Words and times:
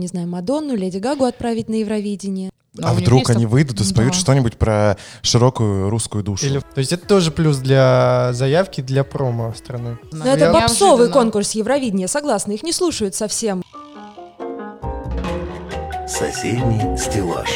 не 0.00 0.06
знаю, 0.06 0.28
Мадонну, 0.28 0.76
Леди 0.76 0.98
Гагу 0.98 1.24
отправить 1.24 1.68
на 1.68 1.74
Евровидение. 1.74 2.50
А, 2.80 2.90
а 2.90 2.94
вдруг 2.94 3.30
они 3.30 3.46
выйдут 3.46 3.80
и 3.80 3.84
споют 3.84 4.12
да. 4.12 4.18
что-нибудь 4.20 4.56
про 4.56 4.96
широкую 5.22 5.90
русскую 5.90 6.22
душу? 6.22 6.46
Или, 6.46 6.60
то 6.60 6.78
есть 6.78 6.92
это 6.92 7.04
тоже 7.04 7.32
плюс 7.32 7.56
для 7.56 8.30
заявки, 8.32 8.80
для 8.80 9.02
промо 9.02 9.52
страны. 9.56 9.98
Но 10.12 10.24
Я 10.24 10.34
это 10.34 10.52
попсовый 10.52 11.10
конкурс 11.10 11.50
Евровидения, 11.50 12.06
согласна, 12.06 12.52
их 12.52 12.62
не 12.62 12.72
слушают 12.72 13.16
совсем. 13.16 13.64
Соседний 16.06 16.96
стеллаж. 16.96 17.50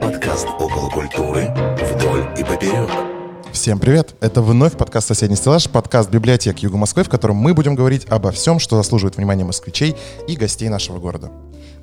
Подкаст 0.00 0.46
около 0.58 0.88
культуры 0.88 1.54
вдоль 1.92 2.26
и 2.38 2.42
поперек. 2.42 3.13
Всем 3.54 3.78
привет! 3.78 4.16
Это 4.20 4.42
вновь 4.42 4.76
подкаст 4.76 5.06
«Соседний 5.06 5.36
стеллаж», 5.36 5.70
подкаст 5.70 6.10
библиотек 6.10 6.58
Юга 6.58 6.76
Москвы, 6.76 7.04
в 7.04 7.08
котором 7.08 7.36
мы 7.36 7.54
будем 7.54 7.76
говорить 7.76 8.04
обо 8.10 8.32
всем, 8.32 8.58
что 8.58 8.74
заслуживает 8.76 9.16
внимания 9.16 9.44
москвичей 9.44 9.94
и 10.26 10.34
гостей 10.34 10.68
нашего 10.68 10.98
города. 10.98 11.30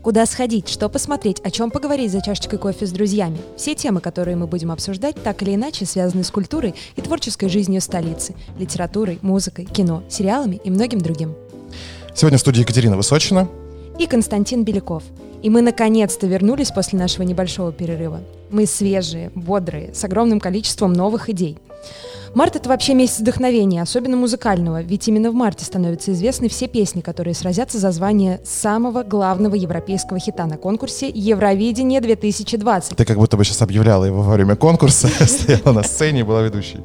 Куда 0.01 0.25
сходить, 0.25 0.67
что 0.67 0.89
посмотреть, 0.89 1.39
о 1.39 1.49
чем 1.49 1.71
поговорить 1.71 2.11
за 2.11 2.21
чашечкой 2.21 2.59
кофе 2.59 2.85
с 2.85 2.91
друзьями. 2.91 3.39
Все 3.55 3.73
темы, 3.73 4.01
которые 4.01 4.35
мы 4.35 4.47
будем 4.47 4.69
обсуждать, 4.69 5.15
так 5.23 5.41
или 5.43 5.55
иначе 5.55 5.85
связаны 5.85 6.25
с 6.25 6.29
культурой 6.29 6.75
и 6.97 7.01
творческой 7.01 7.47
жизнью 7.47 7.79
столицы, 7.79 8.35
литературой, 8.59 9.17
музыкой, 9.21 9.63
кино, 9.63 10.03
сериалами 10.09 10.59
и 10.61 10.69
многим 10.69 10.99
другим. 10.99 11.35
Сегодня 12.13 12.37
в 12.37 12.41
студии 12.41 12.59
Екатерина 12.59 12.97
Высочина 12.97 13.47
и 13.97 14.07
Константин 14.07 14.65
Беляков. 14.65 15.03
И 15.41 15.49
мы 15.49 15.61
наконец-то 15.61 16.27
вернулись 16.27 16.71
после 16.71 16.99
нашего 16.99 17.23
небольшого 17.23 17.71
перерыва. 17.71 18.21
Мы 18.51 18.65
свежие, 18.65 19.31
бодрые, 19.33 19.93
с 19.93 20.03
огромным 20.03 20.39
количеством 20.39 20.93
новых 20.93 21.29
идей. 21.29 21.57
Март— 22.33 22.55
это 22.57 22.69
вообще 22.69 22.93
месяц 22.93 23.19
вдохновения, 23.19 23.81
особенно 23.81 24.15
музыкального, 24.15 24.81
ведь 24.81 25.05
именно 25.09 25.31
в 25.31 25.33
марте 25.33 25.65
становятся 25.65 26.13
известны 26.13 26.47
все 26.47 26.67
песни, 26.67 27.01
которые 27.01 27.33
сразятся 27.33 27.77
за 27.77 27.91
звание 27.91 28.39
самого 28.45 29.03
главного 29.03 29.55
европейского 29.55 30.17
хита 30.17 30.45
на 30.45 30.57
конкурсе 30.57 31.09
«Евровидение 31.09 31.99
2020». 31.99 32.95
Ты 32.95 33.03
как 33.03 33.17
будто 33.17 33.35
бы 33.35 33.43
сейчас 33.43 33.61
объявляла 33.61 34.05
его 34.05 34.21
во 34.21 34.35
время 34.35 34.55
конкурса, 34.55 35.07
стояла 35.27 35.73
на 35.73 35.83
сцене 35.83 36.21
и 36.21 36.23
была 36.23 36.41
ведущей. 36.41 36.79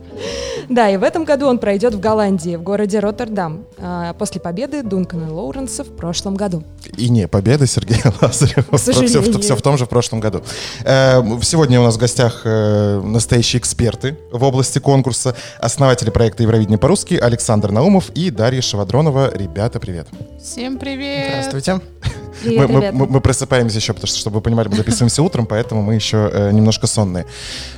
Да, 0.69 0.91
и 0.91 0.97
в 0.97 1.05
этом 1.05 1.25
году 1.25 1.47
он 1.47 1.59
пройдет 1.59 1.95
в 1.95 2.01
Голландии, 2.01 2.57
в 2.57 2.63
городе 2.63 2.99
Роттердам, 2.99 3.67
а, 3.79 4.15
после 4.15 4.41
победы 4.41 4.83
Дункана 4.83 5.33
Лоуренса 5.33 5.85
в 5.85 5.95
прошлом 5.95 6.35
году. 6.35 6.65
И 6.97 7.09
не 7.09 7.29
победы 7.29 7.69
Сергея 7.69 8.13
Лазарева. 8.21 8.77
Все, 8.79 8.93
все 9.41 9.55
в 9.55 9.63
том 9.63 9.79
же 9.79 9.87
прошлом 9.87 10.19
году. 10.19 10.43
Э, 10.85 11.23
сегодня 11.43 11.81
у 11.81 11.85
нас 11.85 11.95
в 11.95 11.99
гостях 11.99 12.43
э, 12.45 13.01
настоящие 13.01 13.61
эксперты 13.61 14.19
в 14.33 14.43
области 14.43 14.81
конкурса 14.87 15.35
основатели 15.59 16.11
проекта 16.11 16.45
Евровидение 16.45 16.79
по-русски 16.79 17.15
Александр 17.15 17.73
Наумов 17.73 18.11
и 18.11 18.31
Дарья 18.31 18.61
Шавадронова. 18.61 19.37
Ребята, 19.37 19.81
привет. 19.81 20.07
Всем 20.41 20.79
привет. 20.79 21.27
Здравствуйте. 21.31 21.81
Привет, 22.45 22.69
мы, 22.69 22.93
мы, 22.93 23.07
мы 23.07 23.21
просыпаемся 23.21 23.79
еще, 23.79 23.95
потому 23.95 24.07
что, 24.07 24.19
чтобы 24.19 24.37
вы 24.37 24.43
понимали, 24.43 24.69
мы 24.69 24.77
записываемся 24.77 25.23
утром, 25.23 25.47
поэтому 25.47 25.83
мы 25.83 25.95
еще 25.95 26.31
э, 26.33 26.53
немножко 26.53 26.87
сонные. 26.87 27.27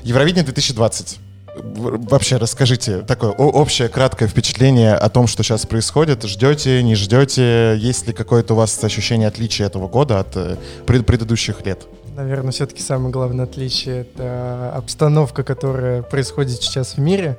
Евровидение 0.02 0.44
2020 0.44 1.18
вообще 1.56 2.36
расскажите 2.36 2.98
такое 3.00 3.30
общее 3.30 3.88
краткое 3.88 4.28
впечатление 4.28 4.94
о 4.94 5.08
том, 5.08 5.26
что 5.28 5.42
сейчас 5.42 5.64
происходит. 5.64 6.24
Ждете, 6.24 6.82
не 6.82 6.94
ждете? 6.94 7.76
Есть 7.78 8.06
ли 8.06 8.12
какое-то 8.12 8.54
у 8.54 8.56
вас 8.56 8.84
ощущение 8.84 9.28
отличия 9.28 9.66
этого 9.66 9.88
года 9.88 10.20
от 10.20 10.36
э, 10.36 10.56
пред 10.86 11.06
предыдущих 11.06 11.64
лет? 11.64 11.86
Наверное, 12.18 12.50
все-таки 12.50 12.82
самое 12.82 13.12
главное 13.12 13.44
отличие— 13.44 14.00
это 14.16 14.72
обстановка, 14.74 15.44
которая 15.44 16.02
происходит 16.02 16.60
сейчас 16.60 16.94
в 16.94 16.98
мире. 16.98 17.38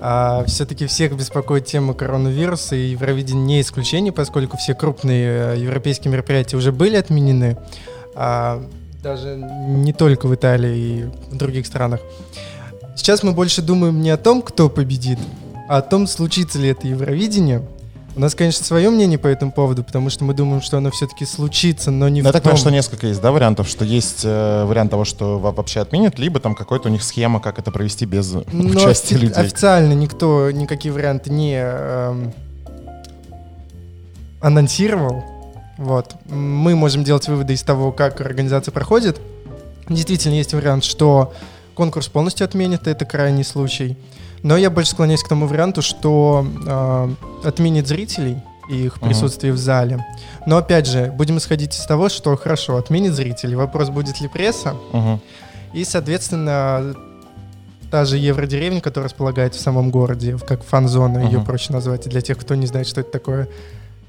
А 0.00 0.44
все-таки 0.46 0.86
всех 0.86 1.16
беспокоит 1.16 1.66
тема 1.66 1.94
коронавируса, 1.94 2.76
и 2.76 2.90
Евровидение 2.90 3.44
не 3.44 3.60
исключение, 3.60 4.12
поскольку 4.12 4.56
все 4.56 4.74
крупные 4.74 5.56
э, 5.56 5.58
европейские 5.58 6.12
мероприятия 6.12 6.56
уже 6.56 6.70
были 6.70 6.94
отменены, 6.94 7.56
а 8.14 8.64
даже 9.02 9.34
не 9.36 9.92
только 9.92 10.28
в 10.28 10.34
Италии 10.36 10.78
и 10.78 11.02
в 11.32 11.36
других 11.36 11.66
странах. 11.66 11.98
Сейчас 12.94 13.24
мы 13.24 13.32
больше 13.32 13.62
думаем 13.62 14.00
не 14.00 14.10
о 14.10 14.16
том, 14.16 14.42
кто 14.42 14.68
победит, 14.68 15.18
а 15.68 15.78
о 15.78 15.82
том, 15.82 16.06
случится 16.06 16.60
ли 16.60 16.68
это 16.68 16.86
Евровидение, 16.86 17.66
у 18.16 18.20
нас, 18.20 18.34
конечно, 18.34 18.64
свое 18.64 18.90
мнение 18.90 19.18
по 19.18 19.28
этому 19.28 19.52
поводу, 19.52 19.84
потому 19.84 20.10
что 20.10 20.24
мы 20.24 20.34
думаем, 20.34 20.62
что 20.62 20.78
оно 20.78 20.90
все-таки 20.90 21.24
случится, 21.24 21.90
но 21.90 22.08
не 22.08 22.22
да, 22.22 22.30
в 22.30 22.32
так 22.32 22.42
том... 22.42 22.56
что 22.56 22.70
несколько 22.70 23.06
есть, 23.06 23.20
да, 23.20 23.30
вариантов, 23.30 23.68
что 23.68 23.84
есть 23.84 24.22
э, 24.24 24.64
вариант 24.64 24.90
того, 24.90 25.04
что 25.04 25.38
вообще 25.38 25.80
отменят, 25.80 26.18
либо 26.18 26.40
там 26.40 26.54
какой-то 26.54 26.88
у 26.88 26.92
них 26.92 27.02
схема, 27.02 27.40
как 27.40 27.58
это 27.58 27.70
провести 27.70 28.06
без 28.06 28.32
но 28.52 28.68
участия 28.68 29.16
людей. 29.16 29.34
Официально 29.34 29.92
никто 29.92 30.50
никакие 30.50 30.92
варианты 30.92 31.30
не 31.30 31.60
э, 31.62 32.30
анонсировал. 34.40 35.24
Вот. 35.78 36.14
Мы 36.26 36.76
можем 36.76 37.04
делать 37.04 37.26
выводы 37.28 37.54
из 37.54 37.62
того, 37.62 37.92
как 37.92 38.20
организация 38.20 38.72
проходит. 38.72 39.20
Действительно, 39.88 40.34
есть 40.34 40.52
вариант, 40.52 40.84
что 40.84 41.32
конкурс 41.74 42.08
полностью 42.08 42.44
отменят, 42.44 42.86
это 42.86 43.04
крайний 43.04 43.44
случай. 43.44 43.96
Но 44.42 44.56
я 44.56 44.70
больше 44.70 44.92
склоняюсь 44.92 45.22
к 45.22 45.28
тому 45.28 45.46
варианту, 45.46 45.82
что 45.82 46.46
э, 46.66 47.46
отменит 47.46 47.86
зрителей 47.86 48.38
и 48.70 48.84
их 48.84 49.00
присутствие 49.00 49.52
uh-huh. 49.52 49.56
в 49.56 49.58
зале. 49.58 50.06
Но 50.46 50.56
опять 50.56 50.86
же, 50.86 51.12
будем 51.16 51.38
исходить 51.38 51.74
из 51.74 51.84
того, 51.84 52.08
что 52.08 52.36
хорошо, 52.36 52.76
отменит 52.76 53.14
зрителей. 53.14 53.56
Вопрос, 53.56 53.90
будет 53.90 54.20
ли 54.20 54.28
пресса. 54.28 54.74
Uh-huh. 54.92 55.18
И, 55.72 55.84
соответственно, 55.84 56.94
та 57.90 58.04
же 58.04 58.16
Евродеревня, 58.16 58.80
которая 58.80 59.08
располагается 59.08 59.60
в 59.60 59.62
самом 59.62 59.90
городе, 59.90 60.38
как 60.46 60.62
фан-зона, 60.64 61.18
uh-huh. 61.18 61.32
ее 61.32 61.40
проще 61.40 61.72
назвать, 61.72 62.08
для 62.08 62.20
тех, 62.20 62.38
кто 62.38 62.54
не 62.54 62.66
знает, 62.66 62.86
что 62.86 63.00
это 63.00 63.10
такое. 63.10 63.48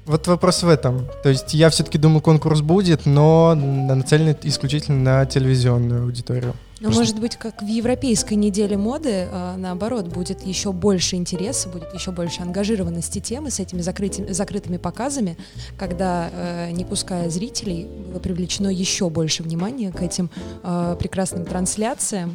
Вот 0.06 0.26
вопрос 0.26 0.62
в 0.62 0.68
этом. 0.68 1.06
То 1.22 1.28
есть 1.28 1.54
я 1.54 1.68
все-таки 1.70 1.98
думаю, 1.98 2.22
конкурс 2.22 2.60
будет, 2.60 3.06
но 3.06 3.54
нацелен 3.54 4.36
исключительно 4.42 4.98
на 5.20 5.26
телевизионную 5.26 6.04
аудиторию. 6.04 6.54
Но 6.82 6.88
Просто... 6.88 7.00
может 7.00 7.20
быть, 7.20 7.36
как 7.36 7.62
в 7.62 7.66
Европейской 7.66 8.34
неделе 8.34 8.76
моды, 8.76 9.28
а, 9.30 9.56
наоборот, 9.56 10.08
будет 10.08 10.44
еще 10.44 10.72
больше 10.72 11.14
интереса, 11.14 11.68
будет 11.68 11.94
еще 11.94 12.10
больше 12.10 12.42
ангажированности 12.42 13.20
темы 13.20 13.52
с 13.52 13.60
этими 13.60 13.82
закрытыми, 13.82 14.32
закрытыми 14.32 14.78
показами, 14.78 15.36
когда, 15.78 16.28
э, 16.32 16.70
не 16.72 16.84
пуская 16.84 17.30
зрителей, 17.30 17.86
было 17.86 18.18
привлечено 18.18 18.66
еще 18.66 19.08
больше 19.10 19.44
внимания 19.44 19.92
к 19.92 20.02
этим 20.02 20.28
э, 20.64 20.96
прекрасным 20.98 21.44
трансляциям. 21.44 22.34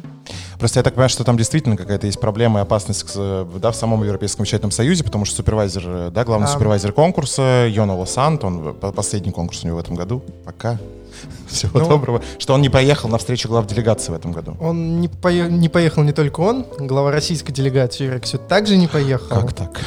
Просто 0.58 0.80
я 0.80 0.82
так 0.82 0.94
понимаю, 0.94 1.10
что 1.10 1.24
там 1.24 1.36
действительно 1.36 1.76
какая-то 1.76 2.06
есть 2.06 2.18
проблема 2.18 2.60
и 2.60 2.62
опасность 2.62 3.14
да, 3.14 3.70
в 3.70 3.76
самом 3.76 4.02
Европейском 4.02 4.44
вещательном 4.44 4.70
союзе, 4.70 5.04
потому 5.04 5.26
что 5.26 5.36
супервайзер, 5.36 6.10
да, 6.10 6.24
главный 6.24 6.46
а... 6.46 6.50
супервайзер 6.50 6.92
конкурса, 6.92 7.66
Йона 7.68 7.94
Лосант, 7.94 8.44
он 8.44 8.74
последний 8.74 9.30
конкурс 9.30 9.62
у 9.62 9.66
него 9.66 9.76
в 9.76 9.80
этом 9.80 9.94
году, 9.94 10.22
пока 10.46 10.78
Всего 11.48 11.80
ну, 11.80 11.88
доброго. 11.88 12.22
Что 12.38 12.54
он 12.54 12.62
не 12.62 12.68
поехал 12.68 13.08
на 13.08 13.18
встречу 13.18 13.48
глав 13.48 13.66
делегации 13.66 14.12
в 14.12 14.14
этом 14.14 14.32
году. 14.32 14.56
Он 14.60 15.00
не, 15.00 15.08
пое- 15.08 15.50
не 15.50 15.68
поехал 15.68 16.02
не 16.02 16.12
только 16.12 16.40
он, 16.40 16.66
глава 16.78 17.10
российской 17.10 17.52
делегации 17.52 18.16
Аксют 18.16 18.48
также 18.48 18.76
не 18.76 18.86
поехал. 18.86 19.28
Как 19.28 19.52
так? 19.52 19.80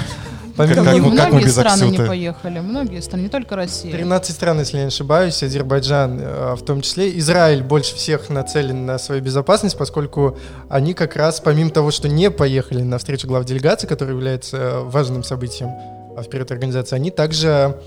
Помимо, 0.56 0.76
как, 0.76 0.86
как, 0.86 0.96
многие 0.96 1.18
как 1.18 1.34
мы 1.34 1.42
без 1.42 1.52
страны 1.52 1.84
Аксюта? 1.84 2.02
не 2.02 2.08
поехали, 2.08 2.60
многие 2.60 3.00
страны, 3.02 3.22
не 3.24 3.30
только 3.30 3.56
Россия. 3.56 3.92
13 3.92 4.36
стран, 4.36 4.60
если 4.60 4.78
я 4.78 4.84
не 4.84 4.88
ошибаюсь, 4.88 5.42
Азербайджан 5.42 6.20
э, 6.22 6.56
в 6.56 6.64
том 6.64 6.82
числе. 6.82 7.18
Израиль 7.20 7.64
больше 7.64 7.96
всех 7.96 8.30
нацелен 8.30 8.86
на 8.86 9.00
свою 9.00 9.22
безопасность, 9.22 9.78
поскольку 9.78 10.38
они 10.70 10.94
как 10.94 11.16
раз, 11.16 11.40
помимо 11.40 11.70
того, 11.72 11.92
что 11.92 12.10
не 12.10 12.30
поехали 12.30 12.82
на 12.84 12.98
встречу 12.98 13.28
глав 13.28 13.46
делегации, 13.46 13.88
которая 13.88 14.16
является 14.16 14.58
э, 14.58 14.80
важным 14.82 15.24
событием 15.24 15.70
в 16.16 16.26
период 16.30 16.52
организации, 16.52 16.96
они 16.96 17.12
также 17.12 17.78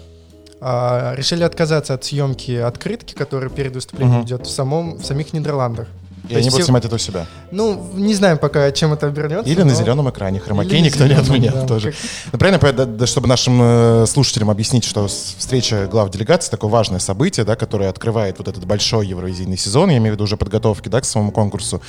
решили 0.64 1.42
отказаться 1.42 1.94
от 1.94 2.04
съемки 2.04 2.52
открытки, 2.52 3.14
которая 3.14 3.50
перед 3.50 3.74
выступлением 3.74 4.20
угу. 4.20 4.26
идет 4.26 4.46
в, 4.46 4.50
самом, 4.50 4.94
в 4.94 5.04
самих 5.04 5.32
Нидерландах. 5.32 5.88
И 6.28 6.34
они 6.34 6.50
будут 6.50 6.64
снимать 6.64 6.84
это 6.84 6.94
у 6.94 6.98
себя? 6.98 7.26
Ну, 7.50 7.90
не 7.94 8.14
знаем 8.14 8.38
пока, 8.38 8.70
чем 8.72 8.92
это 8.92 9.08
обернется. 9.08 9.50
Или 9.50 9.60
но... 9.60 9.66
на 9.66 9.74
зеленом 9.74 10.08
экране. 10.10 10.40
Хромакей 10.40 10.80
никто 10.80 11.06
не 11.06 11.14
отменял 11.14 11.54
да, 11.54 11.66
тоже. 11.66 11.92
Как... 11.92 12.00
Ну, 12.32 12.38
правильно, 12.38 12.72
да, 12.72 12.84
да, 12.86 13.06
чтобы 13.06 13.28
нашим 13.28 13.60
э, 13.60 14.06
слушателям 14.06 14.50
объяснить, 14.50 14.84
что 14.84 15.06
встреча 15.06 15.86
глав 15.86 16.10
делегации 16.10 16.50
такое 16.50 16.70
важное 16.70 16.98
событие, 16.98 17.44
да, 17.44 17.56
которое 17.56 17.90
открывает 17.90 18.38
вот 18.38 18.48
этот 18.48 18.64
большой 18.64 19.06
евровизийный 19.06 19.56
сезон, 19.56 19.90
я 19.90 19.98
имею 19.98 20.12
в 20.12 20.14
виду 20.14 20.24
уже 20.24 20.36
подготовки 20.36 20.88
да, 20.88 21.00
к 21.00 21.04
самому 21.04 21.30
конкурсу, 21.30 21.82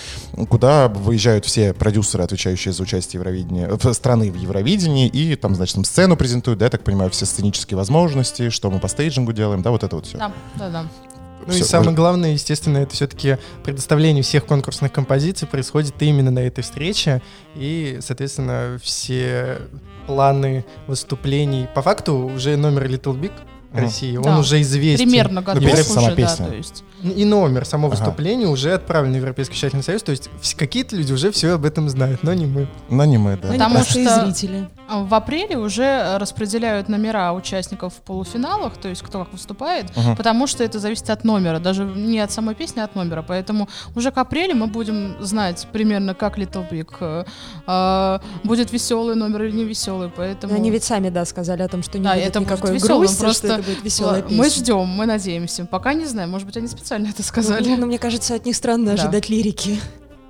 куда 0.49 0.87
выезжают 0.89 1.45
все 1.45 1.73
продюсеры, 1.73 2.23
отвечающие 2.23 2.73
за 2.73 2.83
участие 2.83 3.19
Евровидения, 3.19 3.69
в 3.69 3.93
страны 3.93 4.31
в 4.31 4.35
Евровидении, 4.35 5.07
и 5.07 5.35
там, 5.35 5.55
значит, 5.55 5.75
там 5.75 5.85
сцену 5.85 6.17
презентуют, 6.17 6.59
да, 6.59 6.65
я 6.65 6.71
так 6.71 6.83
понимаю, 6.83 7.09
все 7.11 7.25
сценические 7.25 7.77
возможности, 7.77 8.49
что 8.49 8.69
мы 8.69 8.79
по 8.79 8.87
стейджингу 8.87 9.33
делаем, 9.33 9.61
да, 9.61 9.71
вот 9.71 9.83
это 9.83 9.95
вот 9.95 10.05
все. 10.07 10.17
Да, 10.17 10.31
да, 10.57 10.69
да. 10.69 10.85
Ну 11.47 11.53
все, 11.53 11.61
и 11.61 11.63
самое 11.63 11.95
главное, 11.95 12.33
естественно, 12.33 12.79
это 12.79 12.93
все-таки 12.95 13.37
предоставление 13.63 14.23
всех 14.23 14.45
конкурсных 14.45 14.91
композиций 14.91 15.47
происходит 15.47 15.95
именно 16.01 16.31
на 16.31 16.39
этой 16.39 16.63
встрече. 16.63 17.21
И, 17.55 17.99
соответственно, 18.01 18.79
все 18.81 19.59
планы 20.07 20.65
выступлений. 20.87 21.67
По 21.73 21.81
факту 21.81 22.13
уже 22.13 22.57
номер 22.57 22.85
Little 22.85 23.19
Big 23.19 23.31
России, 23.75 24.17
он 24.17 24.39
уже 24.39 24.61
известен. 24.61 25.05
Примерно 25.05 25.41
готов 25.41 25.63
ну, 25.63 25.69
уже, 25.69 26.15
да, 26.15 26.35
то 26.35 26.55
есть. 26.55 26.83
И 27.03 27.25
номер, 27.25 27.65
само 27.65 27.89
выступление 27.89 28.47
уже 28.47 28.73
отправлен 28.73 29.13
в 29.13 29.15
Европейский 29.15 29.55
тщательный 29.55 29.83
союз, 29.83 30.03
то 30.03 30.11
есть 30.11 30.29
какие-то 30.57 30.95
люди 30.95 31.13
уже 31.13 31.31
все 31.31 31.53
об 31.53 31.65
этом 31.65 31.89
знают, 31.89 32.23
но 32.23 32.33
не 32.33 32.45
мы. 32.45 32.67
Но 32.89 33.05
не 33.05 33.17
мы, 33.17 33.37
да. 33.37 33.51
Потому 33.51 33.83
что 33.83 34.25
зрители. 34.25 34.67
В 34.87 35.15
апреле 35.15 35.57
уже 35.57 36.17
распределяют 36.19 36.89
номера 36.89 37.33
участников 37.33 37.93
в 37.93 38.01
полуфиналах, 38.01 38.77
то 38.77 38.87
есть 38.87 39.01
кто 39.01 39.23
как 39.23 39.33
выступает, 39.33 39.85
угу. 39.95 40.15
потому 40.15 40.45
что 40.45 40.63
это 40.63 40.79
зависит 40.79 41.09
от 41.09 41.23
номера, 41.23 41.59
даже 41.59 41.83
не 41.85 42.19
от 42.19 42.31
самой 42.31 42.53
песни, 42.53 42.81
а 42.81 42.83
от 42.83 42.95
номера. 42.95 43.23
Поэтому 43.23 43.67
уже 43.95 44.11
к 44.11 44.17
апрелю 44.17 44.55
мы 44.55 44.67
будем 44.67 45.15
знать 45.19 45.67
примерно, 45.71 46.13
как 46.13 46.37
Little 46.37 46.69
Big 46.69 46.89
э, 46.99 47.25
э, 47.67 48.19
будет 48.43 48.71
веселый 48.71 49.15
номер 49.15 49.43
или 49.43 49.55
не 49.55 49.63
веселый. 49.63 50.11
Поэтому... 50.15 50.53
Они 50.53 50.69
ведь 50.69 50.83
сами, 50.83 51.09
да, 51.09 51.25
сказали 51.25 51.63
о 51.63 51.67
том, 51.67 51.81
что 51.81 51.97
не 51.97 52.03
да, 52.03 52.13
будет 52.13 52.27
это 52.27 52.39
никакой 52.39 52.71
будет 52.71 52.83
веселым, 52.83 52.99
грусти, 52.99 53.21
просто 53.21 53.47
что 53.47 53.59
это 53.59 53.64
будет 53.65 53.83
веселая 53.83 54.21
песня. 54.21 54.37
Мы 54.37 54.49
ждем, 54.49 54.87
мы 54.87 55.05
надеемся. 55.05 55.65
Пока 55.65 55.93
не 55.93 56.05
знаем, 56.05 56.29
может 56.29 56.47
быть, 56.47 56.57
они 56.57 56.67
специально 56.67 57.07
это 57.07 57.23
сказали. 57.23 57.67
Ну, 57.67 57.77
ну 57.77 57.85
мне 57.87 57.99
кажется, 57.99 58.35
от 58.35 58.45
них 58.45 58.55
странно 58.55 58.87
да. 58.87 58.93
ожидать 58.93 59.29
лирики. 59.29 59.79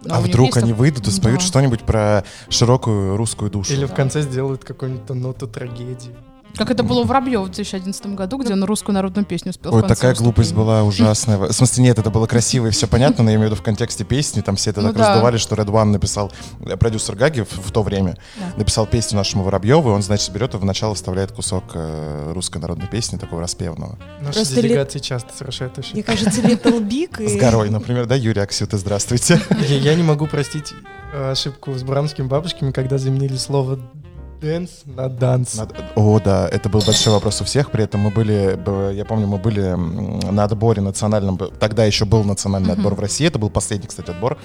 Но 0.04 0.16
а 0.16 0.22
вдруг 0.22 0.58
они 0.58 0.74
выйдут 0.74 1.08
и 1.08 1.12
споют 1.12 1.40
да. 1.40 1.46
что-нибудь 1.46 1.82
про 1.82 2.24
широкую 2.50 3.18
русскую 3.18 3.50
душу? 3.50 3.74
Или 3.74 3.82
да. 3.82 3.88
в 3.88 3.96
конце 3.96 4.22
сделают 4.22 4.64
какую-нибудь 4.64 5.10
ноту 5.10 5.48
трагедии. 5.48 6.16
Как 6.57 6.72
это 6.72 6.84
было 6.84 7.04
в 7.04 7.07
Воробьев 7.07 7.42
в 7.42 7.46
2011 7.46 8.07
году, 8.07 8.38
где 8.38 8.54
он 8.54 8.63
русскую 8.63 8.94
народную 8.94 9.25
песню 9.25 9.54
спел. 9.54 9.74
Ой, 9.74 9.81
такая 9.81 10.12
выступления. 10.12 10.24
глупость 10.24 10.54
была 10.54 10.84
ужасная. 10.84 11.38
В 11.38 11.52
смысле, 11.52 11.84
нет, 11.84 12.00
это 12.00 12.10
было 12.10 12.28
красиво 12.28 12.68
и 12.68 12.69
все 12.72 12.88
понятно, 12.88 13.24
но 13.24 13.30
я 13.30 13.36
имею 13.36 13.50
в 13.50 13.52
виду 13.54 13.62
в 13.62 13.63
контексте 13.63 14.04
песни, 14.04 14.42
там 14.42 14.56
все 14.56 14.72
это 14.72 14.81
ну, 14.81 14.88
так 14.90 14.98
да. 14.98 15.10
раздували, 15.10 15.38
что 15.38 15.56
Red 15.56 15.68
One 15.68 15.86
написал, 15.86 16.31
э, 16.62 16.78
продюсер 16.78 17.16
Гаги 17.16 17.42
в, 17.42 17.52
в 17.52 17.72
то 17.72 17.84
время, 17.84 18.18
да. 18.38 18.54
написал 18.57 18.86
песню 18.86 19.18
нашему 19.18 19.44
Воробьеву, 19.44 19.90
и 19.90 19.94
он, 19.94 20.02
значит, 20.02 20.31
берет 20.31 20.54
и 20.54 20.57
в 20.57 20.66
начало 20.66 20.96
вставляет 20.96 21.31
кусок 21.31 21.63
э, 21.74 22.31
русской 22.34 22.60
народной 22.60 22.88
песни, 22.88 23.18
такого 23.18 23.42
распевного. 23.42 23.98
Наши 24.22 24.40
Просто 24.40 24.62
делегации 24.62 25.00
ли... 25.00 25.04
часто 25.04 25.34
совершают 25.36 25.78
ошибки. 25.78 25.96
Мне 25.96 26.04
кажется, 26.04 26.42
Little 26.42 26.81
Big 26.81 27.22
и... 27.24 27.28
С 27.28 27.40
горой, 27.40 27.69
например, 27.69 28.06
да, 28.06 28.16
Юрий 28.16 28.42
Аксюта, 28.42 28.78
здравствуйте. 28.78 29.42
Я 29.68 29.96
не 29.96 30.04
могу 30.04 30.28
простить 30.28 30.74
э, 31.13 31.31
ошибку 31.31 31.74
с 31.74 31.84
бурановскими 31.83 32.27
бабушками, 32.28 32.72
когда 32.72 32.98
заменили 32.98 33.36
слово 33.36 33.80
dance 34.42 34.83
на 34.86 35.10
dance. 35.10 35.60
О, 35.96 36.20
да, 36.20 36.48
это 36.50 36.70
был 36.70 36.82
большой 36.82 37.14
вопрос 37.14 37.42
у 37.42 37.46
всех. 37.46 37.72
При 37.72 37.84
этом 37.84 38.02
мы 38.02 38.12
были, 38.12 38.60
я 38.94 39.06
помню, 39.06 39.28
мы 39.28 39.38
были 39.38 39.76
на 40.32 40.44
отборе 40.44 40.82
национальном. 40.82 41.38
Тогда 41.38 41.86
еще 41.86 42.06
был 42.06 42.24
национальный 42.24 42.74
отбор 42.74 42.96
в 42.96 43.00
России. 43.00 43.28
Это 43.28 43.40
был 43.40 43.50
последний, 43.50 43.88
кстати, 43.88 44.12
отбор. 44.12 44.38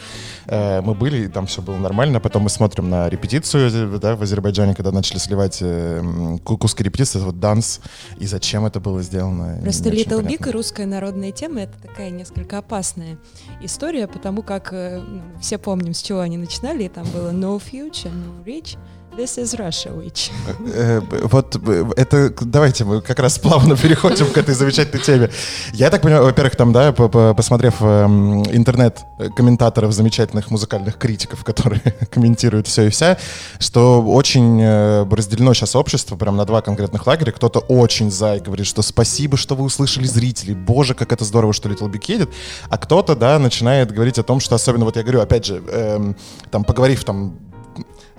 Э, 0.47 0.81
мы 0.81 0.95
были, 0.95 1.25
и 1.25 1.29
там 1.29 1.47
все 1.47 1.61
было 1.63 1.77
нормально. 1.77 2.21
Потом 2.21 2.45
мы 2.45 2.51
смотрим 2.51 2.89
на 2.89 3.09
репетицию 3.09 3.99
да, 3.99 4.17
в 4.17 4.23
Азербайджане, 4.23 4.75
когда 4.75 4.93
начали 4.93 5.19
сливать 5.19 5.59
э, 5.61 6.39
куски 6.45 6.83
репетиции, 6.83 7.19
вот 7.19 7.41
данс. 7.41 7.81
И 8.19 8.27
зачем 8.27 8.67
это 8.67 8.81
было 8.81 9.03
сделано? 9.03 9.59
Просто 9.63 9.91
Little 9.91 10.23
Big 10.23 10.49
и 10.49 10.53
русская 10.53 10.87
народная 10.87 11.33
тема— 11.33 11.61
это 11.63 11.75
такая 11.83 12.11
несколько 12.11 12.59
опасная 12.59 13.19
история, 13.61 14.07
потому 14.07 14.43
как 14.43 14.73
э, 14.73 15.01
ну, 15.01 15.23
все 15.41 15.59
помним, 15.59 15.95
с 15.95 16.03
чего 16.03 16.21
они 16.21 16.37
начинали. 16.37 16.85
И 16.85 16.89
там 16.89 17.07
было 17.11 17.33
No 17.33 17.61
Future, 17.61 18.13
No 18.13 18.45
Rich— 18.45 18.79
This 19.21 19.37
is 19.37 19.55
Russia, 19.59 19.93
which... 19.93 20.31
Э, 20.73 21.03
вот 21.25 21.55
э, 21.55 21.85
это, 21.97 22.33
давайте 22.41 22.85
мы 22.85 23.03
как 23.03 23.19
раз 23.19 23.39
плавно 23.39 23.77
переходим 23.83 24.25
к 24.25 24.39
этой 24.39 24.55
замечательной 24.55 25.03
теме. 25.05 25.31
Я 25.75 25.91
так 25.91 26.01
понимаю, 26.01 26.25
во-первых, 26.25 26.57
там, 26.57 26.73
да, 26.73 26.91
посмотрев 26.91 27.83
эм, 27.83 28.45
интернет 28.45 29.01
комментаторов, 29.37 29.93
замечательных 29.93 30.51
музыкальных 30.51 30.97
критиков, 30.97 31.45
которые 31.45 31.81
комментируют 32.11 32.67
все 32.67 32.87
и 32.87 32.89
вся, 32.89 33.19
что 33.59 34.01
очень 34.01 34.59
э, 34.63 35.05
разделено 35.11 35.53
сейчас 35.53 35.77
общество 35.77 36.17
прям 36.17 36.39
на 36.39 36.47
два 36.47 36.63
конкретных 36.63 37.07
лагеря. 37.07 37.33
Кто-то 37.33 37.59
очень 37.59 38.11
за 38.11 38.37
и 38.37 38.41
говорит, 38.41 38.67
что 38.67 38.81
спасибо, 38.81 39.37
что 39.37 39.55
вы 39.55 39.65
услышали 39.65 40.07
зрителей, 40.07 40.55
боже, 40.55 40.95
как 40.95 41.13
это 41.13 41.27
здорово, 41.27 41.53
что 41.53 41.69
Little 41.69 41.93
Big 41.93 42.05
едет. 42.09 42.31
А 42.71 42.79
кто-то, 42.79 43.15
да, 43.15 43.39
начинает 43.39 43.93
говорить 43.93 44.19
о 44.19 44.23
том, 44.23 44.41
что 44.41 44.55
особенно, 44.55 44.87
вот 44.87 44.97
я 44.97 45.03
говорю, 45.03 45.21
опять 45.21 45.45
же, 45.45 45.63
эм, 45.71 46.17
там, 46.51 46.65
поговорив 46.65 47.05
там 47.05 47.50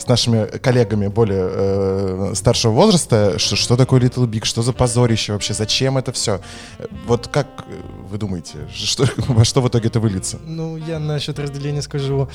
с 0.02 0.08
нашими 0.08 0.46
коллегами 0.58 1.08
более 1.08 1.48
э, 1.52 2.32
старшего 2.36 2.72
возраста, 2.72 3.38
что, 3.38 3.56
что 3.56 3.78
такое 3.78 4.02
Little 4.02 4.28
Big, 4.28 4.46
что 4.46 4.62
за 4.62 4.74
позорище 4.74 5.34
вообще, 5.34 5.54
зачем 5.54 5.98
это 5.98 6.12
все. 6.12 6.42
Вот 7.06 7.28
как 7.28 7.48
вы 8.10 8.18
думаете, 8.18 8.68
что, 8.74 9.06
во 9.28 9.46
что 9.46 9.62
в 9.62 9.68
итоге 9.68 9.90
это 9.90 10.00
выльется? 10.00 10.40
Ну, 10.46 10.76
я 10.78 11.00
насчет 11.00 11.38
разделения 11.40 11.82
скажу. 11.82 12.30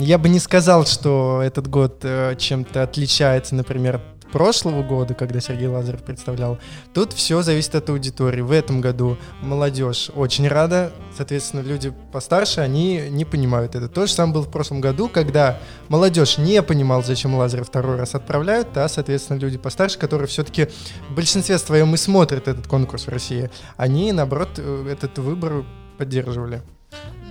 Я 0.00 0.18
бы 0.18 0.28
не 0.28 0.38
сказал, 0.38 0.84
что 0.84 1.40
этот 1.42 1.68
год 1.68 2.00
э, 2.02 2.34
чем-то 2.36 2.82
отличается, 2.82 3.54
например, 3.54 4.00
прошлого 4.32 4.82
года, 4.82 5.14
когда 5.14 5.40
Сергей 5.40 5.68
Лазарев 5.68 6.02
представлял, 6.02 6.58
тут 6.94 7.12
все 7.12 7.42
зависит 7.42 7.74
от 7.74 7.88
аудитории. 7.90 8.40
В 8.40 8.50
этом 8.50 8.80
году 8.80 9.18
молодежь 9.42 10.10
очень 10.14 10.48
рада, 10.48 10.92
соответственно, 11.16 11.60
люди 11.60 11.92
постарше, 12.12 12.60
они 12.60 13.08
не 13.10 13.24
понимают 13.24 13.74
это. 13.74 13.88
То 13.88 14.06
же 14.06 14.12
самое 14.12 14.34
было 14.34 14.42
в 14.42 14.50
прошлом 14.50 14.80
году, 14.80 15.08
когда 15.08 15.60
молодежь 15.88 16.38
не 16.38 16.62
понимала, 16.62 17.02
зачем 17.02 17.34
Лазарев 17.34 17.68
второй 17.68 17.96
раз 17.96 18.14
отправляют, 18.14 18.76
а, 18.76 18.88
соответственно, 18.88 19.38
люди 19.38 19.58
постарше, 19.58 19.98
которые 19.98 20.26
все-таки 20.26 20.68
в 21.10 21.14
большинстве 21.14 21.58
своем 21.58 21.94
и 21.94 21.98
смотрят 21.98 22.48
этот 22.48 22.66
конкурс 22.66 23.06
в 23.06 23.08
России, 23.08 23.50
они, 23.76 24.12
наоборот, 24.12 24.50
э, 24.56 24.88
этот 24.90 25.18
выбор 25.18 25.64
поддерживали. 25.98 26.62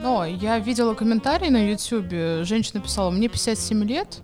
Но 0.01 0.25
я 0.25 0.57
видела 0.57 0.95
комментарий 0.95 1.50
на 1.50 1.69
YouTube, 1.69 2.45
женщина 2.45 2.81
писала, 2.81 3.12
мне 3.12 3.27
57 3.27 3.83
лет, 3.83 4.19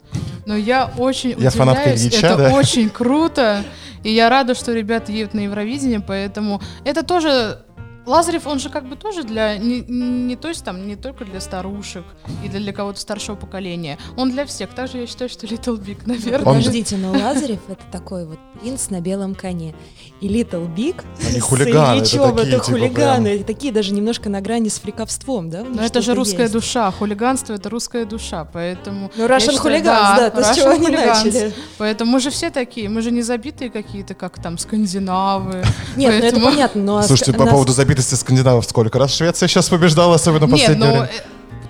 но 0.48 0.56
я 0.56 0.92
очень 0.98 1.36
я 1.38 1.50
удивляюсь, 1.50 2.02
Ильича, 2.02 2.28
это 2.28 2.38
да? 2.38 2.54
очень 2.56 2.90
круто, 2.90 3.64
и 4.04 4.12
я 4.12 4.30
рада, 4.30 4.56
что 4.56 4.74
ребята 4.74 5.12
едут 5.12 5.36
на 5.36 5.42
Евровидение, 5.42 6.00
поэтому 6.00 6.62
это 6.84 7.04
тоже 7.04 7.64
Лазарев, 8.08 8.48
он 8.48 8.58
же 8.58 8.70
как 8.70 8.88
бы 8.88 8.96
тоже 8.96 9.24
для, 9.24 9.58
не, 9.58 9.82
не 9.82 10.38
то 10.38 10.48
есть 10.48 10.64
там, 10.64 10.88
не 10.88 10.96
только 10.96 11.26
для 11.26 11.42
старушек 11.42 12.06
или 12.42 12.58
для 12.58 12.72
кого-то 12.72 13.00
старшего 13.02 13.36
поколения, 13.36 13.98
он 14.16 14.32
для 14.32 14.46
всех. 14.46 14.74
Также 14.74 15.00
я 15.00 15.08
считаю, 15.08 15.30
что 15.30 15.46
Little 15.46 15.78
Big, 15.86 16.00
наверное. 16.06 16.46
Подождите, 16.46 16.96
но 16.96 17.12
Лазарев 17.12 17.60
это 17.68 17.84
такой 17.92 18.26
вот 18.26 18.40
принц 18.62 18.90
на 18.90 19.02
белом 19.02 19.36
коне. 19.36 19.76
И 20.20 20.28
Little 20.28 20.68
Big 20.74 21.04
Они 21.28 21.40
хулиганы, 21.40 22.00
это, 22.00 22.04
такие, 22.04 22.30
это 22.32 22.50
типа, 22.50 22.64
хулиганы, 22.64 23.30
прям... 23.36 23.44
такие 23.44 23.72
даже 23.72 23.94
немножко 23.94 24.30
на 24.30 24.42
грани 24.42 24.70
с 24.70 24.80
фриковством, 24.80 25.50
да? 25.50 25.64
Но 25.64 25.84
это 25.84 26.02
же 26.02 26.16
русская 26.16 26.44
есть. 26.44 26.54
душа, 26.54 26.90
хулиганство 26.92 27.54
это 27.54 27.70
русская 27.70 28.06
душа, 28.06 28.46
поэтому... 28.46 29.12
Ну, 29.16 29.26
Russian 29.28 29.62
Hooligans, 29.62 29.84
да, 29.84 30.18
да 30.18 30.30
то, 30.32 30.44
с 30.44 30.56
чего 30.56 30.70
они 30.70 30.88
начали. 30.88 31.54
Поэтому 31.78 32.14
мы 32.14 32.20
же 32.20 32.32
все 32.32 32.50
такие, 32.50 32.90
мы 32.90 33.02
же 33.02 33.12
не 33.12 33.22
забитые 33.22 33.70
какие-то, 33.70 34.16
как 34.16 34.42
там 34.42 34.58
скандинавы. 34.58 35.64
Нет, 35.96 36.12
поэтому... 36.12 36.22
ну 36.22 36.28
это 36.28 36.40
понятно, 36.42 36.84
но... 36.84 37.04
Слушайте, 37.04 37.34
по 37.34 37.46
поводу 37.46 37.72
знаменитости 37.74 38.16
скандинавов 38.16 38.66
сколько 38.66 38.98
раз 38.98 39.14
Швеция 39.14 39.48
сейчас 39.48 39.70
побеждала, 39.70 40.16
особенно 40.16 40.48
последнее 40.48 40.78
ну, 40.78 40.92
время? 40.92 41.10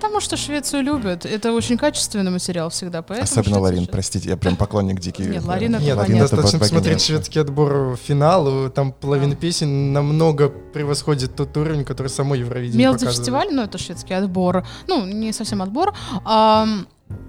Потому 0.08 0.22
что 0.22 0.38
Швецию 0.38 0.84
любят. 0.84 1.26
Это 1.26 1.52
очень 1.52 1.78
качественный 1.78 2.32
материал 2.32 2.70
всегда. 2.70 3.00
Особенно 3.00 3.60
Ларин, 3.60 3.82
швед... 3.82 3.92
простите, 3.92 4.30
я 4.30 4.38
прям 4.38 4.56
поклонник 4.56 5.02
дикий. 5.02 5.24
Нет, 5.24 5.44
Ларин 5.44 5.76
это 5.76 5.84
Нет, 5.84 5.98
Ларин 5.98 6.20
достаточно 6.20 6.60
посмотреть 6.60 7.02
шведский 7.02 7.40
отбор 7.40 7.98
финал. 7.98 8.70
Там 8.70 8.94
половина 8.94 9.36
песен 9.36 9.92
намного 9.92 10.48
превосходит 10.48 11.36
тот 11.36 11.56
уровень, 11.58 11.84
который 11.84 12.08
само 12.08 12.36
Евровидение 12.36 12.88
Мелди 12.88 13.06
фестиваль, 13.06 13.50
ну 13.52 13.64
это 13.64 13.78
шведский 13.78 14.14
отбор. 14.14 14.66
Ну, 14.88 15.06
не 15.06 15.34
совсем 15.34 15.62
отбор. 15.62 15.94
А, 16.24 16.66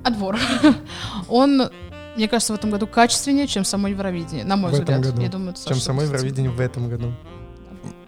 отбор. 0.05 0.39
Он 1.29 1.71
мне 2.17 2.29
кажется, 2.29 2.53
в 2.53 2.57
этом 2.57 2.71
году 2.71 2.87
качественнее, 2.87 3.49
чем 3.49 3.65
само 3.65 3.89
Евровидение, 3.89 4.45
на 4.45 4.57
мой 4.57 4.71
в 4.71 4.75
взгляд. 4.75 5.01
Этом 5.01 5.11
году. 5.11 5.23
Я 5.23 5.29
думаю, 5.29 5.55
чем 5.67 5.79
само 5.79 6.03
Евровидение 6.03 6.51
в 6.51 6.61
этом 6.61 6.89
году 6.89 7.13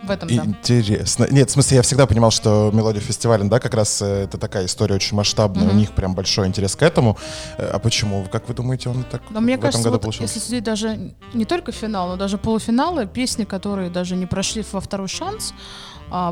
в 0.02 0.10
этом, 0.10 0.28
да. 0.28 0.44
Интересно. 0.44 1.26
Нет, 1.30 1.50
в 1.50 1.52
смысле, 1.52 1.76
я 1.76 1.82
всегда 1.82 2.06
понимал, 2.06 2.30
что 2.30 2.70
мелодия 2.72 3.00
фестиваля, 3.00 3.44
да, 3.44 3.60
как 3.60 3.74
раз 3.74 4.00
э, 4.02 4.24
это 4.24 4.38
такая 4.38 4.66
история 4.66 4.94
очень 4.94 5.16
масштабная, 5.16 5.66
mm-hmm. 5.66 5.72
у 5.72 5.74
них 5.74 5.92
прям 5.92 6.14
большой 6.14 6.46
интерес 6.46 6.76
к 6.76 6.82
этому. 6.82 7.18
Э, 7.58 7.70
а 7.72 7.78
почему? 7.78 8.26
Как 8.30 8.48
вы 8.48 8.54
думаете, 8.54 8.88
он 8.88 9.04
так 9.04 9.22
но 9.30 9.40
мне 9.40 9.56
в 9.56 9.60
кажется, 9.60 9.80
этом 9.80 9.92
году 9.92 9.96
вот 9.96 10.02
получился? 10.02 10.34
Если 10.34 10.46
судить 10.46 10.64
даже 10.64 11.12
не 11.34 11.44
только 11.44 11.72
финал, 11.72 12.08
но 12.08 12.16
даже 12.16 12.38
полуфиналы, 12.38 13.06
песни, 13.06 13.44
которые 13.44 13.90
даже 13.90 14.16
не 14.16 14.26
прошли 14.26 14.64
во 14.72 14.80
второй 14.80 15.08
шанс, 15.08 15.54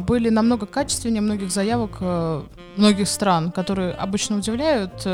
были 0.01 0.29
намного 0.29 0.67
качественнее 0.67 1.21
многих 1.21 1.51
заявок 1.51 1.99
э, 2.01 2.43
многих 2.77 3.09
стран, 3.09 3.53
которые 3.53 3.93
обычно 3.93 4.37
удивляют 4.37 5.07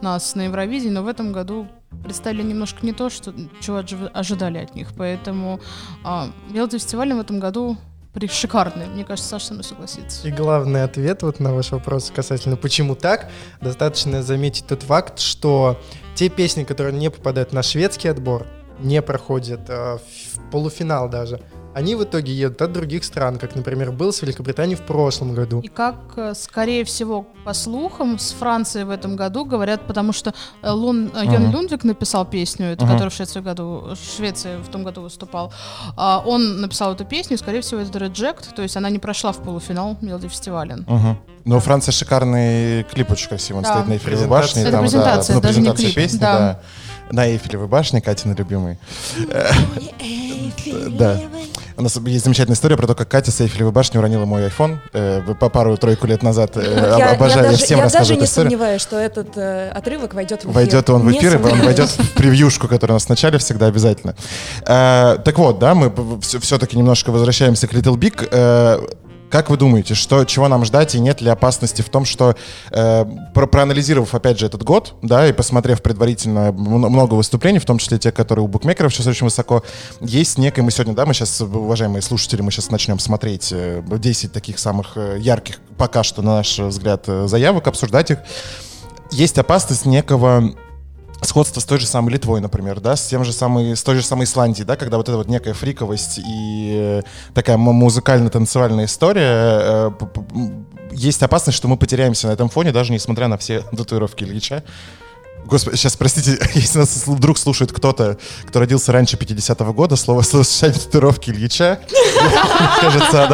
нас 0.00 0.34
на 0.34 0.42
Евровидении, 0.42 0.94
но 0.94 1.02
в 1.02 1.08
этом 1.08 1.32
году 1.32 1.68
представили 2.02 2.42
немножко 2.42 2.84
не 2.84 2.92
то, 2.92 3.10
что, 3.10 3.32
чего 3.60 3.82
ожидали 4.12 4.58
от 4.58 4.74
них. 4.74 4.88
Поэтому 4.96 5.60
а, 6.02 6.28
Мелодия 6.50 6.78
фестиваля 6.78 7.14
в 7.14 7.20
этом 7.20 7.40
году 7.40 7.76
шикарный. 8.30 8.86
Мне 8.86 9.04
кажется, 9.04 9.30
Саша 9.30 9.46
со 9.46 9.52
мной 9.54 9.64
согласится. 9.64 10.26
И 10.28 10.30
главный 10.30 10.84
ответ 10.84 11.22
вот 11.22 11.40
на 11.40 11.52
ваш 11.52 11.72
вопрос 11.72 12.12
касательно 12.14 12.56
почему 12.56 12.94
так, 12.94 13.28
достаточно 13.60 14.22
заметить 14.22 14.66
тот 14.66 14.82
факт, 14.82 15.18
что 15.18 15.80
те 16.14 16.28
песни, 16.28 16.64
которые 16.64 16.96
не 16.96 17.10
попадают 17.10 17.52
на 17.52 17.62
шведский 17.62 18.08
отбор, 18.08 18.46
не 18.78 19.02
проходят 19.02 19.62
э, 19.68 19.98
в 19.98 20.50
полуфинал 20.50 21.08
даже, 21.08 21.40
они 21.74 21.94
в 21.96 22.04
итоге 22.04 22.32
едут 22.32 22.62
от 22.62 22.72
других 22.72 23.04
стран, 23.04 23.38
как, 23.38 23.54
например, 23.56 23.90
был 23.92 24.12
с 24.12 24.22
Великобританией 24.22 24.76
в 24.76 24.82
прошлом 24.82 25.34
году. 25.34 25.60
И 25.60 25.68
как, 25.68 25.96
э, 26.16 26.34
скорее 26.34 26.84
всего, 26.84 27.26
по 27.44 27.52
слухам, 27.52 28.18
с 28.18 28.32
Францией 28.32 28.84
в 28.84 28.90
этом 28.90 29.16
году 29.16 29.44
говорят, 29.44 29.86
потому 29.86 30.12
что 30.12 30.32
э, 30.62 30.70
Лун, 30.70 31.10
э, 31.14 31.24
Йон. 31.24 31.50
Люндвик 31.50 31.84
написал 31.84 32.24
песню, 32.24 32.66
эту, 32.68 32.84
Мгм. 32.84 32.92
которая 32.92 33.10
в 33.10 33.14
Швеции, 33.14 33.40
году, 33.40 33.94
в 33.94 34.16
Швеции 34.16 34.56
в 34.66 34.68
том 34.70 34.84
году 34.84 35.02
выступал. 35.02 35.52
А, 35.96 36.22
Он 36.24 36.60
написал 36.60 36.94
эту 36.94 37.04
песню, 37.04 37.36
и, 37.36 37.38
скорее 37.38 37.60
всего, 37.60 37.80
это 37.80 37.98
Reject, 37.98 38.54
то 38.54 38.62
есть 38.62 38.76
она 38.76 38.88
не 38.90 38.98
прошла 38.98 39.32
в 39.32 39.38
полуфинал 39.42 39.96
Мелоди 40.00 40.28
Фестиваля. 40.28 40.76
Мгм. 40.86 41.18
Ну, 41.44 41.56
у 41.56 41.60
Франции 41.60 41.90
шикарный 41.92 42.84
клип 42.84 43.10
очень 43.10 43.28
красивый. 43.28 43.58
Он 43.58 43.64
Да. 43.64 43.72
стоит 43.74 43.88
на 43.88 43.92
Эйфелевой 43.94 44.26
башне. 44.28 44.62
Это 44.62 44.70
там, 44.70 44.80
да, 44.80 44.82
презентация, 44.84 45.34
ну, 45.34 45.40
даже 45.42 45.60
не 45.60 45.70
презентация 45.70 45.84
клип, 45.92 45.94
песни, 45.96 46.18
да. 46.18 46.38
да. 46.38 46.60
На 47.10 47.26
Эйфелевой 47.28 47.68
башне, 47.68 48.00
Катина 48.00 48.34
любимый. 48.34 48.78
Да. 50.98 51.20
У 51.76 51.82
нас 51.82 51.96
есть 52.06 52.24
замечательная 52.24 52.54
история 52.54 52.76
про 52.76 52.86
то, 52.86 52.94
как 52.94 53.08
Катя 53.08 53.32
с 53.32 53.40
Эйфелевой 53.40 53.72
башни 53.72 53.98
уронила 53.98 54.24
мой 54.26 54.46
iPhone 54.46 54.78
э, 54.92 55.22
по 55.38 55.48
пару-тройку 55.48 56.06
лет 56.06 56.22
назад. 56.22 56.56
Э, 56.56 56.60
об- 56.60 56.98
Я, 57.00 57.06
я 57.08 57.10
Обожаю, 57.12 57.44
я 57.46 57.50
даже, 57.50 57.64
всем 57.64 57.78
я 57.78 57.84
даже 57.84 57.94
рассказываю 57.94 58.20
не 58.20 58.26
историю. 58.26 58.50
сомневаюсь, 58.50 58.80
что 58.82 58.96
этот 58.96 59.36
э, 59.36 59.70
отрывок 59.70 60.14
войдет 60.14 60.40
в 60.42 60.44
эфир. 60.44 60.54
Войдет 60.54 60.90
он 60.90 61.02
в 61.02 61.10
эфир, 61.10 61.34
и 61.36 61.42
он 61.42 61.62
войдет 61.62 61.88
в 61.90 62.12
превьюшку, 62.14 62.68
которая 62.68 62.94
у 62.94 62.96
нас 62.96 63.06
в 63.06 63.08
начале 63.08 63.38
всегда 63.38 63.66
обязательно. 63.66 64.14
Э, 64.66 65.18
так 65.24 65.36
вот, 65.36 65.58
да, 65.58 65.74
мы 65.74 65.92
все-таки 66.20 66.76
немножко 66.76 67.10
возвращаемся 67.10 67.66
к 67.66 67.72
Little 67.72 67.96
Big. 67.96 68.28
Э, 68.30 68.78
как 69.30 69.50
вы 69.50 69.56
думаете, 69.56 69.94
что, 69.94 70.24
чего 70.24 70.48
нам 70.48 70.64
ждать 70.64 70.94
и 70.94 71.00
нет 71.00 71.20
ли 71.20 71.28
опасности 71.28 71.82
в 71.82 71.88
том, 71.88 72.04
что 72.04 72.36
э, 72.70 73.04
про- 73.34 73.46
проанализировав 73.46 74.14
опять 74.14 74.38
же 74.38 74.46
этот 74.46 74.62
год, 74.62 74.94
да, 75.02 75.28
и 75.28 75.32
посмотрев 75.32 75.82
предварительно 75.82 76.52
много 76.52 77.14
выступлений, 77.14 77.58
в 77.58 77.64
том 77.64 77.78
числе 77.78 77.98
те, 77.98 78.12
которые 78.12 78.44
у 78.44 78.48
букмекеров 78.48 78.94
сейчас 78.94 79.06
очень 79.06 79.24
высоко, 79.24 79.62
есть 80.00 80.38
некое, 80.38 80.62
мы 80.62 80.70
сегодня, 80.70 80.94
да, 80.94 81.06
мы 81.06 81.14
сейчас, 81.14 81.40
уважаемые 81.40 82.02
слушатели, 82.02 82.42
мы 82.42 82.50
сейчас 82.50 82.70
начнем 82.70 82.98
смотреть 82.98 83.50
э, 83.52 83.82
10 83.84 84.32
таких 84.32 84.58
самых 84.58 84.96
э, 84.96 85.18
ярких 85.18 85.58
пока 85.76 86.02
что, 86.02 86.22
на 86.22 86.36
наш 86.36 86.58
взгляд, 86.58 87.04
э, 87.08 87.26
заявок, 87.26 87.66
обсуждать 87.66 88.10
их. 88.10 88.18
Есть 89.10 89.38
опасность 89.38 89.86
некого 89.86 90.54
сходство 91.24 91.60
с 91.60 91.64
той 91.64 91.78
же 91.78 91.86
самой 91.86 92.12
Литвой, 92.12 92.40
например, 92.40 92.80
да, 92.80 92.96
с 92.96 93.06
тем 93.06 93.24
же 93.24 93.32
самой, 93.32 93.76
с 93.76 93.82
той 93.82 93.96
же 93.96 94.02
самой 94.04 94.24
Исландией, 94.24 94.64
да, 94.64 94.76
когда 94.76 94.96
вот 94.96 95.08
эта 95.08 95.16
вот 95.18 95.28
некая 95.28 95.54
фриковость 95.54 96.18
и 96.18 96.74
э, 96.74 97.02
такая 97.34 97.56
музыкально-танцевальная 97.56 98.86
история, 98.86 99.60
э, 99.62 99.90
есть 100.92 101.22
опасность, 101.22 101.56
что 101.56 101.68
мы 101.68 101.76
потеряемся 101.76 102.28
на 102.28 102.32
этом 102.32 102.48
фоне, 102.48 102.72
даже 102.72 102.92
несмотря 102.92 103.28
на 103.28 103.36
все 103.38 103.60
татуировки 103.76 104.24
Ильича. 104.24 104.64
Господи, 105.44 105.76
сейчас, 105.76 105.96
простите, 105.96 106.38
если 106.54 106.78
нас 106.78 107.06
вдруг 107.06 107.38
слушает 107.38 107.72
кто-то, 107.72 108.18
кто 108.46 108.60
родился 108.60 108.92
раньше 108.92 109.16
50-го 109.16 109.72
года, 109.72 109.96
слово 109.96 110.22
словосочетание 110.22 110.80
татуировки 110.80 111.30
Ильича, 111.30 111.80
кажется, 112.80 113.24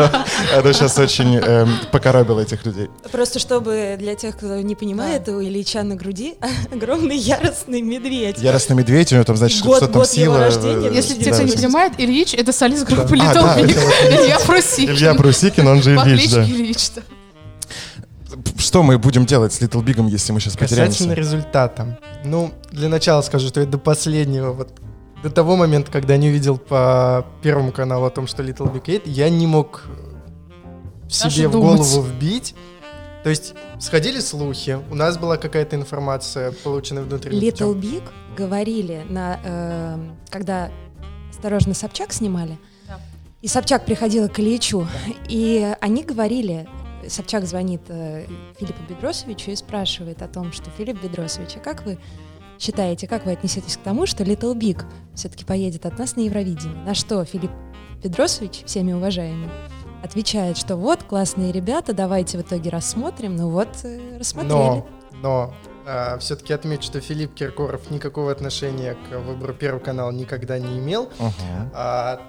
оно, 0.52 0.72
сейчас 0.72 0.98
очень 0.98 1.36
эм, 1.36 1.70
покоробило 1.92 2.40
этих 2.40 2.64
людей. 2.66 2.88
Просто 3.12 3.38
чтобы 3.38 3.96
для 3.98 4.14
тех, 4.14 4.36
кто 4.36 4.60
не 4.60 4.74
понимает, 4.74 5.28
у 5.28 5.40
Ильича 5.40 5.82
на 5.82 5.94
груди 5.94 6.34
огромный 6.72 7.16
яростный 7.16 7.82
медведь. 7.82 8.38
Яростный 8.38 8.76
медведь, 8.76 9.12
у 9.12 9.14
него 9.16 9.24
там, 9.24 9.36
значит, 9.36 9.58
что 9.58 9.78
там 9.78 9.92
год 9.92 10.12
его 10.12 10.34
сила. 10.34 10.38
рождения, 10.38 10.88
э, 10.88 10.94
Если 10.94 11.14
кто 11.14 11.42
не 11.42 11.52
понимает, 11.52 11.92
Ильич— 11.98 12.34
это 12.36 12.52
солист 12.52 12.84
группы 12.84 13.16
А, 13.20 13.56
вот 13.56 13.64
Илья 13.64 14.38
Прусикин. 14.40 14.90
Илья 14.90 15.14
Брусикин, 15.14 15.66
он 15.66 15.82
же 15.82 15.94
Ильич, 15.94 16.30
да. 16.30 16.44
Ильич, 16.44 16.90
да. 16.96 17.02
Что 18.56 18.82
мы 18.82 18.98
будем 18.98 19.26
делать 19.26 19.52
с 19.52 19.60
Little 19.60 19.82
Big, 19.84 20.08
если 20.08 20.32
мы 20.32 20.40
сейчас 20.40 20.56
Касательно 20.56 20.86
потеряемся? 20.88 21.14
результата. 21.14 21.98
Ну, 22.24 22.52
для 22.70 22.88
начала 22.88 23.22
скажу, 23.22 23.48
что 23.48 23.60
я 23.60 23.66
до 23.66 23.78
последнего, 23.78 24.52
вот 24.52 24.72
до 25.22 25.30
того 25.30 25.56
момента, 25.56 25.90
когда 25.92 26.16
не 26.16 26.28
увидел 26.28 26.56
по 26.58 27.26
Первому 27.42 27.72
каналу 27.72 28.06
о 28.06 28.10
том, 28.10 28.26
что 28.26 28.42
Little 28.42 28.72
Big 28.72 28.84
Eight, 28.84 29.02
я 29.06 29.28
не 29.28 29.46
мог 29.46 29.84
в 31.04 31.22
Даже 31.22 31.36
себе 31.36 31.48
в 31.48 31.52
голову 31.52 32.02
вбить. 32.02 32.54
То 33.22 33.28
есть 33.28 33.54
сходили 33.78 34.18
слухи, 34.20 34.78
у 34.90 34.94
нас 34.94 35.18
была 35.18 35.36
какая-то 35.36 35.76
информация, 35.76 36.52
полученная 36.64 37.02
внутренним 37.02 37.38
Little 37.42 37.74
путем. 37.74 37.80
Big 37.80 38.02
говорили, 38.36 39.04
на, 39.10 39.38
э, 39.44 39.98
когда 40.30 40.70
«Осторожно, 41.30 41.74
Собчак» 41.74 42.12
снимали, 42.14 42.58
Да. 42.88 42.98
и 43.42 43.48
Собчак 43.48 43.84
приходила 43.84 44.28
к 44.28 44.38
Ильичу, 44.40 44.86
и 45.28 45.74
они 45.82 46.02
говорили, 46.02 46.66
Собчак 47.08 47.44
звонит 47.46 47.82
э, 47.88 48.26
Филиппу 48.58 48.82
Бедросовичу 48.88 49.50
и 49.50 49.56
спрашивает 49.56 50.22
о 50.22 50.28
том, 50.28 50.52
что 50.52 50.70
Филипп 50.70 51.02
Бедросович, 51.02 51.56
а 51.56 51.58
как 51.60 51.84
вы 51.84 51.98
считаете, 52.58 53.06
как 53.06 53.26
вы 53.26 53.32
отнесетесь 53.32 53.76
к 53.76 53.80
тому, 53.80 54.06
что 54.06 54.22
Little 54.22 54.54
Big 54.54 54.84
все-таки 55.14 55.44
поедет 55.44 55.86
от 55.86 55.98
нас 55.98 56.16
на 56.16 56.20
Евровидение? 56.20 56.84
На 56.84 56.94
что 56.94 57.24
Филипп 57.24 57.50
Бедросович, 58.02 58.64
всеми 58.66 58.92
уважаемый, 58.92 59.48
отвечает, 60.02 60.56
что 60.56 60.76
вот, 60.76 61.02
классные 61.02 61.52
ребята, 61.52 61.92
давайте 61.92 62.38
в 62.38 62.42
итоге 62.42 62.70
рассмотрим. 62.70 63.36
Ну 63.36 63.50
вот, 63.50 63.68
э, 63.84 64.18
рассмотрели. 64.18 64.52
Но, 64.52 64.86
но 65.22 65.54
все-таки 66.18 66.52
отмечу, 66.52 66.84
что 66.84 67.00
Филипп 67.00 67.34
Киркоров 67.34 67.90
никакого 67.90 68.30
отношения 68.30 68.96
к 69.08 69.18
выбору 69.18 69.54
Первого 69.54 69.80
канала 69.80 70.10
никогда 70.10 70.58
не 70.58 70.78
имел. 70.78 71.10
Мгм. 71.18 71.70
А, 71.74 72.20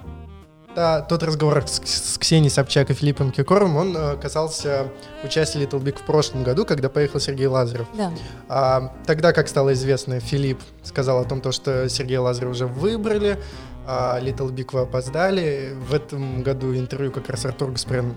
та- 0.74 1.02
тот 1.02 1.22
разговор 1.22 1.62
с, 1.66 1.80
с 1.84 2.18
Ксенией 2.18 2.50
Собчак 2.50 2.90
и 2.90 2.94
Филиппом 2.94 3.30
Киркоровым, 3.30 3.76
он 3.76 3.96
э, 3.96 4.16
касался 4.16 4.88
участия 5.24 5.60
Little 5.60 5.82
Big 5.82 5.98
в 5.98 6.02
прошлом 6.02 6.42
году, 6.42 6.64
когда 6.64 6.88
поехал 6.88 7.20
Сергей 7.20 7.46
Лазарев. 7.46 7.86
Да. 7.94 8.12
А, 8.48 8.92
тогда, 9.06 9.32
как 9.32 9.48
стало 9.48 9.72
известно, 9.72 10.20
Филипп 10.20 10.60
сказал 10.82 11.20
о 11.20 11.24
том, 11.24 11.40
то, 11.40 11.52
что 11.52 11.88
Сергея 11.88 12.20
Лазарева 12.20 12.50
уже 12.50 12.66
выбрали, 12.66 13.38
а 13.86 14.18
Little 14.20 14.50
Big 14.52 14.68
вы 14.72 14.80
опоздали. 14.80 15.74
В 15.88 15.94
этом 15.94 16.42
году 16.42 16.74
интервью 16.74 17.10
как 17.10 17.28
раз 17.28 17.44
Артур 17.44 17.72
Гаспарян, 17.72 18.14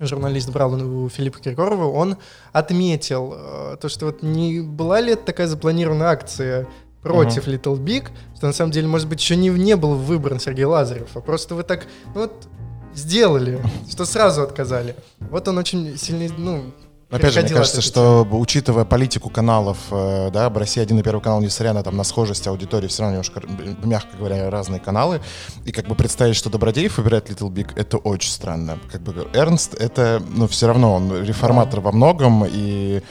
журналист, 0.00 0.50
брал 0.50 0.74
у 0.74 1.08
Филиппа 1.08 1.40
Киркорова, 1.40 1.84
он 1.84 2.16
отметил 2.52 3.34
э, 3.36 3.76
то, 3.80 3.88
что 3.88 4.06
вот 4.06 4.22
не 4.22 4.60
была 4.60 5.00
ли 5.00 5.12
это 5.12 5.24
такая 5.24 5.46
запланированная 5.46 6.08
акция 6.08 6.66
против 7.02 7.46
Little 7.46 7.78
Big, 7.78 8.08
что 8.38 8.46
на 8.46 8.52
самом 8.52 8.70
деле, 8.70 8.86
может 8.86 9.08
быть, 9.08 9.20
еще 9.20 9.34
не, 9.34 9.48
не 9.48 9.74
был 9.74 9.96
выбран 9.96 10.38
Сергей 10.38 10.64
Лазарев, 10.64 11.08
а 11.14 11.20
просто 11.20 11.56
вы 11.56 11.64
так, 11.64 11.88
ну 12.14 12.20
вот, 12.20 12.46
сделали, 12.94 13.60
что 13.90 14.04
сразу 14.04 14.42
отказали. 14.42 14.94
Вот 15.18 15.48
он 15.48 15.58
очень 15.58 15.98
сильно, 15.98 16.32
ну, 16.38 16.62
Опять 17.10 17.32
же, 17.32 17.40
мне 17.40 17.48
кажется, 17.48 17.80
что 17.80 18.24
учитывая 18.30 18.84
политику 18.84 19.30
каналов, 19.30 19.78
э, 19.90 20.30
да, 20.30 20.50
Россия 20.50 20.84
1 20.84 20.98
и 20.98 21.02
Первый 21.02 21.22
канал, 21.22 21.40
несмотря 21.40 21.72
на, 21.72 21.82
там, 21.82 21.96
на 21.96 22.04
схожесть 22.04 22.46
аудитории, 22.46 22.86
все 22.86 23.02
равно 23.02 23.16
немножко, 23.16 23.42
мягко 23.82 24.16
говоря, 24.18 24.50
разные 24.50 24.78
каналы. 24.78 25.22
И 25.64 25.72
как 25.72 25.88
бы 25.88 25.94
представить, 25.94 26.36
что 26.36 26.50
Добродеев 26.50 26.98
выбирает 26.98 27.30
Little 27.30 27.50
Big, 27.50 27.72
это 27.76 27.96
очень 27.96 28.30
странно. 28.30 28.78
Как 28.92 29.00
бы 29.00 29.26
Эрнст, 29.32 29.72
это, 29.72 30.22
ну, 30.28 30.46
все 30.46 30.66
равно 30.66 30.94
он 30.94 31.24
реформатор 31.24 31.80
во 31.80 31.92
многом, 31.92 32.44
и 32.46 33.02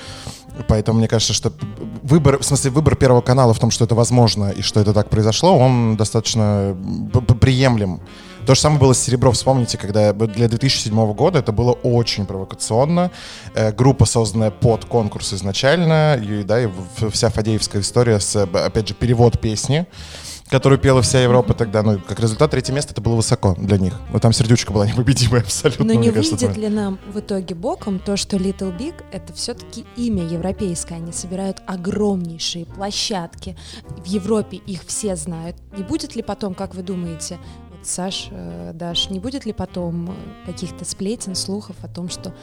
Поэтому 0.68 1.00
мне 1.00 1.08
кажется, 1.08 1.34
что 1.34 1.52
выбор, 2.04 2.40
в 2.40 2.44
смысле, 2.44 2.72
выбор 2.72 2.96
Первого 2.96 3.22
канала 3.22 3.54
в 3.54 3.60
том, 3.60 3.72
что 3.72 3.86
это 3.86 3.96
возможно 3.96 4.50
и 4.50 4.62
что 4.62 4.80
это 4.80 4.94
так 4.94 5.10
произошло, 5.10 5.58
он 5.58 5.98
достаточно 5.98 6.76
приемлем. 7.40 8.02
То 8.48 8.56
же 8.56 8.62
самое 8.62 8.80
было 8.80 8.94
с 8.94 9.00
Серебро. 9.00 9.34
Вспомните, 9.34 9.78
когда 9.78 10.14
для 10.14 10.48
2007 10.48 11.14
года 11.14 11.40
это 11.40 11.52
было 11.52 11.74
очень 11.74 12.26
провокационно. 12.26 13.12
Э, 13.54 13.74
группа, 13.74 14.06
созданная 14.06 14.52
под 14.52 14.86
конкурс 14.86 15.34
изначально, 15.34 16.16
и, 16.16 16.44
да, 16.44 16.62
и 16.62 16.70
вся 17.12 17.30
Фадеевская 17.30 17.82
история 17.82 18.22
с, 18.22 18.38
опять 18.42 18.88
же, 18.88 18.94
перевод 18.94 19.42
песни, 19.42 19.86
которую 20.50 20.80
пела 20.80 21.02
вся 21.02 21.22
Европа 21.22 21.54
тогда. 21.54 21.84
Ну, 21.84 22.00
как 22.00 22.20
результат, 22.20 22.52
третье 22.52 22.74
место 22.74 22.94
это 22.94 23.02
было 23.02 23.16
высоко 23.16 23.56
для 23.58 23.78
них. 23.78 23.94
Но 24.12 24.20
там 24.20 24.34
сердючка 24.34 24.72
была 24.72 24.88
непобедимая 24.92 25.42
абсолютно. 25.42 25.86
Но 25.86 25.94
не 25.94 26.12
кажется, 26.12 26.36
выйдет 26.36 26.58
ли 26.58 26.70
нам 26.70 27.00
в 27.08 27.20
итоге 27.20 27.56
боком 27.56 28.00
то, 28.00 28.18
что 28.18 28.38
Little 28.38 28.78
Big— 28.78 28.96
это 29.12 29.34
все-таки 29.34 29.86
имя 29.96 30.24
европейское. 30.24 30.98
Они 30.98 31.12
собирают 31.12 31.62
огромнейшие 31.66 32.66
площадки. 32.66 33.58
В 33.84 34.06
Европе 34.06 34.58
их 34.58 34.84
все 34.86 35.16
знают. 35.16 35.58
Не 35.76 35.84
будет 35.84 36.16
ли 36.16 36.22
потом, 36.22 36.54
как 36.54 36.76
вы 36.76 36.84
думаете, 36.84 37.38
вот 37.72 37.86
Саш, 37.86 38.30
э, 38.32 38.72
Даш, 38.74 39.10
не 39.10 39.20
будет 39.20 39.46
ли 39.46 39.54
потом 39.54 40.12
э, 40.12 40.14
каких-то 40.46 40.86
сплетен, 40.86 41.36
слухов 41.36 41.76
о 41.82 41.88
том, 41.88 42.10
что 42.10 42.34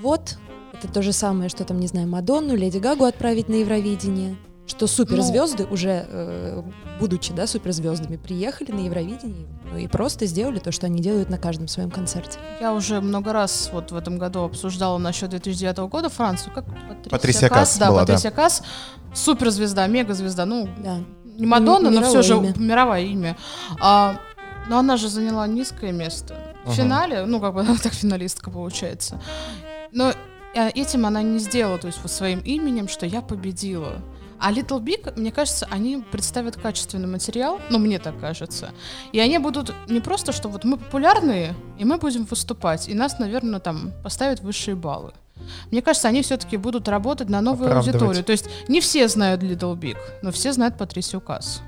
вот, 0.00 0.38
это 0.72 0.92
то 0.92 1.02
же 1.02 1.12
самое, 1.12 1.48
что 1.48 1.64
там, 1.64 1.80
не 1.80 1.88
знаю, 1.88 2.08
Мадонну, 2.08 2.54
Леди 2.54 2.78
Гагу 2.78 3.04
отправить 3.04 3.48
на 3.48 3.54
Евровидение, 3.54 4.36
что 4.68 4.86
суперзвезды 4.86 5.64
уже, 5.64 6.06
э, 6.08 6.62
будучи, 7.00 7.32
да, 7.32 7.46
суперзвездами, 7.46 8.16
приехали 8.16 8.70
на 8.70 8.80
Евровидение 8.80 9.46
ну, 9.72 9.78
и 9.78 9.86
просто 9.86 10.26
сделали 10.26 10.58
то, 10.58 10.72
что 10.72 10.86
они 10.86 11.00
делают 11.00 11.30
на 11.30 11.38
каждом 11.38 11.68
своем 11.68 11.90
концерте. 11.90 12.38
Я 12.60 12.72
уже 12.74 13.00
много 13.00 13.32
раз 13.32 13.70
вот 13.72 13.90
в 13.90 13.96
этом 13.96 14.18
году 14.18 14.42
обсуждала 14.42 14.98
насчет 14.98 15.30
2009 15.30 15.78
года 15.90 16.08
Францию. 16.08 16.52
Как 16.54 16.64
Патрисия 17.10 17.48
Касс 17.48 17.78
да, 17.78 17.88
была, 17.88 18.00
да. 18.00 18.06
Патрисия 18.06 18.30
Касс. 18.30 18.62
Суперзвезда, 19.14 19.86
мегазвезда. 19.86 20.44
Ну, 20.44 20.68
Да. 20.78 20.98
не 21.24 21.46
Мадонна, 21.46 21.90
но 21.90 22.02
все 22.02 22.22
же 22.22 22.36
имя. 22.36 22.52
мировое 22.56 23.00
имя. 23.00 23.36
А, 23.80 24.16
но 24.68 24.78
она 24.78 24.96
же 24.96 25.08
заняла 25.08 25.46
низкое 25.46 25.92
место 25.92 26.34
в 26.64 26.68
Ага. 26.68 26.76
финале, 26.76 27.24
ну 27.24 27.40
как 27.40 27.54
бы 27.54 27.60
она 27.62 27.76
так 27.82 27.94
финалистка 27.94 28.50
получается. 28.50 29.20
Но 29.92 30.12
э, 30.54 30.68
этим 30.70 31.06
она 31.06 31.22
не 31.22 31.38
сделала, 31.38 31.78
то 31.78 31.86
есть 31.86 32.00
вот 32.02 32.12
своим 32.12 32.40
именем, 32.40 32.88
что 32.88 33.06
я 33.06 33.22
победила. 33.22 34.02
А 34.40 34.52
Little 34.52 34.80
Big, 34.80 35.18
мне 35.18 35.32
кажется, 35.32 35.66
они 35.70 36.04
представят 36.12 36.56
качественный 36.56 37.08
материал, 37.08 37.60
ну, 37.70 37.78
мне 37.78 37.98
так 37.98 38.18
кажется. 38.20 38.70
И 39.12 39.20
они 39.20 39.38
будут 39.38 39.74
не 39.88 40.00
просто, 40.00 40.32
что 40.32 40.48
вот 40.48 40.64
мы 40.64 40.76
популярные, 40.76 41.54
и 41.78 41.84
мы 41.84 41.98
будем 41.98 42.24
выступать, 42.24 42.88
и 42.88 42.94
нас, 42.94 43.18
наверное, 43.18 43.60
там 43.60 43.92
поставят 44.02 44.40
высшие 44.40 44.76
баллы. 44.76 45.12
Мне 45.70 45.82
кажется, 45.82 46.08
они 46.08 46.22
все-таки 46.22 46.56
будут 46.56 46.88
работать 46.88 47.28
на 47.28 47.40
новую 47.40 47.76
аудиторию. 47.76 48.24
То 48.24 48.32
есть 48.32 48.48
не 48.68 48.80
все 48.80 49.08
знают 49.08 49.42
Little 49.42 49.76
Big, 49.76 49.96
но 50.22 50.30
все 50.30 50.52
знают 50.52 50.76
Патрисию 50.76 51.20
Касс. 51.20 51.62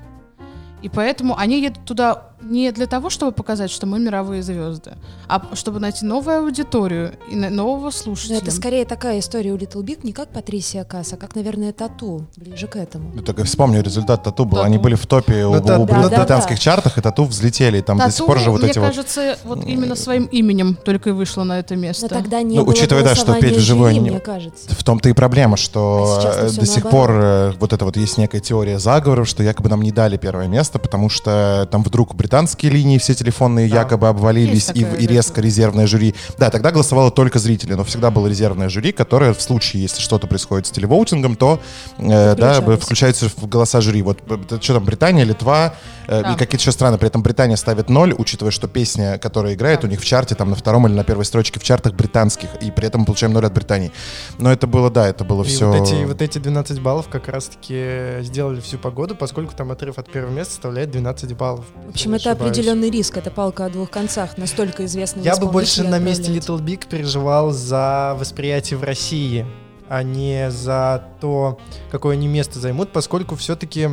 И 0.81 0.89
поэтому 0.89 1.37
они 1.37 1.61
едут 1.61 1.85
туда 1.85 2.30
не 2.41 2.71
для 2.71 2.87
того, 2.87 3.09
чтобы 3.09 3.31
показать, 3.31 3.71
что 3.71 3.85
мы 3.85 3.99
мировые 3.99 4.43
звезды, 4.43 4.93
а 5.27 5.55
чтобы 5.55 5.79
найти 5.79 6.05
новую 6.05 6.39
аудиторию 6.39 7.13
и 7.29 7.35
нового 7.35 7.91
слушателя. 7.91 8.35
Но 8.35 8.41
это 8.41 8.51
скорее 8.51 8.85
такая 8.85 9.19
история 9.19 9.51
у 9.51 9.57
Little 9.57 9.83
Big, 9.83 9.99
не 10.03 10.13
как 10.13 10.29
Патрисия 10.29 10.83
Касса, 10.83 11.15
а 11.15 11.17
как, 11.17 11.35
наверное, 11.35 11.73
Тату, 11.73 12.25
ближе 12.37 12.67
к 12.67 12.75
этому. 12.75 13.11
Ну, 13.13 13.21
так 13.21 13.43
вспомню, 13.43 13.81
результат 13.81 14.23
Тату 14.23 14.45
был. 14.45 14.57
Тату. 14.57 14.65
Они 14.65 14.77
были 14.77 14.95
в 14.95 15.05
топе 15.05 15.43
ну, 15.43 15.51
у, 15.51 15.61
да, 15.61 15.79
у 15.79 15.85
да, 15.85 16.09
британских 16.09 16.55
да, 16.55 16.61
чартах, 16.61 16.97
и 16.97 17.01
Тату 17.01 17.25
взлетели. 17.25 17.79
И 17.79 17.81
там 17.81 17.97
тату, 17.97 18.09
до 18.09 18.15
сих 18.15 18.25
пор 18.25 18.39
же 18.39 18.51
вот 18.51 18.61
мне 18.61 18.71
эти 18.71 18.79
кажется, 18.79 19.37
вот... 19.43 19.59
вот 19.59 19.67
именно 19.67 19.95
своим 19.95 20.25
именем 20.25 20.75
только 20.75 21.09
и 21.09 21.13
вышло 21.13 21.43
на 21.43 21.59
это 21.59 21.75
место. 21.75 22.07
Но 22.09 22.09
тогда 22.09 22.41
не 22.41 22.57
ну, 22.57 22.63
было 22.63 22.73
учитывая, 22.73 23.03
да, 23.03 23.15
что 23.15 23.33
петь 23.35 23.57
вживую... 23.57 24.01
Мне 24.01 24.19
кажется. 24.19 24.73
В 24.73 24.83
том-то 24.83 25.09
и 25.09 25.13
проблема, 25.13 25.57
что 25.57 26.19
а 26.23 26.49
до 26.49 26.65
сих 26.65 26.83
наоборот. 26.83 26.91
пор 26.91 27.11
э, 27.11 27.51
вот 27.59 27.73
это 27.73 27.85
вот 27.85 27.97
есть 27.97 28.17
некая 28.17 28.39
теория 28.39 28.79
заговоров, 28.79 29.27
что 29.27 29.43
якобы 29.43 29.69
нам 29.69 29.81
не 29.81 29.91
дали 29.91 30.17
первое 30.17 30.47
место, 30.47 30.79
потому 30.79 31.09
что 31.09 31.67
там 31.71 31.83
вдруг 31.83 32.15
британские 32.31 32.71
линии 32.71 32.97
все 32.97 33.13
телефонные 33.13 33.67
да. 33.67 33.81
якобы 33.81 34.07
обвалились, 34.07 34.71
и, 34.73 34.79
и 34.79 35.05
резко 35.05 35.41
резервное 35.41 35.85
жюри. 35.85 36.15
Да, 36.37 36.49
тогда 36.49 36.71
голосовало 36.71 37.11
только 37.11 37.39
зрители, 37.39 37.73
но 37.73 37.83
всегда 37.83 38.09
было 38.09 38.27
резервное 38.27 38.69
жюри, 38.69 38.93
которое 38.93 39.33
в 39.33 39.41
случае, 39.41 39.81
если 39.81 39.99
что-то 39.99 40.27
происходит 40.27 40.65
с 40.65 40.71
телевоутингом, 40.71 41.35
то 41.35 41.59
э, 41.97 42.35
да, 42.35 42.61
включается 42.77 43.27
в 43.27 43.49
голоса 43.49 43.81
жюри. 43.81 44.01
Вот 44.01 44.19
э, 44.29 44.59
что 44.61 44.75
там, 44.75 44.85
Британия, 44.85 45.25
Литва 45.25 45.73
э, 46.07 46.21
да. 46.23 46.31
и 46.31 46.37
какие-то 46.37 46.55
еще 46.55 46.71
страны. 46.71 46.97
При 46.97 47.07
этом 47.07 47.21
Британия 47.21 47.57
ставит 47.57 47.89
ноль, 47.89 48.15
учитывая, 48.17 48.51
что 48.51 48.69
песня, 48.69 49.17
которая 49.17 49.53
играет 49.53 49.81
да. 49.81 49.87
у 49.87 49.91
них 49.91 49.99
в 49.99 50.05
чарте, 50.05 50.33
там 50.33 50.51
на 50.51 50.55
втором 50.55 50.87
или 50.87 50.93
на 50.93 51.03
первой 51.03 51.25
строчке 51.25 51.59
в 51.59 51.63
чартах 51.63 51.95
британских, 51.95 52.47
и 52.61 52.71
при 52.71 52.87
этом 52.87 53.01
мы 53.01 53.07
получаем 53.07 53.33
ноль 53.33 53.45
от 53.45 53.53
Британии. 53.53 53.91
Но 54.37 54.53
это 54.53 54.67
было, 54.67 54.89
да, 54.89 55.05
это 55.05 55.25
было 55.25 55.43
и 55.43 55.47
все... 55.47 55.67
Вот 55.67 55.85
эти, 55.85 56.05
вот 56.05 56.21
эти 56.21 56.37
12 56.37 56.79
баллов 56.79 57.09
как 57.09 57.27
раз-таки 57.27 58.21
сделали 58.21 58.61
всю 58.61 58.77
погоду, 58.77 59.15
поскольку 59.15 59.53
там 59.53 59.69
отрыв 59.71 59.97
от 59.97 60.09
первого 60.09 60.31
места 60.31 60.53
составляет 60.53 60.91
12 60.91 61.35
баллов. 61.35 61.65
В 61.87 61.89
общем, 61.89 62.20
это 62.21 62.31
определенный 62.31 62.89
риск, 62.89 63.17
это 63.17 63.31
палка 63.31 63.65
о 63.65 63.69
двух 63.69 63.89
концах, 63.89 64.37
настолько 64.37 64.85
известный 64.85 65.23
Я 65.23 65.35
бы 65.37 65.47
больше 65.47 65.83
на 65.83 65.99
месте 65.99 66.31
Little 66.31 66.59
Big 66.59 66.87
переживал 66.87 67.51
за 67.51 68.15
восприятие 68.17 68.77
в 68.77 68.83
России, 68.83 69.45
а 69.89 70.03
не 70.03 70.49
за 70.51 71.03
то, 71.19 71.59
какое 71.89 72.15
они 72.15 72.27
место 72.27 72.59
займут, 72.59 72.91
поскольку 72.91 73.35
все-таки 73.35 73.89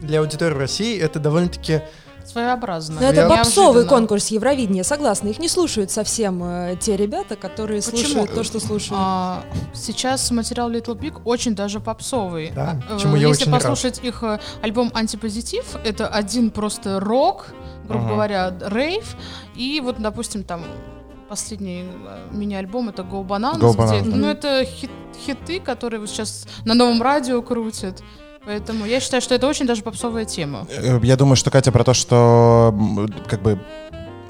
для 0.00 0.20
аудитории 0.20 0.54
России 0.54 0.98
это 0.98 1.18
довольно-таки 1.18 1.82
своеобразно. 2.28 3.00
Но 3.00 3.06
это 3.06 3.28
попсовый 3.28 3.86
конкурс 3.86 4.28
Евровидения, 4.28 4.82
согласна. 4.82 5.28
Их 5.28 5.38
не 5.38 5.48
слушают 5.48 5.90
совсем 5.90 6.42
э, 6.42 6.76
те 6.80 6.96
ребята, 6.96 7.36
которые 7.36 7.82
Почему? 7.82 7.98
слушают 7.98 8.34
то, 8.34 8.44
что 8.44 8.60
слушают. 8.60 9.00
А, 9.00 9.44
сейчас 9.72 10.30
материал 10.30 10.70
Little 10.70 10.98
Big 10.98 11.20
очень 11.24 11.54
даже 11.54 11.80
попсовый. 11.80 12.52
Да, 12.54 12.80
а, 12.88 12.94
почему 12.94 13.16
я 13.16 13.28
Если 13.28 13.44
очень 13.44 13.52
послушать 13.52 13.98
рад. 13.98 14.04
их 14.06 14.22
э, 14.22 14.38
альбом 14.62 14.90
«Антипозитив», 14.94 15.76
это 15.84 16.08
один 16.08 16.50
просто 16.50 17.00
рок, 17.00 17.54
грубо 17.86 18.04
ага. 18.04 18.14
говоря, 18.14 18.54
рейв, 18.60 19.16
и 19.54 19.80
вот, 19.80 19.96
допустим, 19.98 20.44
там 20.44 20.62
последний 21.28 21.84
э, 21.84 22.28
мини-альбом 22.32 22.88
это 22.90 23.02
Go 23.02 23.26
Bananas, 23.26 23.60
Go 23.60 23.76
Bananas. 23.76 24.02
Где, 24.02 24.16
ну 24.16 24.28
это 24.28 24.64
хит, 24.64 24.90
хиты, 25.26 25.60
которые 25.60 26.00
вот 26.00 26.08
сейчас 26.08 26.46
на 26.64 26.74
новом 26.74 27.02
радио 27.02 27.42
крутят. 27.42 28.02
Поэтому 28.46 28.84
я 28.84 29.00
считаю, 29.00 29.22
что 29.22 29.34
это 29.34 29.46
очень 29.46 29.66
даже 29.66 29.82
попсовая 29.82 30.24
тема. 30.24 30.66
Э, 30.70 31.00
я 31.02 31.16
думаю, 31.16 31.36
что 31.36 31.50
Катя 31.50 31.72
про 31.72 31.84
то, 31.84 31.94
что 31.94 32.74
как 33.28 33.42
бы 33.42 33.58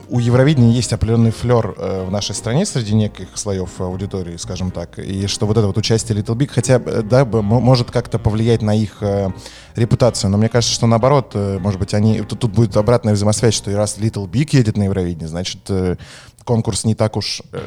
у 0.08 0.18
Евровидения 0.18 0.72
есть 0.72 0.92
определенный 0.92 1.30
флер 1.30 1.74
э, 1.76 2.04
в 2.04 2.10
нашей 2.10 2.34
стране 2.34 2.66
среди 2.66 2.94
неких 2.94 3.28
слоев 3.34 3.80
аудитории, 3.80 4.36
скажем 4.36 4.70
так, 4.70 4.98
и 4.98 5.26
что 5.26 5.46
вот 5.46 5.56
это 5.56 5.66
вот 5.66 5.78
участие 5.78 6.18
Little 6.18 6.36
Big, 6.36 6.48
хотя, 6.48 6.74
э, 6.74 7.02
да, 7.02 7.24
может 7.24 7.90
как-то 7.90 8.18
повлиять 8.18 8.62
на 8.62 8.74
их 8.74 8.98
э, 9.00 9.30
репутацию, 9.74 10.30
но 10.30 10.36
мне 10.36 10.48
кажется, 10.48 10.74
что 10.74 10.86
наоборот, 10.86 11.32
э, 11.34 11.58
может 11.58 11.80
быть, 11.80 11.94
они, 11.94 12.20
тут, 12.20 12.40
тут 12.40 12.52
будет 12.52 12.76
обратная 12.76 13.14
взаимосвязь, 13.14 13.54
что 13.54 13.74
раз 13.74 13.98
Little 13.98 14.28
Big 14.28 14.50
едет 14.52 14.76
на 14.76 14.84
Евровидение, 14.84 15.28
значит, 15.28 15.60
э, 15.68 15.96
конкурс 16.44 16.84
не 16.84 16.94
так 16.94 17.16
уж 17.16 17.42
э, 17.52 17.60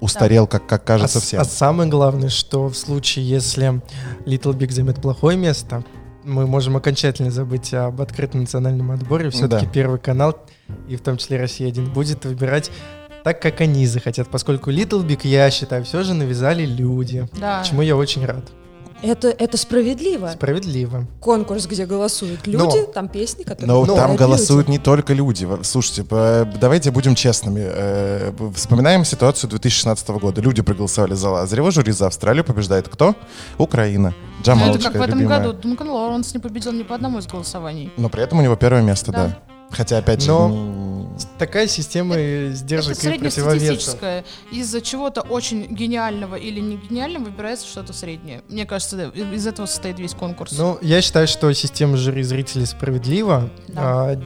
устарел, 0.00 0.44
да. 0.44 0.58
как, 0.58 0.66
как 0.66 0.84
кажется 0.84 1.18
а, 1.18 1.20
всем. 1.20 1.40
А 1.40 1.44
самое 1.44 1.88
главное, 1.88 2.28
что 2.28 2.68
в 2.68 2.76
случае, 2.76 3.28
если 3.28 3.80
Little 4.26 4.54
Big 4.54 4.70
займет 4.70 5.00
плохое 5.00 5.36
место, 5.36 5.84
мы 6.24 6.46
можем 6.46 6.76
окончательно 6.76 7.30
забыть 7.30 7.72
об 7.72 8.00
открытом 8.00 8.40
национальном 8.40 8.90
отборе. 8.90 9.30
Все-таки 9.30 9.66
да. 9.66 9.72
Первый 9.72 10.00
канал, 10.00 10.36
и 10.88 10.96
в 10.96 11.00
том 11.00 11.16
числе 11.16 11.38
«Россия-1», 11.38 11.92
будет 11.92 12.24
выбирать 12.24 12.70
так, 13.22 13.40
как 13.40 13.60
они 13.60 13.86
захотят, 13.86 14.28
поскольку 14.28 14.70
Little 14.70 15.04
Big, 15.04 15.26
я 15.26 15.50
считаю, 15.50 15.84
все 15.84 16.02
же 16.02 16.14
навязали 16.14 16.64
люди, 16.64 17.28
да. 17.38 17.62
чему 17.64 17.82
я 17.82 17.96
очень 17.96 18.24
рад. 18.24 18.44
Это, 19.02 19.28
это 19.28 19.56
справедливо. 19.56 20.30
Справедливо. 20.34 21.06
Конкурс, 21.20 21.66
где 21.66 21.86
голосуют 21.86 22.46
люди, 22.46 22.80
но, 22.80 22.92
там 22.92 23.08
песни, 23.08 23.42
которые... 23.42 23.66
Но 23.66 23.86
там 23.86 24.16
голосуют 24.16 24.68
люди. 24.68 24.78
не 24.78 24.82
только 24.82 25.12
люди. 25.12 25.46
Слушайте, 25.62 26.04
давайте 26.60 26.90
будем 26.90 27.14
честными. 27.14 27.62
Э, 27.62 28.32
вспоминаем 28.54 29.04
ситуацию 29.04 29.50
2016 29.50 30.08
года. 30.08 30.40
Люди 30.40 30.62
проголосовали 30.62 31.14
за 31.14 31.30
Лазарева, 31.30 31.70
жюри 31.70 31.92
за 31.92 32.06
Австралию 32.06 32.44
побеждает 32.44 32.88
кто? 32.88 33.14
Украина. 33.58 34.14
Джамалочка, 34.42 34.78
Это 34.78 34.90
как 34.90 35.00
в 35.00 35.04
этом 35.04 35.18
любимая. 35.18 35.40
году. 35.40 35.58
Дункан 35.58 35.88
Лоуренс 35.88 36.32
не 36.34 36.40
победил 36.40 36.72
ни 36.72 36.82
по 36.82 36.94
одному 36.94 37.18
из 37.18 37.26
голосований. 37.26 37.92
Но 37.96 38.08
при 38.08 38.22
этом 38.22 38.38
у 38.38 38.42
него 38.42 38.56
первое 38.56 38.82
место, 38.82 39.12
да. 39.12 39.26
да. 39.26 39.38
Хотя, 39.70 39.98
опять 39.98 40.22
же, 40.22 40.28
Но 40.28 40.76
такая 41.38 41.66
система 41.66 42.16
сдержек 42.50 42.98
это 42.98 43.10
и 43.10 43.18
противовесов. 43.18 44.00
Из-за 44.50 44.80
чего-то 44.80 45.22
очень 45.22 45.66
гениального 45.66 46.36
или 46.36 46.60
не 46.60 46.76
гениального 46.76 47.24
выбирается 47.24 47.66
что-то 47.66 47.92
среднее. 47.92 48.42
Мне 48.48 48.66
кажется, 48.66 49.08
из 49.08 49.46
этого 49.46 49.66
состоит 49.66 49.98
весь 49.98 50.14
конкурс. 50.14 50.52
Ну, 50.52 50.78
я 50.82 51.02
считаю, 51.02 51.26
что 51.26 51.52
система 51.52 51.96
жюри 51.96 52.22
зрителей 52.22 52.66
справедлива. 52.66 53.50
Да. 53.68 54.10
А, 54.10 54.22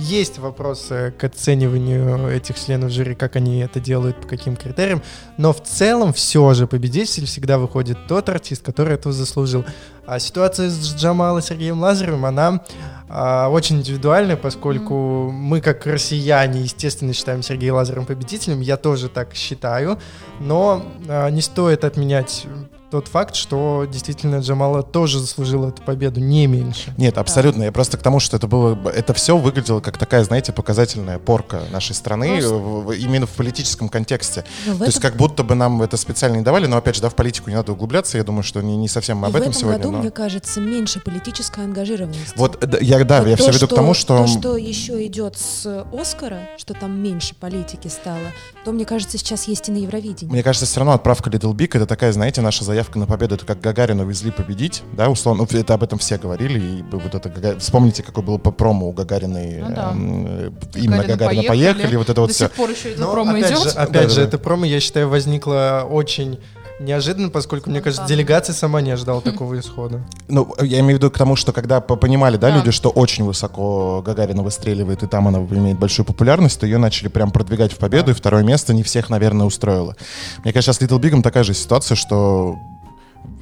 есть 0.00 0.38
вопросы 0.38 1.14
к 1.18 1.24
оцениванию 1.24 2.28
этих 2.28 2.58
членов 2.58 2.90
жюри, 2.90 3.14
как 3.14 3.36
они 3.36 3.58
это 3.58 3.80
делают, 3.80 4.20
по 4.20 4.28
каким 4.28 4.56
критериям. 4.56 5.02
Но 5.36 5.52
в 5.52 5.62
целом 5.62 6.12
все 6.12 6.54
же 6.54 6.66
победитель 6.66 7.26
всегда 7.26 7.58
выходит 7.58 7.98
тот 8.06 8.28
артист, 8.28 8.62
который 8.62 8.94
этого 8.94 9.12
заслужил. 9.12 9.64
А 10.08 10.18
ситуация 10.20 10.70
с 10.70 10.94
Джамалом 10.94 11.42
Сергеем 11.42 11.80
Лазаревым, 11.80 12.24
она 12.24 12.62
а, 13.10 13.50
очень 13.50 13.76
индивидуальная, 13.76 14.36
поскольку 14.36 15.30
мы, 15.30 15.60
как 15.60 15.84
россияне, 15.84 16.62
естественно, 16.62 17.12
считаем 17.12 17.42
Сергея 17.42 17.74
Лазаревым 17.74 18.06
победителем. 18.06 18.60
Я 18.60 18.78
тоже 18.78 19.10
так 19.10 19.34
считаю. 19.34 19.98
Но 20.40 20.82
а, 21.06 21.28
не 21.28 21.42
стоит 21.42 21.84
отменять 21.84 22.46
тот 22.90 23.08
факт, 23.08 23.34
что 23.34 23.86
действительно 23.90 24.36
Джамала 24.36 24.82
тоже 24.82 25.20
заслужила 25.20 25.68
эту 25.68 25.82
победу 25.82 26.20
не 26.20 26.46
меньше. 26.46 26.94
Нет, 26.96 27.18
абсолютно. 27.18 27.60
Да. 27.60 27.66
Я 27.66 27.72
просто 27.72 27.98
к 27.98 28.02
тому, 28.02 28.20
что 28.20 28.36
это 28.36 28.46
было, 28.46 28.78
это 28.90 29.12
все 29.14 29.36
выглядело 29.36 29.80
как 29.80 29.98
такая, 29.98 30.24
знаете, 30.24 30.52
показательная 30.52 31.18
порка 31.18 31.62
нашей 31.70 31.94
страны 31.94 32.40
в, 32.40 32.92
именно 32.92 33.26
в 33.26 33.30
политическом 33.30 33.88
контексте. 33.88 34.44
Ну, 34.64 34.72
То 34.72 34.76
этом... 34.76 34.86
есть 34.86 35.00
как 35.00 35.16
будто 35.16 35.42
бы 35.42 35.54
нам 35.54 35.82
это 35.82 35.96
специально 35.96 36.36
не 36.36 36.42
давали, 36.42 36.66
но 36.66 36.76
опять 36.76 36.96
же, 36.96 37.02
да, 37.02 37.08
в 37.10 37.14
политику 37.14 37.50
не 37.50 37.56
надо 37.56 37.72
углубляться. 37.72 38.16
Я 38.16 38.24
думаю, 38.24 38.42
что 38.42 38.60
не, 38.62 38.76
не 38.76 38.88
совсем 38.88 39.24
об 39.24 39.34
И 39.34 39.38
этом, 39.38 39.40
в 39.40 39.50
этом 39.50 39.60
сегодня. 39.60 39.78
году, 39.78 39.90
но... 39.92 39.98
мне 39.98 40.10
кажется, 40.10 40.60
меньше 40.60 41.00
политической 41.00 41.64
ангажированности. 41.64 42.32
Вот 42.36 42.62
я 42.80 43.04
да, 43.04 43.20
вот 43.20 43.28
я 43.28 43.36
то, 43.36 43.42
все 43.42 43.52
веду 43.52 43.66
что, 43.66 43.66
к 43.68 43.74
тому, 43.74 43.94
что 43.94 44.18
то, 44.18 44.26
что 44.26 44.56
еще 44.56 45.04
идет 45.06 45.36
с 45.36 45.84
Оскара, 45.92 46.40
что 46.56 46.74
там 46.74 47.00
меньше 47.00 47.34
политики 47.34 47.88
стало, 47.88 48.32
то 48.64 48.72
мне 48.72 48.84
кажется, 48.84 49.18
сейчас 49.18 49.46
есть 49.46 49.68
и 49.68 49.72
на 49.72 49.78
Евровидении. 49.78 50.32
Мне 50.32 50.42
кажется, 50.42 50.66
все 50.66 50.80
равно 50.80 50.94
отправка 50.94 51.30
Little 51.30 51.54
Big 51.54 51.76
это 51.76 51.86
такая, 51.86 52.12
знаете, 52.12 52.40
наша 52.40 52.64
заявка 52.64 52.77
на 52.94 53.06
победу. 53.06 53.34
Это 53.34 53.46
как 53.46 53.60
Гагарина 53.60 54.02
везли 54.02 54.30
победить, 54.30 54.82
да, 54.92 55.08
условно, 55.10 55.46
ну, 55.50 55.58
это 55.58 55.74
об 55.74 55.82
этом 55.82 55.98
все 55.98 56.18
говорили, 56.18 56.58
и 56.58 56.84
вот 56.90 57.14
это, 57.14 57.58
вспомните, 57.58 58.02
какой 58.02 58.22
был 58.22 58.38
по 58.38 58.50
промо 58.50 58.88
у 58.88 58.92
Гагариной, 58.92 59.60
ну, 59.60 59.74
да. 59.74 59.92
э, 59.94 60.50
именно 60.74 60.96
Гагарина, 60.98 61.16
Гагарина 61.16 61.42
поехали, 61.42 61.72
поехали, 61.74 61.96
вот 61.96 62.08
это 62.08 62.20
вот 62.20 62.28
До 62.28 62.34
все. 62.34 62.44
сих 62.46 62.52
пор 62.54 62.70
еще 62.70 62.92
это 62.92 63.00
Но, 63.00 63.12
промо 63.12 63.30
опять 63.32 63.50
идет. 63.50 63.62
Же, 63.62 63.68
опять 63.70 64.02
да, 64.02 64.08
же, 64.08 64.16
да. 64.16 64.22
это 64.22 64.38
промо, 64.38 64.64
я 64.64 64.80
считаю, 64.80 65.08
возникло 65.08 65.86
очень 65.88 66.38
неожиданно, 66.80 67.30
поскольку, 67.30 67.70
мне 67.70 67.80
кажется, 67.80 68.06
делегация 68.06 68.54
сама 68.54 68.80
не 68.80 68.90
ожидала 68.90 69.20
такого 69.20 69.58
исхода. 69.58 70.00
Ну, 70.30 70.54
я 70.60 70.80
имею 70.80 70.98
в 70.98 71.02
виду 71.02 71.10
к 71.10 71.16
тому, 71.16 71.36
что 71.36 71.52
когда 71.52 71.80
понимали, 71.80 72.36
да, 72.36 72.50
да, 72.50 72.58
люди, 72.58 72.70
что 72.70 72.90
очень 72.90 73.24
высоко 73.24 74.02
Гагарина 74.04 74.42
выстреливает, 74.42 75.02
и 75.02 75.06
там 75.06 75.26
она 75.26 75.38
имеет 75.38 75.78
большую 75.78 76.04
популярность, 76.04 76.60
то 76.60 76.66
ее 76.66 76.76
начали 76.76 77.08
прям 77.08 77.30
продвигать 77.30 77.72
в 77.72 77.78
победу, 77.78 78.06
да. 78.06 78.12
и 78.12 78.14
второе 78.14 78.42
место 78.42 78.74
не 78.74 78.82
всех, 78.82 79.08
наверное, 79.08 79.46
устроило. 79.46 79.96
Мне 80.44 80.52
кажется, 80.52 80.74
с 80.74 80.82
Little 80.82 81.00
Big 81.00 81.22
такая 81.22 81.44
же 81.44 81.54
ситуация, 81.54 81.94
что 81.96 82.58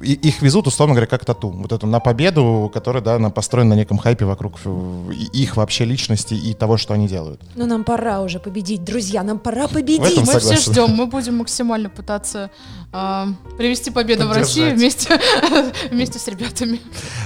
и- 0.01 0.13
их 0.13 0.41
везут, 0.41 0.67
условно 0.67 0.93
говоря, 0.95 1.07
как 1.07 1.25
тату. 1.25 1.49
Вот 1.49 1.71
эту 1.71 1.85
на 1.87 1.99
победу, 1.99 2.71
которая, 2.73 3.03
да, 3.03 3.15
она 3.15 3.29
построена 3.29 3.75
на 3.75 3.79
неком 3.79 3.97
хайпе 3.97 4.25
вокруг 4.25 4.55
э, 4.65 5.11
их 5.33 5.57
вообще 5.57 5.85
личности 5.85 6.33
и 6.33 6.53
того, 6.53 6.77
что 6.77 6.93
они 6.93 7.07
делают. 7.07 7.41
Ну, 7.55 7.65
нам 7.65 7.83
пора 7.83 8.21
уже 8.21 8.39
победить, 8.39 8.83
друзья, 8.83 9.23
нам 9.23 9.37
пора 9.39 9.67
победить. 9.67 10.17
Мы 10.17 10.25
согласен. 10.25 10.55
все 10.57 10.71
ждем, 10.71 10.91
мы 10.95 11.07
будем 11.07 11.37
максимально 11.37 11.89
пытаться 11.89 12.49
а, 12.93 13.27
привести 13.57 13.91
победу 13.91 14.27
в 14.27 14.31
Россию 14.31 14.71
Поддержать. 14.71 15.09
вместе, 15.09 15.89
вместе 15.91 16.19
с 16.19 16.27
ребятами. 16.27 16.79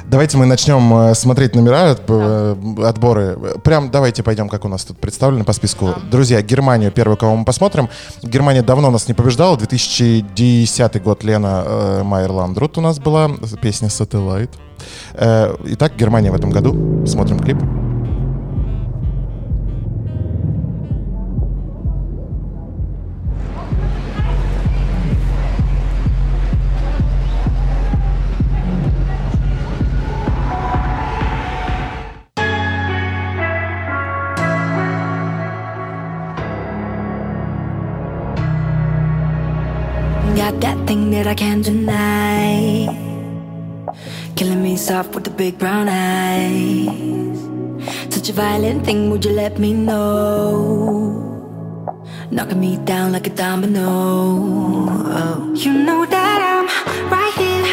Давайте 0.05 0.37
мы 0.37 0.45
начнем 0.47 0.93
э, 0.93 1.13
смотреть 1.15 1.53
номера, 1.55 1.91
от- 1.91 2.01
э, 2.07 2.55
отборы. 2.85 3.37
Прям 3.63 3.91
давайте 3.91 4.23
пойдем, 4.23 4.49
как 4.49 4.65
у 4.65 4.67
нас 4.67 4.83
тут 4.83 4.97
представлено 4.99 5.43
по 5.43 5.53
списку. 5.53 5.93
Друзья, 6.09 6.41
Германию 6.41 6.91
первую, 6.91 7.17
кого 7.17 7.35
мы 7.35 7.45
посмотрим. 7.45 7.89
Германия 8.23 8.63
давно 8.63 8.89
нас 8.89 9.07
не 9.07 9.13
побеждала. 9.13 9.55
2010 9.57 11.03
год 11.03 11.23
Лена 11.23 11.63
э, 11.65 12.03
Майер 12.03 12.31
Ландрут 12.51 12.77
у 12.77 12.81
нас 12.81 12.99
была. 12.99 13.29
Песня 13.61 13.87
«Satellite». 13.87 14.49
Э, 15.13 15.55
итак, 15.67 15.95
Германия 15.95 16.31
в 16.31 16.35
этом 16.35 16.49
году. 16.49 17.05
Смотрим 17.05 17.39
клип. 17.39 17.57
That 40.61 40.77
thing 40.87 41.11
that 41.11 41.27
I 41.27 41.33
can't 41.33 41.63
deny. 41.65 42.87
Killing 44.35 44.61
me 44.61 44.77
soft 44.77 45.15
with 45.15 45.23
the 45.23 45.31
big 45.31 45.57
brown 45.57 45.87
eyes. 45.89 47.39
Such 48.13 48.29
a 48.29 48.33
violent 48.33 48.85
thing, 48.85 49.09
would 49.09 49.25
you 49.25 49.31
let 49.31 49.57
me 49.59 49.73
know? 49.73 51.27
Knocking 52.29 52.59
me 52.59 52.77
down 52.85 53.11
like 53.11 53.27
a 53.27 53.31
domino. 53.31 53.87
Oh. 53.87 55.53
You 55.55 55.73
know 55.73 56.05
that 56.05 56.39
I'm 56.51 56.65
right 57.11 57.35
here. 57.41 57.65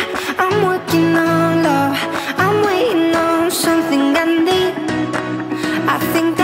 I'm 0.42 0.56
working 0.64 1.14
on 1.16 1.62
love. 1.62 1.96
I'm 2.42 2.56
waiting 2.64 3.14
on 3.14 3.50
something 3.50 4.16
I 4.16 4.24
need. 4.48 4.74
I 5.94 5.98
think 6.12 6.37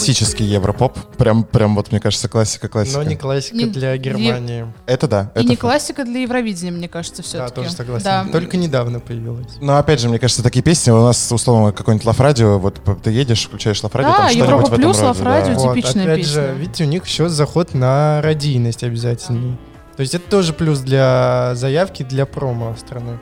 Классический 0.00 0.44
европоп. 0.44 0.98
Прям, 1.16 1.44
прям 1.44 1.74
вот, 1.76 1.90
мне 1.92 2.00
кажется, 2.00 2.28
классика-классика. 2.28 2.98
Но 2.98 3.04
не 3.04 3.16
классика 3.16 3.56
Не- 3.56 3.66
для 3.66 3.96
Германии. 3.96 4.66
Это 4.86 5.06
да. 5.08 5.32
И 5.34 5.40
это 5.40 5.42
не 5.42 5.56
факт. 5.56 5.60
классика 5.60 6.04
для 6.04 6.20
Евровидения, 6.20 6.72
мне 6.72 6.88
кажется, 6.88 7.22
все-таки. 7.22 7.54
Да, 7.56 7.62
тоже 7.62 7.70
согласен. 7.70 8.04
Да. 8.04 8.26
Только 8.32 8.56
недавно 8.56 9.00
появилась. 9.00 9.48
Но 9.60 9.76
опять 9.76 10.00
же, 10.00 10.08
мне 10.08 10.18
кажется, 10.18 10.42
такие 10.42 10.62
песни 10.62 10.90
у 10.90 11.02
нас 11.02 11.30
условно 11.30 11.72
какой-нибудь 11.72 12.06
лав-радио, 12.06 12.58
вот 12.58 12.80
ты 13.02 13.10
едешь, 13.10 13.46
включаешь 13.46 13.82
лав-радио, 13.82 14.10
Да, 14.10 14.16
там 14.16 14.28
что-нибудь 14.28 14.48
Европа 14.48 14.62
в 14.62 14.72
этом 14.72 14.82
плюс, 14.82 14.96
роде, 14.96 15.06
лав-радио, 15.08 15.54
да. 15.54 15.60
Вот. 15.60 15.76
Типичная 15.76 16.04
опять 16.04 16.18
песня. 16.18 16.32
же, 16.32 16.54
видите, 16.58 16.84
у 16.84 16.86
них 16.86 17.06
еще 17.06 17.28
заход 17.28 17.74
на 17.74 18.20
радийность 18.22 18.82
обязательный. 18.84 19.58
То 19.96 20.00
есть 20.02 20.14
это 20.14 20.30
тоже 20.30 20.52
плюс 20.52 20.78
для 20.78 21.52
заявки, 21.54 22.02
для 22.02 22.24
промо 22.24 22.74
страны. 22.78 23.18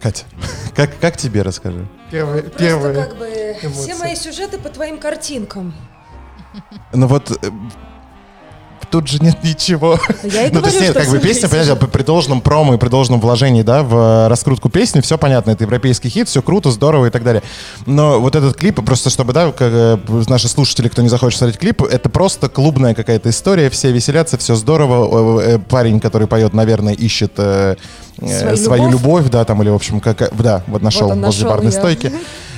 Катя, 0.00 0.24
как, 0.76 0.98
как 0.98 1.16
тебе 1.16 1.42
расскажи? 1.42 1.86
Первый, 2.10 2.42
Просто 2.42 2.58
первый. 2.58 2.94
как 2.94 3.16
бы 3.16 3.56
все 3.58 3.66
эмоции. 3.68 3.92
мои 3.94 4.14
сюжеты 4.16 4.58
по 4.58 4.68
твоим 4.68 4.98
картинкам. 4.98 5.74
Ну 6.92 7.06
вот 7.06 7.30
э, 7.30 7.50
тут 8.90 9.08
же 9.08 9.18
нет 9.20 9.42
ничего. 9.42 9.98
Я 10.22 10.46
и 10.46 10.52
Ну, 10.52 10.60
то 10.60 10.68
есть 10.68 10.80
нет, 10.80 10.94
как 10.94 11.08
бы 11.08 11.18
песня, 11.18 11.48
понимаете, 11.48 11.74
при 11.74 12.02
должном 12.02 12.40
промо 12.40 12.74
и 12.74 12.78
при 12.78 12.88
должном 12.88 13.20
вложении, 13.20 13.62
да, 13.62 13.82
в 13.82 13.94
э, 13.94 14.28
раскрутку 14.28 14.68
песни, 14.68 15.00
все 15.00 15.18
понятно, 15.18 15.50
это 15.50 15.64
европейский 15.64 16.08
хит, 16.08 16.28
все 16.28 16.42
круто, 16.42 16.70
здорово 16.70 17.06
и 17.06 17.10
так 17.10 17.24
далее. 17.24 17.42
Но 17.86 18.20
вот 18.20 18.36
этот 18.36 18.56
клип, 18.56 18.84
просто 18.84 19.10
чтобы, 19.10 19.32
да, 19.32 19.52
как, 19.52 19.70
э, 19.72 19.98
наши 20.28 20.48
слушатели, 20.48 20.88
кто 20.88 21.02
не 21.02 21.08
захочет 21.08 21.38
смотреть 21.38 21.58
клип, 21.58 21.82
это 21.82 22.08
просто 22.08 22.48
клубная 22.48 22.94
какая-то 22.94 23.30
история, 23.30 23.70
все 23.70 23.92
веселятся, 23.92 24.38
все 24.38 24.54
здорово. 24.54 25.40
Э, 25.40 25.58
Парень, 25.58 26.00
который 26.00 26.26
поет, 26.26 26.54
наверное, 26.54 26.94
ищет 26.94 27.32
э, 27.36 27.76
Свою 28.18 28.56
свою 28.56 28.84
любовь? 28.84 29.02
любовь, 29.02 29.30
да, 29.30 29.44
там, 29.44 29.62
или, 29.62 29.68
в 29.68 29.74
общем, 29.74 30.00
как, 30.00 30.34
да, 30.36 30.62
вот 30.66 30.80
нашел 30.82 31.08
возле 31.08 31.20
нашел 31.20 31.48
барной 31.50 31.70
её. 31.70 31.78
стойки. 31.78 32.12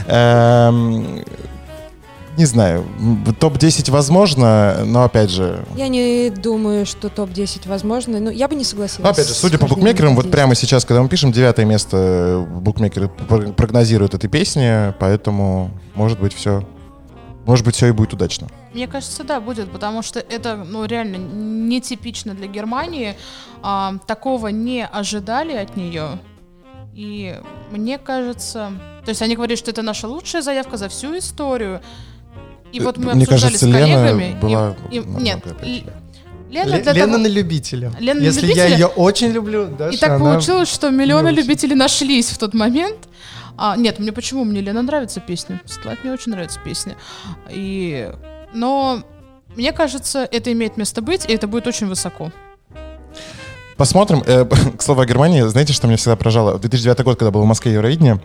Не 2.39 2.45
знаю, 2.47 2.87
м, 3.01 3.25
топ-10 3.39 3.91
возможно, 3.91 4.83
но 4.85 5.03
опять 5.03 5.29
же, 5.29 5.65
Я 5.77 5.89
не 5.89 6.31
думаю, 6.31 6.87
что 6.87 7.09
топ-10 7.09 7.69
возможно. 7.69 8.21
Ну, 8.21 8.31
я 8.31 8.47
бы 8.47 8.55
не 8.55 8.63
согласилась. 8.65 9.03
ну, 9.05 9.11
опять 9.11 9.27
же, 9.27 9.35
судя 9.35 9.59
по 9.59 9.67
букмекерам, 9.67 10.15
вот 10.15 10.23
топ-10. 10.27 10.31
прямо 10.33 10.55
сейчас, 10.55 10.85
когда 10.85 11.03
мы 11.03 11.09
пишем, 11.09 11.33
девятое 11.33 11.67
место 11.67 11.97
э, 11.97 12.45
букмекеры 12.61 13.09
пр- 13.09 13.53
прогнозируют 13.53 14.15
этой 14.15 14.31
песни, 14.31 14.95
поэтому, 15.01 15.71
может 15.97 16.21
быть, 16.21 16.33
все, 16.33 16.63
может 17.45 17.65
быть, 17.65 17.75
все 17.75 17.89
и 17.89 17.91
будет 17.91 18.13
удачно. 18.15 18.47
Мне 18.73 18.87
кажется, 18.87 19.25
да, 19.25 19.41
будет, 19.41 19.71
потому 19.73 20.03
что 20.03 20.21
это, 20.21 20.55
ну, 20.57 20.85
реально 20.85 21.17
нетипично 21.17 22.35
для 22.35 22.47
Германии. 22.47 23.17
А, 23.63 23.97
такого 24.07 24.47
не 24.49 24.87
ожидали 24.87 25.55
от 25.55 25.77
нее. 25.77 26.21
И 26.95 27.35
мне 27.73 27.99
кажется... 27.99 28.71
То 29.05 29.09
есть 29.11 29.23
они 29.23 29.35
говорят, 29.35 29.59
что 29.59 29.71
это 29.73 29.83
наша 29.83 30.07
лучшая 30.07 30.43
заявка 30.43 30.77
за 30.77 30.89
всю 30.89 31.19
историю. 31.19 31.81
И 32.73 32.81
вот 32.81 32.97
мы 32.99 33.15
Мне 33.15 33.25
обсуждали 33.25 33.53
кажется, 33.53 33.67
с 33.67 33.69
Лена 33.69 33.79
коллегами. 33.81 34.31
и- 34.33 34.35
была 34.43 34.77
и- 34.91 34.99
нет, 34.99 35.41
Л-. 35.47 35.83
Лена 36.51 36.71
Ле- 36.77 36.83
для 36.83 36.93
Лена 36.93 37.07
того- 37.13 37.19
на 37.19 37.27
любителя. 37.27 37.93
Лена 37.99 38.21
на 38.21 38.25
Если 38.25 38.41
я 38.47 38.47
любителя. 38.69 38.77
ее 38.79 38.87
очень 38.87 39.29
люблю, 39.29 39.69
да, 39.79 39.91
И 39.91 39.97
так 39.97 40.11
она- 40.13 40.19
получилось, 40.33 40.69
что 40.73 40.91
миллионы 40.91 41.29
любителей 41.29 41.75
нашлись 41.75 42.31
в 42.31 42.39
тот 42.39 42.55
момент. 42.55 42.97
А, 43.57 43.77
нет, 43.77 43.99
мне 43.99 44.13
почему? 44.13 44.45
Мне 44.45 44.61
Лена 44.61 44.83
нравится 44.83 45.21
песня. 45.21 45.61
Стлайт 45.67 46.05
мне 46.05 46.13
очень 46.13 46.33
нравится 46.33 46.61
песня. 46.65 46.95
И... 47.51 48.11
Но 48.55 49.03
мне 49.57 49.73
кажется, 49.73 50.27
это 50.31 50.53
имеет 50.53 50.77
место 50.77 51.03
быть, 51.03 51.27
и 51.29 51.33
это 51.35 51.47
будет 51.49 51.67
очень 51.67 51.87
высоко. 51.89 52.31
Посмотрим. 53.77 54.23
Э, 54.27 54.45
К 54.79 54.83
слову 54.83 55.01
о 55.03 55.07
Германии, 55.07 55.43
знаете, 55.43 55.73
что 55.73 55.87
меня 55.87 55.97
всегда 55.97 56.17
поражало? 56.17 56.57
В 56.57 56.61
2009 56.61 57.01
год, 57.05 57.19
когда 57.19 57.31
был 57.31 57.43
в 57.43 57.47
Москве 57.47 57.73
Евровидение, 57.73 58.21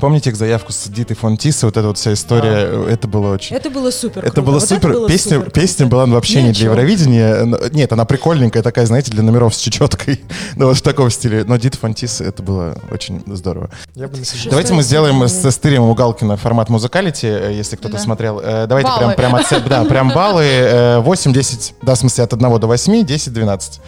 помните 0.00 0.30
их 0.30 0.36
заявку 0.36 0.72
с 0.72 0.88
Дитой 0.88 1.16
фон 1.16 1.36
Тисой, 1.36 1.66
вот 1.66 1.76
эта 1.76 1.86
вот 1.88 1.98
вся 1.98 2.12
история, 2.12 2.52
э, 2.68 2.88
это 2.90 3.08
было 3.08 3.34
очень... 3.34 3.56
Это 3.56 3.70
было 3.70 3.90
супер 3.90 4.20
Это 4.22 4.30
круто. 4.32 4.42
было 4.42 4.58
Вот 4.58 4.68
супер. 4.68 4.92
было 4.92 5.08
песня, 5.08 5.38
супер 5.38 5.50
песня 5.50 5.86
была 5.86 6.06
вообще 6.06 6.42
Ни 6.42 6.46
не 6.48 6.52
для. 6.52 6.64
Евровидения. 6.66 7.44
Нет, 7.72 7.92
она 7.92 8.04
прикольненькая 8.04 8.62
такая, 8.62 8.86
знаете, 8.86 9.10
для 9.10 9.22
номеров 9.22 9.54
с 9.54 9.58
чечеткой. 9.58 10.20
ну, 10.56 10.66
вот 10.66 10.76
в 10.76 10.82
таком 10.82 11.10
стиле. 11.10 11.44
Но 11.44 11.56
Дит 11.56 11.74
Фонтис, 11.74 12.20
это 12.20 12.42
было 12.42 12.76
очень 12.90 13.22
здорово. 13.26 13.70
Я 13.94 14.08
бы 14.08 14.18
Давайте 14.50 14.74
мы 14.74 14.82
сделаем 14.82 15.22
с 15.26 15.50
Стырем 15.50 15.82
у 15.82 15.94
Галкина 15.94 16.36
формат 16.36 16.68
музыкалити, 16.68 17.26
э, 17.26 17.52
если 17.54 17.76
кто-то 17.76 17.94
Да. 17.94 18.00
смотрел. 18.00 18.40
Э, 18.40 18.66
Давайте 18.66 18.88
Баллы. 18.90 19.14
прям, 19.14 19.32
прям, 19.32 19.34
оце- 19.34 19.60
да, 19.68 19.84
прям 19.84 20.10
баллы. 20.10 20.44
э, 20.44 20.98
8, 21.00 21.32
10, 21.32 21.74
да, 21.82 21.94
в 21.94 21.98
смысле 21.98 22.24
от 22.24 22.32
1 22.32 22.58
до 22.58 22.66
8, 22.66 23.04
10, 23.04 23.32
12. 23.32 23.80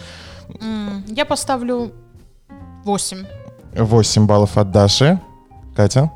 М, 0.61 1.05
Я 1.09 1.25
поставлю 1.25 1.93
8. 2.85 3.25
8 3.77 4.27
баллов 4.27 4.57
от 4.59 4.71
Даши. 4.73 5.21
Катя? 5.81 6.11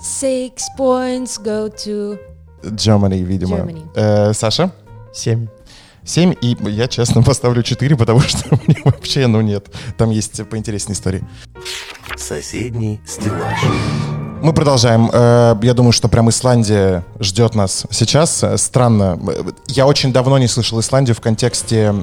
Six 0.00 0.54
points 0.76 1.38
go 1.38 1.68
to... 1.84 2.18
Germany, 2.64 3.22
видимо. 3.22 3.58
Germany. 3.58 3.86
Э, 3.94 4.32
Саша? 4.32 4.72
Семь. 5.14 5.46
7, 6.04 6.34
и 6.40 6.56
я, 6.68 6.88
честно, 6.88 7.22
поставлю 7.26 7.62
4, 7.62 7.96
потому 7.96 8.20
что 8.20 8.58
мне 8.66 8.76
вообще, 8.84 9.28
ну 9.28 9.40
нет. 9.40 9.68
Там 9.96 10.10
есть 10.10 10.48
поинтереснее 10.48 10.94
истории. 10.94 11.24
Соседний 12.16 13.00
стеллаж. 13.06 13.58
Мы 14.42 14.52
продолжаем. 14.52 15.10
Э, 15.12 15.54
Я 15.62 15.72
думаю, 15.74 15.92
что 15.92 16.08
прям 16.08 16.28
Исландия 16.28 17.04
ждет 17.20 17.54
нас 17.54 17.86
сейчас. 17.90 18.44
Странно. 18.56 19.16
Э, 19.28 19.44
Я 19.68 19.86
очень 19.86 20.12
давно 20.12 20.38
не 20.38 20.48
слышал 20.48 20.80
Исландию 20.80 21.14
в 21.14 21.20
контексте 21.20 21.94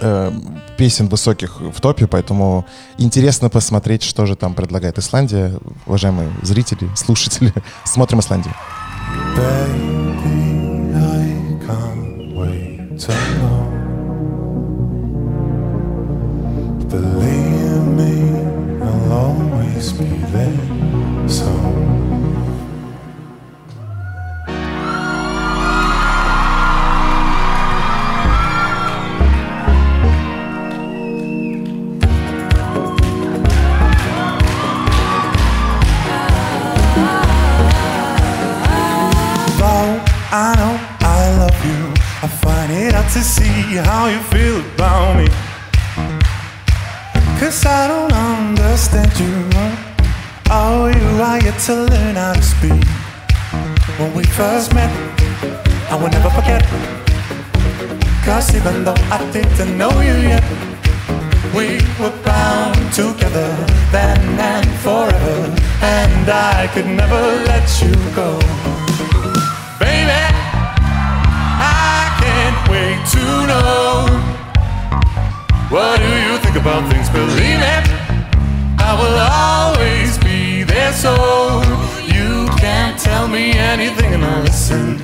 э, 0.00 0.32
песен 0.76 1.08
высоких 1.08 1.60
в 1.60 1.80
топе, 1.80 2.06
поэтому 2.06 2.64
интересно 2.98 3.48
посмотреть, 3.50 4.02
что 4.02 4.26
же 4.26 4.36
там 4.36 4.54
предлагает 4.54 4.98
Исландия. 4.98 5.58
Уважаемые 5.86 6.30
зрители, 6.42 6.88
слушатели, 6.94 7.52
смотрим 7.84 8.20
Исландию. 8.20 8.54
Believe 16.94 17.86
me, 17.98 18.14
I'll 18.80 19.12
always 19.12 19.92
be 19.92 20.06
there. 20.30 21.28
So 21.28 21.73
how 43.76 44.06
you 44.06 44.18
feel 44.30 44.60
about 44.74 45.16
me. 45.16 45.26
Cause 47.40 47.64
I 47.66 47.88
don't 47.88 48.12
understand 48.12 49.12
you. 49.18 49.34
Oh, 50.50 50.86
you 50.86 51.22
are 51.22 51.40
yet 51.42 51.58
to 51.66 51.74
learn 51.74 52.14
how 52.14 52.34
to 52.34 52.42
speak. 52.42 52.84
When 53.98 54.14
we 54.14 54.24
first 54.24 54.74
met, 54.74 54.90
I 55.90 55.96
will 55.96 56.10
never 56.10 56.30
forget. 56.30 56.62
Cause 58.24 58.54
even 58.54 58.84
though 58.84 59.00
I 59.10 59.18
didn't 59.32 59.76
know 59.76 60.00
you 60.00 60.16
yet, 60.32 60.44
we 61.54 61.80
were 61.98 62.14
bound 62.22 62.92
together 62.92 63.50
then 63.90 64.20
and 64.38 64.70
forever. 64.80 65.54
And 65.82 66.28
I 66.28 66.68
could 66.72 66.86
never 66.86 67.22
let 67.44 67.68
you 67.82 67.92
go. 68.14 68.63
Wait 72.70 72.98
to 73.14 73.24
know. 73.46 74.06
What 75.70 75.98
do 75.98 76.08
you 76.26 76.38
think 76.38 76.56
about 76.56 76.90
things? 76.90 77.08
Believe 77.10 77.58
me, 77.58 77.76
I 78.78 78.90
will 79.00 79.18
always 79.18 80.18
be 80.18 80.62
there 80.64 80.92
so 80.92 81.12
you 82.06 82.48
can't 82.58 82.98
tell 82.98 83.26
me 83.28 83.52
anything 83.52 84.14
and 84.14 84.24
I'll 84.24 84.42
listen. 84.42 85.00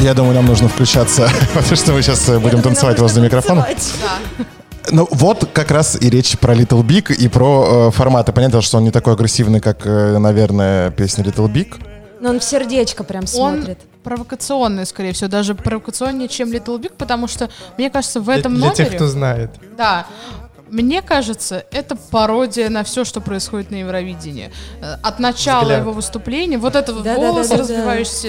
Я 0.00 0.14
думаю, 0.14 0.34
нам 0.34 0.46
нужно 0.46 0.68
включаться, 0.68 1.30
потому 1.54 1.76
что 1.76 1.92
мы 1.92 2.02
сейчас 2.02 2.28
будем 2.40 2.60
танцевать 2.60 2.98
возле 2.98 3.22
микрофона. 3.22 3.64
Ну 4.90 5.06
вот 5.10 5.48
как 5.52 5.70
раз 5.70 5.96
и 6.00 6.10
речь 6.10 6.38
про 6.38 6.54
Little 6.54 6.82
Big 6.82 7.14
и 7.14 7.28
про 7.28 7.88
э, 7.88 7.90
форматы. 7.92 8.32
Понятно, 8.32 8.60
что 8.62 8.78
он 8.78 8.84
не 8.84 8.90
такой 8.90 9.14
агрессивный, 9.14 9.60
как, 9.60 9.86
э, 9.86 10.18
наверное, 10.18 10.90
песня 10.90 11.24
Little 11.24 11.50
Big. 11.50 11.74
Но 12.20 12.30
он 12.30 12.40
в 12.40 12.44
сердечко 12.44 13.02
прям 13.04 13.22
Он 13.22 13.26
смотрит. 13.26 13.78
провокационный, 14.04 14.86
скорее 14.86 15.12
всего, 15.12 15.28
даже 15.28 15.54
провокационнее, 15.54 16.28
чем 16.28 16.50
Little 16.50 16.80
Big, 16.80 16.92
потому 16.96 17.26
что, 17.26 17.50
мне 17.78 17.90
кажется, 17.90 18.20
в 18.20 18.28
этом 18.28 18.54
для, 18.54 18.60
для 18.60 18.70
номере... 18.70 18.84
тех, 18.84 18.94
кто 18.96 19.06
знает. 19.08 19.50
Да. 19.76 20.06
Мне 20.72 21.02
кажется, 21.02 21.66
это 21.70 21.96
пародия 22.10 22.70
на 22.70 22.82
все, 22.82 23.04
что 23.04 23.20
происходит 23.20 23.70
на 23.70 23.74
Евровидении. 23.74 24.50
Э, 24.80 24.94
От 25.02 25.18
начала 25.18 25.60
Взгляд. 25.64 25.80
его 25.80 25.92
выступления, 25.92 26.56
вот 26.56 26.74
это 26.76 26.94
вот 26.94 27.02
Да-да-да-да-да. 27.04 27.32
волосы 27.34 27.56
развивающиеся, 27.58 28.28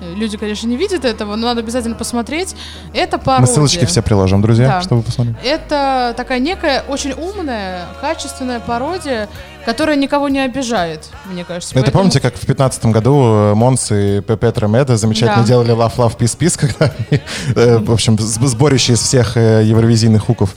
э, 0.00 0.14
люди, 0.14 0.36
конечно, 0.38 0.68
не 0.68 0.76
видят 0.76 1.04
этого, 1.04 1.34
но 1.34 1.48
надо 1.48 1.58
обязательно 1.60 1.96
посмотреть. 1.96 2.54
Это 2.94 3.18
пародия. 3.18 3.40
Мы 3.48 3.52
ссылочки 3.52 3.84
все 3.86 4.00
приложим, 4.00 4.40
друзья, 4.42 4.68
Да. 4.68 4.82
чтобы 4.82 5.02
посмотреть. 5.02 5.34
Это 5.42 6.14
такая 6.16 6.38
некая 6.38 6.84
очень 6.88 7.14
умная, 7.14 7.86
качественная 8.00 8.60
пародия, 8.60 9.28
которая 9.64 9.96
никого 9.96 10.28
не 10.28 10.38
обижает, 10.38 11.08
мне 11.32 11.44
кажется. 11.44 11.74
Это 11.74 11.86
Поэтому- 11.86 11.98
помните, 12.04 12.20
как 12.20 12.34
в 12.34 12.46
2015 12.46 12.92
году 12.92 13.24
э, 13.24 13.54
Монс 13.54 13.90
и 13.90 14.20
Петра 14.20 14.68
Меда 14.68 14.96
замечательно 14.96 15.42
Да. 15.42 15.48
делали 15.48 15.74
Love 15.74 15.96
Love 15.96 16.16
Peace 16.16 16.38
Peace, 16.38 16.56
когда 16.60 16.94
они, 17.10 17.20
э, 17.56 17.78
в 17.78 17.90
общем, 17.90 18.16
сборище 18.20 18.92
из 18.92 19.00
всех 19.00 19.36
евровизийных 19.36 20.26
хуков. 20.26 20.54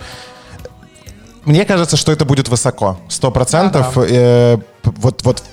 Мне 1.46 1.66
кажется, 1.66 1.98
что 1.98 2.12
это 2.12 2.26
будет 2.26 2.50
высоко. 2.50 2.98
Сто 3.10 3.32
процентов. 3.32 3.98
Э, 3.98 4.58
Вот, 4.84 5.24
вот 5.24 5.44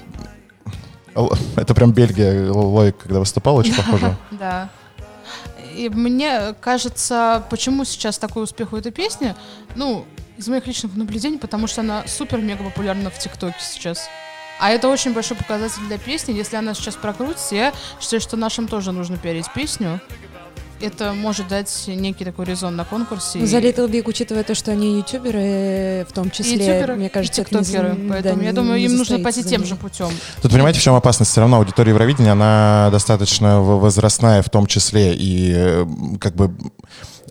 это 1.57 1.75
прям 1.75 1.93
Бельгия, 1.93 2.47
Л- 2.49 2.69
Лойк, 2.75 2.97
когда 2.99 3.19
выступал, 3.21 3.57
очень 3.57 3.75
похоже. 3.75 4.17
Да. 4.31 4.69
И 5.77 5.89
мне 5.89 6.55
кажется, 6.61 7.45
почему 7.51 7.85
сейчас 7.85 8.19
такой 8.19 8.45
успех 8.45 8.73
у 8.73 8.77
этой 8.77 8.93
песни, 8.93 9.35
ну, 9.75 10.05
из 10.37 10.49
моих 10.49 10.67
личных 10.67 10.95
наблюдений, 10.97 11.39
потому 11.39 11.67
что 11.67 11.81
она 11.81 12.03
супер-мега 12.07 12.65
популярна 12.65 13.11
в 13.11 13.19
ТикТоке 13.19 13.57
сейчас. 13.61 14.07
А 14.61 14.71
это 14.71 14.89
очень 14.89 15.13
большой 15.15 15.37
показатель 15.37 15.83
для 15.89 15.99
песни. 15.99 16.33
Если 16.33 16.57
она 16.57 16.75
сейчас 16.75 16.95
прокрутится, 16.95 17.55
я 17.55 17.73
считаю, 18.01 18.21
что 18.21 18.37
нашим 18.37 18.69
тоже 18.69 18.93
нужно 18.93 19.17
пиарить 19.17 19.51
песню. 19.55 20.01
Это 20.83 21.13
может 21.13 21.49
дать 21.49 21.85
некий 21.87 22.25
такой 22.25 22.45
резон 22.45 22.77
на 22.77 22.85
конкурсе. 22.85 23.47
За 23.47 23.59
Little 23.59 23.89
Big, 23.89 24.03
учитывая 24.07 24.43
то, 24.45 24.55
что 24.55 24.73
они 24.73 24.99
ютуберы, 24.99 26.05
в 26.09 26.13
том 26.13 26.31
числе, 26.31 26.55
ютуберы, 26.57 26.97
мне 26.97 27.09
кажется, 27.09 27.43
и 27.43 27.45
это 27.45 27.59
не 27.59 27.65
тиктокеры. 27.65 27.89
да, 27.95 28.09
Поэтому 28.09 28.43
я 28.43 28.53
думаю, 28.53 28.79
не 28.79 28.87
им 28.87 28.97
нужно 28.97 29.19
пойти 29.21 29.45
тем 29.45 29.65
же 29.65 29.77
путем. 29.77 30.09
Тут 30.43 30.51
понимаете, 30.53 30.81
в 30.81 30.83
чем 30.83 30.95
опасность? 30.95 31.31
Все 31.31 31.41
равно 31.41 31.59
аудитория 31.59 31.91
Евровидения, 31.91 32.33
она 32.33 32.89
достаточно 32.91 33.61
возрастная 33.61 34.43
в 34.43 34.51
том 34.51 34.67
числе, 34.67 35.15
и 35.15 35.87
как 36.21 36.35
бы 36.35 36.53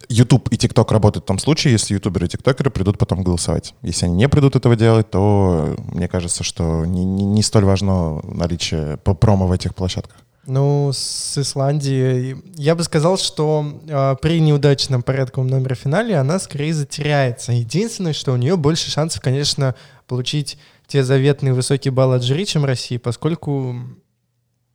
YouTube 0.09 0.49
и 0.49 0.55
TikTok 0.57 0.91
работают 0.91 1.23
в 1.23 1.27
том 1.27 1.39
случае, 1.39 1.73
если 1.73 1.93
ютуберы 1.93 2.25
и 2.25 2.29
тиктокеры 2.29 2.69
придут 2.69 2.97
потом 2.97 3.23
голосовать. 3.23 3.73
Если 3.81 4.05
они 4.05 4.15
не 4.15 4.27
придут 4.27 4.55
этого 4.57 4.75
делать, 4.75 5.09
то 5.09 5.75
э, 5.77 5.81
мне 5.93 6.07
кажется, 6.09 6.43
что 6.43 6.85
не, 6.85 7.05
не- 7.05 7.23
не 7.23 7.41
столь 7.43 7.63
важно 7.63 8.19
наличие 8.23 8.97
промо 8.97 9.47
в 9.47 9.51
этих 9.53 9.73
площадках. 9.73 10.17
Ну, 10.47 10.89
с 10.91 11.37
Исландией, 11.37 12.35
я 12.55 12.73
бы 12.75 12.83
сказал, 12.83 13.17
что 13.17 13.79
э, 13.87 14.15
при 14.21 14.39
неудачном 14.41 15.03
порядковом 15.03 15.47
номере 15.47 15.75
финале 15.75 16.15
она 16.15 16.39
скорее 16.39 16.73
затеряется. 16.73 17.51
Единственное, 17.51 18.13
что 18.13 18.31
у 18.33 18.37
нее 18.37 18.57
больше 18.57 18.89
шансов, 18.89 19.21
конечно, 19.21 19.75
получить 20.07 20.57
те 20.87 21.03
заветные 21.03 21.53
высокие 21.53 21.91
баллы 21.91 22.15
от 22.15 22.23
жюри, 22.23 22.47
чем 22.47 22.65
России, 22.65 22.97
поскольку, 22.97 23.75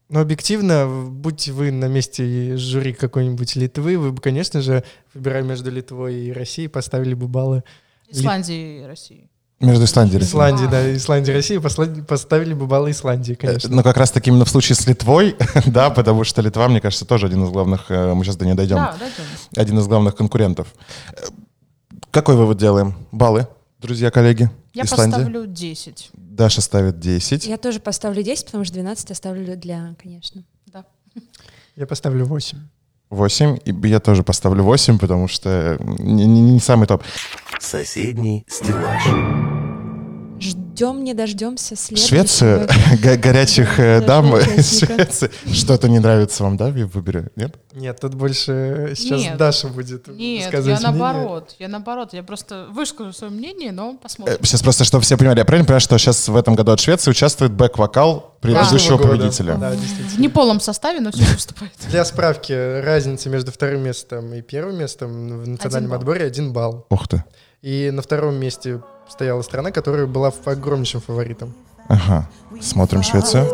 ну, 0.09 0.21
объективно, 0.21 0.87
в- 0.87 1.11
будь 1.11 1.49
вы 1.49 1.73
на 1.73 1.87
месте 1.89 2.57
жюри 2.57 2.93
какой-нибудь 2.93 3.57
Литвы, 3.57 3.99
вы 3.99 4.13
бы, 4.13 4.23
конечно 4.23 4.61
же, 4.63 4.85
выбирая 5.15 5.43
между 5.43 5.71
Литвой 5.73 6.27
и 6.27 6.33
Россией, 6.33 6.69
поставили 6.69 7.15
бы 7.15 7.27
баллы 7.27 7.65
Исландии 8.09 8.83
и 8.83 8.87
России. 8.87 9.29
Между 9.59 9.85
Исландией 9.87 10.17
и 10.17 10.21
Россией. 10.21 10.33
Исландии, 10.37 10.67
да, 10.71 10.97
Исландии, 10.97 11.33
России, 11.33 11.57
посла- 11.59 12.05
поставили 12.05 12.53
бы 12.53 12.67
баллы 12.67 12.91
Исландии, 12.91 13.33
конечно. 13.35 13.75
Но 13.75 13.83
как 13.83 13.97
раз 13.97 14.11
таки 14.11 14.29
именно 14.29 14.45
в 14.45 14.51
случае 14.51 14.77
с 14.77 14.87
Литвой, 14.87 15.35
да, 15.67 15.89
потому 15.89 16.25
что 16.25 16.43
Литва, 16.43 16.69
мне 16.69 16.81
кажется, 16.81 17.07
тоже 17.07 17.27
один 17.27 17.45
из 17.45 17.51
главных, 17.51 17.91
э, 17.91 18.13
мы 18.13 18.23
сейчас 18.25 18.37
до 18.37 18.45
нее 18.45 18.55
дойдем, 18.55 18.77
Да, 18.77 18.95
дойдем. 18.99 19.25
один 19.57 19.79
из 19.79 19.87
главных 19.87 20.15
конкурентов. 20.15 20.69
Э, 21.15 21.25
Какой 22.11 22.37
вывод 22.37 22.59
делаем? 22.59 22.95
Баллы, 23.13 23.49
друзья, 23.81 24.11
коллеги? 24.11 24.51
Я 24.75 24.85
Исландия? 24.85 25.17
поставлю 25.17 25.47
10. 25.47 26.11
Даша 26.13 26.61
ставит 26.61 27.01
10. 27.01 27.47
Я 27.47 27.57
тоже 27.57 27.81
поставлю 27.81 28.23
10, 28.23 28.45
потому 28.45 28.65
что 28.65 28.75
12 28.75 29.11
оставлю 29.11 29.57
для, 29.57 29.95
конечно. 30.03 30.45
Да. 30.67 30.85
Я 31.77 31.87
поставлю 31.87 32.27
8. 32.27 32.59
8. 33.11 33.59
И 33.65 33.89
я 33.89 34.01
тоже 34.01 34.23
поставлю 34.23 34.63
8, 34.65 34.99
потому 34.99 35.29
что 35.29 35.77
не, 35.99 36.27
не- 36.27 36.41
не 36.53 36.61
самый 36.61 36.87
топ. 36.87 37.03
Соседний 37.59 38.45
стеллаж. 38.49 39.56
Ждем, 40.77 41.05
не 41.05 41.15
дождемся 41.15 41.75
следующего. 41.75 42.09
Швеция, 42.19 42.69
го- 43.03 43.17
горячих 43.17 43.79
э, 43.81 44.01
Да, 44.01 44.21
дам 44.21 44.37
из 44.37 44.43
участника. 44.43 44.95
Швеции. 44.95 45.31
Что-то 45.51 45.89
не 45.89 46.01
нравится 46.01 46.43
вам, 46.43 46.59
да, 46.59 46.67
в 46.69 46.75
выборе? 46.75 47.31
Нет? 47.35 47.55
Нет, 47.73 47.99
тут 47.99 48.15
больше 48.15 48.93
сейчас 48.95 49.21
Нет. 49.23 49.37
Даша 49.39 49.69
будет 49.69 50.07
Нет, 50.09 50.53
я 50.53 50.61
мнение. 50.61 50.79
наоборот. 50.83 51.55
Я 51.59 51.69
наоборот. 51.69 52.13
Я 52.13 52.23
просто 52.23 52.67
выскажу 52.71 53.13
свое 53.15 53.33
мнение, 53.33 53.73
но 53.73 53.93
Э, 53.93 54.03
посмотрим. 54.03 54.37
Сейчас 54.43 54.61
просто, 54.63 54.85
чтобы 54.85 55.03
все 55.03 55.17
понимали. 55.17 55.39
Я 55.39 55.45
правильно 55.47 55.65
понимаю, 55.67 55.81
что 55.81 55.97
сейчас 55.97 56.29
в 56.29 56.37
этом 56.37 56.55
году 56.55 56.73
от 56.73 56.81
Швеции 56.81 57.11
участвует 57.11 57.53
бэк-вокал 57.53 58.35
предыдущего 58.43 58.97
Прошлого 58.99 58.99
года. 58.99 59.11
победителя? 59.17 59.55
Да, 59.55 59.71
В 59.71 59.81
действительно. 59.81 60.23
неполном 60.23 60.61
составе, 60.61 61.01
но 61.01 61.11
все 61.11 61.25
выступает. 61.25 61.73
Для 61.89 62.05
справки, 62.05 62.53
разница 62.83 63.31
между 63.31 63.51
вторым 63.51 63.81
местом 63.83 64.35
и 64.35 64.43
первым 64.43 64.77
местом 64.79 65.41
в 65.43 65.49
национальном 65.49 65.91
балл. 65.93 66.01
отборе 66.01 66.27
один 66.27 66.53
балл. 66.53 66.87
Ух 66.91 67.09
ты. 67.09 67.25
И 67.63 67.91
на 67.91 68.03
втором 68.03 68.35
месте 68.37 68.83
стояла 69.09 69.43
страна, 69.43 69.71
которая 69.71 70.07
была 70.07 70.33
огромнейшим 70.45 71.01
фаворитом. 71.01 71.53
Ага. 71.89 72.29
Смотрим 72.61 73.03
Швецию. 73.03 73.47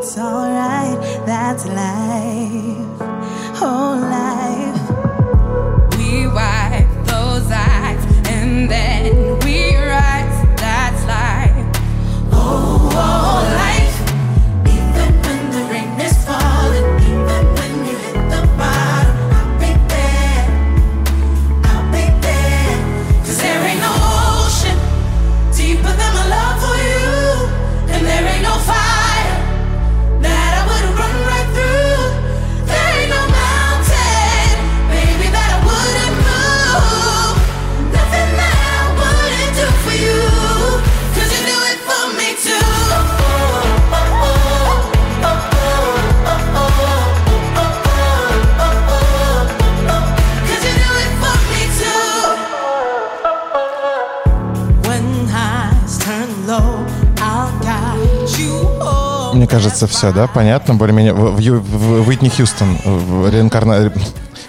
Мне 59.35 59.47
кажется, 59.47 59.87
все, 59.87 60.13
да, 60.13 60.27
понятно, 60.27 60.75
более-менее. 60.75 61.15
В, 61.15 61.37
в, 61.37 62.03
в, 62.03 62.09
Уитни 62.09 62.29
Хьюстон, 62.29 62.77
в 62.85 63.31
реинкарна... 63.31 63.91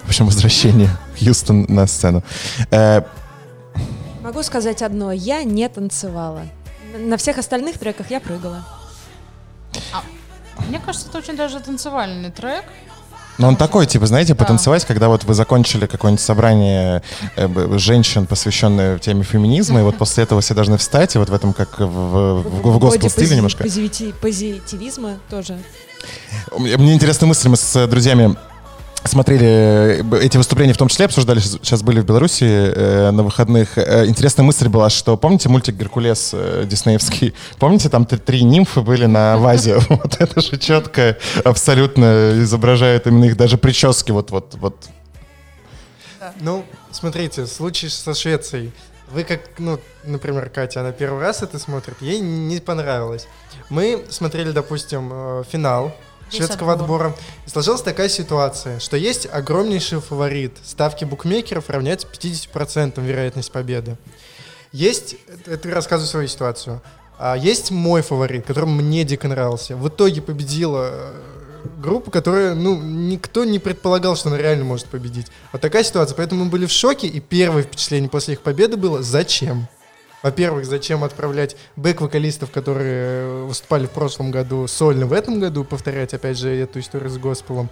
В 0.04 0.08
общем, 0.10 0.26
возвращение 0.26 0.90
Хьюстон 1.18 1.66
на 1.70 1.88
сцену. 1.88 2.24
Э... 2.70 3.04
Могу 4.22 4.44
сказать 4.44 4.82
одно. 4.82 5.12
Я 5.12 5.44
не 5.44 5.68
танцевала. 5.70 6.42
На 6.98 7.18
всех 7.18 7.38
остальных 7.38 7.78
треках 7.78 8.12
я 8.12 8.20
прыгала. 8.20 8.64
А, 9.94 10.04
мне 10.68 10.80
кажется, 10.80 11.08
это 11.10 11.18
очень 11.18 11.36
даже 11.36 11.60
танцевальный 11.60 12.32
трек. 12.32 12.66
Но 13.38 13.48
он 13.48 13.56
такой, 13.56 13.86
типа, 13.86 14.06
знаете, 14.06 14.36
потанцевать, 14.36 14.86
когда 14.86 15.08
вот 15.08 15.24
вы 15.24 15.34
закончили 15.34 15.86
какое-нибудь 15.86 16.24
собрание 16.24 17.02
э, 17.36 17.78
женщин, 17.78 18.26
посвященное 18.26 19.00
теме 19.00 19.24
феминизма, 19.24 19.80
и 19.80 19.84
вот 19.84 19.98
после 19.98 20.24
этого 20.24 20.42
все 20.42 20.54
должны 20.54 20.78
встать, 20.78 21.16
и 21.16 21.18
вот 21.18 21.30
в 21.30 21.34
этом, 21.34 21.54
как 21.54 21.80
в, 21.80 21.86
в, 21.86 22.62
в 22.62 22.80
госпел 22.80 23.10
стиле 23.10 23.36
немножко. 23.36 23.64
Позитивизма 24.22 25.20
тоже. 25.30 25.58
Мне 26.58 26.78
мне 26.78 26.94
интересная 26.94 27.28
мысль, 27.28 27.50
мы 27.50 27.58
с 27.58 27.76
э, 27.76 27.88
друзьями 27.88 28.36
смотрели 29.06 30.02
э, 30.02 30.20
эти 30.22 30.38
выступления, 30.38 30.74
в 30.74 30.78
том 30.78 30.88
числе 30.88 31.06
обсуждали, 31.06 31.40
сейчас 31.40 31.82
были 31.84 32.00
в 32.00 32.06
Беларуси 32.06 32.44
э, 32.46 33.12
на 33.12 33.24
выходных. 33.24 33.78
Э, 33.78 34.06
интересная 34.06 34.44
мысль 34.46 34.68
была, 34.68 34.90
что 34.90 35.18
помните 35.18 35.50
мультик 35.50 35.76
«Геркулес» 35.76 36.32
э, 36.34 36.64
диснеевский? 36.66 37.34
Помните, 37.60 37.90
там 37.90 38.06
т- 38.06 38.18
три 38.18 38.44
нимфы 38.44 38.82
были 38.82 39.06
на 39.06 39.38
вазе? 39.38 39.80
Вот 39.90 40.16
это 40.20 40.42
же 40.42 40.58
четко 40.58 41.18
абсолютно 41.44 42.32
изображает 42.42 43.08
именно 43.08 43.26
их 43.26 43.38
даже 43.38 43.58
прически 43.58 44.12
вот 44.12 44.32
вот 44.32 44.56
вот. 44.56 44.76
Ну, 46.40 46.66
смотрите, 46.92 47.46
случай 47.48 47.90
со 47.90 48.14
Швецией. 48.14 48.72
Вы 49.12 49.24
как, 49.24 49.42
ну, 49.60 49.80
например, 50.06 50.50
Катя, 50.50 50.80
она 50.80 50.92
первый 50.92 51.22
раз 51.22 51.44
это 51.44 51.60
смотрит, 51.60 51.96
ей 52.02 52.20
не 52.20 52.60
понравилось. 52.60 53.28
Мы 53.70 54.04
смотрели, 54.10 54.52
допустим, 54.52 55.10
э, 55.12 55.44
финал 55.52 55.94
шведского 56.36 56.74
отбор. 56.74 57.08
отбора. 57.08 57.16
И 57.46 57.50
сложилась 57.50 57.82
такая 57.82 58.10
ситуация, 58.10 58.80
что 58.80 58.98
есть 58.98 59.28
огромнейший 59.32 60.02
фаворит. 60.02 60.58
Ставки 60.64 61.06
букмекеров 61.06 61.70
равняются 61.70 62.08
50% 62.08 63.02
вероятность 63.04 63.52
победы. 63.52 63.98
Есть, 64.72 65.16
это 65.28 65.52
это 65.52 65.70
я 65.70 65.76
рассказываю 65.76 66.10
свою 66.10 66.28
ситуацию, 66.28 66.82
а 67.20 67.38
есть 67.38 67.70
мой 67.70 68.02
фаворит, 68.02 68.46
который 68.46 68.66
мне 68.66 69.04
дико 69.04 69.28
нравился. 69.28 69.76
В 69.76 69.88
итоге 69.88 70.22
победила 70.22 70.90
э, 70.92 71.14
группа, 71.78 72.10
которая, 72.10 72.56
ну, 72.56 72.82
никто 72.82 73.44
не 73.44 73.60
предполагал, 73.60 74.16
что 74.16 74.30
она 74.30 74.38
реально 74.38 74.66
может 74.66 74.88
победить. 74.88 75.28
Вот 75.52 75.62
такая 75.62 75.84
ситуация. 75.84 76.16
Поэтому 76.16 76.46
мы 76.46 76.50
были 76.50 76.66
в 76.66 76.72
шоке, 76.72 77.08
и 77.08 77.20
первое 77.20 77.64
впечатление 77.64 78.10
после 78.10 78.34
их 78.34 78.42
победы 78.42 78.78
было 78.78 79.04
«Зачем?». 79.04 79.68
Во-первых, 80.24 80.66
зачем 80.66 81.04
отправлять 81.04 81.58
бэк-вокалистов, 81.76 82.50
которые 82.50 83.24
э, 83.24 83.44
выступали 83.44 83.86
в 83.86 83.92
прошлом 83.92 84.32
году, 84.32 84.68
сольно 84.68 85.06
в 85.06 85.12
этом 85.12 85.42
году, 85.42 85.66
повторять, 85.66 86.14
опять 86.14 86.38
же, 86.38 86.50
эту 86.50 86.80
историю 86.80 87.10
с 87.10 87.18
госпелом. 87.18 87.70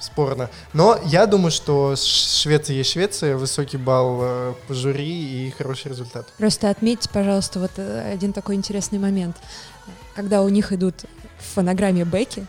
Спорно. 0.00 0.50
Но 0.72 0.98
я 1.04 1.26
думаю, 1.26 1.52
что 1.52 1.94
Швеция 1.94 2.76
есть 2.76 2.90
Швеция, 2.90 3.36
высокий 3.36 3.76
балл 3.76 4.18
э, 4.22 4.54
по 4.66 4.74
жюри 4.74 5.46
и 5.46 5.50
хороший 5.50 5.90
результат. 5.90 6.26
Просто 6.38 6.70
отметьте, 6.70 7.08
пожалуйста, 7.12 7.60
вот 7.60 7.72
э, 7.76 8.12
один 8.12 8.32
такой 8.32 8.54
интересный 8.54 8.98
момент. 8.98 9.36
Когда 10.16 10.42
у 10.42 10.48
них 10.48 10.72
идут 10.72 11.04
в 11.38 11.54
фонограмме 11.54 12.06
бэки, 12.06 12.46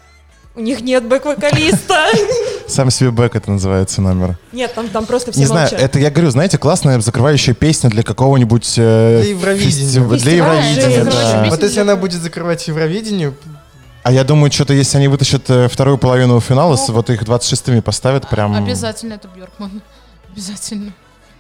у 0.56 0.62
них 0.62 0.80
нет 0.82 1.04
бэк-вокалиста. 1.04 2.08
Сам 2.68 2.90
себе 2.90 3.12
бэк 3.12 3.36
это 3.36 3.52
называется 3.52 4.02
номер. 4.02 4.38
Нет, 4.52 4.74
там, 4.74 4.88
там 4.88 5.06
просто 5.06 5.32
все 5.32 5.42
Не 5.42 5.46
знаю, 5.46 5.70
молчат. 5.70 5.82
это 5.82 6.00
я 6.00 6.10
говорю, 6.10 6.30
знаете, 6.32 6.58
классная 6.58 7.00
закрывающая 7.02 7.54
песня 7.54 7.90
для 7.90 8.04
какого-нибудь... 8.04 8.74
э, 8.78 9.20
Для 9.22 9.30
Евровидения. 9.32 9.72
фестив- 10.02 10.18
Для 10.22 10.32
Евровидения, 10.36 11.04
да, 11.04 11.46
Вот 11.50 11.62
если 11.64 11.80
она 11.82 11.96
будет 11.96 12.22
закрывать 12.22 12.68
Евровидение, 12.68 13.34
А 14.04 14.12
я 14.12 14.24
думаю, 14.24 14.52
что-то 14.52 14.74
если 14.74 14.98
они 14.98 15.08
вытащат 15.08 15.50
э, 15.50 15.68
вторую 15.70 15.98
половину 15.98 16.40
финала, 16.40 16.76
с- 16.76 16.90
вот 16.90 17.10
их 17.10 17.24
26-ми 17.24 17.82
поставят 17.82 18.30
прям... 18.30 18.54
Обязательно 18.56 19.14
это 19.14 19.28
Бьоркман. 19.28 19.82
Обязательно. 20.34 20.94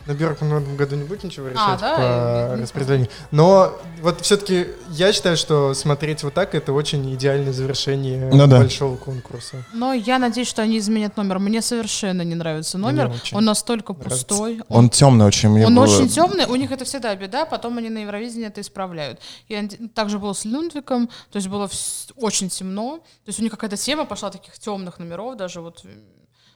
На 0.05 0.13
в 0.13 0.21
этом 0.57 0.75
году 0.75 0.95
не 0.95 1.03
будет 1.03 1.23
ничего 1.23 1.47
решать 1.47 1.79
да, 1.79 1.95
по 1.95 2.01
я 2.01 2.61
распределению. 2.61 3.07
Но 3.31 3.73
вот 4.01 4.21
все-таки 4.21 4.67
я 4.89 5.13
считаю, 5.13 5.37
что 5.37 5.73
смотреть 5.73 6.23
вот 6.23 6.33
так 6.33 6.55
это 6.55 6.73
очень 6.73 7.13
идеальное 7.15 7.53
завершение 7.53 8.29
Ну 8.33 8.47
да. 8.47 8.59
большого 8.59 8.95
конкурса. 8.97 9.63
Но 9.73 9.93
я 9.93 10.19
надеюсь, 10.19 10.47
что 10.47 10.61
они 10.61 10.77
изменят 10.77 11.15
номер. 11.17 11.39
Мне 11.39 11.61
совершенно 11.61 12.21
не 12.23 12.35
нравится 12.35 12.77
номер. 12.77 13.07
Мне 13.07 13.15
очень 13.15 13.37
Он 13.37 13.45
настолько 13.45 13.93
нравится. 13.93 14.25
пустой. 14.27 14.61
Он 14.67 14.89
темный 14.89 15.25
очень. 15.25 15.49
Мне 15.49 15.65
Он 15.67 15.75
было- 15.75 15.83
очень 15.85 16.09
темный, 16.09 16.45
у 16.45 16.55
них 16.55 16.71
это 16.71 16.85
всегда 16.85 17.15
беда, 17.15 17.45
потом 17.45 17.77
они 17.77 17.89
на 17.89 17.99
Евровидении 17.99 18.47
это 18.47 18.61
исправляют. 18.61 19.19
И 19.47 19.55
они- 19.55 19.69
также 19.93 20.19
было 20.19 20.33
с 20.33 20.45
Люндвиком, 20.45 21.07
то 21.31 21.37
есть 21.37 21.47
было 21.47 21.69
очень 22.17 22.49
темно, 22.49 22.97
то 22.97 23.29
есть 23.29 23.39
у 23.39 23.43
них 23.43 23.51
какая-то 23.51 23.77
тема 23.77 24.05
пошла 24.05 24.29
таких 24.29 24.57
темных 24.59 24.99
номеров, 24.99 25.37
даже 25.37 25.61
вот 25.61 25.83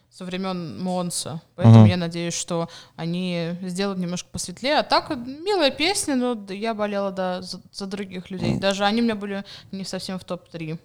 со 0.09 0.25
времен 0.25 0.81
Монса. 0.81 1.41
Поэтому 1.55 1.81
Мгм. 1.81 1.85
я 1.89 1.97
надеюсь, 1.97 2.33
что 2.33 2.69
они 2.95 3.55
сделают 3.61 3.99
немножко 3.99 4.29
посветлее. 4.31 4.79
А 4.79 4.83
так, 4.83 5.09
милая 5.15 5.71
песня, 5.71 6.15
но 6.15 6.37
я 6.53 6.73
болела 6.73 7.11
да, 7.11 7.41
за, 7.41 7.61
за 7.71 7.85
других 7.85 8.31
людей. 8.31 8.57
Даже 8.57 8.85
они 8.85 9.01
у 9.01 9.03
меня 9.03 9.15
были 9.15 9.43
не 9.71 9.83
совсем 9.83 10.17
в 10.17 10.23
топ-3. 10.23 10.79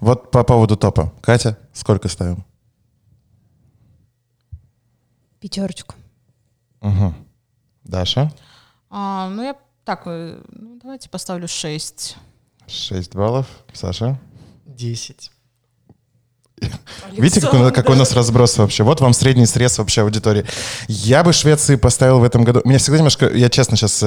Вот 0.00 0.30
по 0.30 0.44
поводу 0.44 0.76
топа. 0.76 1.12
Катя, 1.22 1.58
сколько 1.72 2.08
ставим? 2.08 2.44
Пятерочку. 5.40 5.94
Угу. 6.80 7.14
Даша? 7.84 8.32
А, 8.90 9.28
ну, 9.28 9.42
я 9.42 9.56
так, 9.84 10.02
э, 10.06 10.42
ну, 10.48 10.78
давайте 10.82 11.08
поставлю 11.08 11.46
6. 11.46 12.16
6 12.66 13.14
баллов. 13.14 13.46
Саша? 13.72 14.18
10. 14.64 15.30
Видите, 17.12 17.40
какой, 17.40 17.60
нас- 17.60 17.72
какой 17.72 17.96
у 17.96 17.98
нас 17.98 18.12
разброс 18.12 18.56
вообще? 18.58 18.82
Вот 18.82 19.00
вам 19.00 19.12
средний 19.12 19.46
срез 19.46 19.78
вообще 19.78 20.02
аудитории. 20.02 20.44
Я 20.88 21.22
бы 21.24 21.32
Швеции 21.32 21.76
поставил 21.76 22.18
в 22.20 22.24
этом 22.24 22.44
году... 22.44 22.60
Меня 22.64 22.78
всегда 22.78 22.98
немножко... 22.98 23.28
Я 23.28 23.48
честно 23.48 23.76
сейчас 23.76 24.02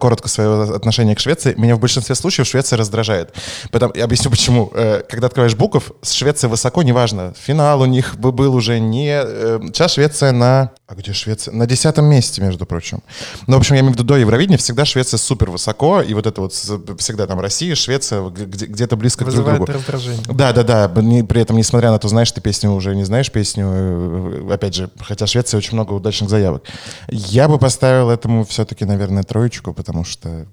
коротко 0.00 0.28
свое 0.28 0.74
отношение 0.74 1.14
к 1.16 1.20
Швеции. 1.20 1.54
Меня 1.56 1.76
в 1.76 1.80
большинстве 1.80 2.14
случаев 2.14 2.46
Швеция 2.46 2.76
раздражает. 2.78 3.34
Потом, 3.70 3.92
я 3.94 4.04
объясню 4.04 4.30
почему. 4.30 4.70
Э, 4.74 5.02
Когда 5.08 5.26
открываешь 5.26 5.54
Буков, 5.54 5.92
с 6.02 6.12
Швецией 6.12 6.50
высоко, 6.50 6.82
неважно. 6.82 7.34
Финал 7.40 7.80
у 7.82 7.86
них 7.86 8.16
бы 8.18 8.32
был 8.32 8.54
уже 8.54 8.78
не... 8.80 9.20
э, 9.22 9.58
Сейчас 9.66 9.92
Швеция 9.94 10.32
на... 10.32 10.70
А 10.88 10.94
где 10.94 11.12
Швеция? 11.12 11.52
На 11.52 11.66
десятом 11.66 12.04
месте, 12.04 12.40
между 12.40 12.64
прочим. 12.64 13.02
Ну, 13.48 13.56
в 13.56 13.58
общем, 13.58 13.74
я 13.74 13.80
имею 13.80 13.92
в 13.92 13.96
виду 13.96 14.04
до 14.04 14.16
Евровидения 14.18 14.56
всегда 14.56 14.84
Швеция 14.84 15.18
супер 15.18 15.50
высоко. 15.50 16.00
И 16.00 16.14
вот 16.14 16.26
это 16.28 16.40
вот 16.40 16.52
всегда 16.52 17.26
там 17.26 17.40
Россия, 17.40 17.74
Швеция 17.74 18.28
где- 18.30 18.66
где-то 18.66 18.96
близко 18.96 19.24
друг 19.24 19.34
к 19.34 19.36
друг 19.36 19.46
Вызывает 19.58 19.66
другу. 19.66 19.72
раздражение. 19.80 20.22
Да, 20.32 20.52
да, 20.52 20.62
да. 20.62 21.00
не- 21.02 21.24
При 21.24 21.40
этом, 21.42 21.56
несмотря 21.56 21.90
на 21.90 21.98
то, 21.98 22.06
знаешь 22.06 22.30
ты 22.30 22.40
песню, 22.40 22.70
уже 22.70 22.94
не 22.94 23.02
знаешь 23.02 23.32
песню. 23.32 23.66
э, 23.68 24.52
Опять 24.54 24.76
же, 24.76 24.88
хотя 25.00 25.26
в 25.26 25.28
Швеции 25.28 25.56
очень 25.56 25.72
много 25.74 25.92
удачных 25.92 26.30
заявок. 26.30 26.62
Я 27.08 27.48
бы 27.48 27.58
поставил 27.58 28.08
этому 28.10 28.44
все-таки, 28.44 28.84
наверное, 28.84 29.24
троечку, 29.24 29.74
потому 29.74 30.04
что... 30.04 30.46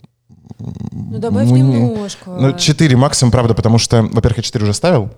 Ну, 0.59 1.19
добавь 1.19 1.45
не- 1.47 1.61
немножко. 1.61 2.31
Ну, 2.31 2.57
четыре 2.57 2.97
максимум, 2.97 3.31
правда, 3.31 3.53
потому 3.53 3.77
что, 3.77 4.01
во-первых, 4.01 4.37
я 4.37 4.43
четыре 4.43 4.63
уже 4.63 4.73
ставил. 4.73 5.11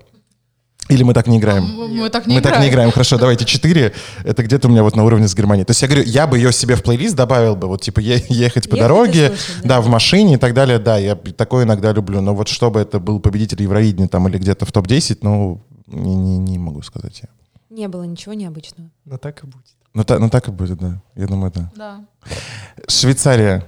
Или 0.88 1.02
мы 1.04 1.14
так 1.14 1.26
не 1.28 1.40
играем? 1.40 1.64
Мы, 1.64 1.88
мы 1.88 2.10
так 2.12 2.28
не 2.28 2.36
мы 2.36 2.40
играем. 2.42 2.54
так 2.56 2.64
не 2.64 2.70
играем. 2.70 2.92
Хорошо, 2.92 3.18
давайте 3.18 3.44
четыре. 3.54 3.94
Это 4.24 4.44
где-то 4.44 4.68
у 4.68 4.72
меня 4.72 4.84
вот 4.84 4.96
на 4.96 5.04
уровне 5.04 5.28
с 5.28 5.34
Германией. 5.36 5.66
То 5.66 5.72
есть 5.72 5.82
я 5.82 5.88
говорю, 5.88 6.04
я 6.06 6.28
бы 6.28 6.38
ее 6.38 6.52
себе 6.54 6.76
в 6.76 6.84
плейлист 6.84 7.16
добавил 7.16 7.56
бы, 7.56 7.68
вот 7.68 7.82
типа 7.82 8.00
е- 8.02 8.24
ехать 8.30 8.70
по 8.70 8.76
Ехать 8.76 8.80
дороге, 8.80 9.28
слушать, 9.30 9.62
да. 9.64 9.68
да. 9.70 9.82
в 9.82 9.88
машине 9.88 10.36
и 10.36 10.38
так 10.38 10.54
далее. 10.54 10.78
Да, 10.78 10.98
я 10.98 11.16
такое 11.16 11.66
иногда 11.66 11.92
люблю. 11.92 12.22
Но 12.22 12.36
вот 12.36 12.48
чтобы 12.50 12.80
это 12.80 13.00
был 13.00 13.20
победитель 13.20 13.62
Евровидения 13.64 14.08
там 14.08 14.28
или 14.28 14.38
где-то 14.38 14.66
в 14.66 14.72
топ-10, 14.72 15.20
ну, 15.22 15.62
не, 15.88 16.16
не, 16.16 16.38
не 16.38 16.60
могу 16.60 16.82
сказать 16.84 17.20
я. 17.24 17.30
Не 17.76 17.88
было 17.88 18.04
ничего 18.04 18.34
необычного. 18.36 18.90
Но 19.06 19.18
так 19.18 19.44
и 19.44 19.48
будет. 19.48 19.66
Ну, 19.96 20.04
та- 20.04 20.20
ну 20.20 20.30
так 20.30 20.48
и 20.48 20.52
будет, 20.52 20.78
да. 20.78 21.02
Я 21.16 21.26
думаю, 21.28 21.52
да. 21.56 21.72
Да. 21.76 22.06
Швейцария. 22.88 23.66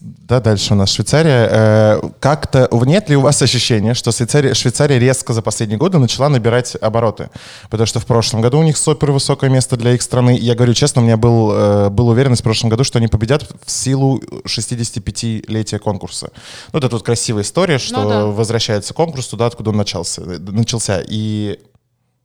Да, 0.00 0.40
дальше 0.40 0.74
у 0.74 0.76
нас 0.76 0.90
Швейцария. 0.90 1.48
Э, 1.50 2.00
Как-то 2.20 2.68
нет 2.72 3.08
ли 3.08 3.16
у 3.16 3.20
вас 3.20 3.40
ощущения, 3.42 3.94
что 3.94 4.12
Швейцария, 4.12 4.54
Швейцария 4.54 4.98
резко 4.98 5.32
за 5.32 5.42
последние 5.42 5.78
годы 5.78 5.98
начала 5.98 6.28
набирать 6.28 6.76
обороты? 6.80 7.30
Потому 7.70 7.86
что 7.86 8.00
в 8.00 8.06
прошлом 8.06 8.40
году 8.40 8.58
у 8.58 8.62
них 8.62 8.76
супер 8.76 9.12
высокое 9.12 9.50
место 9.50 9.76
для 9.76 9.92
их 9.92 10.02
страны. 10.02 10.36
Я 10.40 10.54
говорю 10.54 10.74
честно, 10.74 11.02
у 11.02 11.04
меня 11.04 11.16
был, 11.16 11.52
э, 11.52 11.88
был 11.90 12.08
уверенность 12.08 12.42
в 12.42 12.44
прошлом 12.44 12.70
году, 12.70 12.84
что 12.84 12.98
они 12.98 13.08
победят 13.08 13.46
в 13.64 13.70
силу 13.70 14.20
65-летия 14.46 15.78
конкурса. 15.78 16.30
Ну, 16.72 16.78
это 16.78 16.88
тут 16.88 17.02
красивая 17.02 17.42
история, 17.42 17.78
что 17.78 18.02
Ну 18.02 18.08
да. 18.08 18.26
возвращается 18.26 18.94
конкурс 18.94 19.28
туда, 19.28 19.46
откуда 19.46 19.70
он 19.70 19.76
начался. 19.76 20.22
начался. 20.22 21.02
И 21.06 21.58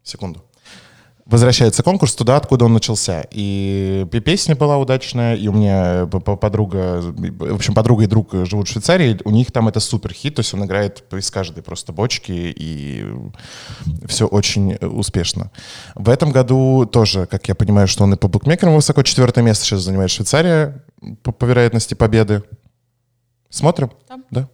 секунду 0.04 0.44
возвращается 1.30 1.84
конкурс 1.84 2.16
туда, 2.16 2.38
откуда 2.38 2.66
он 2.66 2.74
начался. 2.74 3.26
И 3.32 4.06
пе- 4.12 4.22
песня 4.22 4.56
была 4.56 4.78
удачная, 4.78 5.36
и 5.36 5.48
у 5.48 5.54
меня 5.54 6.08
п- 6.08 6.36
подруга, 6.38 7.02
в 7.02 7.56
общем, 7.56 7.74
подруга 7.74 8.04
и 8.04 8.08
друг 8.08 8.34
живут 8.46 8.68
в 8.68 8.72
Швейцарии, 8.72 9.20
у 9.26 9.32
них 9.32 9.52
там 9.52 9.68
это 9.68 9.80
супер 9.80 10.14
хит, 10.14 10.36
то 10.36 10.40
есть 10.40 10.54
он 10.54 10.64
играет 10.66 11.04
из 11.14 11.30
каждой 11.30 11.64
просто 11.64 11.92
бочки, 11.94 12.32
и 12.32 13.06
все 14.08 14.26
очень 14.28 14.76
успешно. 14.76 15.52
В 15.96 16.10
этом 16.10 16.32
году 16.32 16.86
тоже, 16.86 17.26
как 17.26 17.48
я 17.48 17.56
понимаю, 17.56 17.88
что 17.88 18.04
он 18.04 18.14
и 18.14 18.18
по 18.18 18.28
букмекерам 18.28 18.76
высоко, 18.76 19.04
четвертое 19.04 19.42
место 19.44 19.66
сейчас 19.66 19.82
занимает 19.82 20.10
Швейцария 20.12 20.84
по, 21.24 21.32
по 21.32 21.46
вероятности 21.46 21.94
победы. 21.94 22.44
Смотрим? 23.50 23.92
Да. 24.10 24.18
Да. 24.32 24.50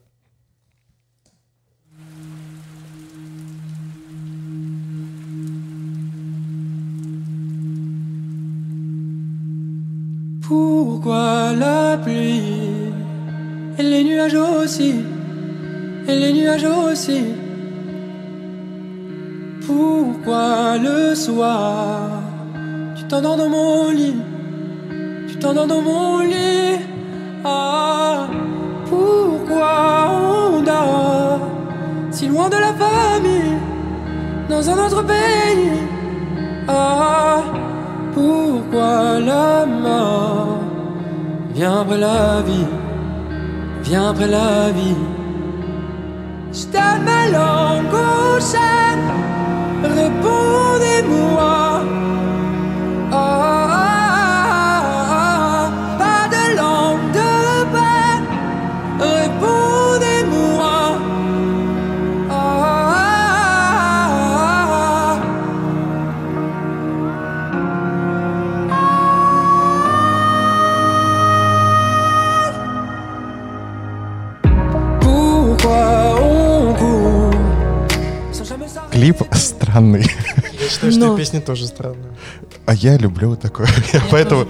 Pourquoi 10.54 11.52
la 11.58 11.98
pluie 11.98 12.94
et 13.80 13.82
les 13.82 14.04
nuages 14.04 14.36
aussi, 14.36 14.94
et 16.08 16.16
les 16.16 16.32
nuages 16.32 16.68
aussi. 16.86 17.22
Pourquoi 19.66 20.78
le 20.78 21.16
soir 21.16 22.22
tu 22.96 23.04
t'endors 23.06 23.36
dans 23.36 23.50
mon 23.50 23.90
lit, 23.90 24.20
tu 25.28 25.36
t'endors 25.40 25.66
dans 25.66 25.82
mon 25.82 26.20
lit? 26.20 26.78
Ah, 27.44 28.28
pourquoi 28.86 29.74
on 30.12 30.62
dort 30.62 31.40
si 32.12 32.28
loin 32.28 32.48
de 32.48 32.58
la 32.58 32.74
famille, 32.84 33.58
dans 34.50 34.70
un 34.70 34.78
autre 34.86 35.02
pays? 35.04 35.80
Ah, 36.68 37.42
pourquoi 38.14 39.20
la 39.20 39.66
mort 39.66 40.60
vient 41.54 41.82
après 41.82 41.98
la 41.98 42.42
vie, 42.42 42.68
vient 43.84 44.10
après 44.10 44.28
la 44.28 44.70
vie? 44.70 44.98
Je 46.54 46.66
ma 47.10 47.22
langue 47.38 47.94
au 47.94 48.40
répondez-moi 50.02 51.82
Что 80.94 81.08
Но. 81.08 81.14
и 81.16 81.18
песня 81.18 81.42
тоже 81.42 81.68
странная. 81.68 82.16
А 82.66 82.74
я 82.74 82.98
люблю 82.98 83.36
такое. 83.36 83.68
Я 83.94 84.02
поэтому 84.12 84.48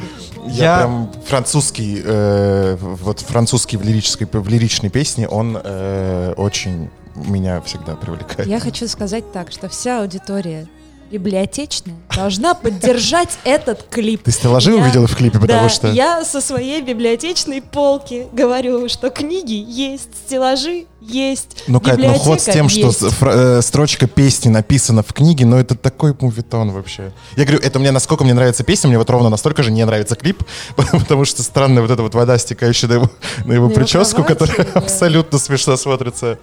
я, 0.48 0.64
Я- 0.66 0.78
прям 0.80 1.12
французский, 1.26 2.02
э, 2.04 2.76
вот 2.80 3.20
французский 3.22 3.78
в 3.78 3.84
лирической, 3.84 4.28
в 4.32 4.48
лиричной 4.48 4.90
песне, 4.90 5.28
он 5.28 5.58
э, 5.64 6.34
очень 6.38 6.90
меня 7.16 7.62
всегда 7.62 7.96
привлекает. 7.96 8.48
Я 8.50 8.60
хочу 8.60 8.88
сказать 8.88 9.32
так, 9.32 9.52
что 9.52 9.70
вся 9.70 10.02
аудитория 10.02 10.68
библиотечная 11.12 11.96
должна 12.16 12.54
поддержать 12.54 13.38
этот 13.44 13.84
клип. 13.90 14.24
Ты 14.24 14.32
стеллажи 14.32 14.72
Я- 14.72 14.78
увидела 14.78 15.08
в 15.08 15.16
клипе, 15.16 15.40
потому 15.40 15.64
да, 15.64 15.70
что... 15.70 15.92
я 15.92 16.24
со 16.24 16.42
своей 16.42 16.82
библиотечной 16.82 17.62
полки 17.62 18.28
говорю, 18.32 18.88
что 18.90 19.10
книги 19.10 19.54
есть, 19.54 20.10
стеллажи 20.26 20.86
есть, 21.02 21.64
Ну, 21.68 21.82
Кать, 21.82 21.98
ну 21.98 22.14
ход 22.14 22.40
с 22.40 22.46
тем, 22.46 22.70
что 22.70 22.88
есть. 22.88 23.02
фра- 23.10 23.58
э, 23.58 23.62
строчка 23.62 24.08
песни 24.08 24.50
написана 24.50 25.04
в 25.04 25.12
книге, 25.12 25.46
но 25.46 25.60
это 25.60 25.76
такой 25.76 26.16
мувитон 26.20 26.72
вообще. 26.72 27.12
Я 27.36 27.44
говорю, 27.44 27.60
это 27.62 27.80
мне 27.80 27.92
насколько 27.92 28.24
мне 28.24 28.34
нравится 28.34 28.64
песня, 28.64 28.88
мне 28.88 28.98
вот 28.98 29.10
ровно 29.10 29.30
настолько 29.30 29.64
же 29.64 29.72
не 29.72 29.84
нравится 29.86 30.16
клип, 30.16 30.44
потому 30.76 31.26
что 31.26 31.44
странная 31.44 31.82
вот 31.82 31.92
эта 31.92 32.04
вот 32.04 32.14
вода, 32.16 32.38
стекающая 32.38 32.88
на 32.88 32.94
его, 32.94 33.10
на 33.46 33.54
его 33.54 33.64
его 33.64 33.74
прическу, 33.74 34.24
которая 34.24 34.68
абсолютно 34.74 35.40
смешно 35.40 35.78
смотрится. 35.78 36.38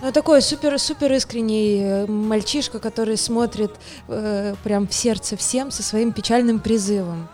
Ну, 0.00 0.10
такой 0.12 0.40
супер, 0.40 0.78
супер 0.78 1.12
искренний 1.12 1.80
э, 1.82 2.06
мальчишка, 2.06 2.78
который 2.78 3.16
смотрит 3.18 3.72
э, 4.08 4.54
прям 4.64 4.88
в 4.88 4.94
сердце 4.94 5.36
всем 5.36 5.70
со 5.70 5.82
своим 5.82 6.12
печальным 6.12 6.60
призывом. 6.60 7.28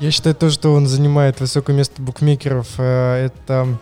Я 0.00 0.10
считаю 0.10 0.34
то, 0.34 0.50
что 0.50 0.72
он 0.72 0.86
занимает 0.88 1.40
высокое 1.40 1.76
место 1.76 2.02
букмекеров. 2.02 2.66
э, 2.78 3.26
Это 3.26 3.78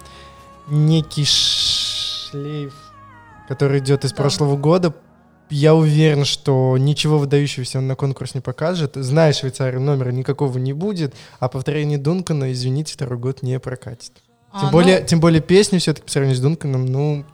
некий 0.68 1.24
шлейф, 1.24 2.74
который 3.49 3.79
идет 3.79 4.05
из 4.05 4.11
Да. 4.11 4.16
прошлого 4.16 4.57
года. 4.59 4.95
Я 5.49 5.74
уверен, 5.74 6.26
что 6.26 6.76
ничего 6.76 7.16
выдающегося 7.16 7.79
он 7.79 7.87
на 7.87 7.95
конкурс 7.97 8.35
не 8.35 8.43
покажет. 8.43 8.93
Зная 8.97 9.33
Швейцарию, 9.33 9.81
номера 9.81 10.11
никакого 10.11 10.59
не 10.59 10.74
будет, 10.74 11.14
а 11.41 11.49
повторение 11.49 11.97
Дункана, 11.97 12.53
извините, 12.53 12.93
второй 12.93 13.18
год 13.18 13.43
не 13.43 13.59
прокатит. 13.59 14.12
А, 14.53 14.61
Тем 14.61 14.66
ну, 14.66 14.72
более, 14.72 15.03
тем 15.05 15.20
более 15.20 15.41
песни 15.41 15.79
все-таки 15.79 16.05
по 16.05 16.12
сравнению 16.12 16.37
с 16.37 16.43
Дунканом, 16.43 16.85
ну, 16.85 17.24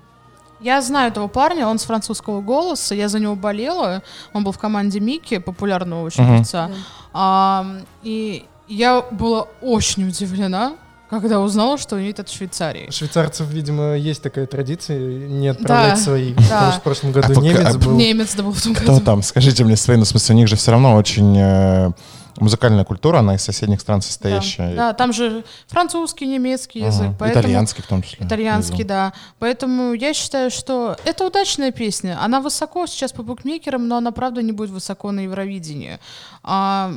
Я 0.65 0.81
знаю 0.81 1.11
этого 1.11 1.29
парня, 1.29 1.67
он 1.69 1.79
с 1.79 1.85
французского 1.85 2.41
голоса, 2.41 2.95
я 2.95 3.11
за 3.11 3.19
него 3.21 3.37
болела. 3.37 4.03
Он 4.33 4.45
был 4.45 4.53
в 4.53 4.59
команде 4.59 4.99
Мики, 4.99 5.37
популярного 5.37 6.03
очень 6.03 6.39
певца. 6.39 6.71
А, 7.13 7.67
и 8.03 8.47
я 8.67 9.03
была 9.11 9.43
очень 9.61 10.09
удивлена, 10.09 10.73
когда 11.11 11.41
узнала, 11.41 11.77
что 11.77 11.97
он 11.97 12.01
едет 12.01 12.21
от 12.21 12.31
Швейцарии. 12.31 12.87
у 12.89 12.93
швейцарцев, 12.93 13.47
видимо, 13.49 13.95
есть 13.95 14.23
такая 14.23 14.47
традиция 14.47 14.99
не 14.99 15.49
отправлять 15.49 15.97
Да, 15.97 16.01
свои. 16.01 16.33
да. 16.33 16.43
Потому 16.43 16.71
что 16.73 16.81
в 16.81 16.83
прошлом 16.83 17.13
году 17.13 17.29
пока- 17.35 17.41
немец 17.47 17.67
а 17.75 17.79
был. 17.79 17.97
Немец 17.97 18.35
да 18.35 18.43
был 18.43 18.53
в 18.53 18.63
том 18.63 18.75
Кто 18.75 18.87
году. 18.95 19.05
там? 19.05 19.23
Скажите 19.23 19.65
мне 19.65 19.77
свои, 19.77 19.99
ну, 19.99 20.05
в 20.05 20.09
смысле, 20.09 20.35
у 20.35 20.39
них 20.39 20.49
же 20.49 20.57
все 20.57 20.71
равно 20.71 20.95
очень 20.95 21.37
э, 21.39 21.91
музыкальная 22.39 22.85
культура, 22.85 23.19
она 23.19 23.35
из 23.35 23.43
соседних 23.43 23.81
стран 23.81 24.01
Да. 24.01 24.07
состоящая. 24.07 24.75
Да, 24.75 24.93
там 24.93 25.13
же 25.13 25.45
французский, 25.67 26.27
немецкий 26.27 26.81
Ага. 26.81 26.89
язык. 26.89 27.11
Поэтому... 27.19 27.43
Итальянский 27.43 27.83
в 27.83 27.87
том 27.87 28.03
числе. 28.03 28.27
Итальянский, 28.27 28.75
внизу. 28.77 28.89
да. 28.89 29.13
Поэтому 29.39 29.93
я 29.93 30.15
считаю, 30.15 30.51
что 30.51 30.97
это 31.05 31.27
удачная 31.27 31.71
песня. 31.73 32.19
Она 32.23 32.41
высоко 32.41 32.87
сейчас 32.87 33.13
по 33.13 33.23
букмекерам, 33.23 33.87
но 33.89 33.97
она 33.97 34.11
правда 34.13 34.43
не 34.43 34.53
будет 34.53 34.71
высоко 34.71 35.13
на 35.13 35.21
Евровидении. 35.21 35.99
А, 36.43 36.93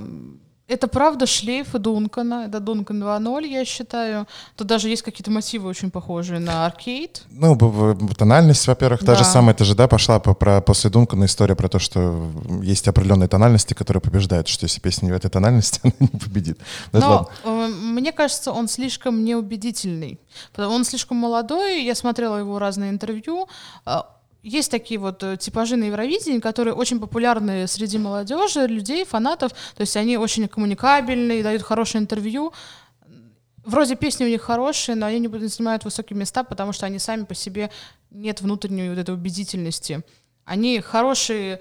это 0.67 0.87
правда 0.87 1.25
шлейф 1.25 1.75
и 1.75 1.79
Дункана. 1.79 2.45
Это 2.47 2.59
Дункан 2.59 3.01
2.0, 3.01 3.47
я 3.47 3.63
считаю. 3.65 4.27
Тут 4.55 4.67
даже 4.67 4.89
есть 4.89 5.01
какие-то 5.01 5.31
мотивы 5.31 5.69
очень 5.69 5.91
похожие 5.91 6.39
на 6.39 6.65
аркейд. 6.65 7.23
Ну, 7.29 7.57
тональность, 8.17 8.67
во-первых, 8.67 8.99
та 8.99 9.13
Да. 9.13 9.15
же 9.15 9.23
самая, 9.23 9.53
это 9.55 9.63
же, 9.63 9.75
да, 9.75 9.87
пошла 9.87 10.19
по, 10.19 10.33
про, 10.33 10.59
после 10.61 10.89
Дункана 10.89 11.25
история 11.25 11.55
про 11.55 11.69
то, 11.69 11.79
что 11.79 12.29
есть 12.61 12.87
определенные 12.87 13.29
тональности, 13.29 13.73
которые 13.73 14.01
побеждают, 14.01 14.47
что 14.47 14.65
если 14.65 14.81
песня 14.81 15.05
не 15.07 15.11
в 15.13 15.15
этой 15.15 15.29
тональности, 15.29 15.79
она 15.83 15.93
не 15.99 16.19
победит. 16.19 16.59
Ну, 16.91 16.99
Но 16.99 17.09
ладно. 17.09 17.27
э, 17.45 17.67
мне 17.67 18.11
кажется, 18.11 18.51
он 18.51 18.67
слишком 18.67 19.23
неубедительный. 19.23 20.19
Он 20.57 20.83
слишком 20.83 21.17
молодой. 21.17 21.83
Я 21.85 21.95
смотрела 21.95 22.37
его 22.37 22.59
разные 22.59 22.89
интервью. 22.89 23.47
Есть 24.47 24.71
такие 24.71 24.97
вот 24.97 25.21
э, 25.23 25.35
типажи 25.35 25.75
на 25.75 25.83
Евровидении, 25.83 26.39
которые 26.39 26.73
очень 26.73 27.01
популярны 27.01 27.67
среди 27.67 27.97
молодежи, 27.97 28.65
людей, 28.65 29.03
фанатов. 29.03 29.51
То 29.51 29.81
есть 29.81 29.97
они 29.97 30.15
очень 30.15 30.47
коммуникабельные, 30.47 31.43
дают 31.43 31.63
хорошее 31.63 32.01
интервью. 32.01 32.53
Вроде 33.65 33.97
песни 33.97 34.23
у 34.23 34.29
них 34.29 34.41
хорошие, 34.41 34.95
но 34.95 35.05
они 35.05 35.19
не 35.19 35.47
занимают 35.49 35.83
высокие 35.83 36.17
места, 36.17 36.45
потому 36.45 36.71
что 36.71 36.85
они 36.85 36.97
сами 36.97 37.25
по 37.25 37.35
себе 37.35 37.69
нет 38.09 38.39
внутренней 38.39 38.87
вот 38.87 38.97
этой 38.97 39.13
убедительности. 39.13 40.01
Они 40.45 40.79
хорошие 40.79 41.59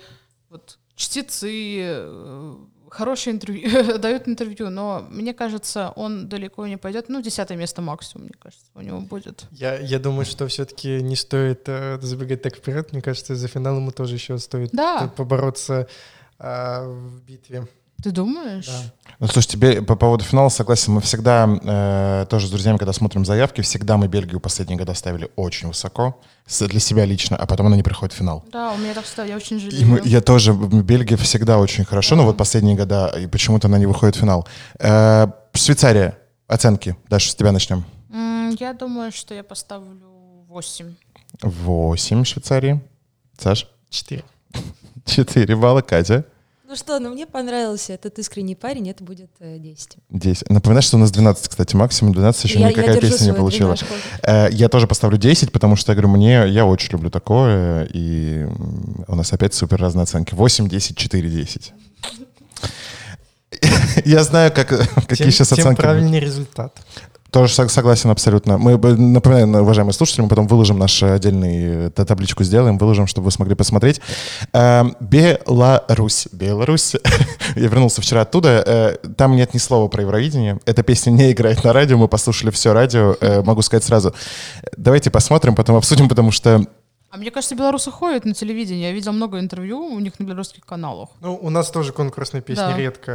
вот, 0.49 0.79
чтецы, 0.97 1.77
э, 1.81 2.57
хорошие 2.91 3.35
интервью, 3.35 3.99
дают 3.99 4.27
интервью, 4.29 4.71
но 4.71 5.07
мне 5.11 5.35
кажется, 5.35 5.93
он 5.97 6.29
далеко 6.29 6.67
не 6.67 6.77
пойдет. 6.79 7.09
Ну, 7.09 7.21
десятое 7.23 7.57
место 7.59 7.83
максимум, 7.83 8.25
мне 8.27 8.35
кажется, 8.39 8.65
у 8.75 8.81
него 8.81 9.01
будет. 9.01 9.45
Я, 9.53 9.79
я 9.79 9.99
думаю, 9.99 10.25
что 10.25 10.47
все-таки 10.49 11.03
не 11.03 11.17
стоит 11.17 11.69
э, 11.69 11.99
забегать 12.01 12.43
так 12.43 12.57
вперед. 12.57 12.93
Мне 12.93 13.03
кажется, 13.03 13.35
за 13.37 13.49
финал 13.49 13.77
ему 13.77 13.91
тоже 13.93 14.15
еще 14.15 14.39
стоит 14.39 14.71
Да. 14.73 15.13
побороться 15.17 15.87
э, 16.39 16.87
в 16.89 17.23
битве. 17.23 17.67
Ты 18.07 18.13
думаешь? 18.13 18.67
Да. 18.67 18.83
Ну, 19.19 19.27
слушай, 19.27 19.49
тебе 19.49 19.83
по 19.83 19.97
поводу 19.97 20.23
финала 20.23 20.49
согласен. 20.49 20.93
Мы 20.93 21.01
всегда, 21.01 21.49
э, 21.61 22.27
тоже 22.31 22.47
с 22.47 22.51
друзьями, 22.51 22.77
когда 22.77 22.93
смотрим 22.93 23.25
заявки, 23.25 23.63
всегда 23.63 23.97
мы 23.97 24.07
Бельгию 24.07 24.39
последние 24.39 24.79
года 24.79 24.95
ставили 24.95 25.29
очень 25.35 25.67
высоко 25.67 26.21
для 26.61 26.79
себя 26.79 27.05
лично, 27.05 27.37
а 27.37 27.47
потом 27.47 27.67
она 27.67 27.75
не 27.75 27.83
приходит 27.83 28.13
в 28.15 28.17
финал. 28.19 28.45
Да, 28.53 28.71
у 28.75 28.77
меня 28.79 28.95
так 28.95 29.05
всегда, 29.07 29.25
я 29.25 29.35
очень 29.35 29.57
И 29.57 29.61
жалею. 29.61 29.89
мы- 29.89 30.03
я 30.05 30.21
тоже, 30.21 30.53
Бельгия 30.53 31.17
всегда 31.17 31.59
очень 31.59 31.85
хорошо, 31.85 32.15
но 32.15 32.25
вот 32.25 32.37
последние 32.37 32.77
года, 32.77 33.09
и 33.19 33.27
почему-то 33.27 33.67
она 33.67 33.79
не 33.79 33.87
выходит 33.87 34.15
в 34.15 34.21
финал. 34.21 34.47
Э, 34.79 35.27
Швейцария, 35.53 36.17
оценки. 36.47 36.97
Даша, 37.09 37.31
с 37.31 37.35
тебя 37.35 37.51
начнем. 37.51 37.85
Я 38.61 38.73
думаю, 38.73 39.11
что 39.11 39.35
я 39.35 39.43
поставлю 39.43 39.99
8. 40.49 40.95
8 41.43 42.23
Швейцарии. 42.25 42.81
Саш? 43.37 43.67
Четыре. 43.91 44.23
4 45.07 45.57
балла. 45.57 45.81
Катя? 45.83 46.25
Ну 46.69 46.75
что, 46.75 46.99
ну 46.99 47.11
мне 47.11 47.27
понравился 47.27 47.93
этот 47.93 48.19
искренний 48.19 48.57
парень, 48.57 48.91
это 48.91 49.05
будет 49.05 49.31
э, 49.39 49.59
10. 49.59 49.99
10. 50.11 50.51
Напоминаю, 50.51 50.83
что 50.83 50.97
у 50.97 51.01
нас 51.01 51.13
12, 51.13 51.49
кстати, 51.49 51.77
максимум. 51.77 52.13
12 52.13 52.45
еще 52.45 52.55
Я- 52.59 52.67
я 52.67 52.71
никакая 52.73 52.97
держу 53.01 53.13
песня 53.13 53.27
не 53.31 53.35
получила. 53.35 53.77
школ. 53.77 53.97
Э, 54.23 54.49
Я 54.51 54.69
тоже 54.69 54.87
поставлю 54.89 55.17
10, 55.17 55.53
потому 55.53 55.77
что, 55.77 55.93
я 55.93 55.97
говорю, 55.97 56.09
мне, 56.17 56.49
я 56.49 56.67
очень 56.67 56.91
люблю 56.93 57.09
такое, 57.11 57.85
и 57.93 58.47
у 59.07 59.15
нас 59.15 59.33
опять 59.33 59.55
супер 59.55 59.81
разные 59.81 60.03
оценки. 60.05 60.35
8, 60.35 60.69
10, 60.69 60.97
4, 60.97 61.31
10. 61.31 61.73
Я 64.05 64.25
знаю, 64.25 64.53
как, 64.53 64.69
какие 65.07 65.17
Тем, 65.19 65.31
сейчас 65.31 65.49
тем 65.49 65.59
оценки. 65.59 65.69
будут. 65.69 65.79
правильнее 65.81 66.21
результат. 66.21 66.77
Тоже 67.37 67.53
сог- 67.53 67.69
согласен 67.69 68.09
абсолютно. 68.09 68.57
Мы, 68.57 68.79
бы- 68.79 68.97
напоминаю, 68.97 69.47
на- 69.47 69.61
уважаемые 69.61 69.93
слушатели, 69.93 70.23
мы 70.23 70.29
потом 70.31 70.47
выложим 70.47 70.79
наш 70.79 71.03
отдельный, 71.03 71.87
э, 71.89 71.91
т- 71.91 72.07
табличку 72.07 72.43
сделаем, 72.45 72.79
выложим, 72.79 73.07
чтобы 73.07 73.27
вы 73.27 73.31
смогли 73.31 73.55
посмотреть. 73.55 74.01
Эм, 74.55 74.97
Беларусь. 75.01 76.29
Беларусь. 76.33 76.95
Я 77.55 77.69
вернулся 77.69 78.01
вчера 78.01 78.23
оттуда. 78.23 78.65
Э, 78.67 78.97
Там 79.19 79.37
нет 79.37 79.53
ни 79.53 79.59
слова 79.59 79.87
про 79.89 80.01
Евровидение. 80.01 80.59
Эта 80.65 80.83
песня 80.83 81.11
не 81.11 81.31
играет 81.33 81.63
на 81.63 81.75
радио, 81.75 81.99
мы 81.99 82.09
послушали 82.09 82.51
все 82.51 82.73
радио. 82.73 83.15
Э, 83.21 83.43
Могу 83.43 83.61
сказать 83.61 83.85
сразу. 83.85 84.15
Давайте 84.79 85.11
посмотрим, 85.11 85.55
потом 85.55 85.77
обсудим, 85.77 86.09
потому 86.09 86.31
что 86.31 86.65
А 87.09 87.19
мне 87.19 87.31
кажется, 87.31 87.55
белорусы 87.55 87.91
ходят 87.93 88.25
на 88.25 88.35
телевидение. 88.35 88.89
Я 88.89 88.93
видел 88.93 89.13
много 89.13 89.39
интервью 89.39 89.79
у 89.87 89.99
них 90.01 90.19
на 90.19 90.25
белорусских 90.25 90.67
каналах. 90.67 91.11
Ну, 91.21 91.39
у 91.41 91.51
нас 91.51 91.71
тоже 91.71 91.93
конкурсные 91.93 92.43
песни 92.43 92.61
Да. 92.61 92.77
редко 92.77 93.13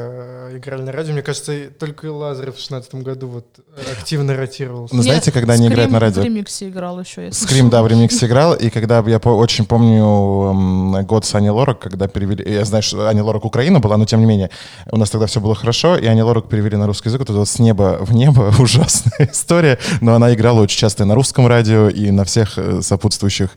э, 0.52 0.58
играли 0.58 0.82
на 0.82 0.92
радио. 0.94 1.12
Мне 1.14 1.22
кажется, 1.22 1.52
и 1.54 1.68
только 1.70 2.06
Лазарев 2.12 2.56
в 2.56 2.60
16 2.60 2.96
году 2.96 3.28
вот 3.28 3.46
э, 3.58 3.92
активно 3.92 4.36
ротировался. 4.36 4.96
Ну, 4.96 5.04
знаете, 5.04 5.32
когда 5.34 5.54
они 5.54 5.68
играют 5.68 5.92
на 5.92 5.98
Скрим 6.00 6.08
радио? 6.08 6.22
в 6.22 6.26
ремиксе 6.26 6.70
играл 6.70 7.00
еще. 7.02 7.26
я 7.26 7.32
Скрим, 7.34 7.70
да, 7.70 7.84
в 7.84 7.88
ремиксе 7.88 8.26
играл, 8.28 8.54
и 8.56 8.70
когда 8.70 9.00
я 9.06 9.20
по- 9.20 9.30
очень 9.30 9.66
помню 9.66 11.04
год 11.04 11.26
с 11.26 11.36
Ани 11.36 11.50
Лорак, 11.50 11.80
когда 11.80 12.08
перевели, 12.08 12.50
я 12.50 12.64
знаю, 12.66 12.84
что 12.84 13.08
Ани 13.10 13.22
Лорак 13.22 13.44
Украина 13.46 13.80
была, 13.82 13.98
но 13.98 14.06
тем 14.06 14.22
не 14.22 14.26
менее, 14.26 14.50
у 14.90 14.98
нас 14.98 15.10
тогда 15.10 15.28
все 15.28 15.42
было 15.42 15.54
хорошо, 15.54 15.98
и 15.98 16.06
Ани 16.06 16.24
Лорак 16.24 16.48
перевели 16.48 16.78
на 16.78 16.88
русский 16.88 17.10
язык, 17.10 17.20
вот 17.20 17.30
это 17.30 17.40
вот 17.40 17.48
с 17.50 17.60
неба 17.60 17.98
в 18.02 18.14
небо, 18.14 18.54
ужасная 18.60 19.30
история, 19.32 19.78
но 20.00 20.16
она 20.16 20.34
играла 20.34 20.62
очень 20.62 20.80
часто 20.80 21.04
и 21.04 21.06
на 21.06 21.14
русском 21.14 21.46
радио, 21.46 21.90
и 21.90 22.10
на 22.10 22.24
всех 22.24 22.58
э, 22.58 22.82
сопутствующих 22.82 23.50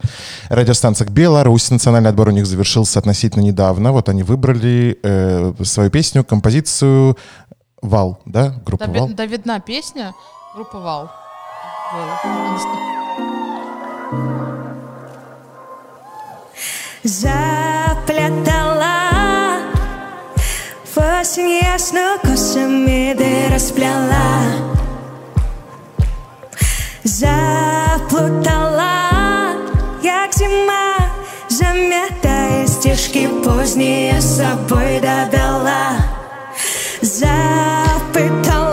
радиостанциях. 0.49 1.11
Беларусь, 1.11 1.71
национальный 1.71 2.11
отбор 2.11 2.29
у 2.29 2.33
них 2.33 2.47
завершился 2.47 2.99
относительно 2.99 3.43
недавно, 3.43 3.93
вот 3.93 4.09
они 4.09 4.23
выбрали 4.23 4.99
э, 5.03 5.53
свою 5.63 5.91
песню, 5.91 6.25
композицию 6.25 7.17
«Вал», 7.83 8.21
да, 8.25 8.55
группа 8.65 8.87
Да, 8.87 8.93
«Вал». 8.93 9.09
да 9.09 9.27
видна 9.27 9.61
песня 9.61 10.13
группы 10.55 10.79
Вал. 10.79 11.11
Заплетала 17.03 18.95
в 20.95 20.99
осень 20.99 21.61
ясно 21.63 22.19
косами 22.23 23.15
ты 23.19 23.53
расплела 23.53 24.75
Заплутала, 27.03 28.84
стежки 32.85 33.27
поздние 33.43 34.21
с 34.21 34.37
собой 34.37 35.01
довела. 35.01 35.97
Запытала 37.01 38.64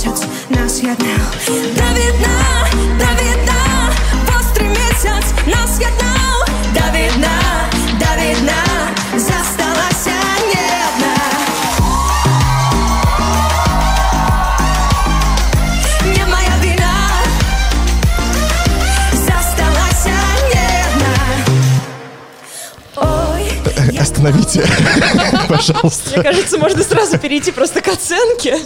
Вострый 0.00 0.10
месяц 0.10 0.26
нас 0.48 0.82
єднав 0.82 1.48
Да 1.76 2.29
Остановите, 24.24 24.62
пожалуйста. 25.48 26.10
Мне 26.14 26.22
кажется, 26.22 26.58
можно 26.58 26.82
сразу 26.82 27.18
перейти 27.18 27.52
просто 27.52 27.80
к 27.80 27.88
оценке. 27.88 28.58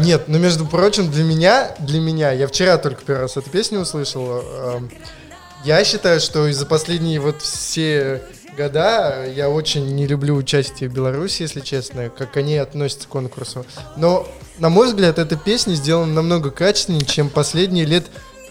Нет, 0.00 0.24
ну 0.26 0.38
между 0.38 0.64
прочим, 0.64 1.10
для 1.10 1.22
меня, 1.22 1.74
для 1.80 2.00
меня, 2.00 2.32
я 2.32 2.46
вчера 2.48 2.78
только 2.78 3.02
первый 3.04 3.22
раз 3.22 3.36
эту 3.36 3.50
песню 3.50 3.80
услышал. 3.80 4.42
эм, 4.42 4.90
Я 5.64 5.84
считаю, 5.84 6.20
что 6.20 6.46
из-за 6.48 6.64
последние 6.64 7.20
вот 7.20 7.42
все 7.42 8.22
года 8.56 9.26
я 9.36 9.50
очень 9.50 9.94
не 9.94 10.06
люблю 10.06 10.34
участие 10.34 10.88
в 10.88 10.94
Беларуси, 10.94 11.42
если 11.42 11.60
честно, 11.60 12.08
как 12.08 12.34
они 12.38 12.56
относятся 12.56 13.06
к 13.06 13.10
конкурсу. 13.10 13.66
Но, 13.98 14.26
на 14.58 14.70
мой 14.70 14.86
взгляд, 14.86 15.18
эта 15.18 15.36
песня 15.36 15.74
сделана 15.74 16.14
намного 16.14 16.50
качественнее, 16.50 17.04
чем 17.04 17.28
последние 17.28 17.84
лет, 17.84 18.06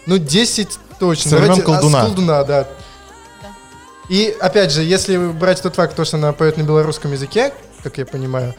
ну, 0.06 0.18
10 0.18 0.78
точно. 1.00 1.30
Со 1.30 1.36
времен 1.38 1.56
Давайте- 1.56 1.62
а, 1.62 1.64
с 1.64 1.80
«Колдуна». 1.80 2.04
«Колдуна», 2.04 2.44
да. 2.44 2.68
И, 4.08 4.36
опять 4.40 4.72
же, 4.72 4.82
если 4.82 5.16
брать 5.16 5.62
тот 5.62 5.74
факт, 5.74 5.96
то, 5.96 6.04
что 6.04 6.16
она 6.16 6.32
поет 6.32 6.56
на 6.56 6.62
белорусском 6.62 7.12
языке, 7.12 7.52
как 7.86 7.98
я 7.98 8.06
понимаю, 8.06 8.52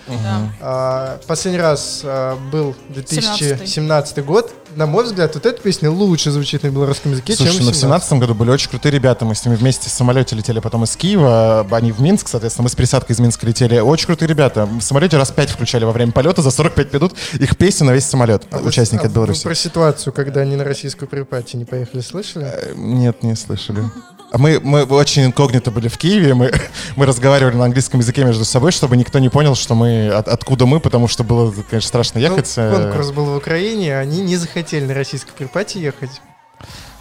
а, 0.61 1.19
последний 1.27 1.59
раз 1.59 2.01
а, 2.03 2.37
был 2.49 2.75
17-й. 2.89 3.55
2017 3.55 4.23
год. 4.23 4.53
На 4.75 4.85
мой 4.85 5.03
взгляд, 5.03 5.35
вот 5.35 5.45
эта 5.45 5.61
песня 5.61 5.91
лучше 5.91 6.31
звучит 6.31 6.63
на 6.63 6.69
белорусском 6.69 7.11
языке, 7.11 7.35
Слушай, 7.35 7.57
чем 7.57 7.65
ну 7.65 7.71
в 7.71 7.75
17 7.75 8.07
17 8.07 8.13
году 8.19 8.35
были 8.35 8.51
очень 8.51 8.69
крутые 8.69 8.91
ребята, 8.93 9.25
мы 9.25 9.35
с 9.35 9.43
ними 9.43 9.55
вместе 9.55 9.89
в 9.89 9.91
самолете 9.91 10.35
летели 10.35 10.59
потом 10.59 10.85
из 10.85 10.95
Киева, 10.95 11.67
они 11.71 11.91
в 11.91 11.99
Минск, 11.99 12.29
соответственно, 12.29 12.63
мы 12.63 12.69
с 12.69 12.75
пересадкой 12.75 13.15
из 13.15 13.19
Минска 13.19 13.45
летели. 13.45 13.79
Очень 13.79 14.05
крутые 14.05 14.29
ребята. 14.29 14.65
В 14.65 14.81
самолете 14.81 15.17
раз 15.17 15.31
пять 15.31 15.49
включали 15.49 15.83
во 15.83 15.91
время 15.91 16.13
полета 16.13 16.41
за 16.41 16.51
45 16.51 16.93
минут 16.93 17.13
их 17.33 17.57
песни 17.57 17.83
на 17.85 17.91
весь 17.91 18.05
самолет, 18.05 18.43
А 18.51 18.59
участники 18.59 19.01
а 19.01 19.05
от 19.05 19.09
вы 19.09 19.15
Беларуси. 19.15 19.43
Про 19.43 19.55
ситуацию, 19.55 20.13
когда 20.13 20.41
они 20.41 20.55
на 20.55 20.63
российскую 20.63 21.09
припати 21.09 21.57
не 21.57 21.65
поехали, 21.65 22.01
слышали? 22.01 22.45
Э, 22.45 22.73
Нет, 22.75 23.23
не 23.23 23.35
слышали. 23.35 23.83
А 24.29 24.37
Мы, 24.37 24.59
мы 24.61 24.83
очень 24.83 25.25
инкогнито 25.25 25.71
были 25.71 25.87
в 25.87 25.97
Киеве, 25.97 26.33
мы, 26.33 26.51
мы 26.97 27.05
разговаривали 27.05 27.55
на 27.55 27.65
английском 27.65 28.01
языке 28.01 28.25
между 28.25 28.43
собой, 28.43 28.71
чтобы 28.71 28.97
никто 28.97 29.19
не 29.19 29.29
понял, 29.29 29.55
что 29.55 29.73
мы, 29.73 30.09
от- 30.09 30.27
откуда 30.27 30.65
мы, 30.65 30.79
потому 30.81 31.07
что 31.07 31.23
было, 31.23 31.53
конечно, 31.69 31.87
страшно 31.87 32.19
Ну, 32.19 32.27
ехать. 32.27 32.51
э. 32.57 32.71
конкурс 32.71 33.11
был 33.11 33.25
в 33.25 33.37
Украине, 33.37 33.97
они 33.97 34.19
не 34.21 34.35
захотели 34.35 34.85
на 34.85 34.93
российской 34.93 35.31
припати 35.31 35.77
ехать. 35.77 36.09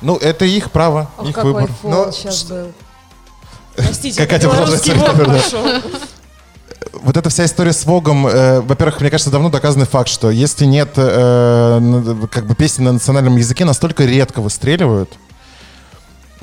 Ну, 0.02 0.16
это 0.16 0.44
их 0.44 0.70
право, 0.70 1.10
Ох, 1.18 1.28
их 1.28 1.34
какой 1.34 1.52
выбор. 1.54 1.70
фон 1.82 1.90
Но 1.90 2.12
сейчас 2.12 2.38
что- 2.38 2.54
был. 2.54 2.72
Простите, 3.84 4.18
Как 4.20 4.30
Катя 4.30 4.46
белорусский. 4.48 4.92
Вот 6.92 7.16
эта 7.16 7.28
вся 7.28 7.44
история 7.44 7.72
с 7.72 7.84
Вогом, 7.84 8.26
э, 8.26 8.60
во-первых, 8.60 9.00
мне 9.00 9.10
кажется, 9.10 9.30
давно 9.30 9.50
доказанный 9.50 9.86
факт, 9.86 10.08
что 10.08 10.30
если 10.30 10.64
нет 10.64 10.90
э, 10.96 12.26
как 12.30 12.46
бы 12.46 12.54
песни 12.54 12.84
на 12.84 12.92
национальном 12.92 13.36
языке, 13.36 13.64
настолько 13.64 14.04
редко 14.04 14.40
выстреливают, 14.40 15.12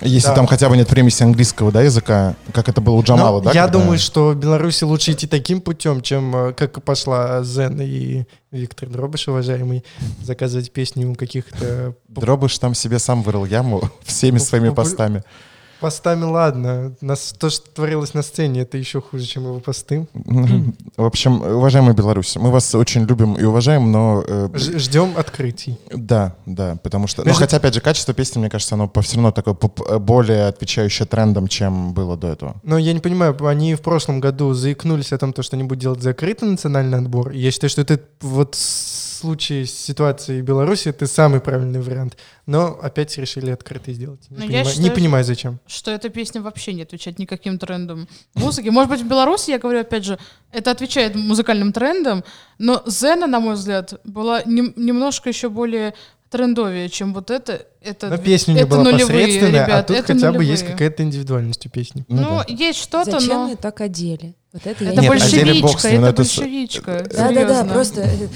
если 0.01 0.27
Да. 0.29 0.35
там 0.35 0.47
хотя 0.47 0.69
бы 0.69 0.75
нет 0.77 0.87
примеси 0.87 1.23
английского 1.23 1.71
да, 1.71 1.81
языка, 1.81 2.35
как 2.53 2.67
это 2.69 2.81
было 2.81 2.95
у 2.95 3.03
Джамала, 3.03 3.37
Но 3.37 3.43
да? 3.45 3.51
я 3.51 3.63
когда- 3.65 3.79
думаю, 3.79 3.99
что 3.99 4.29
в 4.31 4.35
Беларуси 4.35 4.83
лучше 4.83 5.11
идти 5.11 5.27
таким 5.27 5.61
путем, 5.61 6.01
чем 6.01 6.35
э, 6.35 6.53
как 6.53 6.83
пошла 6.83 7.43
Зен 7.43 7.79
и 7.81 8.23
Виктор 8.51 8.89
Дробыш, 8.89 9.27
уважаемый, 9.27 9.83
заказывать 10.21 10.71
песни 10.71 11.05
у 11.05 11.15
каких-то 11.15 11.95
Дробыш 12.07 12.57
там 12.59 12.73
себе 12.73 12.99
сам 12.99 13.23
вырыл 13.23 13.45
яму 13.45 13.89
всеми 14.03 14.37
своими 14.39 14.69
постами. 14.69 15.23
Постами. 15.79 16.23
Ладно, 16.23 16.93
нас, 17.01 17.33
то, 17.37 17.49
что 17.49 17.69
творилось 17.69 18.13
на 18.13 18.21
сцене, 18.21 18.61
это 18.61 18.77
еще 18.77 19.01
хуже, 19.01 19.25
чем 19.25 19.43
его 19.43 19.59
посты. 19.59 20.07
В 20.13 21.05
общем, 21.05 21.41
уважаемые 21.41 21.93
белорусы, 21.93 22.39
мы 22.39 22.51
вас 22.51 22.73
очень 22.75 23.05
любим 23.05 23.33
и 23.33 23.43
уважаем, 23.43 23.91
но 23.91 24.23
э, 24.25 24.49
Ждем 24.55 25.13
открытий. 25.17 25.77
да, 25.91 26.35
да, 26.45 26.77
потому 26.83 27.07
что, 27.07 27.23
ну, 27.25 27.33
хотя 27.33 27.57
опять 27.57 27.73
же 27.73 27.81
качество 27.81 28.13
песни, 28.13 28.39
мне 28.39 28.49
кажется, 28.49 28.75
оно 28.75 28.91
все 29.01 29.15
равно 29.15 29.31
такое 29.31 29.55
э, 29.89 29.99
более 29.99 30.47
отвечающее 30.47 31.05
трендам, 31.05 31.47
чем 31.47 31.93
было 31.93 32.17
до 32.17 32.27
этого. 32.27 32.55
Но 32.63 32.77
я 32.77 32.93
не 32.93 32.99
понимаю, 32.99 33.35
они 33.45 33.75
в 33.75 33.81
прошлом 33.81 34.19
году 34.19 34.53
заикнулись 34.53 35.11
о 35.11 35.17
том, 35.17 35.33
то, 35.33 35.43
что 35.43 35.55
они 35.55 35.63
будут 35.63 35.81
делать 35.81 36.01
закрытый 36.01 36.49
национальный 36.49 36.97
отбор. 36.97 37.31
Я 37.31 37.51
считаю, 37.51 37.69
что 37.69 37.81
это 37.81 37.99
вот 38.21 38.55
случае 39.23 39.65
с 39.65 39.71
ситуацией 39.71 40.41
в 40.41 40.45
Беларуси 40.45 40.89
это 40.89 41.07
самый 41.07 41.39
правильный 41.39 41.81
вариант. 41.81 42.17
Но 42.45 42.77
опять 42.81 43.17
решили 43.17 43.51
открытый 43.51 43.93
сделать. 43.93 44.19
Не, 44.29 44.35
Ну, 44.37 44.41
я 44.43 44.47
понимаю, 44.47 44.65
не 44.65 44.71
считаю, 44.73 44.93
понимаю, 44.93 45.23
зачем. 45.25 45.59
что 45.65 45.91
эта 45.91 46.09
песня 46.09 46.41
вообще 46.41 46.73
не 46.73 46.81
отвечает 46.83 47.19
никаким 47.19 47.57
трендам 47.57 48.07
музыки. 48.35 48.69
Может 48.69 48.89
быть, 48.91 49.01
в 49.01 49.07
Беларуси, 49.07 49.51
я 49.51 49.59
говорю, 49.59 49.79
опять 49.79 50.03
же, 50.03 50.19
это 50.51 50.71
отвечает 50.71 51.15
музыкальным 51.15 51.71
трендам, 51.71 52.23
но 52.59 52.83
Зена, 52.85 53.27
на 53.27 53.39
мой 53.39 53.55
взгляд, 53.55 53.93
была 54.03 54.43
нем- 54.45 54.73
немножко 54.75 55.29
еще 55.29 55.49
более 55.49 55.93
трендовее, 56.29 56.89
чем 56.89 57.13
вот 57.13 57.29
это. 57.31 57.65
это 57.81 58.09
Но 58.09 58.17
песня 58.17 58.53
не 58.53 58.65
была 58.65 58.83
нулевые, 58.83 59.07
посредственная, 59.07 59.63
а 59.63 59.67
ребят, 59.67 59.87
тут 59.87 59.97
это 59.97 60.13
хотя 60.13 60.31
бы 60.31 60.43
есть 60.43 60.63
нулевые. 60.63 60.71
какая-то 60.73 61.03
индивидуальность 61.03 61.65
у 61.65 61.69
песни. 61.69 62.05
Ну, 62.07 62.21
да. 62.39 62.45
есть 62.47 62.79
что-то, 62.79 63.19
Зачем 63.19 63.35
но... 63.35 63.47
ее 63.49 63.55
так 63.55 63.79
одели? 63.81 64.33
Вот 64.51 64.65
это, 64.67 64.83
Это 64.83 64.95
не 64.95 65.01
Нет, 65.01 65.07
большевичка, 65.09 65.89
но 65.99 66.07
это 66.07 66.17
большевичка. 66.23 67.07
Да-да-да, 67.15 67.65
просто, 67.65 68.01
э, 68.01 68.27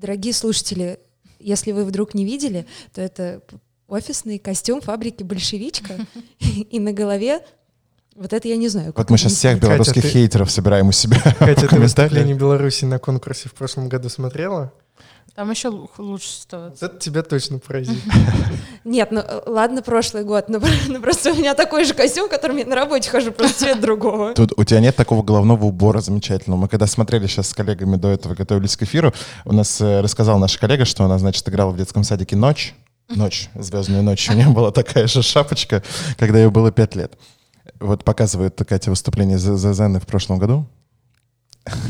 дорогие 0.00 0.32
слушатели, 0.32 1.00
если 1.38 1.72
вы 1.72 1.84
вдруг 1.84 2.14
не 2.14 2.24
видели, 2.24 2.66
то 2.94 3.00
это 3.00 3.42
офисный 3.88 4.38
костюм 4.38 4.80
фабрики 4.80 5.22
«Большевичка», 5.22 5.94
и 6.38 6.78
на 6.78 6.92
голове 6.92 7.40
вот 8.14 8.32
это 8.32 8.48
я 8.48 8.56
не 8.56 8.68
знаю. 8.68 8.94
Вот 8.96 9.10
мы 9.10 9.18
сейчас 9.18 9.34
всех 9.34 9.60
белорусских 9.60 10.04
хейтеров 10.04 10.50
собираем 10.50 10.88
у 10.88 10.92
себя 10.92 11.20
Катя, 11.38 11.68
ты 11.68 11.78
выступление 11.78 12.34
Беларуси 12.34 12.86
на 12.86 12.98
конкурсе 12.98 13.48
в 13.48 13.54
прошлом 13.54 13.88
году 13.88 14.08
смотрела? 14.08 14.72
Там 15.36 15.50
еще 15.50 15.68
лу- 15.68 15.90
лучше 15.98 16.28
ситуация. 16.28 16.88
Это 16.88 16.98
тебя 16.98 17.22
точно 17.22 17.58
поразит. 17.58 18.02
Нет, 18.84 19.10
ну 19.12 19.20
э, 19.20 19.42
ладно, 19.44 19.82
прошлый 19.82 20.24
год, 20.24 20.48
но, 20.48 20.62
ну, 20.88 21.00
просто 21.02 21.32
у 21.32 21.36
меня 21.36 21.52
такой 21.52 21.84
же 21.84 21.92
костюм, 21.92 22.30
которым 22.30 22.56
я 22.56 22.64
на 22.64 22.74
работе 22.74 23.10
хожу, 23.10 23.32
просто 23.32 23.58
цвет 23.64 23.82
другого. 23.82 24.32
Тут 24.32 24.54
у 24.56 24.64
тебя 24.64 24.80
нет 24.80 24.96
такого 24.96 25.22
головного 25.22 25.66
убора 25.66 26.00
замечательного. 26.00 26.58
Мы 26.60 26.68
когда 26.68 26.86
смотрели 26.86 27.26
сейчас 27.26 27.50
с 27.50 27.54
коллегами 27.54 27.96
до 27.96 28.08
этого, 28.08 28.34
готовились 28.34 28.78
к 28.78 28.84
эфиру, 28.84 29.12
у 29.44 29.52
нас 29.52 29.78
э, 29.82 30.00
рассказал 30.00 30.38
наш 30.38 30.56
коллега, 30.56 30.86
что 30.86 31.04
она, 31.04 31.18
значит, 31.18 31.46
играла 31.46 31.70
в 31.70 31.76
детском 31.76 32.02
садике 32.02 32.34
«Ночь». 32.34 32.74
Ночь, 33.10 33.50
звездную 33.54 34.02
ночь. 34.02 34.30
У 34.30 34.32
нее 34.32 34.48
была 34.48 34.70
такая 34.72 35.06
же 35.06 35.22
шапочка, 35.22 35.82
когда 36.18 36.38
ей 36.38 36.48
было 36.48 36.72
пять 36.72 36.96
лет. 36.96 37.12
Вот 37.78 38.04
показывает 38.04 38.58
Катя 38.66 38.88
выступление 38.88 39.36
Зазены 39.36 40.00
в 40.00 40.06
прошлом 40.06 40.38
году. 40.38 40.66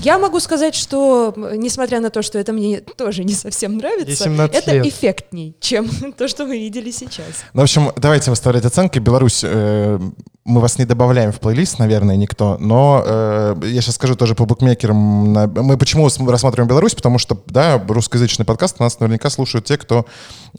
Я 0.02 0.18
могу 0.18 0.40
сказать, 0.40 0.74
что, 0.74 1.34
несмотря 1.36 2.00
на 2.00 2.10
то, 2.10 2.22
что 2.22 2.38
это 2.38 2.52
мне 2.52 2.80
тоже 2.80 3.24
не 3.24 3.34
совсем 3.34 3.76
нравится, 3.76 4.24
17 4.24 4.54
это 4.56 4.72
лет. 4.74 4.86
эффектней, 4.86 5.56
чем 5.60 5.88
то, 6.18 6.28
что 6.28 6.46
мы 6.46 6.58
видели 6.58 6.90
сейчас. 6.90 7.44
Ну, 7.52 7.60
в 7.60 7.64
общем, 7.64 7.92
давайте 7.96 8.30
выставлять 8.30 8.64
оценки. 8.64 8.98
Беларусь, 8.98 9.42
э, 9.44 9.98
мы 10.46 10.60
вас 10.60 10.78
не 10.78 10.84
добавляем 10.84 11.32
в 11.32 11.40
плейлист, 11.40 11.80
наверное, 11.80 12.16
никто, 12.16 12.56
но 12.60 13.02
э, 13.04 13.56
я 13.64 13.80
сейчас 13.80 13.96
скажу 13.96 14.14
тоже 14.14 14.36
по 14.36 14.44
букмекерам. 14.46 15.32
на- 15.32 15.48
Мы 15.48 15.76
почему 15.76 16.08
рассматриваем 16.28 16.68
Беларусь? 16.68 16.94
Потому 16.94 17.18
что, 17.18 17.42
да, 17.46 17.82
русскоязычный 17.88 18.44
подкаст 18.44 18.78
нас 18.78 19.00
наверняка 19.00 19.28
слушают 19.28 19.66
те, 19.66 19.76
кто 19.76 20.06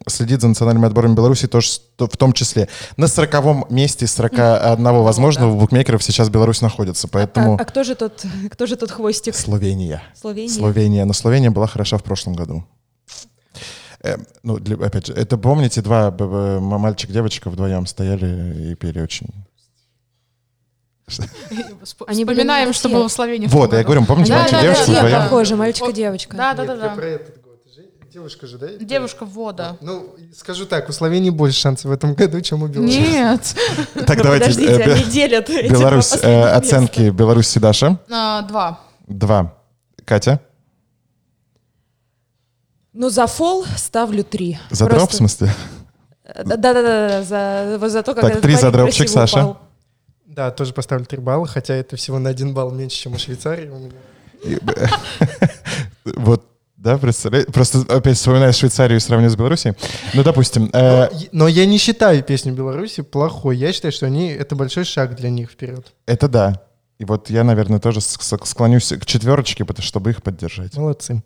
следит 0.05 0.41
за 0.41 0.49
национальными 0.49 0.87
отборами 0.87 1.15
Беларуси 1.15 1.47
тоже 1.47 1.69
в 1.97 2.17
том 2.17 2.33
числе. 2.33 2.67
На 2.97 3.07
сороковом 3.07 3.65
месте 3.69 4.03
из 4.05 4.13
41 4.13 4.83
возможного 5.03 5.57
букмекеров 5.57 6.03
сейчас 6.03 6.29
Беларусь 6.29 6.61
находится, 6.61 7.07
А, 7.07 7.09
поэтому 7.13 7.55
а 7.55 7.63
кто 7.63 7.83
же 7.85 7.95
тот, 7.95 8.25
кто 8.51 8.65
же 8.65 8.75
тот 8.75 8.91
хвостик? 8.91 9.35
Словения. 9.35 10.03
Словения. 10.19 10.49
Словения. 10.53 11.05
Но 11.05 11.13
Словения 11.13 11.49
была 11.49 11.65
хороша 11.67 11.97
в 11.97 12.03
прошлом 12.03 12.33
году. 12.33 12.65
Э, 14.03 14.17
ну, 14.43 14.59
для- 14.59 14.75
опять 14.85 15.07
же, 15.07 15.13
это 15.13 15.37
помните, 15.37 15.81
два 15.81 16.11
б- 16.11 16.59
мальчик-девочка 16.59 17.49
вдвоем 17.49 17.85
стояли 17.87 18.71
и 18.71 18.75
пели 18.75 18.99
очень. 18.99 19.27
Они 22.07 22.25
Вспоминаем, 22.25 22.67
на 22.67 22.73
что 22.73 22.89
было 22.89 23.07
в 23.07 23.11
Словении. 23.11 23.47
Вот, 23.47 23.71
я 23.71 23.83
говорю, 23.83 24.05
помните, 24.05 24.33
Да, 24.33 24.39
мальчик-девочка. 24.39 25.21
Похоже, 25.23 25.55
мальчика-девочка. 25.55 26.35
Да, 26.35 26.53
да, 26.53 26.65
да, 26.65 26.73
Нет, 26.73 26.83
я 26.83 26.89
да. 26.89 26.95
про 26.95 27.05
этот 27.05 27.41
год. 27.41 27.43
Девушка 28.13 28.47
же, 28.47 28.57
да? 28.57 28.67
Девушка 28.79 29.25
вода. 29.25 29.77
Ну, 29.79 30.15
скажу 30.35 30.65
так, 30.65 30.89
у 30.89 30.91
Словении 30.91 31.29
больше 31.29 31.59
шансов 31.59 31.85
в 31.85 31.91
этом 31.91 32.13
году, 32.13 32.41
чем 32.41 32.63
у 32.63 32.67
Беларуси. 32.67 32.97
Нет. 32.97 33.55
Так, 34.05 34.21
давайте. 34.21 34.47
Подождите, 34.47 34.73
э, 34.73 34.93
они 34.93 35.03
делят 35.05 35.49
Беларусь, 35.49 36.13
э, 36.21 36.43
оценки 36.49 37.09
Беларусь 37.09 37.55
и 37.55 37.59
Даша. 37.59 37.99
А, 38.11 38.41
Два. 38.41 38.79
Два. 39.07 39.53
Катя? 40.03 40.41
Ну, 42.91 43.09
за 43.09 43.27
фол 43.27 43.65
ставлю 43.77 44.23
три. 44.23 44.57
За 44.71 44.87
дроп, 44.87 45.11
в 45.11 45.13
смысле? 45.13 45.53
Да-да-да, 46.43 47.23
за, 47.23 47.77
вот 47.79 47.91
за 47.91 48.03
то, 48.03 48.13
как 48.13 48.33
Так, 48.33 48.41
три 48.41 48.55
за 48.55 48.71
дропчик, 48.71 49.07
Саша. 49.07 49.39
упал. 49.45 49.66
Да, 50.37 50.51
тоже 50.51 50.71
поставлю 50.71 51.03
3 51.03 51.17
балла, 51.17 51.47
хотя 51.47 51.73
это 51.73 51.95
всего 51.95 52.19
на 52.19 52.29
1 52.29 52.53
балл 52.53 52.69
меньше, 52.69 52.95
чем 52.95 53.15
у 53.15 53.17
Швейцарии. 53.17 53.69
у 53.69 53.79
меня. 53.79 54.59
Э, 54.67 54.85
Вот, 56.15 56.45
да, 56.77 56.99
представляете? 56.99 57.51
Просто 57.51 57.79
опять 57.89 58.17
вспоминаю 58.17 58.53
Швейцарию 58.53 58.97
и 58.97 58.99
сравниваю 58.99 59.31
с 59.31 59.35
Беларусью. 59.35 59.75
Ну, 60.13 60.21
допустим, 60.21 60.69
э, 60.73 61.09
Но, 61.11 61.19
но 61.31 61.47
я 61.47 61.65
не 61.65 61.79
считаю 61.79 62.21
песню 62.21 62.53
Беларуси 62.53 63.01
плохой. 63.01 63.57
Я 63.57 63.73
считаю, 63.73 63.91
что 63.91 64.05
они 64.05 64.29
это 64.29 64.55
большой 64.55 64.85
шаг 64.85 65.15
для 65.15 65.31
них 65.31 65.49
вперед. 65.49 65.91
это 66.05 66.27
да. 66.27 66.61
И 66.99 67.05
вот 67.05 67.29
я, 67.29 67.43
наверное, 67.43 67.79
тоже 67.79 68.01
склонюсь 68.01 68.91
к 68.91 69.05
четверочке, 69.05 69.65
потому- 69.65 69.85
чтобы 69.85 70.09
их 70.09 70.23
поддержать. 70.23 70.75
Молодцы. 70.77 71.21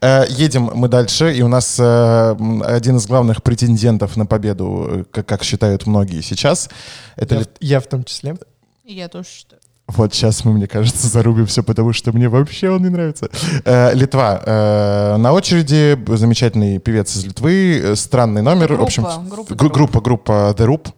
Э, 0.00 0.24
Едем 0.28 0.70
мы 0.74 0.88
дальше, 0.88 1.32
и 1.32 1.42
у 1.42 1.48
нас 1.48 1.76
э, 1.78 2.36
один 2.64 2.96
из 2.96 3.06
главных 3.06 3.42
претендентов 3.44 4.16
на 4.16 4.26
победу, 4.26 5.04
э, 5.14 5.22
как, 5.22 5.44
считают 5.44 5.86
многие 5.86 6.20
сейчас, 6.20 6.68
это 7.16 7.34
Я, 7.36 7.40
в- 7.42 7.46
я 7.60 7.80
в 7.80 7.86
том 7.86 8.02
числе. 8.04 8.36
И 8.84 8.94
Я 8.94 9.08
тоже 9.08 9.28
считаю. 9.28 9.60
Вот 9.86 10.12
сейчас 10.12 10.44
мы, 10.44 10.52
мне 10.52 10.66
кажется, 10.66 11.06
зарубимся, 11.08 11.62
потому 11.62 11.92
что 11.94 12.12
мне 12.12 12.28
вообще 12.28 12.68
он 12.68 12.82
не 12.82 12.90
нравится. 12.90 13.28
Э, 13.64 13.94
Литва. 13.94 14.42
Э, 14.44 15.16
на 15.16 15.32
очереди 15.32 15.96
замечательный 16.16 16.78
певец 16.78 17.16
из 17.16 17.24
Литвы, 17.24 17.94
странный 17.94 18.42
номер. 18.42 18.66
Группа, 18.66 18.82
в 18.82 18.86
общем, 18.86 19.04
группа 19.28 19.54
группа, 19.54 20.00
группа 20.00 20.32
The 20.58 20.66
Roop. 20.66 20.88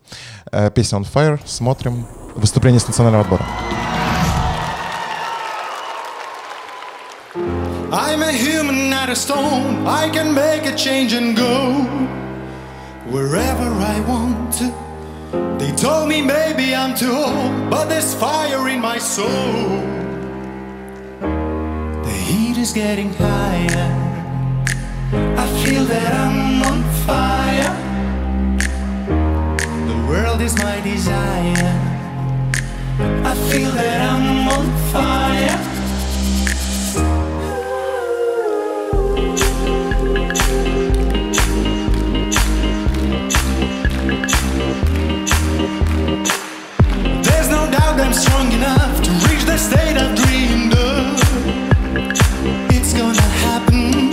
Э, 0.52 0.70
песня 0.74 0.98
On 0.98 1.06
Fire. 1.14 1.38
Смотрим. 1.46 2.06
Выступление 2.35 2.79
с 2.79 2.87
национального 2.87 3.23
отбора. 3.23 3.45
I'm 7.91 8.21
a 8.21 8.31
human, 8.31 8.89
not 8.89 9.09
a 9.09 9.15
stone. 9.15 9.87
I 9.87 10.09
can 10.09 10.33
make 10.33 10.65
a 10.65 10.75
change 10.75 11.13
and 11.13 11.35
go 11.35 11.85
wherever 13.09 13.69
I 13.93 13.99
want 14.07 14.53
to. 14.59 14.73
They 15.57 15.71
told 15.75 16.09
me 16.09 16.21
maybe 16.21 16.75
I'm 16.75 16.93
too 16.95 17.11
old, 17.11 17.69
but 17.69 17.85
there's 17.85 18.13
fire 18.13 18.67
in 18.67 18.81
my 18.81 18.97
soul. 18.97 19.81
The 22.03 22.17
heat 22.27 22.57
is 22.57 22.73
getting 22.73 23.13
higher. 23.13 23.91
I 25.37 25.47
feel 25.63 25.85
that 25.85 26.13
I'm 26.13 26.63
on 26.63 26.83
fire. 27.07 27.73
The 29.87 29.97
world 30.09 30.41
is 30.41 30.55
my 30.57 30.81
desire. 30.81 31.88
I 33.02 33.34
feel 33.50 33.70
that 33.72 34.00
I'm 34.10 34.48
on 34.48 34.66
fire. 34.92 35.58
There's 47.22 47.48
no 47.48 47.70
doubt 47.70 48.00
I'm 48.00 48.12
strong 48.12 48.52
enough 48.52 49.02
to 49.02 49.10
reach 49.28 49.44
the 49.44 49.56
state 49.56 49.96
I've 49.96 50.14
dreamed 50.16 50.74
of. 50.74 51.20
It's 52.70 52.92
gonna 52.92 53.28
happen, 53.46 54.12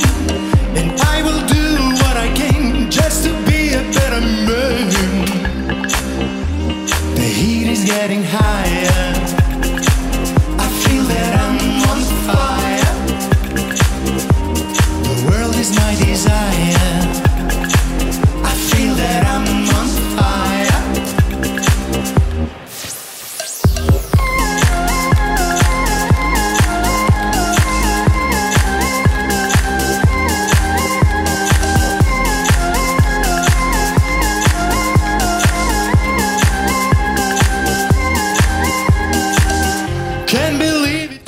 and 0.80 0.90
I 1.02 1.22
will 1.24 1.46
do 1.48 1.66
what 2.02 2.16
I 2.16 2.28
just 2.90 3.26
to 3.26 3.34
be 3.50 3.74
a 3.74 3.84
better 3.98 4.22
man. 4.22 4.90
The 7.16 7.22
heat 7.22 7.68
is 7.68 7.84
getting 7.84 8.24
higher. 8.24 8.67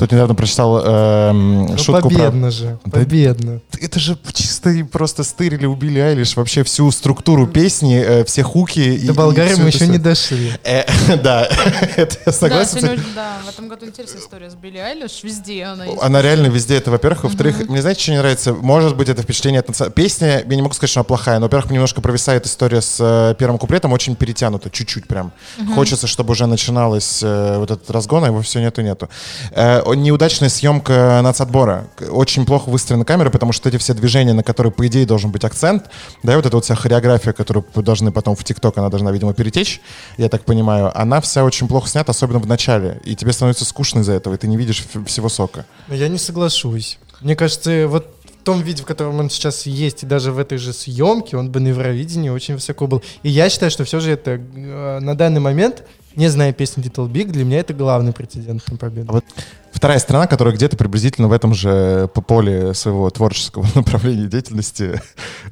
Тут 0.10 0.14
недавно 0.14 0.34
прочитал 0.34 0.82
эм, 0.84 1.66
Ну, 1.68 1.78
шутку 1.78 2.10
про... 2.10 2.18
победно 2.18 2.50
же. 2.50 2.80
Да- 2.84 3.00
Победно. 3.00 3.62
Это 3.80 4.00
же 4.00 4.18
чисто 4.34 4.72
и 4.72 4.82
просто 4.82 5.24
стырили 5.24 5.68
у 5.68 5.76
Билли 5.76 6.00
Айлиш 6.00 6.36
вообще 6.36 6.64
всю 6.64 6.90
структуру 6.90 7.46
песни, 7.46 7.96
э, 8.04 8.24
все 8.26 8.42
хуки. 8.42 8.80
и- 8.80 9.06
До 9.06 9.14
и 9.14 9.16
Болгарии 9.16 9.54
мы 9.56 9.68
еще 9.68 9.78
всё. 9.78 9.86
не 9.86 10.00
дошли. 10.00 10.52
Э, 10.64 10.84
Да, 11.24 11.48
это 11.96 12.16
я 12.26 12.26
Да, 12.26 12.32
согласен. 12.32 12.80
сегодня 12.80 12.98
кстати. 12.98 13.00
очень- 13.02 13.14
да, 13.16 13.38
в 13.46 13.50
этом 13.54 13.68
году 13.70 13.86
интересная 13.86 14.20
история 14.22 14.50
с 14.50 14.56
Билли 14.56 14.78
Айлиш. 14.80 15.24
Везде 15.24 15.64
она 15.66 15.86
есть. 15.86 16.02
Она 16.02 16.22
реально 16.24 16.48
везде 16.48 16.78
это, 16.78 16.90
во-первых. 16.90 17.26
Во-вторых, 17.26 17.70
мне 17.70 17.80
знаете, 17.82 18.02
что 18.02 18.12
не 18.12 18.18
нравится? 18.18 18.54
Может 18.54 18.98
быть, 18.98 19.10
это 19.10 19.22
впечатление 19.22 19.60
от 19.60 19.70
наци- 19.70 19.92
Песня, 19.92 20.44
я 20.50 20.56
не 20.56 20.62
могу 20.64 20.74
сказать, 20.74 20.90
что 20.90 21.02
она 21.02 21.04
плохая, 21.04 21.38
но, 21.38 21.46
во-первых, 21.46 21.70
немножко 21.70 22.02
провисает 22.02 22.48
история 22.48 22.82
с 22.82 22.98
э, 23.00 23.36
первым 23.38 23.60
куплетом, 23.60 23.94
очень 23.94 24.16
перетянута, 24.16 24.72
чуть-чуть 24.72 25.06
прям. 25.08 25.32
Хочется, 25.76 26.08
чтобы 26.08 26.32
уже 26.32 26.48
начиналось 26.48 27.20
э, 27.22 27.58
вот 27.60 27.70
этот 27.70 27.90
разгон, 27.92 28.24
а 28.24 28.28
его 28.28 28.42
все 28.42 28.60
нету-нету. 28.60 29.08
Э, 29.52 29.82
неудачная 30.02 30.50
съемка 30.50 31.20
нацотбора. 31.24 31.88
Очень 32.10 32.46
плохо 32.46 32.70
выстроена 32.70 33.06
камера, 33.06 33.30
потому 33.30 33.52
что 33.52 33.70
эти 33.70 33.78
все 33.78 33.94
движения, 33.94 34.34
на 34.34 34.44
которые, 34.44 34.72
по 34.72 34.86
идее, 34.88 35.06
должен 35.06 35.32
быть 35.32 35.44
акцент, 35.44 35.90
да, 36.24 36.34
и 36.34 36.36
вот 36.36 36.46
эта 36.46 36.56
вот 36.56 36.66
вся 36.66 36.76
хореография, 36.76 37.34
которую 37.34 37.66
должны 37.76 38.12
потом 38.12 38.36
в 38.36 38.44
ТикТок, 38.44 38.78
она 38.78 38.90
должна, 38.90 39.12
видимо, 39.12 39.34
перетечь, 39.34 39.82
я 40.18 40.30
так 40.30 40.44
понимаю, 40.44 40.92
она 41.00 41.22
вся 41.22 41.44
очень 41.44 41.68
плохо 41.68 41.88
снята, 41.88 42.12
особенно 42.12 42.40
в 42.40 42.48
начале. 42.48 43.00
И 43.04 43.16
тебе 43.16 43.34
становится 43.34 43.66
скучно 43.66 44.00
из-за 44.00 44.14
этого, 44.14 44.34
и 44.34 44.38
ты 44.38 44.48
не 44.48 44.58
видишь 44.58 44.84
всего 45.06 45.30
сока. 45.30 45.66
Я 45.90 46.08
не 46.08 46.18
соглашусь. 46.18 47.00
Мне 47.22 47.36
кажется, 47.36 47.88
вот 47.88 48.08
том 48.50 48.64
виде, 48.64 48.82
в 48.82 48.86
котором 48.88 49.20
он 49.20 49.30
сейчас 49.30 49.68
есть, 49.68 50.02
и 50.02 50.08
даже 50.08 50.32
в 50.32 50.40
этой 50.40 50.58
же 50.58 50.74
съемке, 50.74 51.38
он 51.38 51.52
бы 51.52 51.60
на 51.60 51.68
Евровидении 51.68 52.30
очень 52.30 52.56
высоко 52.56 52.88
был. 52.88 53.04
И 53.22 53.30
я 53.30 53.48
считаю, 53.48 53.70
что 53.70 53.84
все 53.84 54.00
же 54.00 54.10
это 54.10 54.32
э, 54.32 55.00
на 55.00 55.16
данный 55.16 55.40
момент, 55.40 55.84
не 56.16 56.28
зная 56.30 56.54
песни 56.54 56.84
Little 56.84 57.10
Big, 57.10 57.32
для 57.32 57.44
меня 57.46 57.60
это 57.60 57.74
главный 57.74 58.14
прецедент 58.14 58.64
на 58.70 58.78
победу. 58.78 59.10
А 59.10 59.14
вот 59.14 59.26
вторая 59.72 60.00
страна, 60.00 60.28
которая 60.28 60.56
где-то 60.56 60.76
приблизительно 60.78 61.28
в 61.28 61.32
этом 61.32 61.54
же 61.54 62.10
по- 62.14 62.22
поле 62.22 62.74
своего 62.74 63.10
творческого 63.10 63.66
направления 63.76 64.28
деятельности 64.28 65.02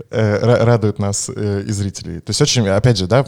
э, 0.10 0.40
ра- 0.40 0.64
радует 0.64 1.00
нас 1.00 1.30
э, 1.34 1.64
и 1.68 1.72
зрителей. 1.72 2.20
То 2.20 2.32
есть 2.32 2.42
очень, 2.42 2.68
опять 2.68 2.98
же, 2.98 3.08
да, 3.08 3.26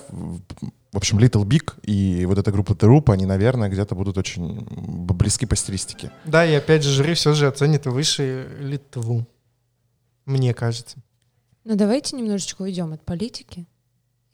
в 0.92 0.98
общем, 0.98 1.20
Little 1.20 1.46
Big 1.46 1.74
и 1.84 2.26
вот 2.26 2.38
эта 2.40 2.52
группа 2.52 2.72
The 2.74 2.88
Roop, 2.90 3.14
они, 3.14 3.26
наверное, 3.26 3.70
где-то 3.70 3.94
будут 3.94 4.18
очень 4.18 4.66
близки 4.72 5.46
по 5.46 5.56
стилистике. 5.56 6.12
Да, 6.26 6.46
и 6.46 6.54
опять 6.56 6.84
же, 6.84 6.90
жюри 6.92 7.14
все 7.14 7.34
же 7.34 7.48
оценит 7.48 7.86
выше 7.86 8.48
Литву. 8.60 9.28
Мне 10.26 10.54
кажется. 10.54 10.98
Ну 11.64 11.76
давайте 11.76 12.16
немножечко 12.16 12.64
уйдем 12.64 12.92
от 12.94 13.06
политики. 13.06 13.68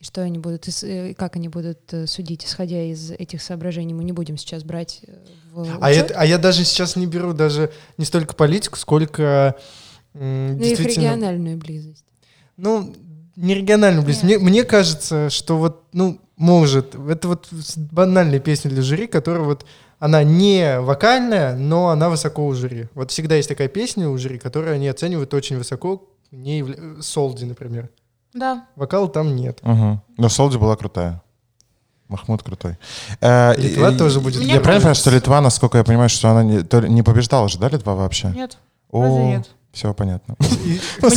Что 0.06 0.22
они 0.22 0.38
будут, 0.38 0.68
э, 0.84 1.16
как 1.16 1.36
они 1.36 1.47
будут 1.49 1.91
э, 1.91 2.06
судить, 2.06 2.45
исходя 2.45 2.80
из 2.84 3.10
этих 3.10 3.41
соображений, 3.41 3.95
мы 3.95 4.03
не 4.03 4.12
будем 4.12 4.38
сейчас 4.38 4.64
брать 4.64 4.99
э, 5.08 5.12
в 5.51 5.62
А, 5.82 5.89
учет. 5.89 6.12
это- 6.12 6.20
а 6.20 6.26
я 6.28 6.38
даже 6.38 6.64
сейчас 6.64 6.95
не 6.95 7.08
беру 7.08 7.34
даже 7.34 7.72
не 7.97 8.06
столько 8.06 8.36
политику, 8.36 8.78
сколько 8.78 9.56
м, 10.14 10.47
Ну, 10.47 10.53
их 10.53 10.60
действительно... 10.60 11.06
региональную 11.06 11.58
близость. 11.58 12.06
Ну, 12.56 12.93
не 13.36 13.56
региональную 13.56 14.06
близость. 14.06 14.24
Мне, 14.26 14.38
мне 14.38 14.64
кажется, 14.64 15.32
что 15.32 15.58
вот, 15.58 15.84
ну, 15.91 16.22
может, 16.38 16.93
это 16.93 17.28
вот 17.28 17.49
банальная 17.91 18.39
песня 18.39 18.70
для 18.70 18.84
жюри, 18.84 19.08
которая 19.08 19.43
вот, 19.43 19.66
она 19.97 20.24
не 20.24 20.80
вокальная, 20.82 21.56
но 21.58 21.89
она 21.89 22.10
высоко 22.10 22.45
у 22.45 22.53
жюри. 22.53 22.86
Вот 22.93 23.10
всегда 23.10 23.36
есть 23.38 23.49
такая 23.49 23.70
песня 23.70 24.08
у 24.08 24.16
жюри, 24.20 24.38
которую 24.38 24.76
они 24.76 24.88
оценивают 24.88 25.34
очень 25.34 25.58
высоко, 25.58 26.08
не 26.32 26.62
явля- 26.62 27.01
Солди, 27.01 27.45
например. 27.45 27.89
Да. 28.36 28.66
Вокала 28.76 29.10
там 29.10 29.36
нет. 29.36 29.60
Мгм. 29.64 30.02
Но 30.18 30.30
Солди 30.30 30.58
была 30.58 30.76
крутая. 30.76 31.22
Махмуд 32.10 32.44
крутой. 32.44 32.78
Э, 33.20 33.56
Литва 33.58 33.90
и- 33.90 33.98
тоже 33.98 34.20
будет 34.20 34.36
Я 34.42 34.60
правильно 34.60 34.82
понимаю, 34.82 34.96
что 34.96 35.10
Литва, 35.10 35.42
насколько 35.42 35.80
я 35.80 35.84
понимаю, 35.84 36.10
что 36.10 36.30
она 36.30 36.44
не, 36.44 36.62
то 36.62 36.82
не 36.82 37.02
побеждала 37.02 37.50
же, 37.50 37.58
да, 37.58 37.70
Литва 37.70 37.96
вообще? 37.96 38.28
Нет. 38.28 38.58
разве 38.92 39.10
О, 39.10 39.28
нет? 39.30 39.50
все 39.72 39.94
понятно. 39.94 40.36
Ну. 41.02 41.10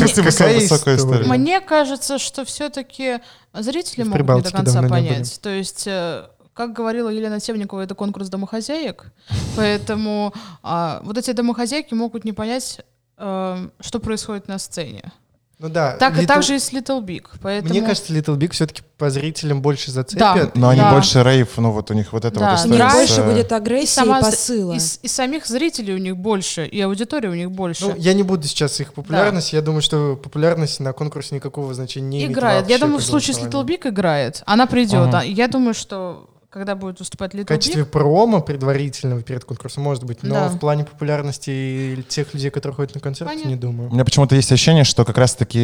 Мне 1.27 1.61
кажется, 1.61 2.19
что 2.19 2.45
все-таки 2.45 3.19
зрители 3.53 4.05
могут 4.05 4.21
не 4.21 4.43
до 4.43 4.51
конца 4.51 4.83
понять. 4.83 5.41
То 5.43 5.51
есть, 5.51 5.87
э, 5.87 6.27
как 6.55 6.73
говорила 6.73 7.09
Елена 7.09 7.41
Темникова, 7.41 7.83
это 7.83 7.95
конкурс 7.95 8.29
домохозяек, 8.29 9.13
поэтому 9.57 10.33
а, 10.63 11.01
вот 11.05 11.19
эти 11.19 11.33
домохозяйки 11.33 11.95
могут 11.95 12.25
не 12.25 12.33
понять, 12.33 12.81
э, 13.17 13.69
что 13.81 14.01
происходит 14.01 14.49
на 14.49 14.59
сцене. 14.59 15.13
Ну 15.59 15.69
да. 15.69 15.97
Так 15.97 16.17
и 16.17 16.23
Little- 16.23 16.27
так 16.27 16.43
же 16.45 16.55
и 16.55 16.59
с 16.61 16.73
Little 16.73 17.03
Big. 17.05 17.25
Поэтому... 17.43 17.71
Мне 17.75 17.83
кажется, 17.83 18.13
Little 18.13 18.37
Big 18.37 18.53
все-таки 18.53 18.83
по 18.97 19.11
зрителям 19.11 19.61
больше 19.61 19.91
зацепят. 19.91 20.55
Но 20.57 20.69
они 20.69 20.81
Да. 20.81 20.93
больше 20.93 21.23
рейв, 21.25 21.57
ну 21.57 21.73
вот 21.73 21.91
у 21.91 21.95
них 21.95 22.13
вот 22.13 22.25
это 22.25 22.39
Да, 22.39 22.51
вот 22.53 22.61
с, 22.61 22.67
больше 22.67 23.23
будет 23.25 23.51
и, 23.51 23.55
агрессии 23.55 23.93
сама 23.95 24.21
и 24.21 24.23
посыла. 24.23 24.75
и 24.75 24.79
и 25.03 25.09
самих 25.09 25.47
зрителей 25.47 25.95
у 25.95 25.99
них 25.99 26.17
больше, 26.17 26.65
и 26.65 26.81
аудитории 26.81 27.29
у 27.29 27.35
них 27.35 27.51
больше. 27.51 27.87
Ну, 27.87 27.95
я 27.97 28.15
не 28.15 28.23
буду 28.23 28.47
сейчас 28.47 28.79
их 28.81 28.93
популярность. 28.93 29.53
Я 29.53 29.61
думаю, 29.63 29.83
что 29.83 30.15
популярность 30.17 30.79
на 30.79 30.93
конкурсе 30.93 31.35
никакого 31.35 31.75
значения 31.75 32.07
не 32.09 32.17
имеет. 32.19 32.31
играет. 32.33 32.69
Я 32.69 32.75
вообще 32.75 32.79
думаю, 32.87 32.99
в 33.01 33.05
случае 33.05 33.35
с 33.35 33.39
Little. 33.41 33.65
Big 33.65 33.89
играет. 33.89 34.43
Она 34.47 34.67
придет. 34.67 35.09
Ага. 35.09 35.21
а 35.21 35.25
Я 35.25 35.49
думаю, 35.49 35.75
что 35.75 36.29
когда 36.59 36.75
будет 36.75 36.99
выступать 36.99 37.35
Little 37.35 37.45
В 37.45 37.47
качестве 37.47 37.83
Big, 37.83 37.87
промо 37.87 38.41
предварительного 38.41 39.23
перед 39.23 39.45
конкурсом 39.45 39.85
может 39.85 40.05
быть, 40.05 40.23
но 40.23 40.35
Да. 40.35 40.49
в 40.49 40.59
плане 40.59 40.85
популярности 40.85 41.51
и 41.51 42.03
тех 42.09 42.35
людей, 42.35 42.51
которые 42.51 42.75
ходят 42.77 42.95
на 42.95 43.01
концерты, 43.01 43.33
Понятно. 43.33 43.49
не 43.49 43.55
У 43.57 43.59
думаю. 43.59 43.91
меня 43.91 44.05
почему-то 44.05 44.35
есть 44.35 44.51
ощущение, 44.53 44.85
что 44.85 45.05
как 45.05 45.17
раз-таки 45.19 45.59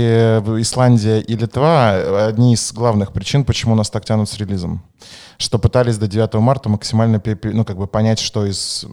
Исландия 0.61 1.21
и 1.21 1.37
Литва 1.37 2.27
одни 2.27 2.55
из 2.55 2.73
главных 2.73 3.13
причин, 3.13 3.45
почему 3.45 3.75
нас 3.75 3.91
так 3.91 4.05
тянут 4.05 4.29
с 4.29 4.37
релизом. 4.39 4.83
Что 5.37 5.59
пытались 5.59 5.99
до 5.99 6.07
9 6.07 6.35
марта 6.41 6.69
максимально 6.69 7.21
ну, 7.43 7.65
как 7.65 7.77
бы 7.77 7.89
понять, 7.89 8.21
что 8.21 8.47
из 8.47 8.87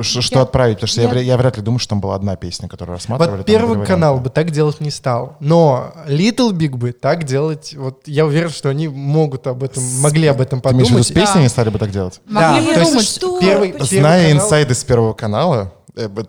что, 0.00 0.22
что 0.22 0.36
Я- 0.36 0.42
отправить. 0.42 0.76
Потому 0.76 0.88
что 0.88 1.02
я, 1.02 1.12
я- 1.12 1.20
я 1.20 1.36
вряд 1.36 1.56
ли 1.58 1.62
думаю, 1.62 1.78
что 1.78 1.90
там 1.90 2.00
была 2.00 2.14
одна 2.14 2.34
песня, 2.36 2.66
которую 2.66 2.94
рассматривали. 2.96 3.38
Вот 3.38 3.46
первый 3.46 3.84
канал 3.86 4.18
бы 4.18 4.30
так 4.30 4.50
делать 4.50 4.80
не 4.80 4.90
стал, 4.90 5.36
но 5.40 5.92
Little 6.08 6.52
Big 6.52 6.70
бы 6.76 6.92
так 6.92 7.24
делать, 7.24 7.74
вот 7.76 8.02
я 8.08 8.24
уверен, 8.24 8.48
что 8.50 8.70
они 8.70 8.88
могут 8.88 9.46
об 9.46 9.62
этом, 9.62 9.82
могли 10.00 10.26
об 10.28 10.40
этом 10.40 10.60
Ты 10.60 10.64
подумать. 10.64 11.06
с 11.06 11.10
песней 11.26 11.40
Да. 11.40 11.42
не 11.42 11.48
стали 11.48 11.68
бы 11.70 11.78
так 11.78 11.90
делать? 11.90 12.20
могли 12.26 12.60
Да, 12.60 12.66
бы 12.68 12.74
то 12.74 12.80
есть 12.80 12.90
думать, 12.92 13.06
что? 13.06 13.40
Первый, 13.40 13.74
Зная 13.80 14.32
инсайды 14.32 14.74
с 14.74 14.84
Первого 14.84 15.12
канала, 15.12 15.72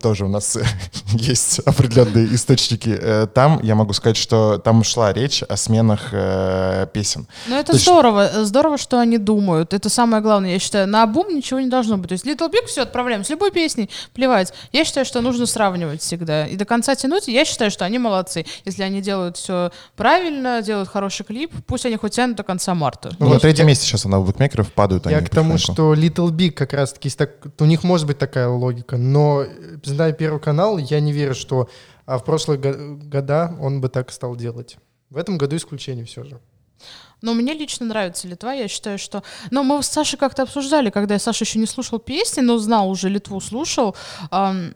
тоже 0.00 0.24
у 0.24 0.28
нас 0.28 0.56
есть 1.12 1.58
определенные 1.60 2.34
источники, 2.34 2.96
э, 3.00 3.26
там 3.32 3.60
я 3.62 3.74
могу 3.74 3.92
сказать, 3.92 4.16
что 4.16 4.58
там 4.58 4.82
шла 4.84 5.12
речь 5.12 5.42
о 5.42 5.56
сменах 5.56 6.08
э, 6.12 6.86
песен. 6.92 7.26
Но 7.48 7.56
это 7.56 7.66
То 7.66 7.72
есть- 7.74 7.84
здорово. 7.84 8.30
Здорово, 8.44 8.78
что 8.78 8.98
они 8.98 9.18
думают. 9.18 9.74
Это 9.74 9.88
самое 9.88 10.22
главное, 10.22 10.52
я 10.52 10.58
считаю. 10.58 10.86
На 10.88 11.02
обум 11.02 11.34
ничего 11.34 11.60
не 11.60 11.68
должно 11.68 11.98
быть. 11.98 12.08
То 12.08 12.12
есть 12.14 12.24
Little 12.26 12.50
Big 12.50 12.66
все 12.66 12.82
отправляем 12.82 13.24
с 13.24 13.30
любой 13.30 13.50
песней, 13.50 13.90
плевать. 14.14 14.52
Я 14.72 14.84
считаю, 14.84 15.04
что 15.04 15.20
нужно 15.20 15.46
сравнивать 15.46 16.00
всегда. 16.00 16.46
И 16.46 16.56
до 16.56 16.64
конца 16.64 16.94
тянуть. 16.94 17.28
И 17.28 17.32
Я 17.32 17.44
считаю, 17.44 17.70
что 17.70 17.84
они 17.84 17.98
молодцы. 17.98 18.46
Если 18.64 18.82
они 18.82 19.00
делают 19.02 19.36
все 19.36 19.70
правильно, 19.96 20.62
делают 20.62 20.88
хороший 20.88 21.24
клип, 21.24 21.52
пусть 21.66 21.84
они 21.86 21.96
хоть 21.96 22.12
тянут 22.12 22.36
до 22.36 22.42
конца 22.42 22.74
марта. 22.74 23.10
Ну, 23.18 23.26
Вот 23.26 23.34
на 23.34 23.40
третьем 23.40 23.66
месте 23.66 23.84
сейчас 23.86 24.06
она 24.06 24.18
у 24.18 24.24
букмекеров 24.24 24.72
падают. 24.72 25.06
Я 25.06 25.18
они 25.18 25.26
к 25.26 25.30
тому, 25.30 25.52
потихоньку. 25.54 25.72
что 25.74 25.94
Little 25.94 26.30
Big 26.30 26.52
как 26.52 26.72
раз-таки, 26.72 27.08
есть 27.08 27.18
так- 27.18 27.30
у 27.58 27.64
них 27.64 27.82
может 27.84 28.06
быть 28.06 28.18
такая 28.18 28.48
логика, 28.48 28.96
но 28.96 29.44
зная 29.84 30.12
Первый 30.12 30.40
канал, 30.40 30.78
я 30.78 31.00
не 31.00 31.12
верю, 31.12 31.34
что 31.34 31.68
а 32.06 32.18
в 32.18 32.24
прошлые 32.24 32.58
го- 32.58 32.96
года 32.96 33.54
он 33.60 33.80
бы 33.80 33.88
так 33.88 34.10
стал 34.10 34.34
делать. 34.34 34.78
В 35.10 35.16
этом 35.16 35.36
году 35.38 35.56
исключение 35.56 36.04
все 36.04 36.24
же. 36.24 36.40
Но 37.20 37.34
мне 37.34 37.52
лично 37.52 37.86
нравится 37.86 38.28
Литва. 38.28 38.52
Я 38.52 38.68
считаю, 38.68 38.98
что... 38.98 39.22
Но 39.50 39.62
мы 39.64 39.82
с 39.82 39.88
Сашей 39.88 40.18
как-то 40.18 40.44
обсуждали, 40.44 40.90
когда 40.90 41.18
Саша 41.18 41.44
еще 41.44 41.58
не 41.58 41.66
слушал 41.66 41.98
песни, 41.98 42.40
но 42.40 42.58
знал 42.58 42.88
уже 42.88 43.08
Литву, 43.08 43.40
слушал. 43.40 43.96
ам, 44.30 44.72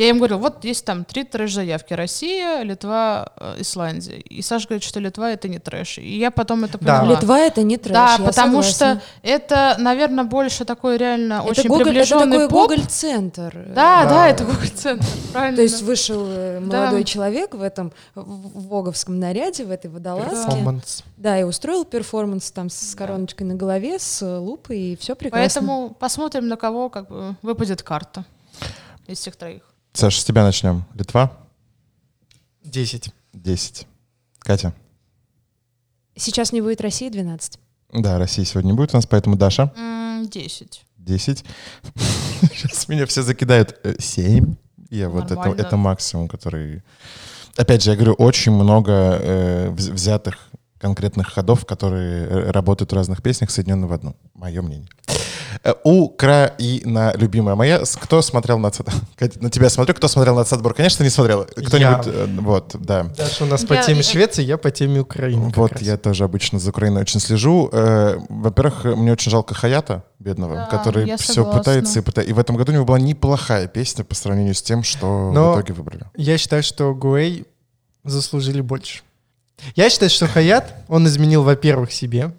я 0.00 0.10
им 0.10 0.18
говорил, 0.18 0.38
вот 0.38 0.64
есть 0.64 0.84
там 0.84 1.04
три 1.04 1.24
трэш-заявки. 1.24 1.94
Россия, 1.94 2.62
Литва, 2.62 3.32
э, 3.38 3.56
Исландия. 3.60 4.16
И 4.18 4.42
Саша 4.42 4.68
говорит, 4.68 4.82
что 4.84 5.00
Литва— 5.00 5.30
это 5.32 5.48
не 5.48 5.58
трэш. 5.58 5.98
И 5.98 6.18
я 6.18 6.30
потом 6.30 6.64
это 6.64 6.78
Да. 6.80 7.00
поняла. 7.00 7.14
Литва 7.16 7.38
это 7.40 7.62
не 7.62 7.76
трэш. 7.78 7.94
Да, 7.94 8.16
я 8.18 8.24
потому 8.24 8.62
согласна. 8.62 9.00
что 9.00 9.02
это, 9.22 9.76
наверное, 9.78 10.24
больше 10.24 10.64
такой 10.64 10.98
реально 10.98 11.34
это 11.42 11.50
очень 11.50 11.64
это 11.74 11.84
приближенный 11.84 12.32
такой 12.38 12.48
поп. 12.48 12.70
Гоголь-центр. 12.70 13.64
Да, 13.68 14.04
да, 14.04 14.08
Да. 14.10 14.28
это 14.28 14.44
Гоголь-центр, 14.44 15.06
правильно. 15.32 15.56
То 15.56 15.62
есть 15.62 15.82
вышел 15.82 16.24
э, 16.28 16.60
Да. 16.60 16.80
молодой 16.80 17.04
человек 17.04 17.54
в 17.54 17.62
этом 17.62 17.92
в- 18.14 18.68
воговском 18.68 19.18
наряде, 19.18 19.64
в 19.64 19.70
этой 19.70 19.90
водолазке. 19.90 20.30
Перформанс. 20.36 21.04
Да, 21.16 21.38
и 21.40 21.42
устроил 21.42 21.84
перформанс 21.84 22.50
там 22.50 22.68
с 22.68 22.94
короночкой 22.94 23.46
на 23.46 23.54
голове, 23.54 23.98
с 23.98 24.20
лупой, 24.38 24.78
и 24.78 24.96
все 24.96 25.14
прекрасно. 25.14 25.60
Поэтому 25.62 25.96
посмотрим, 25.98 26.48
на 26.48 26.56
кого 26.56 26.90
как 26.90 27.08
бы 27.08 27.34
выпадет 27.42 27.82
карта 27.82 28.24
из 29.06 29.18
всех 29.20 29.36
троих. 29.36 29.62
Саша, 29.96 30.20
с 30.20 30.24
тебя 30.24 30.44
начнем. 30.44 30.84
Литва 30.94 31.32
10. 32.64 33.10
10. 33.32 33.86
Катя. 34.40 34.74
Сейчас 36.14 36.52
не 36.52 36.60
будет 36.60 36.82
России 36.82 37.08
12. 37.08 37.58
Да, 37.94 38.18
России 38.18 38.44
сегодня 38.44 38.72
не 38.72 38.76
будет 38.76 38.92
у 38.92 38.98
нас, 38.98 39.06
поэтому 39.06 39.36
Даша 39.36 39.72
Десять. 40.28 40.84
10. 40.98 41.44
Сейчас 42.54 42.88
меня 42.88 43.06
все 43.06 43.22
закидают. 43.22 43.78
7. 43.98 44.54
Я 44.90 45.08
вот 45.08 45.30
это, 45.30 45.48
это 45.56 45.76
максимум, 45.78 46.28
который... 46.28 46.82
Опять 47.56 47.82
же, 47.82 47.90
я 47.90 47.96
говорю, 47.96 48.12
очень 48.14 48.52
много 48.52 48.92
э, 48.92 49.68
вз- 49.70 49.92
взятых 49.92 50.48
конкретных 50.78 51.28
ходов, 51.32 51.64
которые 51.64 52.26
э, 52.26 52.50
работают 52.50 52.92
в 52.92 52.94
разных 52.94 53.22
песнях, 53.22 53.50
соединены 53.50 53.86
в 53.86 53.92
одну. 53.94 54.14
Мое 54.34 54.60
мнение. 54.60 54.88
Э, 55.64 55.74
Украина, 55.84 57.12
любимая 57.16 57.54
моя. 57.54 57.82
Кто 58.00 58.22
смотрел 58.22 58.58
на... 58.58 58.70
На 59.40 59.50
тебя 59.50 59.70
смотрю. 59.70 59.94
Кто 59.94 60.08
смотрел 60.08 60.34
на 60.36 60.42
отбор? 60.42 60.74
Конечно, 60.74 61.02
не 61.04 61.10
смотрел. 61.10 61.44
Кто-нибудь... 61.44 62.06
э, 62.06 62.26
Вот, 62.40 62.76
да. 62.78 63.04
Даша 63.16 63.44
у 63.44 63.46
нас 63.46 63.64
по 63.64 63.76
теме 63.76 63.98
я- 63.98 64.02
Швеции, 64.02 64.42
я 64.42 64.58
по 64.58 64.70
теме 64.70 65.00
Украины. 65.00 65.52
Вот 65.54 65.72
раз. 65.72 65.82
я 65.82 65.96
тоже 65.96 66.24
обычно 66.24 66.58
за 66.58 66.70
Украиной 66.70 67.02
очень 67.02 67.20
слежу. 67.20 67.68
Э, 67.72 68.18
Во-первых, 68.28 68.84
э, 68.86 68.94
мне 68.94 69.12
очень 69.12 69.30
жалко 69.30 69.54
Хаята, 69.54 70.04
бедного, 70.18 70.54
Да, 70.56 70.66
который 70.66 71.16
все 71.16 71.44
пытается 71.50 71.98
и 71.98 72.02
пытается. 72.02 72.30
И 72.30 72.34
в 72.34 72.38
этом 72.38 72.56
году 72.56 72.72
у 72.72 72.74
него 72.74 72.84
была 72.84 72.98
неплохая 72.98 73.66
песня 73.66 74.04
по 74.04 74.14
сравнению 74.14 74.54
с 74.54 74.62
тем, 74.62 74.82
что 74.82 75.30
Но- 75.32 75.52
в 75.52 75.56
итоге 75.60 75.72
выбрали. 75.74 76.04
Я 76.16 76.38
считаю, 76.38 76.62
что 76.62 76.94
Гуэй 76.94 77.44
заслужили 78.04 78.60
больше. 78.60 79.00
Я 79.74 79.88
считаю, 79.90 80.10
что 80.10 80.26
Хаят, 80.26 80.74
он 80.88 81.06
изменил, 81.06 81.42
во-первых, 81.42 81.90
себе. 81.92 82.30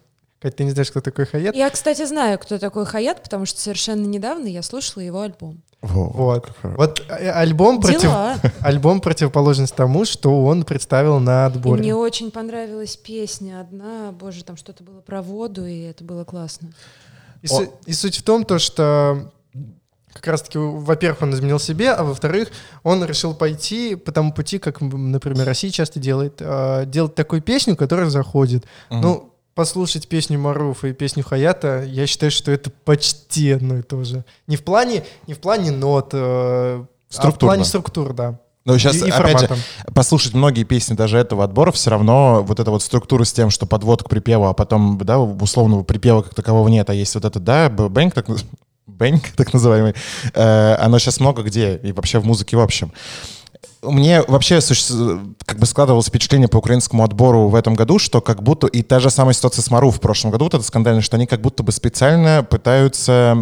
Кать, 0.47 0.55
ты 0.55 0.63
не 0.63 0.71
знаешь, 0.71 0.89
кто 0.91 1.01
такой 1.01 1.25
Хаят? 1.25 1.55
Я, 1.55 1.69
кстати, 1.69 2.05
знаю, 2.05 2.39
кто 2.39 2.57
такой 2.57 2.85
Хаят, 2.85 3.21
потому 3.21 3.45
что 3.45 3.59
совершенно 3.59 4.05
недавно 4.05 4.47
я 4.47 4.61
слушала 4.61 5.03
его 5.03 5.19
альбом. 5.21 5.61
Во, 5.81 6.05
Вот. 6.07 6.49
Вот 6.63 7.03
э, 7.09 7.29
альбом, 7.31 7.81
против... 7.81 8.09
Альбом 8.61 9.01
противоположность 9.01 9.75
тому, 9.75 10.05
что 10.05 10.45
он 10.45 10.63
представил 10.63 11.19
на 11.19 11.43
И 11.43 11.47
отборе. 11.47 11.81
мне 11.81 11.95
очень 11.95 12.31
понравилась 12.31 12.95
песня 12.95 13.59
одна, 13.59 14.13
боже, 14.13 14.45
там 14.45 14.55
что-то 14.55 14.83
было 14.85 15.01
про 15.01 15.21
воду, 15.21 15.65
и 15.65 15.81
это 15.81 16.03
было 16.05 16.23
классно. 16.23 16.69
И, 17.41 17.47
су- 17.47 17.73
и 17.85 17.91
суть 17.93 18.17
в 18.17 18.23
том, 18.23 18.45
то, 18.45 18.57
что 18.57 19.31
как 20.13 20.25
раз-таки, 20.27 20.57
во-первых, 20.57 21.21
он 21.21 21.33
изменил 21.33 21.59
себе, 21.59 21.91
а 21.91 22.03
во-вторых, 22.03 22.49
он 22.83 23.03
решил 23.05 23.35
пойти 23.35 23.95
по 23.95 24.11
тому 24.11 24.31
пути, 24.33 24.57
как, 24.57 24.81
например, 24.81 25.45
Россия 25.45 25.69
часто 25.71 25.99
делает, 25.99 26.37
э, 26.39 26.85
делать 26.87 27.13
такую 27.15 27.41
песню, 27.41 27.75
которая 27.75 28.09
заходит. 28.09 28.65
Мгм. 28.89 29.01
Ну, 29.01 29.33
послушать 29.57 30.07
песню 30.07 30.37
Маруфа 30.37 30.89
и 30.89 30.93
песню 30.93 31.23
Хаята, 31.23 31.81
я 31.81 32.05
считаю, 32.05 32.31
что 32.31 32.51
это 32.51 32.69
почти 32.69 33.53
одно 33.53 33.79
и 33.79 33.81
то 33.81 34.03
же. 34.03 34.23
Не 34.45 34.55
в 34.55 34.63
плане, 34.63 35.03
не 35.25 35.33
в 35.33 35.39
плане 35.39 35.71
нот, 35.71 36.11
э, 36.13 36.85
а 37.17 37.31
в 37.31 37.39
плане 37.39 37.65
структур, 37.65 38.13
да. 38.13 38.39
Но 38.65 38.77
сейчас, 38.77 38.97
И- 38.97 39.07
и 39.07 39.09
опять 39.09 39.39
же, 39.39 39.49
послушать 39.95 40.35
многие 40.35 40.63
песни 40.63 40.93
даже 40.93 41.17
этого 41.17 41.43
отбора, 41.43 41.71
все 41.71 41.89
равно 41.89 42.43
вот 42.43 42.59
эта 42.59 42.69
вот 42.69 42.83
структура 42.83 43.23
с 43.23 43.33
тем, 43.33 43.49
что 43.49 43.65
подвод 43.65 44.03
к 44.03 44.09
припеву, 44.09 44.45
а 44.45 44.53
потом, 44.53 44.99
да, 44.99 45.17
условного 45.17 45.81
припева 45.81 46.21
как 46.21 46.35
такового 46.35 46.67
нет, 46.67 46.91
а 46.91 46.93
есть 46.93 47.15
вот 47.15 47.25
это, 47.25 47.39
да, 47.39 47.67
бэнк, 47.69 48.13
так, 48.13 48.27
бэнк, 48.85 49.29
так 49.35 49.53
называемый, 49.53 49.95
э, 50.35 50.75
оно 50.75 50.99
сейчас 50.99 51.19
много 51.19 51.41
где, 51.41 51.77
и 51.77 51.91
вообще 51.93 52.19
в 52.19 52.25
музыке 52.25 52.57
в 52.57 52.61
общем. 52.61 52.93
Мне 53.81 54.21
вообще 54.23 54.59
как 55.45 55.59
бы 55.59 55.65
складывалось 55.65 56.07
впечатление 56.07 56.47
по 56.47 56.57
украинскому 56.57 57.03
отбору 57.03 57.47
в 57.47 57.55
этом 57.55 57.75
году, 57.75 57.99
что 57.99 58.21
как 58.21 58.41
будто, 58.41 58.67
и 58.67 58.81
та 58.81 58.99
же 58.99 59.09
самая 59.09 59.33
ситуация 59.33 59.61
с 59.61 59.71
Мару 59.71 59.91
в 59.91 59.99
прошлом 59.99 60.31
году, 60.31 60.45
вот 60.45 60.53
это 60.55 60.63
скандально, 60.63 61.01
что 61.01 61.15
они 61.17 61.27
как 61.27 61.41
будто 61.41 61.63
бы 61.63 61.71
специально 61.71 62.43
пытаются 62.43 63.37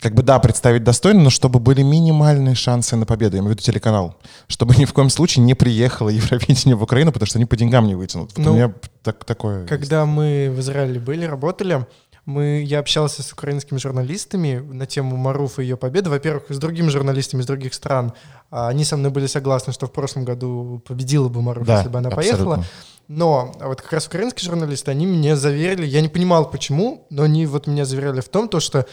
как 0.00 0.14
бы, 0.14 0.22
да, 0.22 0.38
представить 0.38 0.82
достойно, 0.82 1.22
но 1.22 1.30
чтобы 1.30 1.60
были 1.60 1.82
минимальные 1.82 2.54
шансы 2.54 2.96
на 2.96 3.06
победу, 3.06 3.36
я 3.36 3.40
имею 3.40 3.50
в 3.50 3.54
виду 3.54 3.62
телеканал, 3.62 4.16
чтобы 4.48 4.74
ни 4.76 4.86
в 4.86 4.92
коем 4.92 5.10
случае 5.10 5.44
не 5.44 5.54
приехало 5.54 6.08
Евровидение 6.20 6.74
в 6.74 6.82
Украину, 6.82 7.12
потому 7.12 7.26
что 7.26 7.38
они 7.38 7.46
по 7.46 7.56
деньгам 7.56 7.86
не 7.86 7.94
вытянут. 7.94 8.32
Вот 8.36 8.44
Ну, 8.44 8.52
у 8.52 8.54
меня 8.54 8.72
так, 9.02 9.24
такое... 9.24 9.66
Когда 9.66 10.06
мы 10.06 10.50
в 10.50 10.60
Израиле 10.60 10.98
были, 10.98 11.24
работали, 11.24 11.86
мы, 12.26 12.62
я 12.66 12.78
общался 12.80 13.22
с 13.22 13.32
украинскими 13.32 13.78
журналистами 13.78 14.58
на 14.58 14.86
тему 14.86 15.16
Маруфа 15.16 15.62
и 15.62 15.64
ее 15.66 15.76
победы. 15.76 16.10
Во-первых, 16.10 16.44
с 16.48 16.58
другими 16.58 16.88
журналистами 16.88 17.40
из 17.42 17.46
других 17.46 17.74
стран. 17.74 18.12
А, 18.50 18.68
Они 18.68 18.84
со 18.84 18.96
мной 18.96 19.10
были 19.10 19.26
согласны, 19.26 19.72
что 19.72 19.86
в 19.86 19.92
прошлом 19.92 20.24
году 20.24 20.82
победила 20.86 21.28
бы 21.28 21.42
Маруф, 21.42 21.66
Да, 21.66 21.78
если 21.78 21.88
бы 21.88 21.98
она 21.98 22.08
абсолютно. 22.08 22.44
поехала. 22.44 22.64
Но 23.08 23.52
вот 23.60 23.82
как 23.82 23.92
раз 23.92 24.06
украинские 24.06 24.48
журналисты, 24.48 24.90
они 24.92 25.06
мне 25.06 25.34
заверили, 25.34 25.84
я 25.86 26.00
не 26.00 26.08
понимал 26.08 26.48
почему, 26.48 27.06
но 27.10 27.24
они 27.24 27.44
вот 27.46 27.66
меня 27.66 27.84
заверяли 27.84 28.20
в 28.20 28.28
том, 28.28 28.48
то, 28.48 28.60
что 28.60 28.86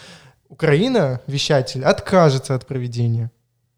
Украина, 0.48 1.20
вещатель, 1.26 1.84
откажется 1.84 2.54
от 2.54 2.66
проведения. 2.66 3.30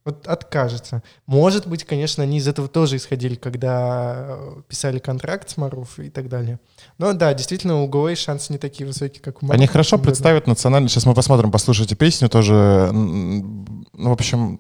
Вот 0.04 0.26
откажется. 0.26 1.02
Может 1.26 1.66
быть, 1.66 1.84
конечно, 1.84 2.22
они 2.22 2.38
из 2.38 2.48
этого 2.48 2.68
тоже 2.68 2.96
исходили, 2.96 3.34
когда 3.34 4.14
э, 4.28 4.62
писали 4.66 4.98
контракт 4.98 5.50
с 5.50 5.58
Маруф 5.58 5.98
и 5.98 6.08
так 6.08 6.28
далее. 6.28 6.58
Но 6.96 7.12
да, 7.12 7.34
действительно, 7.34 7.82
у 7.82 7.86
ГОЭ 7.86 8.14
шансы 8.14 8.50
не 8.52 8.58
такие 8.58 8.86
высокие, 8.86 9.20
как 9.20 9.42
у 9.42 9.46
Маруф. 9.46 9.58
Они 9.58 9.66
хорошо 9.66 9.98
представят 9.98 10.46
национально. 10.46 10.88
Сейчас 10.88 11.04
мы 11.04 11.12
посмотрим, 11.12 11.50
послушайте 11.50 11.96
песню 11.96 12.30
тоже. 12.30 12.88
Ну, 12.92 13.84
в 13.94 14.12
общем, 14.12 14.58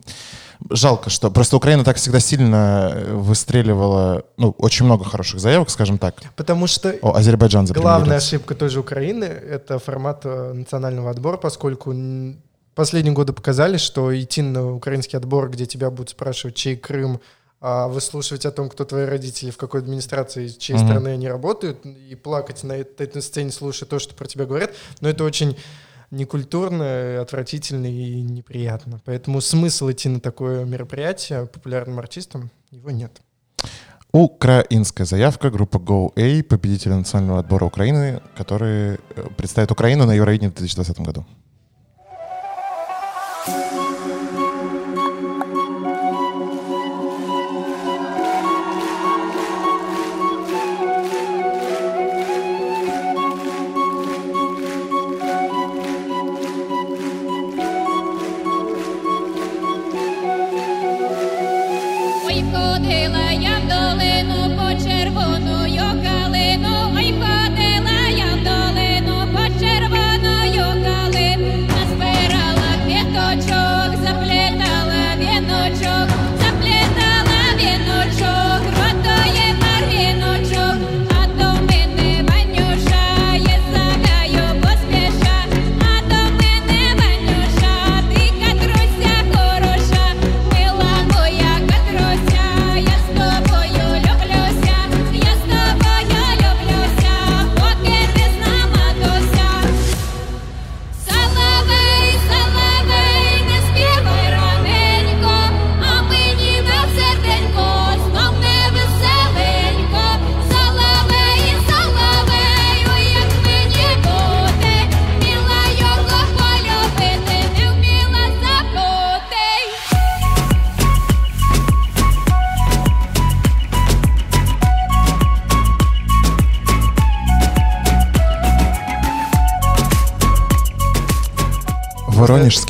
жалко, 0.68 1.08
что... 1.08 1.30
Просто 1.30 1.56
Украина 1.56 1.84
так 1.84 1.96
всегда 1.96 2.20
сильно 2.20 2.90
э, 2.92 3.14
выстреливала... 3.14 4.24
Ну, 4.36 4.54
очень 4.58 4.84
много 4.84 5.04
хороших 5.04 5.40
заявок, 5.40 5.70
скажем 5.70 5.96
так. 5.96 6.16
Потому 6.36 6.66
что 6.66 6.94
О, 7.00 7.14
Азербайджан 7.14 7.64
главная 7.66 8.18
ошибка 8.18 8.54
той 8.54 8.68
же 8.68 8.80
Украины— 8.80 9.24
это 9.24 9.78
формат 9.78 10.20
э, 10.24 10.52
национального 10.52 11.10
отбора, 11.10 11.38
поскольку 11.38 11.94
последние 12.74 13.14
годы 13.14 13.32
показали, 13.32 13.76
что 13.76 14.18
идти 14.18 14.42
на 14.42 14.74
украинский 14.74 15.16
отбор, 15.18 15.50
где 15.50 15.66
тебя 15.66 15.90
будут 15.90 16.10
спрашивать, 16.10 16.54
чей 16.56 16.76
Крым, 16.76 17.20
а 17.60 17.88
выслушивать 17.88 18.46
о 18.46 18.50
том, 18.50 18.70
кто 18.70 18.84
твои 18.84 19.04
родители, 19.04 19.50
в 19.50 19.58
какой 19.58 19.80
администрации, 19.80 20.48
чьей 20.48 20.78
Мгм. 20.78 20.86
стороны 20.86 21.08
они 21.08 21.28
работают, 21.28 21.84
и 21.84 22.14
плакать 22.14 22.62
на 22.62 22.72
этой, 22.72 23.20
сцене, 23.20 23.50
слушая 23.52 23.88
то, 23.88 23.98
что 23.98 24.14
про 24.14 24.26
тебя 24.26 24.46
говорят, 24.46 24.72
но 25.00 25.10
это 25.10 25.24
очень 25.24 25.56
некультурно, 26.10 27.20
отвратительно 27.20 27.86
и 27.86 28.22
неприятно. 28.22 29.00
Поэтому 29.04 29.40
смысл 29.40 29.90
идти 29.90 30.08
на 30.08 30.20
такое 30.20 30.64
мероприятие 30.64 31.46
популярным 31.46 31.98
артистам, 31.98 32.50
его 32.70 32.90
нет. 32.90 33.20
Украинская 34.12 35.06
заявка, 35.06 35.50
группа 35.50 35.76
Go 35.76 36.12
A, 36.16 36.42
победители 36.42 36.94
национального 36.94 37.38
отбора 37.40 37.66
Украины, 37.66 38.20
которые 38.36 38.98
э, 39.14 39.28
представят 39.36 39.70
Украину 39.70 40.04
на 40.04 40.14
Евровидении 40.14 40.50
в 40.50 40.56
2020 40.56 40.98
году. 41.00 41.24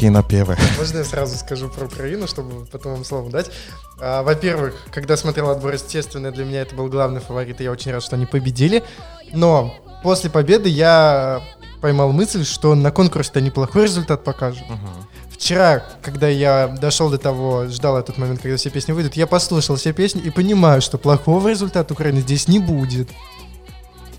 Воронежские 0.00 0.10
напевы. 0.10 0.56
Можно 0.78 0.98
я 0.98 1.04
сразу 1.04 1.36
скажу 1.36 1.68
про 1.68 1.86
Украину, 1.86 2.26
чтобы 2.26 2.66
потом 2.66 2.92
вам 2.92 3.04
слово 3.04 3.30
дать? 3.30 3.50
А, 4.00 4.22
во-первых, 4.22 4.74
когда 4.92 5.16
смотрел 5.16 5.50
отбор, 5.50 5.74
естественно, 5.74 6.30
для 6.30 6.44
меня 6.44 6.62
это 6.62 6.74
был 6.74 6.88
главный 6.88 7.20
фаворит, 7.20 7.60
и 7.60 7.64
я 7.64 7.70
очень 7.70 7.92
рад, 7.92 8.02
что 8.02 8.16
они 8.16 8.26
победили. 8.26 8.82
Но 9.32 9.74
после 10.02 10.30
победы 10.30 10.68
я 10.68 11.42
поймал 11.80 12.12
мысль, 12.12 12.44
что 12.44 12.74
на 12.74 12.90
конкурсе-то 12.90 13.40
неплохой 13.40 13.84
результат 13.84 14.24
покажут. 14.24 14.64
Вчера, 15.30 15.82
когда 16.02 16.28
я 16.28 16.68
дошел 16.68 17.08
до 17.10 17.18
того, 17.18 17.66
ждал 17.66 17.96
этот 17.98 18.18
момент, 18.18 18.42
когда 18.42 18.56
все 18.56 18.70
песни 18.70 18.92
выйдут, 18.92 19.14
я 19.14 19.26
послушал 19.26 19.76
все 19.76 19.92
песни 19.92 20.20
и 20.20 20.30
понимаю, 20.30 20.82
что 20.82 20.98
плохого 20.98 21.48
результата 21.48 21.92
Украины 21.92 22.20
здесь 22.20 22.48
не 22.48 22.58
будет. 22.58 23.08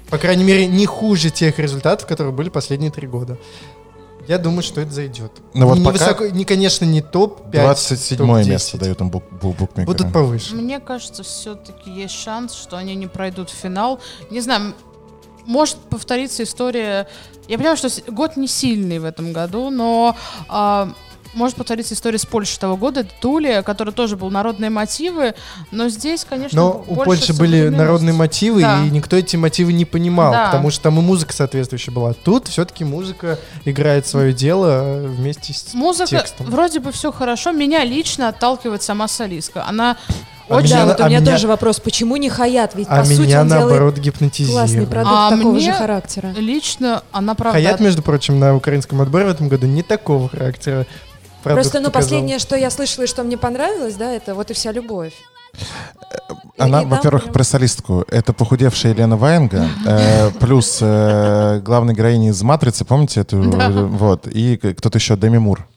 По 0.09 0.17
крайней 0.17 0.43
мере, 0.43 0.67
не 0.67 0.85
хуже 0.85 1.29
тех 1.29 1.57
результатов, 1.57 2.07
которые 2.07 2.33
были 2.33 2.49
последние 2.49 2.91
три 2.91 3.07
года. 3.07 3.37
Я 4.27 4.37
думаю, 4.37 4.61
что 4.63 4.81
это 4.81 4.91
зайдет. 4.91 5.31
Ну 5.53 5.67
вот 5.67 5.77
не, 5.77 5.83
пока 5.85 5.97
высоко- 6.13 6.29
не, 6.31 6.45
конечно, 6.45 6.85
не 6.85 7.01
топ-5. 7.01 7.51
27 7.51 8.17
топ-10. 8.17 8.45
место 8.49 8.77
дают 8.77 9.01
им 9.01 9.09
бук, 9.09 9.23
бу- 9.31 9.55
букмекеры. 9.57 9.85
Будут 9.85 10.13
повыше. 10.13 10.55
Мне 10.55 10.79
кажется, 10.79 11.23
все-таки 11.23 11.89
есть 11.91 12.13
шанс, 12.15 12.53
что 12.53 12.77
они 12.77 12.95
не 12.95 13.07
пройдут 13.07 13.49
в 13.49 13.53
финал. 13.53 13.99
Не 14.29 14.41
знаю, 14.41 14.73
может 15.45 15.77
повториться 15.77 16.43
история. 16.43 17.07
Я 17.47 17.57
понимаю, 17.57 17.77
что 17.77 17.89
год 18.11 18.37
не 18.37 18.47
сильный 18.47 18.99
в 18.99 19.05
этом 19.05 19.33
году, 19.33 19.69
но 19.69 20.15
а, 20.47 20.93
может 21.33 21.55
повториться 21.55 21.93
история 21.93 22.17
с 22.17 22.25
Польшей 22.25 22.59
того 22.59 22.75
года. 22.77 23.01
Это 23.01 23.11
Тулия, 23.21 23.61
который 23.61 23.93
тоже 23.93 24.17
был 24.17 24.29
народные 24.29 24.69
мотивы, 24.69 25.33
но 25.71 25.89
здесь, 25.89 26.25
конечно, 26.29 26.59
Но 26.59 26.85
у 26.87 26.95
Польши 26.95 27.33
были 27.33 27.69
народные 27.69 28.13
мотивы, 28.13 28.61
Да. 28.61 28.83
и 28.85 28.89
никто 28.89 29.15
эти 29.15 29.35
мотивы 29.35 29.73
не 29.73 29.85
понимал, 29.85 30.31
Да. 30.31 30.45
потому 30.47 30.69
что 30.71 30.83
там 30.83 30.99
и 30.99 31.01
музыка 31.01 31.33
соответствующая 31.33 31.91
была. 31.91 32.13
Тут 32.13 32.47
все-таки 32.47 32.83
музыка 32.83 33.39
играет 33.65 34.05
свое 34.07 34.33
дело 34.33 34.67
э, 34.83 35.07
вместе 35.07 35.53
с 35.53 35.73
Музыка, 35.73 36.09
текстом. 36.09 36.47
вроде 36.47 36.79
бы 36.79 36.91
все 36.91 37.11
хорошо. 37.11 37.51
Меня 37.51 37.83
лично 37.83 38.27
отталкивает 38.29 38.83
сама 38.83 39.07
солистка. 39.07 39.65
Она 39.65 39.97
А 40.49 40.55
Вот 40.55 40.63
меня 40.65 40.77
да, 40.79 40.85
вот 40.87 40.99
у 40.99 41.03
а 41.03 41.07
меня 41.07 41.19
меня- 41.21 41.31
тоже 41.31 41.47
вопрос, 41.47 41.79
почему 41.79 42.17
не 42.17 42.27
Хаят? 42.29 42.75
Ведь, 42.75 42.87
А 42.89 42.97
по 42.99 43.05
сути, 43.05 43.21
меня 43.21 43.41
он 43.41 43.47
делает 43.47 43.67
наоборот 43.69 43.97
гипнотизирует. 43.97 44.53
классный 44.57 44.85
продукт 44.85 45.15
А 45.17 45.29
такого 45.29 45.51
мне 45.53 45.61
же 45.61 45.71
характера. 45.71 46.33
Лично 46.35 47.03
она 47.13 47.35
правда... 47.35 47.57
Хаят, 47.57 47.79
между 47.79 48.01
прочим, 48.01 48.37
на 48.37 48.53
украинском 48.53 48.99
отборе 48.99 49.25
в 49.25 49.29
этом 49.29 49.47
году 49.47 49.67
не 49.67 49.81
такого 49.81 50.27
характера. 50.27 50.85
Продукт 51.43 51.63
Просто, 51.63 51.79
ну, 51.79 51.87
показал. 51.87 52.09
последнее, 52.09 52.39
что 52.39 52.55
я 52.55 52.69
слышала 52.69 53.03
и 53.05 53.07
что 53.07 53.23
мне 53.23 53.37
понравилось, 53.37 53.95
да, 53.95 54.11
это 54.11 54.35
вот 54.35 54.51
и 54.51 54.53
вся 54.53 54.71
любовь. 54.71 55.13
Она, 56.57 56.81
И- 56.81 56.81
и 56.83 56.85
да, 56.85 56.95
во-первых, 56.95 57.23
прям- 57.23 57.33
про 57.33 57.43
солистку. 57.43 58.05
Это 58.07 58.33
похудевшая 58.33 58.93
Елена 58.93 59.17
Ваенга, 59.17 59.67
э, 59.85 60.31
плюс 60.39 60.79
э, 60.81 61.59
главной 61.63 61.93
героини 61.93 62.29
из 62.29 62.41
«Матрицы», 62.43 62.85
помните 62.85 63.21
эту? 63.21 63.43
Да. 63.51 63.69
Вот. 63.69 64.27
И 64.27 64.57
кто-то 64.57 64.97
еще, 64.97 65.17
Деми 65.17 65.37
Мур. 65.39 65.67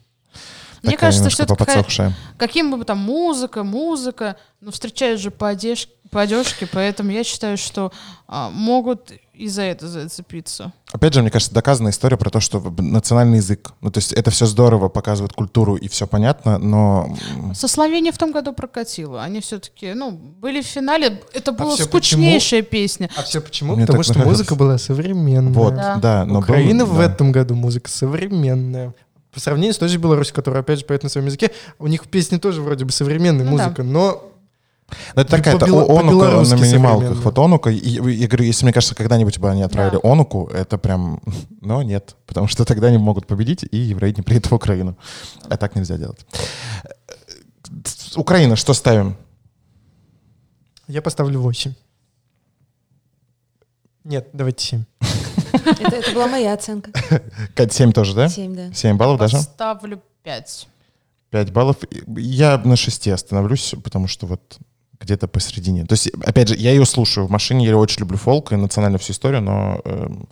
Мне 0.83 0.93
Такая 0.93 1.11
кажется, 1.12 1.31
что 1.31 1.45
это 1.45 1.57
какая-. 1.57 2.12
Каким 2.37 2.77
бы 2.77 2.85
там 2.85 2.99
музыка, 2.99 3.65
музыка, 3.65 4.37
но 4.61 4.71
встречают 4.71 5.19
же 5.19 5.31
по, 5.31 5.49
одеж... 5.49 5.89
по 6.11 6.21
одежке, 6.21 6.67
поэтому 6.71 7.11
я 7.11 7.25
считаю, 7.25 7.57
что 7.57 7.91
а, 8.29 8.51
могут 8.51 9.11
и 9.35 9.49
за 9.49 9.62
это 9.62 9.89
зацепиться. 9.89 10.72
Опять 10.93 11.12
же, 11.14 11.20
мне 11.22 11.30
кажется, 11.30 11.53
доказанная 11.53 11.91
история 11.91 12.16
про 12.16 12.30
то, 12.30 12.41
что 12.41 12.61
национальный 12.78 13.39
язык, 13.39 13.72
ну, 13.80 13.91
то 13.91 13.99
есть 13.99 14.12
это 14.12 14.30
все 14.30 14.47
здорово, 14.47 14.89
показывает 14.89 15.32
культуру 15.32 15.74
и 15.76 15.89
все 15.89 16.07
понятно, 16.07 16.59
но 16.59 17.16
Со 17.55 17.66
Словенией 17.68 18.12
в 18.12 18.18
том 18.18 18.30
году 18.32 18.53
прокатило. 18.53 19.22
Они 19.22 19.41
все-таки, 19.41 19.93
ну, 19.95 20.11
были 20.12 20.62
в 20.62 20.66
финале. 20.66 21.20
Это 21.32 21.53
была 21.53 21.74
всё 21.74 21.85
скучнейшая 21.85 22.62
песня. 22.62 23.11
А 23.16 23.22
все 23.22 23.41
почему? 23.41 23.74
Мне 23.74 23.87
Потому 23.87 24.03
что 24.05 24.14
нравилось. 24.14 24.39
музыка 24.39 24.55
была 24.55 24.78
современная. 24.78 25.53
вот, 25.53 25.74
Да. 25.74 25.97
да. 25.97 26.24
но 26.24 26.35
был- 26.35 26.41
Украина 26.41 26.85
в 26.85 26.97
да. 26.97 27.05
этом 27.07 27.32
году 27.32 27.55
музыка 27.55 27.91
современная. 27.91 28.95
По 29.32 29.41
сравнению 29.41 29.74
с 29.74 29.78
той 29.78 29.89
же 29.89 29.99
Беларусью, 29.99 30.32
которая, 30.35 30.62
опять 30.62 30.78
же, 30.78 30.85
поет 30.85 31.03
на 31.03 31.09
своем 31.09 31.26
языке, 31.26 31.51
у 31.80 31.89
них 31.89 32.07
песни 32.07 32.37
тоже 32.39 32.62
вроде 32.62 32.85
бы 32.85 32.93
современная 32.93 33.45
Ну 33.45 33.57
да. 33.57 33.64
музыка, 33.64 33.82
но 33.82 34.30
Ну, 35.16 35.22
это 35.22 35.30
такая 35.30 35.57
это 35.57 35.66
онука 35.66 36.43
на 36.43 36.55
минималках. 36.55 37.24
Вот 37.24 37.39
онука, 37.39 37.70
я 37.70 38.28
говорю, 38.28 38.45
если, 38.45 38.64
мне 38.64 38.72
кажется, 38.72 38.95
когда-нибудь 38.95 39.39
бы 39.39 39.51
они 39.51 39.62
отправили 39.62 39.99
Да. 40.03 40.09
онуку, 40.11 40.47
это 40.53 40.78
прям, 40.78 41.20
но 41.61 41.82
нет, 41.82 42.16
потому 42.26 42.49
что 42.49 42.64
тогда 42.64 42.89
они 42.89 42.99
могут 42.99 43.26
победить, 43.26 43.64
и 43.70 43.76
евреи 43.76 44.14
не 44.16 44.22
приедут 44.22 44.51
в 44.51 44.55
Украину. 44.55 44.97
А 45.49 45.57
так 45.57 45.74
нельзя 45.74 45.97
делать. 45.97 46.26
Украина, 48.16 48.57
что 48.57 48.74
ставим? 48.74 49.16
я 50.87 51.01
поставлю 51.03 51.41
8. 51.41 51.72
Нет, 54.05 54.28
давайте 54.32 54.64
7. 54.66 54.85
Это, 55.53 55.97
это 55.97 56.12
была 56.12 56.26
моя 56.26 56.53
оценка. 56.53 56.91
Кать, 57.55 57.72
7 57.72 57.93
тоже, 57.93 58.14
да? 58.14 58.28
Семь, 58.28 58.55
да. 58.55 58.72
7 58.72 58.97
баллов 58.97 59.18
даже? 59.18 59.41
Ставлю 59.41 60.03
5. 60.22 60.68
5 61.30 61.53
баллов. 61.53 61.76
Я 62.07 62.59
на 62.59 62.76
6 62.76 63.09
остановлюсь, 63.09 63.74
потому 63.82 64.07
что 64.09 64.26
вот 64.26 64.59
где-то 65.05 65.28
посередине. 65.28 65.84
То 65.84 65.92
есть, 65.94 66.11
опять 66.24 66.48
же, 66.48 66.57
я 66.57 66.70
ее 66.70 66.84
слушаю 66.86 67.26
в 67.26 67.30
машине, 67.30 67.66
я 67.66 67.76
очень 67.76 68.00
люблю 68.00 68.16
фолк 68.18 68.52
и 68.52 68.57
национальную 68.57 68.98
всю 68.98 69.12
историю, 69.12 69.42
но 69.42 69.80
эм, 69.84 70.28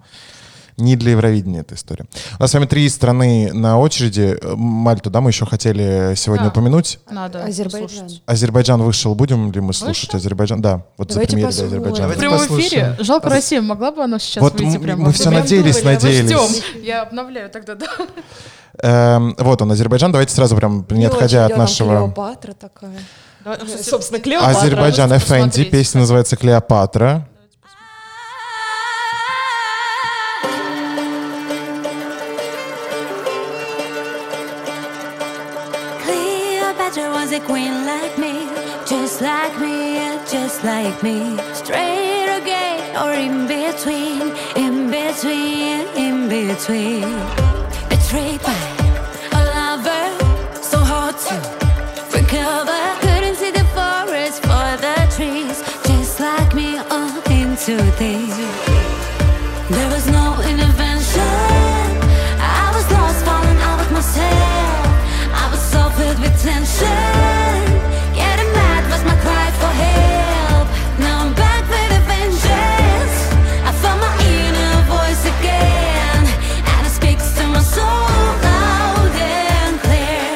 не 0.79 0.97
для 0.97 1.11
Евровидения 1.13 1.61
эта 1.61 1.75
история. 1.75 2.07
У 2.39 2.43
нас 2.43 2.51
с 2.51 2.55
вами 2.55 2.65
три 2.65 2.89
страны 2.89 3.53
на 3.53 3.79
очереди. 3.79 4.39
Э, 4.43 4.55
Мальту, 4.57 5.11
да, 5.11 5.21
мы 5.21 5.31
еще 5.31 5.45
хотели 5.47 6.15
сегодня 6.17 6.45
Да. 6.45 6.51
упомянуть. 6.51 6.99
Надо 7.11 7.45
Азербайджан. 7.45 7.89
слушать. 8.09 8.23
Азербайджан 8.27 8.83
вышел, 8.83 9.15
будем 9.15 9.53
ли 9.53 9.61
мы 9.61 9.75
слушать 9.75 10.07
Вышел? 10.07 10.17
Азербайджан? 10.19 10.63
Да, 10.63 10.85
вот 10.97 11.09
Давайте 11.09 11.37
за. 11.53 11.65
В 11.65 11.67
Азербайджана. 11.67 12.15
Давайте 12.15 12.21
прямом 12.21 12.61
эфире. 12.61 12.97
Жалко 13.01 13.29
Россия, 13.29 13.61
могла 13.61 13.93
бы 13.93 14.03
она 14.03 14.19
сейчас 14.19 14.43
Вот 14.43 14.59
выйти 14.61 14.79
прямо 14.79 15.05
мы 15.05 15.13
в 15.13 15.15
все 15.15 15.31
надеялись, 15.31 15.77
эфире? 15.77 15.93
надеялись. 15.95 16.31
Ждем. 16.31 16.83
Я 16.83 17.03
обновляю 17.03 17.51
тогда, 17.51 17.75
да. 17.75 17.87
Эм, 18.79 19.35
вот 19.39 19.61
он, 19.61 19.71
Азербайджан. 19.73 20.11
Давайте 20.11 20.35
сразу 20.35 20.57
прям, 20.57 20.87
не 20.91 21.05
отходя 21.05 21.45
от 21.47 21.57
нашего... 21.57 21.99
Клеопатра 22.07 22.55
такая. 22.55 22.99
Собственно, 23.83 24.21
Клеопатра. 24.21 24.59
Азербайджан 24.59 25.11
посмотреть. 25.11 25.71
песня 25.71 26.01
называется 26.01 26.37
«Клеопатра». 26.37 27.27
Cleopatra 36.05 37.11
was 37.13 37.33
a 37.33 37.41
queen 37.41 37.87
like 37.87 38.17
me, 38.19 38.49
just 38.87 39.21
like 39.21 39.59
me, 39.61 39.95
yeah, 39.97 40.19
just 40.31 40.63
like 40.65 41.03
me. 41.03 41.39
Straight 41.55 42.29
or 42.29 42.41
gay 42.45 42.79
or 42.97 43.13
in 43.13 43.47
between, 43.47 44.33
in 44.57 44.91
between, 44.91 45.87
in 45.97 46.29
between. 46.29 47.52
Into. 57.69 58.27
There 59.71 59.89
was 59.91 60.07
no 60.09 60.35
intervention. 60.43 61.23
I 62.41 62.73
was 62.75 62.91
lost, 62.91 63.25
falling 63.25 63.59
out 63.59 63.81
of 63.81 63.93
myself. 63.93 64.87
I 65.33 65.49
was 65.51 65.61
so 65.61 65.89
filled 65.91 66.19
with 66.19 66.35
tension. 66.43 67.63
Getting 68.15 68.51
mad 68.53 68.83
was 68.91 69.05
my 69.05 69.17
cry 69.23 69.51
for 69.63 69.73
help. 69.87 70.67
Now 70.99 71.25
I'm 71.25 71.35
back 71.35 71.63
with 71.69 71.99
a 71.99 72.03
vengeance. 72.11 73.17
I 73.69 73.73
found 73.83 74.01
my 74.01 74.15
inner 74.27 74.83
voice 74.91 75.25
again, 75.35 76.25
and 76.75 76.87
it 76.87 76.91
speaks 76.91 77.33
to 77.37 77.47
my 77.47 77.63
soul 77.63 77.85
loud 77.85 79.13
and 79.15 79.79
clear. 79.81 80.35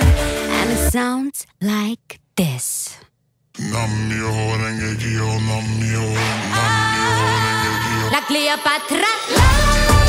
And 0.58 0.70
it 0.70 0.90
sounds 0.92 1.46
like 1.60 2.20
this. 2.36 2.98
La 8.10 8.20
Cleopatra. 8.26 9.08
La, 9.34 9.42
la, 9.42 10.00
la, 10.00 10.05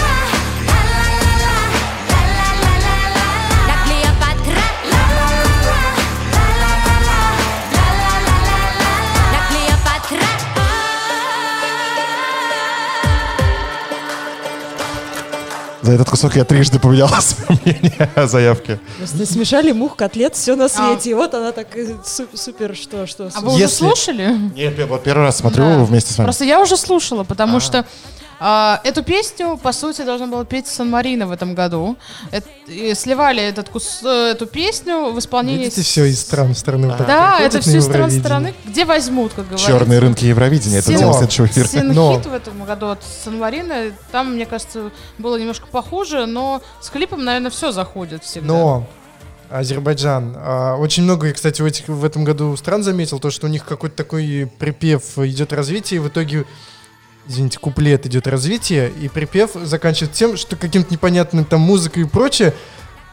За 15.88 15.94
этот 15.94 16.10
кусок 16.10 16.36
я 16.36 16.44
трижды 16.44 16.80
поменял 16.80 17.08
свое 17.22 17.58
мнение 17.64 18.10
о 18.14 18.28
заявке. 18.28 18.78
Просто 18.98 19.26
смешали 19.26 19.72
мух, 19.72 19.96
котлет, 19.96 20.36
все 20.36 20.58
на 20.58 20.66
А. 20.66 20.70
свете. 20.70 21.12
И 21.12 21.14
вот 21.14 21.34
она 21.34 21.54
так 21.54 21.78
э, 21.78 21.96
су- 22.06 22.28
супер, 22.34 22.76
что, 22.76 23.08
что. 23.08 23.32
А 23.34 23.40
вы 23.40 23.54
уже 23.54 23.60
Если- 23.64 23.78
слушали? 23.78 24.38
Нет, 24.54 24.78
я 24.78 24.86
вот 24.86 25.06
первый 25.06 25.24
раз 25.24 25.38
смотрю 25.38 25.64
Да. 25.64 25.78
вместе 25.86 26.12
с 26.14 26.18
вами. 26.18 26.26
Просто 26.26 26.44
я 26.44 26.60
уже 26.60 26.76
слушала, 26.76 27.24
потому 27.24 27.62
что 27.62 27.80
а, 27.80 27.86
эту 28.40 29.04
песню, 29.04 29.58
по 29.58 29.72
сути, 29.72 30.04
должна 30.04 30.28
была 30.28 30.46
петь 30.46 30.68
Сан-Марино 30.68 31.28
в 31.28 31.32
этом 31.32 31.56
году. 31.56 31.98
И 32.68 32.94
сливали 32.96 33.42
этот 33.42 33.70
кус- 33.70 34.04
э, 34.04 34.32
эту 34.32 34.46
песню 34.46 35.12
в 35.12 35.20
исполнении... 35.20 35.66
Видите, 35.66 35.82
все 35.82 36.06
из 36.06 36.20
стран 36.20 36.54
страны. 36.54 36.90
так 36.98 37.08
Да, 37.08 37.40
это 37.40 37.62
все 37.62 37.78
из 37.78 37.86
стран 37.86 38.12
страны. 38.12 38.54
Где 38.66 38.86
возьмут, 38.86 39.34
как 39.34 39.46
говорится. 39.46 39.68
Черные 39.68 40.00
рынки 40.00 40.26
Евровидения. 40.26 40.80
Это 40.80 40.94
тема 40.96 41.14
следующего 41.14 41.46
эфира. 41.46 41.68
Синхит 41.68 41.96
Но- 41.96 42.18
в 42.20 42.34
этом 42.34 42.66
году 42.66 42.88
от 42.88 43.00
Сан-Марино. 43.24 43.94
Там, 44.12 44.34
мне 44.34 44.46
кажется, 44.46 44.92
было 45.18 45.38
немножко 45.38 45.68
похуже, 45.68 46.26
но 46.26 46.62
с 46.82 46.90
клипом, 46.90 47.24
наверное, 47.24 47.52
все 47.52 47.72
заходит 47.72 48.24
всегда. 48.24 48.48
Но 48.48 48.88
Азербайджан. 49.50 50.36
а, 50.38 50.76
очень 50.76 51.04
много, 51.04 51.28
я, 51.28 51.34
кстати, 51.34 51.62
в, 51.62 51.66
этих, 51.66 51.88
в 51.88 52.04
этом 52.04 52.24
году 52.24 52.56
стран 52.58 52.84
заметил, 52.84 53.20
то, 53.20 53.32
что 53.32 53.48
у 53.48 53.50
них 53.50 53.64
какой-то 53.66 53.96
такой 53.96 54.52
припев 54.60 55.18
идет 55.20 55.54
развитие, 55.54 55.98
и 55.98 56.00
в 56.00 56.10
итоге, 56.10 56.46
извините, 57.28 57.60
куплет 57.60 58.06
идет 58.06 58.28
развитие, 58.28 58.90
и 58.90 59.08
припев 59.08 59.52
заканчивается 59.64 60.18
тем, 60.18 60.38
что 60.38 60.56
каким-то 60.56 60.92
непонятным 60.94 61.46
там 61.46 61.62
музыкой 61.62 62.04
и 62.04 62.06
прочее. 62.06 62.54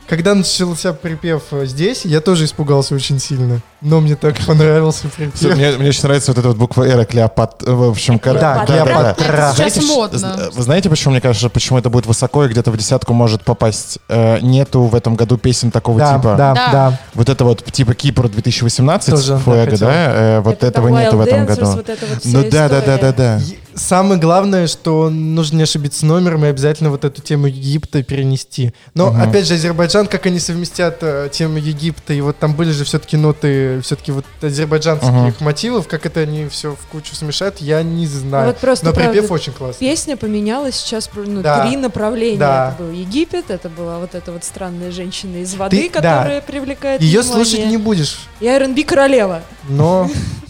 Когда 0.06 0.34
начался 0.34 0.92
припев 0.92 1.44
э, 1.52 1.64
здесь, 1.64 2.04
я 2.04 2.20
тоже 2.20 2.44
испугался 2.44 2.94
очень 2.94 3.18
сильно. 3.18 3.62
Но 3.80 4.00
мне 4.02 4.16
так 4.16 4.36
понравился 4.46 5.08
припев. 5.08 5.40
Мне, 5.56 5.70
мне 5.78 5.88
очень 5.88 6.02
нравится 6.02 6.32
вот 6.32 6.38
эта 6.38 6.48
вот 6.48 6.58
буква 6.58 6.82
«Р», 6.86 7.06
Клеопат, 7.06 7.62
э, 7.66 7.70
в 7.72 7.88
общем, 7.88 8.18
кор- 8.18 8.38
Да, 8.38 8.66
Клеопатра. 8.66 9.14
Клеопатра. 9.14 9.24
Сейчас 9.54 9.56
Знаете, 9.56 9.80
ш- 9.80 9.86
модно. 9.86 10.18
з- 10.18 10.50
Вы 10.52 10.62
знаете, 10.62 10.90
почему 10.90 11.12
мне 11.12 11.22
кажется, 11.22 11.48
почему 11.48 11.78
это 11.78 11.88
будет 11.88 12.04
высоко 12.04 12.44
и 12.44 12.48
где-то 12.48 12.70
в 12.70 12.76
десятку 12.76 13.14
может 13.14 13.44
попасть? 13.44 13.98
Э, 14.10 14.40
нету 14.42 14.82
в 14.82 14.94
этом 14.94 15.16
году 15.16 15.38
песен 15.38 15.70
такого 15.70 15.98
Да, 15.98 16.16
типа. 16.18 16.34
да, 16.36 16.52
Да. 16.54 16.68
да. 16.70 17.00
Вот 17.14 17.30
это 17.30 17.44
вот 17.46 17.64
типа 17.72 17.94
Кипр 17.94 18.28
2018, 18.28 19.08
Тоже, 19.10 19.40
да, 19.46 19.64
да? 19.78 20.12
э, 20.12 20.40
вот 20.40 20.52
Это 20.56 20.66
этого 20.66 20.88
нету 20.88 21.16
в 21.16 21.20
этом 21.22 21.44
Dancers, 21.44 21.46
году. 21.46 21.66
вот 21.76 21.88
это 21.88 22.06
вот 22.06 22.18
ну 22.24 22.42
да, 22.50 22.68
да, 22.68 22.80
да, 22.82 22.98
да, 22.98 23.12
да. 23.14 23.40
Самое 23.76 24.20
главное, 24.20 24.66
что 24.66 25.10
нужно 25.10 25.56
не 25.58 25.62
ошибиться 25.64 26.06
номером 26.06 26.44
и 26.44 26.48
обязательно 26.48 26.90
вот 26.90 27.04
эту 27.04 27.20
тему 27.20 27.46
Египта 27.46 28.02
перенести. 28.02 28.72
Но, 28.94 29.10
Мгм. 29.10 29.20
опять 29.22 29.46
же, 29.46 29.54
Азербайджан, 29.54 30.06
как 30.06 30.26
они 30.26 30.38
совместят 30.38 30.98
э, 31.02 31.28
тему 31.32 31.58
Египта, 31.58 32.12
и 32.12 32.20
вот 32.20 32.38
там 32.38 32.54
были 32.54 32.70
же 32.70 32.84
все-таки 32.84 33.16
ноты, 33.16 33.80
все-таки 33.82 34.12
вот 34.12 34.24
азербайджанских 34.40 35.10
Мгм. 35.10 35.34
мотивов, 35.40 35.88
как 35.88 36.06
это 36.06 36.20
они 36.20 36.46
все 36.48 36.72
в 36.76 36.86
кучу 36.92 37.14
смешают, 37.14 37.58
я 37.58 37.82
не 37.82 38.04
Ну 38.06 38.10
знаю. 38.10 38.46
вот 38.46 38.58
просто 38.58 38.86
Но 38.86 38.92
припев 38.92 39.12
правда, 39.26 39.32
очень 39.34 39.52
классный. 39.52 39.80
Песня 39.88 40.16
поменялась 40.16 40.76
сейчас 40.76 41.10
ну, 41.14 41.42
Да. 41.42 41.66
три 41.66 41.76
направления. 41.76 42.38
Да. 42.38 42.74
Это 42.78 42.84
был 42.84 42.92
Египет, 42.92 43.50
это 43.50 43.68
была 43.68 43.98
вот 43.98 44.14
эта 44.14 44.30
вот 44.32 44.44
странная 44.44 44.92
женщина 44.92 45.38
из 45.38 45.54
воды, 45.54 45.88
Ты- 45.88 46.00
да. 46.00 46.18
которая 46.18 46.40
привлекает 46.42 47.02
Ее 47.02 47.22
внимание. 47.22 47.44
слушать 47.44 47.66
не 47.66 47.76
будешь, 47.76 48.18
И 48.40 48.46
R&B 48.46 48.84
королева. 48.84 49.42
но 49.68 50.08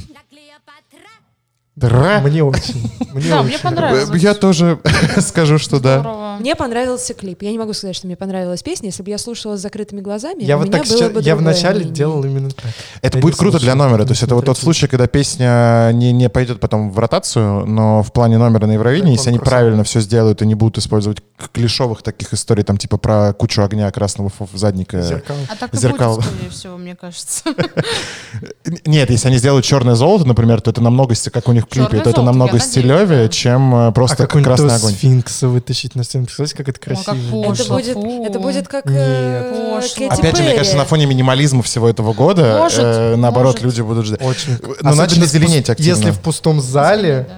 Дра. 1.77 2.21
Мне 2.21 2.45
очень. 2.45 2.89
Мне 3.13 3.29
Да, 3.31 3.43
мне 3.43 3.55
очень. 3.55 3.63
понравилось. 3.65 4.23
Я 4.23 4.35
тоже 4.35 4.79
скажу, 5.19 5.59
что 5.59 5.81
да. 5.81 5.99
Здорово. 6.01 6.37
Мне 6.39 6.55
понравился 6.55 7.15
клип. 7.15 7.43
Я 7.43 7.51
не 7.51 7.59
могу 7.59 7.73
сказать, 7.73 7.97
что 7.97 8.07
мне 8.07 8.17
понравилась 8.17 8.63
песня. 8.63 8.89
Если 8.89 9.03
бы 9.03 9.11
я 9.11 9.19
слушала 9.19 9.57
с 9.57 9.61
закрытыми 9.61 10.01
глазами, 10.01 10.45
Я 10.45 10.57
у 10.57 10.61
вот 10.61 10.69
меня 10.69 10.79
так 10.79 10.87
было 10.89 10.97
сейчас, 10.99 11.11
бы 11.13 11.21
я 11.23 11.35
вначале 11.35 11.79
мнение. 11.79 11.95
делал 11.95 12.25
именно 12.25 12.51
так. 12.51 12.67
Это 13.03 13.19
Я 13.19 13.23
будет 13.23 13.37
круто 13.37 13.59
для 13.59 13.75
номера. 13.75 14.05
То 14.05 14.11
есть 14.13 14.23
это 14.23 14.37
вот 14.37 14.45
тот 14.45 14.57
случай, 14.57 14.87
когда 14.87 15.09
песня 15.09 15.91
не, 15.93 16.13
не 16.13 16.29
пойдет 16.29 16.61
потом 16.61 16.93
в 16.93 16.99
ротацию, 16.99 17.67
но 17.67 18.03
в 18.05 18.13
плане 18.13 18.39
номера 18.39 18.67
на 18.67 18.73
Евровидении, 18.73 19.13
если 19.15 19.31
они 19.31 19.39
правильно 19.41 19.83
все 19.83 20.01
сделают 20.01 20.43
и 20.43 20.47
не 20.47 20.55
будут 20.55 20.79
использовать 20.79 21.19
клишовых 21.53 22.03
таких 22.03 22.33
историй, 22.35 22.63
там 22.63 22.77
типа 22.79 22.99
про 22.99 23.33
кучу 23.33 23.63
огня 23.63 23.91
красного 23.91 24.31
задника. 24.55 25.03
Зеркало. 25.03 25.39
А 25.51 25.57
так 25.57 25.75
и 25.75 25.77
Зеркал. 25.77 26.17
будет, 26.17 26.27
скорее 26.27 26.51
всего, 26.51 26.77
мне 26.77 26.95
кажется. 26.95 27.43
Нет, 28.87 29.11
если 29.11 29.29
они 29.29 29.39
сделают 29.39 29.65
черное 29.65 29.95
золото, 29.95 30.27
например, 30.27 30.61
то 30.61 30.71
это 30.71 30.81
намного, 30.81 31.15
как 31.33 31.49
у 31.49 31.53
них 31.53 31.64
в 31.65 31.69
клипе, 31.69 31.91
то 31.91 31.97
это 31.97 32.11
золото, 32.11 32.23
намного 32.23 32.59
стилевее, 32.59 33.29
чем 33.29 33.75
э, 33.75 33.87
А 33.89 33.93
просто 33.93 34.27
как 34.27 34.43
красный 34.43 34.75
огонь. 34.75 34.93
сфинкса 34.93 35.49
вытащить 35.49 35.95
на 35.95 36.05
сцену. 36.05 36.25
Представляете, 36.27 36.57
как 36.57 36.69
это 36.69 36.81
красиво. 36.81 37.53
Это 37.53 37.65
будет, 37.65 37.97
это 38.29 38.41
будет 38.41 38.69
как 38.69 38.85
э. 38.87 39.81
Кэти 39.97 40.05
Опять 40.05 40.37
же, 40.37 40.43
мне 40.43 40.55
кажется, 40.55 40.77
на 40.77 40.85
фоне 40.85 41.07
минимализма 41.07 41.63
всего 41.63 41.89
этого 41.89 42.13
года, 42.13 42.59
Может, 42.59 42.81
э, 42.85 43.17
наоборот, 43.17 43.55
может. 43.55 43.63
люди 43.65 43.81
будут 43.83 44.07
ждать. 44.07 44.23
Очень. 44.23 44.59
Ну, 44.63 44.73
Особенно 44.73 44.95
начали 44.95 45.27
зеленеть 45.27 45.71
активно. 45.71 45.91
Если 45.99 46.11
в 46.11 46.21
пустом 46.21 46.61
зале, 46.61 47.27
Да. 47.29 47.35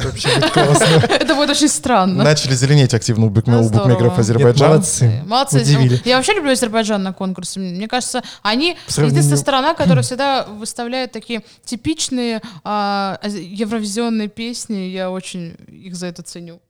Вообще 0.00 0.28
будет 0.34 0.50
классно. 0.52 0.84
Это 1.08 1.34
будет 1.34 1.50
очень 1.50 1.68
странно. 1.68 2.24
Начали 2.24 2.54
зеленеть 2.54 2.94
активно 2.94 3.26
у, 3.26 3.30
букме- 3.30 3.58
у 3.60 3.68
букмекеров 3.68 3.72
здорово. 3.72 4.08
Нет, 4.10 4.18
Азербайджан. 4.18 4.68
молодцы. 4.68 5.22
Молодцы. 5.26 5.60
Удивили. 5.60 6.02
Я 6.04 6.16
вообще 6.16 6.34
люблю 6.34 6.52
Азербайджан 6.52 7.02
на 7.02 7.12
конкурсе. 7.12 7.60
Мне 7.60 7.88
кажется, 7.88 8.22
они 8.42 8.76
сравнению- 8.86 9.12
единственная 9.18 9.40
страна, 9.40 9.74
которая 9.74 10.02
всегда 10.04 10.44
выставляет 10.44 11.12
такие 11.12 11.42
типичные 11.64 12.40
а, 12.64 13.18
евровизионные 13.24 14.28
песни. 14.28 14.88
Я 14.88 15.10
очень 15.10 15.56
их 15.68 15.94
за 15.94 16.06
это 16.06 16.22
ценю. 16.22 16.60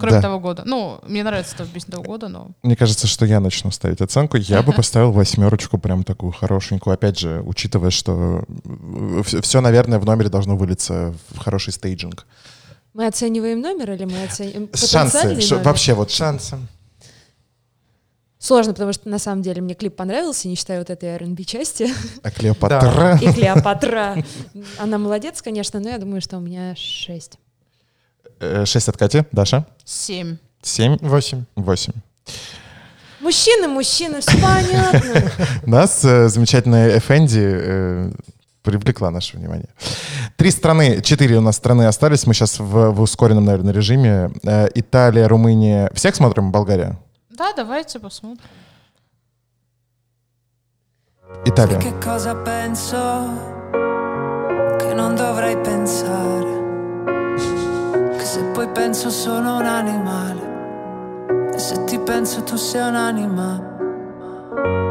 Кроме 0.00 0.16
Да. 0.16 0.22
того 0.22 0.40
года. 0.40 0.62
Ну, 0.66 0.98
мне 1.06 1.22
нравится 1.22 1.54
эта 1.54 1.66
песня 1.66 1.92
того 1.92 2.02
года, 2.04 2.28
но... 2.28 2.50
Мне 2.62 2.74
кажется, 2.74 3.06
что 3.06 3.24
я 3.26 3.38
начну 3.38 3.70
ставить 3.70 4.00
оценку. 4.00 4.36
Я 4.38 4.62
бы 4.62 4.72
поставил 4.76 5.12
восьмерочку, 5.12 5.78
прям 5.78 6.02
такую 6.02 6.32
хорошенькую. 6.32 6.94
Опять 6.94 7.18
же, 7.18 7.42
учитывая, 7.44 7.90
что 7.90 8.44
все, 9.42 9.60
наверное, 9.60 9.98
в 9.98 10.04
номере 10.06 10.28
должно 10.30 10.56
вылиться 10.56 11.14
в 11.28 11.38
хороший 11.38 11.72
стейджинг. 11.72 12.26
Мы 12.94 13.06
оцениваем 13.06 13.60
номер 13.60 13.92
или 13.92 14.04
мы 14.04 14.24
оцениваем 14.24 14.68
Шансы. 14.74 14.96
потенциальный 14.96 15.40
ш- 15.42 15.54
номер? 15.54 15.66
вообще 15.68 15.94
вот 15.94 16.10
Шансом. 16.10 16.66
Сложно, 18.38 18.72
потому 18.72 18.92
что 18.94 19.08
на 19.10 19.18
самом 19.18 19.42
деле 19.42 19.60
мне 19.60 19.74
клип 19.74 19.94
понравился, 19.96 20.48
не 20.48 20.54
считая 20.54 20.78
вот 20.78 20.88
этой 20.88 21.10
R&B 21.10 21.44
части. 21.44 21.88
А 22.22 22.30
Клеопатра. 22.30 23.18
И 23.22 23.30
Клеопатра. 23.32 24.24
Она 24.78 24.96
молодец, 24.96 25.42
конечно, 25.42 25.78
но 25.78 25.90
я 25.90 25.98
думаю, 25.98 26.22
что 26.22 26.38
у 26.38 26.40
меня 26.40 26.74
6. 28.40 28.52
Э, 28.52 28.64
Шесть 28.66 28.88
от 28.88 28.96
Кати. 28.96 29.24
Даша. 29.32 29.64
Семь. 29.84 30.36
Семь. 30.62 30.96
Восемь. 31.00 31.44
Восемь. 31.56 31.92
Мужчины, 33.20 33.68
мужчины, 33.68 34.20
все 34.20 34.32
понятно. 34.40 35.30
Нас 35.66 36.04
э, 36.04 36.28
замечательная 36.28 36.98
Эфенди 36.98 37.42
э, 37.42 38.12
привлекла 38.62 39.10
наше 39.10 39.36
внимание. 39.36 39.68
Три 40.36 40.50
страны, 40.50 41.02
четыре 41.02 41.36
у 41.36 41.42
нас 41.42 41.56
страны 41.56 41.86
остались. 41.86 42.26
Мы 42.26 42.32
сейчас 42.32 42.58
в, 42.58 42.90
в 42.92 43.00
ускоренном, 43.00 43.44
наверное, 43.44 43.74
режиме. 43.74 44.30
Италия, 44.74 45.26
Румыния. 45.26 45.90
Всех 45.94 46.14
смотрим? 46.14 46.50
Болгария? 46.50 46.98
Да, 47.30 47.52
давайте 47.54 47.98
посмотрим. 47.98 48.44
Италия. 51.44 51.78
Che 51.78 51.92
cosa 52.02 52.34
penso 52.34 52.98
che 54.78 54.94
non 54.94 55.14
dovrei 55.14 55.56
pensare? 55.58 56.59
Se 58.40 58.46
poi 58.52 58.68
penso 58.68 59.10
sono 59.10 59.58
un 59.58 59.66
animale 59.66 61.52
e 61.52 61.58
se 61.58 61.84
ti 61.84 61.98
penso 61.98 62.42
tu 62.42 62.56
sei 62.56 62.88
un'anima. 62.88 63.60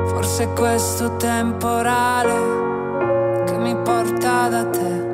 Forse 0.06 0.44
è 0.44 0.54
questo 0.54 1.16
temporale 1.16 3.46
che 3.46 3.58
mi 3.58 3.76
porta 3.78 4.50
da 4.50 4.66
te. 4.66 5.08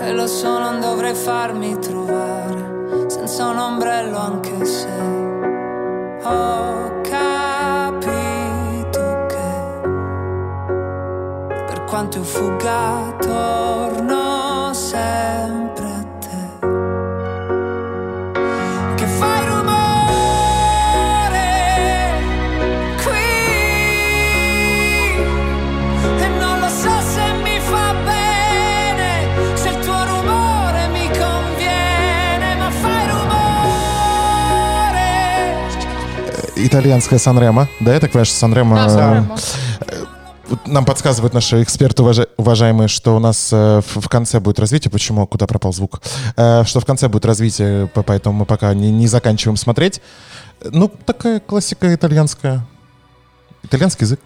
E 0.00 0.12
lo 0.12 0.26
so, 0.26 0.58
non 0.58 0.78
dovrei 0.80 1.14
farmi 1.14 1.78
trovare 1.78 3.06
senza 3.06 3.46
un 3.46 3.56
ombrello 3.56 4.18
anche 4.18 4.62
se 4.66 4.90
ho 6.24 7.00
capito 7.00 8.04
che 9.28 9.80
per 11.68 11.84
quanto 11.84 12.18
io 12.18 12.24
fugga 12.24 13.14
torno 13.18 14.74
sempre 14.74 15.65
Итальянская 36.66 37.18
Санрема. 37.18 37.68
Да, 37.80 37.94
я 37.94 38.00
так 38.00 38.10
понимаю, 38.10 38.26
что 38.26 38.36
Санрема... 38.36 38.76
Да, 38.76 38.86
э, 38.86 38.90
Санремо. 38.90 39.36
вот 40.48 40.66
Нам 40.66 40.84
подсказывают 40.84 41.34
наши 41.34 41.62
эксперты 41.62 42.02
уважа- 42.02 42.28
уважаемые, 42.36 42.88
что 42.88 43.14
у 43.16 43.18
нас 43.18 43.50
э, 43.52 43.82
в 43.94 44.08
конце 44.08 44.40
будет 44.40 44.58
развитие. 44.58 44.90
Почему? 44.90 45.26
Куда 45.26 45.46
пропал 45.46 45.72
звук? 45.72 46.00
Э, 46.36 46.64
Что 46.64 46.80
в 46.80 46.84
конце 46.84 47.08
будет 47.08 47.24
развитие, 47.24 47.86
по- 47.88 48.02
поэтому 48.02 48.38
мы 48.40 48.44
пока 48.46 48.74
не, 48.74 48.90
не 48.90 49.06
заканчиваем 49.06 49.56
смотреть. 49.56 50.00
Ну, 50.64 50.88
такая 51.04 51.40
классика 51.40 51.94
итальянская. 51.94 52.66
Итальянский 53.62 54.04
язык. 54.04 54.20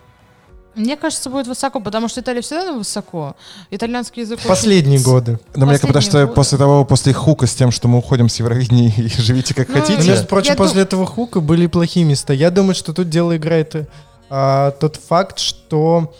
Мне 0.77 0.97
кажется, 0.97 1.29
будет 1.31 1.47
высоко, 1.49 1.81
потому 1.81 2.09
что 2.09 2.21
Италия 2.21 2.43
всегда 2.43 2.73
высоко. 2.73 3.35
Итальянский 3.71 4.23
язык 4.23 4.39
очень- 4.39 4.49
Последние 4.49 5.01
годы. 5.01 5.41
Но 5.57 5.67
мне 5.67 5.75
потому 5.75 5.93
Последние 5.95 6.01
что 6.03 6.21
годы. 6.27 6.35
после 6.35 6.59
того, 6.59 6.85
после 6.85 7.13
хука 7.13 7.47
с 7.47 7.55
тем, 7.55 7.71
что 7.73 7.89
мы 7.89 7.99
уходим 7.99 8.29
с 8.29 8.37
Евровидения 8.39 8.93
и 8.97 9.09
живите 9.21 9.53
как 9.55 9.69
Ну, 9.69 9.75
Но, 9.75 9.81
хотите. 9.81 10.09
между 10.09 10.27
прочим, 10.27 10.57
после 10.57 10.83
этого 10.83 11.07
хука 11.07 11.41
были 11.41 11.67
плохие 11.67 12.05
места. 12.07 12.33
Я 12.33 12.51
думаю, 12.51 12.75
что 12.75 12.93
тут 12.93 13.09
дело 13.11 13.37
играет 13.37 13.89
а, 14.31 14.71
тот 14.73 14.97
факт, 14.97 15.41
что 15.41 16.15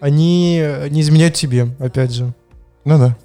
они 0.00 0.64
не 0.90 1.00
изменяют 1.00 1.36
себе, 1.36 1.68
опять 1.80 2.12
же. 2.12 2.32
Ну 2.84 2.98
да. 2.98 3.16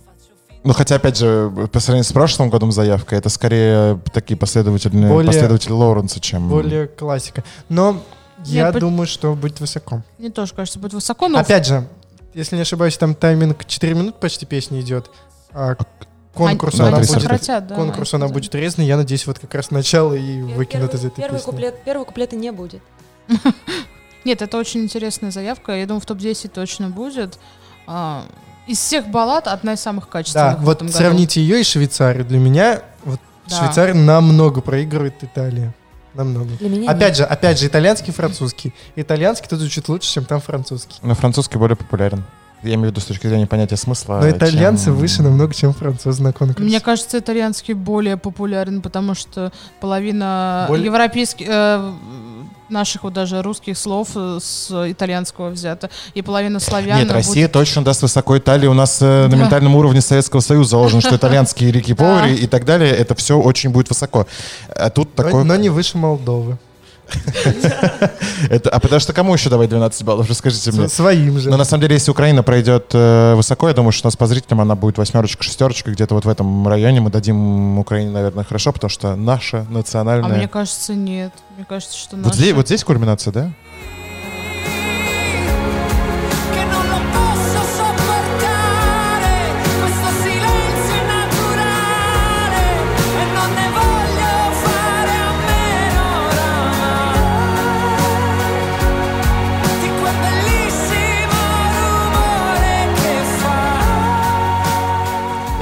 Ну, 0.63 0.73
хотя, 0.73 0.95
опять 0.95 1.17
же, 1.17 1.51
по 1.71 1.79
сравнению 1.81 2.05
с 2.09 2.13
прошлым 2.13 2.49
годом 2.49 2.71
заявка, 2.71 3.15
это 3.17 3.27
скорее 3.29 3.99
такие 4.13 4.37
последовательные 4.37 5.11
Более- 5.11 5.27
последователи 5.27 5.71
Лоуренса, 5.73 6.19
чем... 6.21 6.47
Более 6.49 6.87
классика. 6.87 7.43
Но 7.69 8.01
я 8.45 8.71
по- 8.71 8.79
думаю, 8.79 9.07
что 9.07 9.33
будет 9.35 9.59
высоко. 9.59 10.01
Мне 10.17 10.29
тоже 10.29 10.53
кажется, 10.53 10.79
будет 10.79 10.93
высоко, 10.93 11.27
но 11.27 11.39
Опять 11.39 11.65
же, 11.67 11.87
если 12.33 12.55
не 12.55 12.61
ошибаюсь, 12.63 12.97
там 12.97 13.15
тайминг 13.15 13.65
4 13.65 13.93
минут 13.93 14.19
почти 14.19 14.45
песни 14.45 14.81
идет. 14.81 15.09
А 15.51 15.75
конкурс, 16.33 16.75
Они- 16.79 16.87
она 16.89 16.97
они 16.97 17.07
будет, 17.07 17.21
сократят, 17.21 17.67
да, 17.67 17.75
конкурс 17.75 18.13
они 18.13 18.23
она 18.23 18.33
будет 18.33 18.55
резной. 18.55 18.85
Я 18.87 18.97
надеюсь, 18.97 19.27
вот 19.27 19.37
как 19.39 19.53
раз 19.53 19.69
начало 19.71 20.13
и 20.13 20.41
выкинут 20.41 20.93
из 20.95 21.05
этой 21.05 21.21
Первый 21.21 21.37
песни. 21.37 21.45
куплет, 21.51 21.83
первого 21.83 22.05
куплета 22.05 22.35
не 22.35 22.51
будет. 22.51 22.81
Нет, 24.25 24.41
это 24.41 24.57
очень 24.57 24.81
интересная 24.83 25.31
заявка. 25.31 25.73
Я 25.73 25.85
думаю, 25.85 25.99
в 26.01 26.05
топ-10 26.05 26.47
точно 26.49 26.89
будет. 26.89 27.37
А, 27.87 28.23
из 28.67 28.77
всех 28.79 29.07
баллад 29.07 29.47
одна 29.47 29.73
из 29.73 29.81
самых 29.81 30.05
Да, 30.05 30.11
качественных. 30.11 30.59
в 30.59 30.61
вот 30.63 30.77
этом 30.77 30.87
году. 30.87 30.97
сравните 30.97 31.41
ее 31.41 31.59
и 31.59 31.63
Швейцарию. 31.63 32.25
Для 32.25 32.39
меня 32.39 32.81
вот 33.03 33.19
Да. 33.47 33.57
Швейцария 33.57 33.93
намного 33.93 34.61
проигрывает 34.61 35.21
Италии. 35.23 35.73
Намного. 36.13 36.49
Для 36.59 36.69
меня 36.69 36.91
Опять 36.91 37.09
нет. 37.09 37.17
же, 37.17 37.23
опять 37.23 37.59
же, 37.59 37.67
итальянский 37.67 38.09
и 38.09 38.15
французский. 38.15 38.73
Итальянский 38.95 39.47
тут 39.49 39.59
звучит 39.59 39.87
лучше, 39.89 40.11
чем 40.11 40.25
там 40.25 40.41
французский. 40.41 40.95
Но 41.01 41.15
французский 41.15 41.57
более 41.57 41.75
популярен. 41.75 42.23
Я 42.63 42.75
имею 42.75 42.87
в 42.89 42.91
виду 42.91 43.01
с 43.01 43.05
точки 43.05 43.27
зрения 43.27 43.47
понятия 43.47 43.77
смысла. 43.77 44.19
Но 44.21 44.29
итальянцы 44.29 44.85
чем- 44.85 44.95
выше 44.95 45.21
намного, 45.23 45.53
чем 45.53 45.73
французы 45.73 46.23
на 46.23 46.31
конкурсе. 46.33 46.63
Мне 46.63 46.79
кажется, 46.79 47.19
итальянский 47.19 47.73
более 47.73 48.17
популярен, 48.17 48.81
потому 48.81 49.13
что 49.15 49.51
половина 49.81 50.65
Более- 50.67 50.85
европейских, 50.85 51.45
э, 51.49 51.91
наших 52.69 53.03
вот 53.03 53.13
даже 53.13 53.41
русских 53.41 53.77
слов 53.77 54.09
э, 54.15 54.39
с 54.41 54.91
итальянского 54.91 55.49
взято, 55.49 55.89
и 56.13 56.21
половина 56.21 56.59
славян. 56.59 56.97
Нет, 56.97 57.07
будет- 57.07 57.15
Россия 57.17 57.47
точно 57.47 57.83
даст 57.83 58.01
высоко 58.01 58.37
Италии. 58.37 58.67
У 58.67 58.73
нас 58.73 58.99
э, 59.01 59.27
на 59.27 59.35
ментальном 59.35 59.75
уровне 59.75 60.01
Советского 60.01 60.39
Союза 60.39 60.71
заложено, 60.71 61.01
что 61.01 61.15
итальянские 61.15 61.71
реки 61.71 61.93
повари 61.95 62.35
и 62.35 62.47
так 62.47 62.65
далее, 62.65 62.91
это 62.91 63.13
все 63.15 63.37
очень 63.37 63.69
будет 63.69 63.89
высоко. 63.89 64.25
А 64.69 64.89
тут 64.89 65.13
такое... 65.15 65.43
но 65.43 65.55
не 65.55 65.69
выше 65.69 65.97
Молдовы. 65.97 66.57
Это, 68.49 68.69
а 68.69 68.79
потому 68.79 68.99
что 68.99 69.13
кому 69.13 69.33
еще 69.33 69.49
давать 69.49 69.69
12 69.69 70.03
баллов? 70.03 70.29
Расскажите 70.29 70.71
мне. 70.71 70.87
Своим 70.87 71.39
же. 71.39 71.49
Но 71.49 71.57
на 71.57 71.65
самом 71.65 71.81
деле, 71.81 71.95
если 71.95 72.11
Украина 72.11 72.43
пройдет 72.43 72.91
э, 72.93 73.33
высоко, 73.35 73.67
я 73.67 73.73
думаю, 73.73 73.91
что 73.91 74.07
у 74.07 74.09
нас 74.09 74.15
по 74.15 74.27
зрителям 74.27 74.61
она 74.61 74.75
будет 74.75 74.97
восьмерочка, 74.97 75.43
шестерочка, 75.43 75.91
где-то 75.91 76.15
вот 76.15 76.25
в 76.25 76.29
этом 76.29 76.67
районе 76.67 77.01
мы 77.01 77.09
дадим 77.09 77.79
Украине, 77.79 78.11
наверное, 78.11 78.43
хорошо, 78.43 78.71
потому 78.71 78.89
что 78.89 79.15
наша 79.15 79.65
А 79.69 79.71
национальная... 79.71 80.37
мне 80.37 80.47
кажется, 80.47 80.93
нет. 80.93 81.31
Мне 81.55 81.65
кажется, 81.67 81.97
что 81.97 82.15
вот, 82.15 82.25
наши- 82.25 82.37
здесь, 82.37 82.53
вот 82.53 82.67
здесь 82.67 82.83
кульминация, 82.83 83.31
да? 83.33 83.51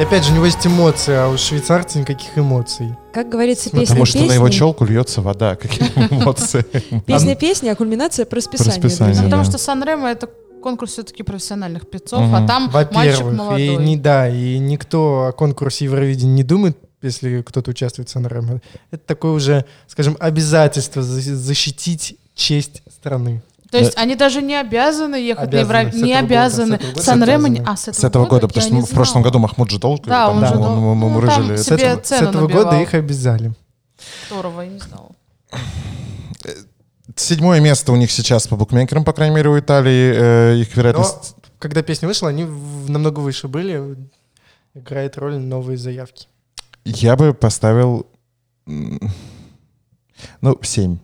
Опять 0.01 0.25
же, 0.25 0.31
у 0.31 0.35
него 0.35 0.45
есть 0.45 0.65
эмоции, 0.65 1.13
а 1.13 1.27
у 1.29 1.37
швейцарца 1.37 1.99
никаких 1.99 2.37
эмоций. 2.37 2.95
Как 3.13 3.29
говорится, 3.29 3.69
песня 3.69 3.85
Потому 3.87 4.05
что 4.05 4.19
на 4.19 4.33
его 4.33 4.45
песни, 4.47 4.57
челку 4.59 4.85
льется 4.85 5.21
вода. 5.21 5.55
Какие 5.55 5.87
эмоции. 6.11 6.65
песня 7.05 7.35
песни, 7.35 7.69
а 7.69 7.75
кульминация 7.75 8.25
друзья. 9.05 9.23
да. 9.23 9.29
Потому 9.29 9.43
что 9.43 9.57
Сан-Ремо 9.57 10.09
это 10.09 10.29
конкурс 10.61 10.91
все-таки 10.93 11.23
профессиональных 11.23 11.89
певцов, 11.89 12.21
а 12.33 12.45
там 12.45 12.69
мальчик 12.71 12.93
Во-первых, 13.23 13.33
молодой. 13.37 13.65
и 13.65 13.77
не 13.77 13.97
да, 13.97 14.29
и 14.29 14.57
никто 14.59 15.25
о 15.27 15.31
конкурсе 15.31 15.85
Евровидения 15.85 16.33
не 16.35 16.43
думает, 16.43 16.77
если 17.01 17.41
кто-то 17.41 17.71
участвует 17.71 18.09
в 18.09 18.11
Сан-Ремо. 18.11 18.61
Это 18.91 19.03
такое 19.05 19.31
уже, 19.31 19.65
скажем, 19.87 20.15
обязательство 20.19 21.01
за- 21.01 21.35
защитить 21.35 22.15
честь 22.35 22.83
страны. 22.91 23.41
То 23.71 23.77
есть 23.77 23.97
они 23.97 24.15
даже 24.15 24.41
не 24.41 24.55
обязаны 24.59 25.15
ехать 25.15 25.47
Обязаны, 25.47 25.73
на 25.73 25.79
Евровидение. 25.79 26.05
Не 26.05 26.19
обязаны. 26.19 26.79
Сан-Ремо. 26.97 27.47
А, 27.65 27.77
с 27.77 27.87
этого, 27.87 28.01
С 28.01 28.03
этого 28.03 28.25
года, 28.25 28.47
потому 28.49 28.65
что 28.65 28.91
в 28.91 28.93
прошлом 28.93 29.21
году 29.21 29.39
Махмуд 29.39 29.71
же 29.71 29.79
долго 29.79 30.09
Да, 30.09 30.29
он 30.29 30.45
же 30.45 30.53
дол- 30.53 30.75
мы- 30.75 30.95
мы 30.95 31.21
ну, 31.21 31.27
там 31.27 31.57
С 31.57 31.71
этого, 31.71 32.03
с 32.03 32.07
цену 32.07 32.29
этого 32.29 32.47
года 32.49 32.81
их 32.81 32.93
обязали. 32.93 33.53
Здорово, 34.27 34.61
я 34.61 34.67
не 34.67 34.79
знала. 34.79 35.11
Седьмое 37.15 37.61
место 37.61 37.93
у 37.93 37.95
них 37.95 38.11
сейчас 38.11 38.47
по 38.47 38.57
букмекерам, 38.57 39.05
по 39.05 39.13
крайней 39.13 39.35
мере, 39.35 39.49
у 39.49 39.57
Италии. 39.57 40.13
Э, 40.15 40.57
Их 40.57 40.75
Но 40.75 40.81
вероятность... 40.81 41.35
когда 41.59 41.81
песня 41.81 42.07
вышла, 42.07 42.29
они 42.29 42.45
намного 42.45 43.19
выше 43.19 43.47
были. 43.47 43.95
Играет 44.73 45.17
роль 45.17 45.37
новые 45.37 45.77
заявки. 45.77 46.27
Я 46.83 47.15
бы 47.15 47.33
поставил... 47.33 48.05
Ну, 48.65 50.59
7. 50.61 50.97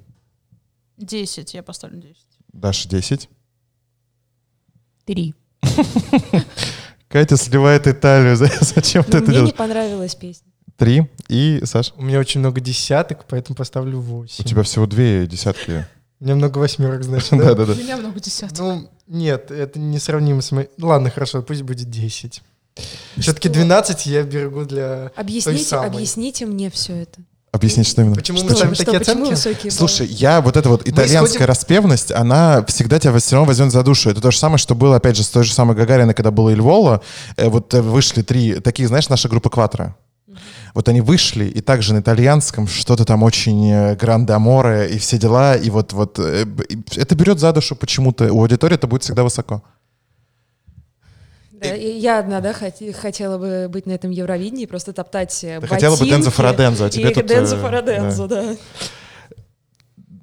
10, 0.97 1.53
я 1.53 1.63
поставлю 1.63 2.01
10. 2.01 2.26
Даша 2.57 2.89
10. 2.89 3.29
Три. 5.05 5.33
Катя 7.07 7.37
сливает 7.37 7.87
Италию. 7.87 8.35
За- 8.35 8.49
Зачем 8.61 9.03
ты 9.03 9.17
это 9.17 9.27
Мне 9.27 9.27
не 9.27 9.33
делаешь? 9.35 9.55
понравилась 9.55 10.15
песня. 10.15 10.47
Три. 10.75 11.09
И, 11.29 11.61
Саш, 11.63 11.93
У 11.95 12.01
меня 12.03 12.19
очень 12.19 12.39
много 12.39 12.59
десяток, 12.61 13.25
поэтому 13.27 13.55
поставлю 13.55 13.99
у 13.99 14.01
8. 14.01 14.43
тебя 14.43 14.63
всего 14.63 14.85
две 14.85 15.25
десятки. 15.27 15.85
У 16.19 16.23
меня 16.25 16.35
много 16.35 16.57
восьмерок, 16.57 17.03
значит, 17.03 17.29
да? 17.31 17.37
Да-да-да. 17.53 17.73
У 17.73 17.75
меня 17.75 17.97
много 17.97 18.19
десяток. 18.19 18.57
Ну, 18.59 18.89
нет, 19.07 19.51
это 19.51 19.79
несравнимо 19.79 20.41
с 20.41 20.51
моей... 20.51 20.69
Ладно, 20.79 21.09
хорошо, 21.09 21.41
пусть 21.41 21.61
будет 21.61 21.89
10. 21.89 22.41
Все-таки 23.17 23.49
12 23.49 24.05
я 24.07 24.23
берегу 24.23 24.65
для 24.65 25.09
той 25.09 25.21
Объясните, 25.23 25.63
самой. 25.63 25.87
объясните 25.87 26.45
мне 26.45 26.69
все 26.69 26.93
это. 26.93 27.21
Объяснить, 27.57 27.87
что 27.87 28.01
именно? 28.03 28.15
Почему 28.15 28.37
мы 28.39 28.45
Что? 28.49 28.55
ставим 28.55 28.75
Что, 28.75 28.85
такие 28.85 28.99
почему 28.99 29.23
оценки? 29.23 29.31
высокие? 29.35 29.71
Слушай, 29.71 30.07
я 30.07 30.41
вот 30.41 30.55
эта 30.57 30.69
вот 30.69 30.87
итальянская 30.87 31.23
исходим- 31.41 31.45
распевность, 31.47 32.11
она 32.11 32.63
всегда 32.67 32.99
тебя 32.99 33.17
все 33.17 33.35
равно 33.35 33.47
возьмет 33.47 33.71
за 33.71 33.81
душу. 33.83 34.09
Это 34.11 34.21
то 34.21 34.29
же 34.31 34.37
самое, 34.37 34.59
что 34.59 34.75
было, 34.75 34.95
опять 34.97 35.17
же, 35.17 35.23
с 35.23 35.29
той 35.29 35.43
же 35.43 35.51
самой 35.53 35.75
Гагариной, 35.75 36.13
когда 36.13 36.29
было 36.31 36.51
Ильвола. 36.53 37.01
Э, 37.35 37.49
вот 37.49 37.73
э, 37.73 37.81
вышли 37.81 38.21
три, 38.21 38.59
такие, 38.59 38.87
знаешь, 38.87 39.09
наша 39.09 39.27
группа 39.27 39.49
Кватро. 39.49 39.95
Вот 40.75 40.87
они 40.89 41.01
вышли, 41.01 41.45
и 41.45 41.61
также 41.61 41.95
на 41.95 41.99
итальянском 42.01 42.67
что-то 42.67 43.03
там 43.05 43.23
очень 43.23 43.71
э, 43.71 43.95
гранде 43.95 44.33
аморе 44.33 44.87
и 44.89 44.99
все 44.99 45.17
дела, 45.17 45.55
и 45.55 45.71
вот, 45.71 45.93
вот 45.93 46.19
это 46.19 47.15
берет 47.15 47.39
за 47.39 47.51
душу 47.51 47.75
почему-то. 47.75 48.31
У 48.31 48.41
аудитории 48.41 48.75
это 48.75 48.85
будет 48.85 49.01
всегда 49.01 49.23
высоко. 49.23 49.63
Да, 51.59 51.75
и 51.75 51.97
я 51.97 52.19
одна, 52.19 52.39
да, 52.39 52.51
хот- 52.51 52.93
хотела 52.93 53.37
бы 53.39 53.67
быть 53.67 53.85
на 53.87 53.91
этом 53.93 54.11
Евровидении, 54.11 54.65
просто 54.67 54.93
топтать 54.93 55.43
э, 55.43 55.59
Ты 55.59 55.67
хотела 55.67 55.95
бы 55.95 55.99
ботинки 56.01 56.15
Дензо 56.15 56.31
Фарадензо, 56.31 56.85
а 56.85 56.89
тебе 56.91 57.09
и 57.09 57.13
тут, 57.13 57.25
Дензо 57.25 57.55
э, 57.55 57.59
Фарадензо, 57.59 58.27
да. 58.27 58.43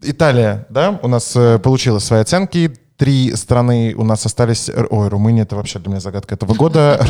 Италия, 0.02 0.66
да, 0.68 0.98
у 1.02 1.08
нас 1.08 1.34
э, 1.34 1.58
получила 1.58 1.98
свои 1.98 2.20
оценки. 2.20 2.72
Три 2.96 3.34
страны 3.34 3.94
у 3.96 4.04
нас 4.04 4.24
остались. 4.24 4.70
Ой, 4.70 5.08
Румыния, 5.08 5.42
это 5.42 5.56
вообще 5.56 5.80
для 5.80 5.88
меня 5.90 6.00
загадка 6.00 6.36
этого 6.36 6.54
года. 6.54 7.04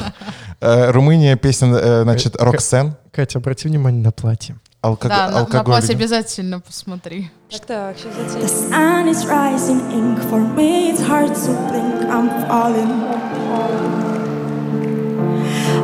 Румыния, 0.60 1.36
песня, 1.36 2.02
значит, 2.05 2.36
Роксен. 2.40 2.96
Катя, 3.12 3.38
обрати 3.38 3.68
внимание 3.68 4.02
на 4.02 4.10
платье. 4.10 4.56
Алког- 4.80 5.09
Да, 5.09 5.26
на, 5.26 5.32
на 5.32 5.38
алкоголь. 5.40 5.64
платье 5.74 5.94
обязательно 5.94 6.60
посмотри. 6.60 7.30
Так, 7.51 7.66
так, 7.66 7.96
сейчас 7.98 8.14
The 8.14 8.28
затем. 8.40 8.72
sun 8.72 9.10
is 9.10 9.26
rising 9.28 9.92
ink 9.92 10.18
for 10.30 10.40
me. 10.56 10.90
It's 10.94 11.06
hard 11.06 11.34
to 11.34 11.52
blink. 11.70 12.09
I'm 12.10 12.30
falling. 12.48 14.03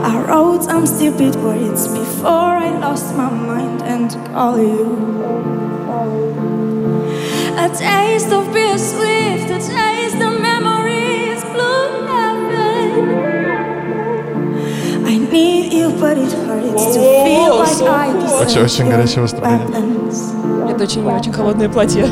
I 0.03 0.23
wrote 0.27 0.63
some 0.63 0.85
stupid 0.85 1.35
words 1.37 1.87
before 1.87 2.57
I 2.65 2.77
lost 2.79 3.15
my 3.15 3.29
mind 3.29 3.81
and 3.83 4.11
call 4.33 4.57
you. 4.59 4.97
A 7.57 7.69
taste 7.69 8.31
of 8.31 8.51
bittersweet, 8.53 9.49
a 9.49 9.59
taste 9.59 10.21
of 10.21 10.33
memories, 10.41 11.41
blue 11.53 11.89
heaven. 12.11 12.89
I 15.05 15.17
need 15.17 15.73
you, 15.73 15.89
but 15.99 16.17
it 16.17 16.31
hurts 16.47 16.85
to 16.95 16.99
feel 16.99 17.55
like 17.57 17.81
I 17.81 18.13
deserve 18.13 18.41
Очень- 18.41 18.63
очень 18.63 18.85
your 18.85 18.91
горячее 18.97 19.21
выступление. 19.21 19.67
balance. 19.67 20.33
Это 20.69 20.83
очень, 20.83 21.05
очень 21.09 21.33
холодное 21.33 21.69
платье. 21.69 22.07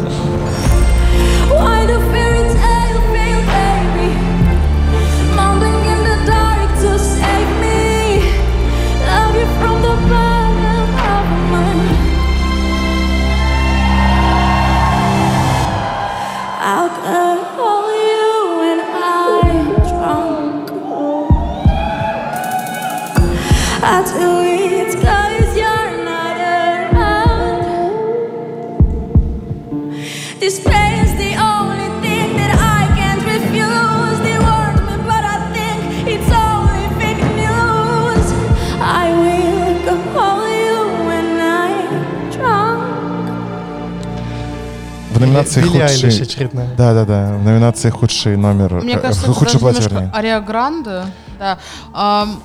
В 45.19 45.20
номинации 45.20 45.62
Билли 45.62 45.78
Айлиш 45.78 46.03
худший... 46.03 46.23
очередная. 46.23 46.69
Да, 46.77 46.95
да, 46.95 47.05
да. 47.05 47.35
В 47.35 47.43
номинации 47.43 47.90
худший 47.90 48.36
номер. 48.36 48.74
Мне 48.74 48.95
э, 48.95 48.99
кажется, 49.01 49.24
это 49.24 49.32
худший 49.32 49.55
даже 49.55 49.59
платье, 49.59 49.81
немножко 49.81 49.95
вернее. 49.95 50.12
Ариа 50.15 50.40
Гранде. 50.40 51.03
Да. 51.39 51.59
Ам, 51.93 52.43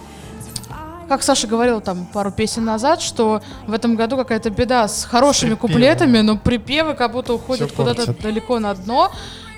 как 1.08 1.22
Саша 1.22 1.46
говорил 1.46 1.82
там 1.82 2.08
пару 2.12 2.32
песен 2.32 2.66
назад, 2.66 3.02
что 3.02 3.42
в 3.68 3.74
этом 3.74 3.96
году 3.96 4.18
какая-то 4.18 4.50
беда 4.50 4.88
с 4.88 5.04
хорошими 5.04 5.52
припевами. 5.52 5.74
куплетами, 5.74 6.20
но 6.22 6.38
припевы 6.38 6.96
как 6.96 7.12
будто 7.12 7.34
уходят 7.34 7.72
куда-то 7.72 8.14
далеко 8.14 8.60
на 8.60 8.74
дно. 8.74 9.12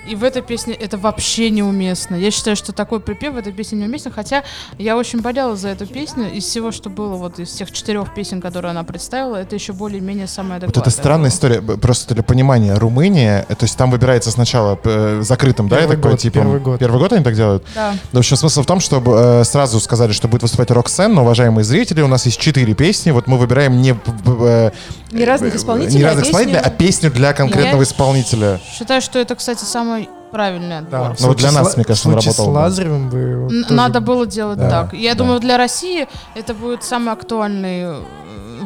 И 0.08 0.14
в 0.14 0.24
этой 0.24 0.42
песне 0.42 0.74
это 0.74 0.96
вообще 0.98 1.50
неуместно. 1.50 2.14
Я 2.14 2.30
считаю, 2.30 2.56
что 2.56 2.72
такой 2.72 3.00
припев 3.00 3.34
в 3.34 3.38
этой 3.38 3.52
песне 3.52 3.78
неуместен. 3.78 4.12
Хотя 4.12 4.44
я 4.78 4.96
очень 4.96 5.20
болела 5.20 5.56
за 5.56 5.68
эту 5.68 5.86
песню. 5.86 6.32
Из 6.32 6.44
всего, 6.44 6.70
что 6.72 6.90
было 6.90 7.14
вот 7.16 7.38
из 7.38 7.52
тех 7.52 7.70
четырех 7.72 8.14
песен, 8.14 8.40
которые 8.40 8.70
она 8.70 8.84
представила, 8.84 9.36
это 9.36 9.54
еще 9.54 9.72
более-менее 9.72 10.26
самая 10.26 10.60
Вот 10.60 10.64
адекватная. 10.64 10.82
это 10.82 10.90
странная 10.90 11.30
история, 11.30 11.60
просто 11.60 12.14
для 12.14 12.22
понимания. 12.22 12.74
Румыния, 12.74 13.46
э, 13.48 13.54
то 13.54 13.64
есть 13.64 13.76
там 13.76 13.90
выбирается 13.90 14.30
сначала 14.30 14.78
э, 14.84 15.20
закрытым, 15.22 15.68
да, 15.68 15.76
я 15.76 15.82
Первый 15.82 15.96
такой, 15.96 16.10
год, 16.12 16.20
типа... 16.20 16.34
первый 16.34 16.60
год. 16.60 16.78
Первый 16.78 16.98
год 17.00 17.12
они 17.12 17.24
так 17.24 17.34
делают? 17.34 17.64
Да. 17.74 17.94
В 18.12 18.18
общем, 18.18 18.36
смысл 18.36 18.62
в 18.62 18.66
том, 18.66 18.80
чтобы 18.80 19.12
э, 19.16 19.44
сразу 19.44 19.80
сказали, 19.80 20.12
что 20.12 20.28
будет 20.28 20.42
выступать 20.42 20.70
Роксен, 20.70 21.12
но, 21.12 21.22
уважаемые 21.22 21.64
зрители, 21.64 22.02
у 22.02 22.08
нас 22.08 22.26
есть 22.26 22.38
четыре 22.38 22.74
песни, 22.74 23.10
вот 23.10 23.26
мы 23.26 23.38
выбираем 23.38 23.80
не... 23.80 23.96
э, 24.26 24.70
Не 25.18 25.24
разных 25.24 25.54
э, 25.54 25.56
исполнителей, 25.56 25.98
Не 25.98 26.02
а 26.04 26.06
разных 26.08 26.24
песню- 26.26 26.40
исполнителей, 26.40 26.60
а 26.64 26.70
песню 26.70 27.10
для 27.10 27.32
конкретного 27.32 27.82
Я 27.82 27.82
исполнителя. 27.82 28.60
Считаю, 28.72 29.00
что 29.00 29.18
это, 29.18 29.34
кстати, 29.34 29.64
самый 29.64 30.08
правильный 30.32 30.78
отбор. 30.78 30.90
Да, 31.10 31.14
в 31.14 31.20
Ну 31.20 31.28
вот 31.28 31.36
для 31.38 31.52
нас, 31.52 31.72
с 31.72 31.76
мне 31.76 31.84
кажется, 31.84 32.08
он 32.08 32.20
с 32.20 32.24
работал 32.26 32.46
бы. 32.46 32.52
Лазаревым 32.52 33.08
бы 33.08 33.64
Надо 33.70 34.00
было 34.00 34.26
делать 34.26 34.58
Да, 34.58 34.68
так. 34.70 34.92
Я 34.94 35.12
да. 35.12 35.18
думаю, 35.18 35.40
для 35.40 35.56
России 35.56 36.08
это 36.34 36.52
будет 36.54 36.84
самый 36.84 37.12
актуальный 37.12 37.82
э, 37.82 38.00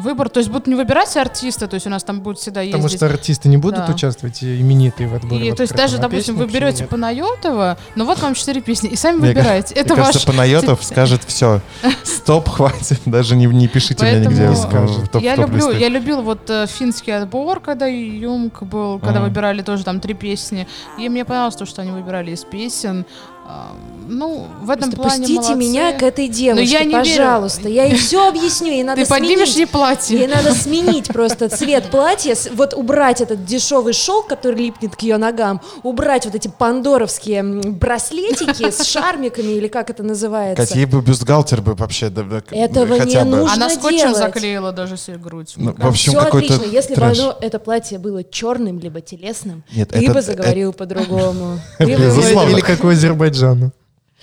выбор. 0.01 0.29
То 0.29 0.39
есть 0.39 0.49
будут 0.49 0.67
не 0.67 0.75
выбирать 0.75 1.15
артиста, 1.17 1.67
то 1.67 1.75
есть 1.75 1.87
у 1.87 1.89
нас 1.89 2.03
там 2.03 2.21
будет 2.21 2.37
всегда 2.39 2.61
Потому 2.61 2.83
ездить. 2.83 2.99
что 2.99 3.05
артисты 3.05 3.49
не 3.49 3.57
будут 3.57 3.85
Да. 3.87 3.93
участвовать, 3.93 4.41
и 4.43 4.59
именитые 4.61 5.07
в 5.07 5.15
отборе. 5.15 5.47
И, 5.47 5.51
в 5.51 5.55
то 5.55 5.61
есть 5.61 5.73
даже, 5.73 5.97
а 5.97 5.99
допустим, 5.99 6.35
вы 6.35 6.47
берете? 6.47 6.85
Панайотова, 6.85 7.77
но 7.95 8.05
вот 8.05 8.21
вам 8.21 8.33
четыре 8.33 8.61
песни, 8.61 8.89
и 8.89 8.95
сами 8.95 9.17
Мне 9.17 9.27
выбираете. 9.29 9.73
Мне 9.73 9.83
Это 9.83 9.95
кажется, 9.95 10.19
ваш... 10.19 10.25
Панайотов 10.25 10.83
скажет 10.83 11.21
все. 11.25 11.61
Стоп, 12.03 12.49
хватит, 12.49 12.99
даже 13.05 13.35
не, 13.35 13.45
не 13.45 13.67
пишите 13.67 14.03
меня 14.03 14.15
Поэтому 14.15 14.35
нигде. 14.35 14.47
Не 14.49 14.55
в- 14.55 14.57
скажет. 14.57 15.11
топ- 15.11 15.21
я 15.23 15.35
люблю, 15.35 15.71
я 15.71 15.89
любил 15.89 16.21
вот 16.21 16.49
э, 16.49 16.65
финский 16.67 17.11
отбор, 17.11 17.59
когда 17.59 17.85
Юмк 17.87 18.63
был, 18.63 18.99
когда 18.99 19.21
выбирали 19.21 19.61
тоже 19.61 19.83
там 19.83 19.99
три 19.99 20.13
песни. 20.13 20.67
И 20.99 21.07
мне 21.09 21.25
понравилось 21.25 21.55
то, 21.55 21.65
что 21.65 21.81
они 21.81 21.91
выбирали 21.91 22.31
из 22.31 22.43
песен 22.43 23.05
Ну, 24.13 24.45
в 24.61 24.69
этом 24.69 24.91
Просто 24.91 24.95
плане 25.01 25.21
Пустите 25.21 25.39
молодцы. 25.41 25.55
меня 25.57 25.93
к 25.97 26.03
этой 26.03 26.27
девушке, 26.27 26.65
я 26.65 26.83
не 26.83 26.89
верю. 26.95 26.99
пожалуйста. 26.99 27.69
Я 27.69 27.85
ей 27.85 27.95
все 27.95 28.27
объясню, 28.27 28.67
ей 28.71 28.83
надо 28.83 29.03
Ты 29.03 29.09
поднимешь 29.09 29.51
сменить. 29.51 29.57
ей 29.57 29.65
платье. 29.67 30.19
Ей 30.19 30.27
надо 30.27 30.53
сменить 30.53 31.07
просто 31.07 31.47
цвет 31.47 31.89
платья, 31.89 32.35
вот 32.53 32.73
убрать 32.73 33.21
этот 33.21 33.45
дешевый 33.45 33.93
шелк, 33.93 34.27
который 34.27 34.57
липнет 34.57 34.95
к 34.97 35.01
ее 35.01 35.15
ногам, 35.17 35.61
убрать 35.83 36.25
вот 36.25 36.35
эти 36.35 36.49
пандоровские 36.49 37.41
браслетики 37.43 38.69
с 38.69 38.83
шармиками 38.85 39.53
или 39.53 39.67
как 39.69 39.89
это 39.89 40.03
называется. 40.03 40.61
Катя, 40.61 40.75
ей 40.77 40.85
бы 40.85 41.01
бюстгальтер 41.01 41.61
бы 41.61 41.73
вообще... 41.75 42.11
Этого 42.51 42.97
хотя 42.97 43.23
не 43.23 43.31
бы. 43.31 43.37
нужно 43.37 43.53
Она 43.53 43.69
скотчем 43.69 43.97
делать. 43.99 44.17
заклеила 44.17 44.71
даже 44.73 44.97
себе 44.97 45.17
грудь. 45.17 45.53
Ну, 45.55 45.73
в 45.77 45.87
общем, 45.87 46.11
Все 46.11 46.19
отлично, 46.21 46.63
если 46.65 46.95
трэш. 46.95 47.17
бы 47.17 47.23
оно, 47.23 47.37
это 47.39 47.59
платье 47.59 47.97
было 47.97 48.23
черным 48.23 48.77
либо 48.79 48.99
телесным, 48.99 49.63
Нет, 49.73 49.89
ты 49.89 50.03
это- 50.03 50.13
бы 50.13 50.21
заговорил 50.21 50.73
по-другому. 50.73 51.59
Или 51.79 52.59
как 52.61 52.83
у 52.83 52.89
Азербайджана. 52.89 53.71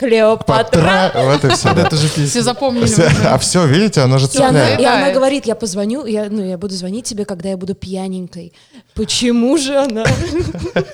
Клеопатра. 0.00 0.80
Патра, 1.12 1.12
вот 1.24 1.44
и 1.44 1.48
все. 1.50 1.68
Это 1.70 1.94
же 1.94 2.08
Все 2.08 2.22
песня. 2.22 2.40
запомнили. 2.42 3.26
А 3.26 3.38
все, 3.38 3.66
видите, 3.66 4.00
оно 4.00 4.16
же 4.18 4.28
она, 4.36 4.46
цепляет. 4.48 4.80
и 4.80 4.84
она 4.86 5.10
говорит, 5.10 5.44
я 5.44 5.54
позвоню, 5.54 6.06
я, 6.06 6.28
ну, 6.30 6.42
я 6.42 6.56
буду 6.56 6.74
звонить 6.74 7.04
тебе, 7.04 7.26
когда 7.26 7.50
я 7.50 7.56
буду 7.58 7.74
пьяненькой. 7.74 8.54
Почему 8.94 9.56
же 9.58 9.76
она 9.76 10.04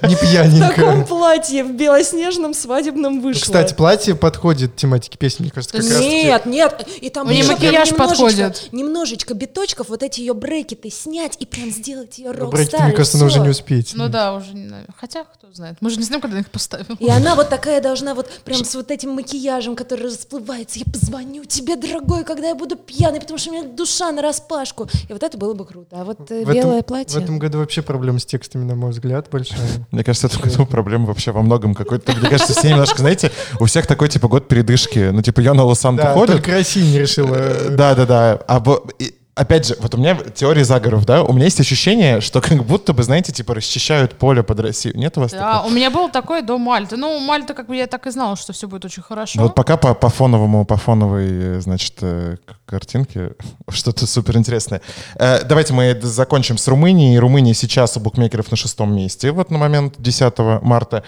Не 0.02 0.14
в 0.14 0.18
таком 0.18 0.28
пьяненькая. 0.28 1.04
платье 1.04 1.64
в 1.64 1.72
белоснежном 1.76 2.52
свадебном 2.52 3.20
вышла? 3.20 3.42
Кстати, 3.42 3.74
платье 3.74 4.14
подходит 4.16 4.74
тематике 4.76 5.18
песни, 5.18 5.44
мне 5.44 5.50
кажется, 5.52 5.76
как 5.78 5.88
раз 5.88 6.00
Нет, 6.00 6.46
нет, 6.46 6.88
и 7.00 7.08
там 7.08 7.26
макияж 7.28 7.90
немножечко- 7.92 7.94
подходит. 7.96 8.68
Немножечко 8.72 9.34
биточков, 9.34 9.88
вот 9.88 10.02
эти 10.02 10.20
ее 10.20 10.34
брекеты 10.34 10.90
снять 10.90 11.36
и 11.38 11.46
прям 11.46 11.70
сделать 11.70 12.18
ее 12.18 12.30
Брекеты, 12.32 12.56
рок-стар. 12.56 12.82
мне 12.82 12.92
и 12.92 12.96
кажется, 12.96 13.18
она 13.18 13.26
уже 13.26 13.38
не 13.40 13.48
успеет. 13.50 13.88
Ну 13.94 14.08
да, 14.08 14.34
уже 14.34 14.52
не 14.54 14.66
знаю. 14.68 14.84
Хотя, 14.98 15.24
кто 15.24 15.46
знает. 15.52 15.76
Мы 15.80 15.90
же 15.90 15.96
не 15.96 16.02
знаем, 16.04 16.20
когда 16.20 16.38
их 16.40 16.50
поставим. 16.50 16.96
И 16.98 17.08
она 17.08 17.34
вот 17.34 17.48
такая 17.48 17.80
должна 17.80 18.14
вот 18.14 18.28
прям 18.44 18.64
с 18.64 18.74
вот 18.74 18.90
этим 18.96 19.10
макияжем, 19.10 19.76
который 19.76 20.06
расплывается. 20.06 20.78
Я 20.78 20.84
позвоню 20.90 21.44
тебе, 21.44 21.76
дорогой, 21.76 22.24
когда 22.24 22.48
я 22.48 22.54
буду 22.54 22.76
пьяный, 22.76 23.20
потому 23.20 23.38
что 23.38 23.50
у 23.50 23.52
меня 23.52 23.62
душа 23.68 24.10
на 24.12 24.22
распашку. 24.22 24.88
И 25.08 25.12
вот 25.12 25.22
это 25.22 25.38
было 25.38 25.54
бы 25.54 25.64
круто. 25.64 25.96
А 26.00 26.04
вот 26.04 26.18
э, 26.30 26.44
В 26.44 26.48
этом- 26.48 26.54
белое 26.54 26.82
В 26.82 26.86
платье. 26.86 27.22
этом 27.22 27.38
году 27.38 27.58
вообще 27.58 27.82
проблема 27.82 28.18
с 28.18 28.24
текстами, 28.26 28.64
на 28.64 28.74
мой 28.74 28.90
взгляд, 28.90 29.28
большая. 29.30 29.60
Мне 29.90 30.02
кажется, 30.02 30.26
это 30.26 30.38
году 30.40 30.66
проблема 30.66 31.06
вообще 31.06 31.30
во 31.32 31.42
многом 31.42 31.74
какой-то. 31.74 32.12
Мне 32.16 32.28
кажется, 32.28 32.54
все 32.54 32.70
немножко, 32.70 32.98
знаете, 32.98 33.30
у 33.60 33.66
всех 33.66 33.86
такой 33.86 34.08
типа 34.08 34.28
год 34.28 34.48
передышки. 34.48 35.10
Ну, 35.12 35.22
типа, 35.22 35.40
Йона 35.40 35.62
Лосан 35.64 35.96
Да, 35.96 36.14
ходит. 36.14 36.34
только 36.36 36.50
Россия 36.52 36.82
не 36.84 36.98
решила. 36.98 37.36
Да, 37.70 37.94
да, 37.94 38.06
да. 38.06 38.40
А 38.48 38.60
бо- 38.60 38.82
и 38.98 39.14
опять 39.36 39.66
же, 39.68 39.76
вот 39.78 39.94
у 39.94 39.98
меня 39.98 40.16
теория 40.34 40.64
заговоров, 40.64 41.04
да, 41.06 41.22
у 41.22 41.32
меня 41.32 41.44
есть 41.44 41.60
ощущение, 41.60 42.20
что 42.20 42.40
как 42.40 42.64
будто 42.64 42.92
бы, 42.92 43.02
знаете, 43.02 43.32
типа 43.32 43.54
расчищают 43.54 44.14
поле 44.14 44.42
под 44.42 44.58
Россию. 44.60 44.96
Нет 44.96 45.16
у 45.18 45.20
вас 45.20 45.30
Да, 45.32 45.52
такого? 45.58 45.70
у 45.70 45.74
меня 45.74 45.90
был 45.90 46.08
такой 46.08 46.42
до 46.42 46.58
Мальты. 46.58 46.96
Ну, 46.96 47.20
Мальта, 47.20 47.54
как 47.54 47.68
бы 47.68 47.76
я 47.76 47.86
так 47.86 48.06
и 48.06 48.10
знала, 48.10 48.36
что 48.36 48.52
все 48.52 48.66
будет 48.66 48.84
очень 48.86 49.02
хорошо. 49.02 49.38
Ну, 49.38 49.42
вот 49.44 49.54
пока 49.54 49.76
по, 49.76 49.94
по 49.94 50.08
фоновому, 50.08 50.64
по 50.64 50.76
фоновой, 50.76 51.28
э, 51.30 51.60
значит, 51.60 51.94
э, 52.00 52.36
картинке 52.64 53.32
что-то 53.68 54.06
супер 54.06 54.36
интересное. 54.36 54.80
давайте 55.18 55.72
мы 55.74 55.98
закончим 56.02 56.58
с 56.58 56.66
Румынией. 56.66 57.18
Румыния 57.18 57.54
сейчас 57.54 57.96
у 57.96 58.00
букмекеров 58.00 58.50
на 58.50 58.56
шестом 58.56 58.96
месте, 58.96 59.30
вот 59.30 59.50
на 59.50 59.58
момент 59.58 59.94
10 59.98 60.38
марта. 60.62 61.02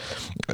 Э, 0.47 0.53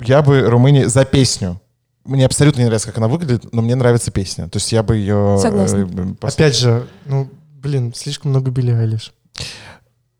Я 0.00 0.22
бы 0.22 0.40
Румынии 0.42 0.84
за 0.84 1.04
песню. 1.04 1.60
Мне 2.06 2.26
абсолютно 2.26 2.60
не 2.60 2.66
нравится, 2.66 2.88
как 2.88 2.98
она 2.98 3.08
выглядит, 3.08 3.52
но 3.52 3.62
мне 3.62 3.74
нравится 3.74 4.10
песня. 4.10 4.48
То 4.48 4.56
есть 4.58 4.70
я 4.72 4.82
бы 4.82 4.96
ее... 4.96 5.38
Согласна. 5.40 5.78
э, 5.78 6.26
Опять 6.26 6.56
же, 6.56 6.86
ну, 7.04 7.28
блин, 7.62 7.92
слишком 7.94 8.30
много 8.30 8.50
Билли 8.50 8.70
Айлиш. 8.70 9.12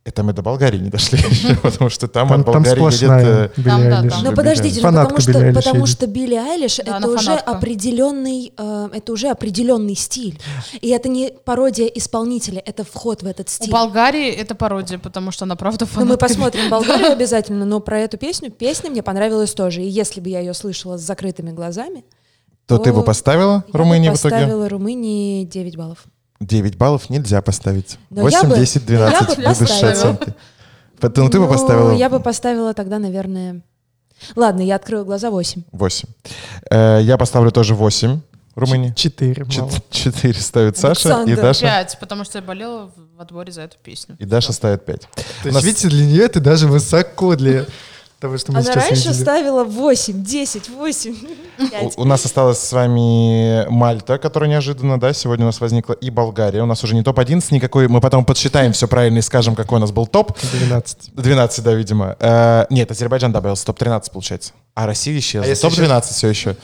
Это 0.06 0.22
мы 0.22 0.32
до 0.32 0.40
Болгарии 0.40 0.78
не 0.78 0.88
дошли 0.88 1.18
еще, 1.30 1.56
потому 1.56 1.90
что 1.90 2.06
там, 2.06 2.28
Там, 2.28 2.40
от 2.40 2.46
там 2.46 2.54
Болгарии 2.62 2.80
едет... 2.80 2.94
сплошная 2.96 3.50
э, 3.56 3.62
Там, 3.62 3.90
да, 3.90 4.02
там. 4.02 4.22
Но 4.22 4.30
Билли 4.30 4.34
подождите, 4.36 4.76
ну, 4.76 4.82
Фанатка 4.82 5.14
потому, 5.16 5.20
что, 5.20 5.32
Билли 5.32 5.44
Айлиш 5.46 5.56
потому 5.64 5.76
едет. 5.80 5.88
что 5.88 6.06
Билли 6.06 6.34
Айлиш 6.36 6.76
Да, 6.76 6.98
это 6.98 7.08
уже 7.08 7.24
фанатка. 7.26 7.50
определенный, 7.50 8.52
э, 8.56 8.88
это 8.94 9.12
уже 9.12 9.28
определенный 9.30 9.96
стиль, 9.96 10.38
и 10.80 10.88
это 10.90 11.08
не 11.08 11.32
пародия 11.44 11.86
исполнителя, 11.88 12.62
это 12.64 12.84
вход 12.84 13.24
в 13.24 13.26
этот 13.26 13.48
У 13.48 13.50
стиль. 13.50 13.72
Болгарии 13.72 14.30
это 14.30 14.54
пародия, 14.54 14.98
потому 15.00 15.32
что 15.32 15.44
она 15.44 15.56
правда 15.56 15.86
Ну, 15.86 15.90
фанатка. 15.90 16.12
мы 16.12 16.16
посмотрим 16.18 16.70
Болгарию 16.70 17.10
обязательно, 17.12 17.64
но 17.64 17.80
про 17.80 17.98
эту 17.98 18.16
песню, 18.16 18.52
песня 18.52 18.90
мне 18.90 19.02
понравилась 19.02 19.54
тоже. 19.54 19.82
И 19.82 19.88
если 19.88 20.20
бы 20.20 20.28
я 20.28 20.38
ее 20.38 20.54
слышала 20.54 20.98
с 20.98 21.00
закрытыми 21.02 21.50
глазами, 21.50 22.04
То 22.66 22.78
ты 22.78 22.92
бы 22.92 23.02
поставила 23.02 23.64
я 23.66 23.76
Румынии 23.76 24.10
в 24.10 24.14
итоге? 24.14 24.34
поставила 24.36 24.68
Румынии 24.68 25.42
9 25.44 25.76
баллов. 25.76 26.04
9 26.40 26.76
баллов 26.76 27.08
нельзя 27.10 27.40
поставить. 27.42 27.98
Но 28.10 28.22
8, 28.22 28.38
я 28.42 28.44
бы- 28.48 28.56
10, 28.56 28.88
но 28.88 28.94
я 28.94 29.08
12 29.10 29.36
бы 29.38 29.44
высшие 29.48 29.66
поставила. 29.68 29.92
оценки. 29.92 30.34
Ну, 31.02 31.08
ты 31.28 31.38
бы 31.40 31.46
Ну, 31.46 31.48
поставила 31.52 31.92
Я 31.92 32.08
бы 32.08 32.20
поставила 32.20 32.72
тогда, 32.74 32.98
наверное... 32.98 33.62
Ладно, 34.34 34.62
я 34.62 34.76
открою 34.76 35.04
глаза 35.04 35.30
8. 35.30 35.62
8. 35.72 36.08
Э, 36.70 37.00
Я 37.02 37.18
поставлю 37.18 37.50
тоже 37.50 37.74
8 37.74 38.20
Румынии. 38.54 38.94
Четыре. 38.96 39.44
4 39.90 40.34
ставит 40.40 40.78
Саша, 40.78 41.08
и 41.08 41.12
Александр. 41.12 41.42
Даша, 41.42 41.60
Пять, 41.60 41.98
потому 42.00 42.24
что 42.24 42.38
я 42.38 42.42
болела 42.42 42.86
в- 42.86 43.16
во 43.18 43.24
дворе 43.26 43.52
за 43.52 43.62
эту 43.62 43.76
песню. 43.82 44.16
и 44.18 44.24
Даша 44.24 44.52
ставит 44.54 44.86
5. 44.86 45.00
То 45.42 45.48
есть, 45.50 45.62
видите, 45.62 45.88
для 45.88 46.06
нее 46.06 46.24
это 46.24 46.40
даже 46.40 46.66
высоко 46.66 47.36
для 47.36 47.66
того, 48.18 48.38
что 48.38 48.52
мы 48.52 48.60
Она 48.60 48.72
раньше 48.72 48.94
видели. 48.94 49.12
ставила 49.12 49.64
8, 49.64 50.22
10, 50.22 50.70
8, 50.70 51.16
5. 51.70 51.98
У, 51.98 52.02
у 52.02 52.04
нас 52.04 52.24
осталась 52.24 52.58
с 52.58 52.72
вами 52.72 53.68
Мальта, 53.68 54.18
которая 54.18 54.48
неожиданно, 54.48 54.98
да, 54.98 55.12
сегодня 55.12 55.44
у 55.44 55.48
нас 55.48 55.60
возникла, 55.60 55.92
и 55.92 56.08
Болгария. 56.10 56.62
У 56.62 56.66
нас 56.66 56.82
уже 56.82 56.94
не 56.94 57.02
топ-11 57.02 57.44
никакой, 57.50 57.88
мы 57.88 58.00
потом 58.00 58.24
подсчитаем 58.24 58.72
все 58.72 58.88
правильно 58.88 59.18
и 59.18 59.22
скажем, 59.22 59.54
какой 59.54 59.78
у 59.78 59.80
нас 59.80 59.92
был 59.92 60.06
топ. 60.06 60.32
12. 60.52 61.14
12, 61.14 61.64
да, 61.64 61.74
видимо. 61.74 62.16
Э, 62.18 62.64
нет, 62.70 62.90
Азербайджан 62.90 63.32
добавился, 63.32 63.66
топ-13 63.66 64.10
получается. 64.12 64.52
А 64.74 64.86
Россия 64.86 65.18
исчезла. 65.18 65.46
А 65.46 65.48
если 65.48 65.68
топ-12 65.68 66.02
все 66.12 66.28
еще. 66.28 66.56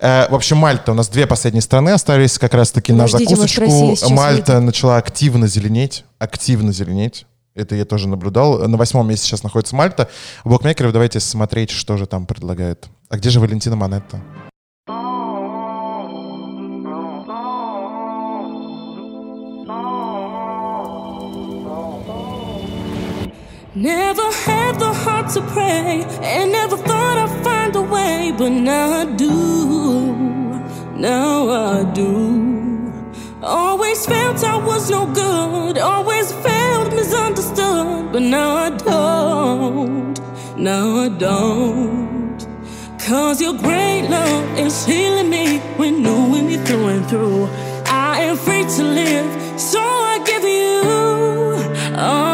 Э, 0.00 0.28
в 0.28 0.34
общем, 0.34 0.58
Мальта. 0.58 0.92
У 0.92 0.94
нас 0.94 1.08
две 1.08 1.26
последние 1.26 1.62
страны 1.62 1.90
остались 1.90 2.38
как 2.38 2.52
раз-таки 2.54 2.92
на 2.92 3.04
Подождите, 3.04 3.36
может, 3.36 3.54
закусочку. 3.54 4.12
Мальта 4.12 4.60
начала 4.60 4.96
активно 4.98 5.46
зеленеть. 5.46 6.04
Активно 6.18 6.72
зеленеть. 6.72 7.26
Это 7.58 7.74
я 7.74 7.84
тоже 7.84 8.06
наблюдал. 8.06 8.68
На 8.68 8.76
восьмом 8.76 9.08
месте 9.08 9.26
сейчас 9.26 9.42
находится 9.42 9.74
Мальта. 9.74 10.08
Букмекеров 10.44 10.92
давайте 10.92 11.18
смотреть, 11.18 11.70
что 11.70 11.96
же 11.96 12.06
там 12.06 12.24
предлагает. 12.24 12.88
А 13.08 13.16
где 13.16 13.30
же 13.30 13.40
Валентина 13.40 13.74
Монетта? 13.74 14.20
Never 23.74 24.32
had 24.44 24.78
the 24.80 24.92
heart 25.04 25.28
to 25.34 25.42
pray, 25.52 26.04
and 26.20 26.50
never 26.50 26.76
thought 26.76 27.16
I'd 27.16 27.44
find 27.44 27.76
a 27.76 27.82
way, 27.82 28.32
but 28.36 28.50
now 28.50 29.02
I 29.02 29.04
do. 29.04 29.30
Now 30.96 31.48
I 31.48 31.84
do. 31.94 32.57
Always 33.42 34.04
felt 34.04 34.42
I 34.42 34.56
was 34.56 34.90
no 34.90 35.06
good, 35.06 35.78
always 35.78 36.32
felt 36.32 36.92
misunderstood, 36.92 38.10
but 38.12 38.22
now 38.22 38.56
I 38.56 38.70
don't. 38.70 40.20
Now 40.56 40.96
I 40.96 41.08
don't. 41.08 42.46
Cause 42.98 43.40
your 43.40 43.54
great 43.54 44.08
love 44.08 44.58
is 44.58 44.84
healing 44.84 45.30
me, 45.30 45.58
when 45.76 46.02
renewing 46.02 46.46
me 46.48 46.56
through 46.56 46.88
and 46.88 47.08
through. 47.08 47.48
I 47.86 48.22
am 48.22 48.36
free 48.36 48.64
to 48.64 48.82
live, 48.82 49.60
so 49.60 49.78
I 49.78 50.18
give 50.26 50.42
you 50.42 51.96
all 51.96 52.27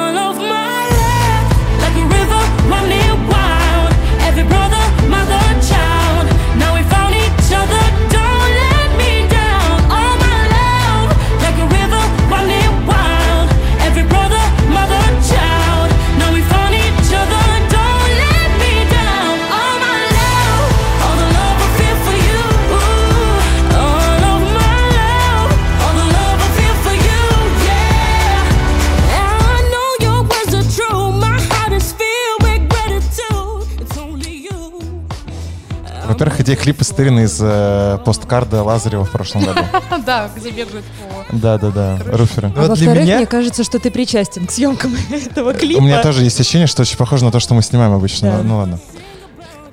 Во-первых, 36.24 36.40
эти 36.40 36.54
клипы 36.58 36.84
стырены 36.84 37.24
из 37.24 37.38
э, 37.38 37.98
посткарда 38.02 38.62
Лазарева 38.62 39.04
в 39.04 39.10
прошлом 39.10 39.44
году. 39.44 39.60
Да, 40.06 40.30
где 40.34 40.50
бегают 40.50 40.84
по... 41.30 41.36
Да-да-да, 41.36 41.98
руферы. 42.06 42.48
А 42.56 42.60
вот 42.62 42.78
для 42.78 42.86
во-вторых, 42.86 43.02
меня- 43.02 43.16
мне 43.18 43.26
кажется, 43.26 43.62
что 43.62 43.78
ты 43.78 43.90
причастен 43.90 44.46
к 44.46 44.50
съемкам 44.50 44.96
этого 45.10 45.52
клипа. 45.52 45.80
У 45.80 45.82
меня 45.82 46.02
тоже 46.02 46.24
есть 46.24 46.40
ощущение, 46.40 46.66
что 46.66 46.80
очень 46.80 46.96
похоже 46.96 47.26
на 47.26 47.30
то, 47.30 47.40
что 47.40 47.52
мы 47.52 47.60
снимаем 47.60 47.92
обычно. 47.92 48.38
Ну, 48.38 48.42
Ну 48.42 48.56
ладно. 48.56 48.80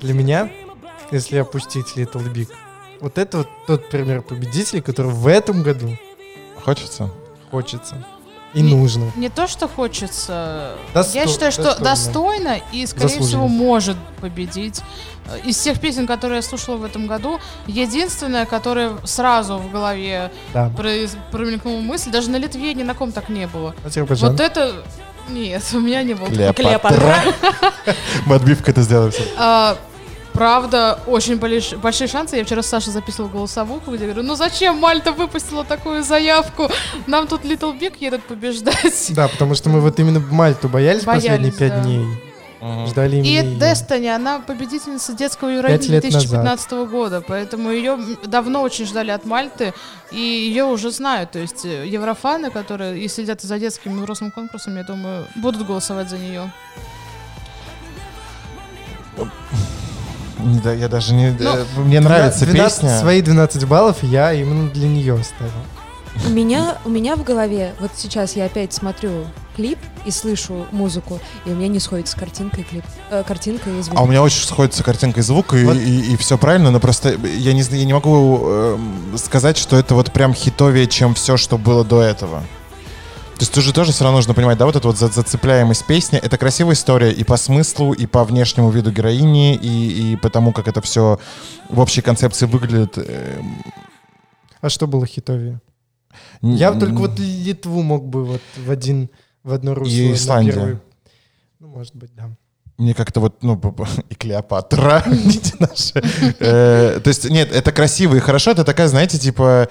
Для 0.00 0.12
меня, 0.12 0.50
если 1.10 1.38
опустить 1.38 1.94
Little 1.96 2.30
Big, 2.30 2.48
вот 3.00 3.16
это 3.16 3.38
вот 3.38 3.48
тот 3.66 3.88
пример 3.88 4.20
победителей, 4.20 4.82
который 4.82 5.10
в 5.10 5.26
этом 5.26 5.62
году 5.62 5.96
Хочется? 6.62 7.10
хочется. 7.50 8.04
И 8.54 8.62
нужно. 8.62 9.10
Не 9.16 9.28
то, 9.30 9.46
что 9.46 9.66
хочется. 9.68 10.72
Досто- 10.94 11.14
Я 11.14 11.26
считаю, 11.26 11.52
что 11.52 11.62
достойно. 11.78 11.84
достойно 11.84 12.60
и, 12.72 12.86
скорее 12.86 13.08
Заслуженно. 13.08 13.26
всего, 13.28 13.48
может 13.48 13.96
победить. 14.20 14.80
Э, 15.26 15.38
Из 15.44 15.56
всех 15.56 15.80
песен, 15.80 16.06
которые 16.06 16.36
я 16.36 16.42
слушала 16.42 16.76
в 16.76 16.84
этом 16.84 17.06
году, 17.06 17.38
единственная, 17.66 18.44
которая 18.44 18.96
сразу 19.04 19.56
в 19.56 19.70
голове 19.70 20.30
Да. 20.52 20.70
произ- 20.76 21.16
промелькнула 21.30 21.80
мысль, 21.80 22.10
даже 22.10 22.28
на 22.30 22.36
Литве 22.36 22.74
ни 22.74 22.82
на 22.82 22.94
ком 22.94 23.12
так 23.12 23.28
не 23.28 23.46
было. 23.46 23.74
Азербайджан. 23.84 24.32
Вот 24.32 24.40
это... 24.40 24.82
Нет, 25.28 25.62
у 25.72 25.78
меня 25.78 26.02
не 26.02 26.14
было. 26.14 26.28
Клеопатра. 26.28 27.22
Мы 28.26 28.34
отбивку 28.34 28.70
это 28.70 28.82
сделаем. 28.82 29.12
Правда, 30.32 30.98
очень 31.06 31.34
больш- 31.34 31.76
большие 31.76 32.08
шансы. 32.08 32.36
Я 32.36 32.44
вчера 32.44 32.62
с 32.62 32.66
Сашей 32.66 32.92
записывала 32.92 33.30
голосовуху, 33.30 33.92
где 33.92 34.04
говорю, 34.06 34.22
ну 34.22 34.34
зачем 34.34 34.78
Мальта 34.78 35.12
выпустила 35.12 35.64
такую 35.64 36.02
заявку? 36.02 36.68
Нам 37.06 37.26
тут 37.26 37.44
Little 37.44 37.78
Big 37.78 37.94
едут 38.00 38.24
побеждать. 38.24 39.10
Да, 39.10 39.28
потому 39.28 39.54
что 39.54 39.68
мы 39.68 39.80
вот 39.80 39.98
именно 40.00 40.20
Мальту 40.20 40.68
боялись, 40.68 41.04
Боялись, 41.04 41.24
последние 41.24 41.52
пять 41.52 41.74
да. 41.74 41.80
дней. 41.82 42.06
Ждали 42.86 43.16
И. 43.16 43.38
Destiny, 43.58 44.08
она 44.08 44.38
победительница 44.38 45.14
детского 45.14 45.48
Евровидения 45.48 46.00
лет 46.00 46.02
2015 46.02 46.70
года, 46.88 47.20
поэтому 47.26 47.72
ее 47.72 47.98
давно 48.24 48.62
очень 48.62 48.86
ждали 48.86 49.10
от 49.10 49.24
Мальты, 49.24 49.74
и 50.12 50.20
ее 50.20 50.64
уже 50.64 50.92
знают. 50.92 51.32
То 51.32 51.40
есть 51.40 51.64
э, 51.64 51.88
еврофаны, 51.88 52.50
которые 52.52 53.00
и 53.00 53.08
следят 53.08 53.40
за 53.40 53.58
детским 53.58 53.98
и 53.98 54.00
взрослым 54.00 54.30
конкурсом, 54.30 54.76
я 54.76 54.84
думаю, 54.84 55.26
будут 55.34 55.66
голосовать 55.66 56.08
за 56.08 56.18
нее. 56.18 56.52
Да, 60.62 60.72
я 60.72 60.88
даже 60.88 61.14
не... 61.14 61.30
Ну, 61.38 61.56
э, 61.56 61.64
Мне 61.76 62.00
нравится 62.00 62.46
12 62.46 62.80
песня. 62.82 62.98
Свои 62.98 63.22
12 63.22 63.64
баллов 63.66 64.02
я 64.02 64.32
именно 64.32 64.68
для 64.70 64.88
нее 64.88 65.14
оставил. 65.14 65.52
У 66.26 66.30
меня, 66.30 66.76
у 66.84 66.90
меня 66.90 67.16
в 67.16 67.24
голове, 67.24 67.72
вот 67.80 67.92
сейчас 67.96 68.36
я 68.36 68.44
опять 68.44 68.72
смотрю 68.74 69.24
клип 69.56 69.78
и 70.04 70.10
слышу 70.10 70.66
музыку, 70.70 71.20
и 71.46 71.50
у 71.50 71.54
меня 71.54 71.68
не 71.68 71.80
сходится 71.80 72.18
картинка 72.18 72.60
и 72.60 72.64
клип. 72.64 72.84
э, 73.10 73.22
картинка 73.26 73.70
и 73.70 73.80
звук. 73.80 73.98
А 73.98 74.02
у 74.02 74.06
меня 74.06 74.22
очень 74.22 74.46
сходится 74.46 74.84
картинка 74.84 75.20
и 75.20 75.22
звук, 75.22 75.54
и, 75.54 76.16
все 76.16 76.36
правильно, 76.36 76.70
но 76.70 76.80
просто 76.80 77.10
я 77.10 77.52
не, 77.54 77.62
я 77.62 77.84
не 77.84 77.92
могу 77.94 78.46
эм, 78.46 79.14
сказать, 79.16 79.56
что 79.56 79.76
это 79.76 79.94
вот 79.94 80.12
прям 80.12 80.34
хитовее, 80.34 80.86
чем 80.86 81.14
все, 81.14 81.36
что 81.38 81.56
было 81.56 81.84
до 81.84 82.02
этого. 82.02 82.42
То 83.34 83.40
есть 83.44 83.52
тут 83.54 83.64
же 83.64 83.72
тоже 83.72 83.90
все 83.92 84.04
равно 84.04 84.18
нужно 84.18 84.34
понимать, 84.34 84.56
да, 84.58 84.66
вот 84.66 84.76
эта 84.76 84.86
вот 84.86 84.96
за- 84.96 85.08
зацепляемость 85.08 85.86
песни, 85.86 86.18
это 86.18 86.38
красивая 86.38 86.74
история 86.74 87.10
и 87.12 87.24
по 87.24 87.36
смыслу, 87.36 87.92
и 87.92 88.06
по 88.06 88.22
внешнему 88.24 88.70
виду 88.70 88.92
героини, 88.92 89.56
и, 89.56 90.12
и 90.12 90.16
по 90.16 90.30
тому, 90.30 90.52
как 90.52 90.68
это 90.68 90.80
все 90.80 91.18
в 91.68 91.80
общей 91.80 92.02
концепции 92.02 92.46
выглядит. 92.46 92.98
эм, 92.98 93.56
А 94.60 94.68
что 94.68 94.86
было 94.86 95.06
хитовее? 95.06 95.60
н- 96.42 96.54
Я 96.54 96.72
только 96.72 96.98
вот 96.98 97.18
Литву 97.18 97.82
мог 97.82 98.06
бы 98.06 98.24
вот 98.24 98.42
в 98.56 98.70
один 98.70 99.10
в 99.42 99.52
одно 99.52 99.74
русло. 99.74 99.92
И 99.92 100.12
Исландия. 100.12 100.80
Ну, 101.58 101.66
может 101.68 101.96
быть, 101.96 102.14
да. 102.14 102.30
Мне 102.78 102.94
как-то 102.94 103.18
вот, 103.20 103.42
ну, 103.42 103.60
и 104.08 104.14
Клеопатра, 104.14 105.02
наши. 105.58 106.00
Э, 106.38 107.00
То 107.02 107.08
есть, 107.08 107.28
нет, 107.28 107.50
это 107.52 107.72
красиво 107.72 108.14
и 108.14 108.20
хорошо, 108.20 108.52
это 108.52 108.64
такая, 108.64 108.86
знаете, 108.88 109.18
типа, 109.18 109.68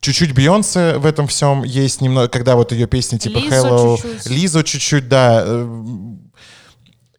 чуть-чуть 0.00 0.34
Бейонсе 0.34 0.96
в 0.98 1.06
этом 1.06 1.26
всем 1.26 1.62
есть 1.64 2.00
немного, 2.00 2.28
когда 2.28 2.56
вот 2.56 2.72
ее 2.72 2.86
песни 2.86 3.18
типа 3.18 3.38
Лиза 3.38 3.54
Hello, 3.56 3.96
чуть-чуть. 4.00 4.26
Лизу 4.26 4.62
чуть-чуть, 4.62 5.08
да. 5.08 5.42
э, 5.44 5.90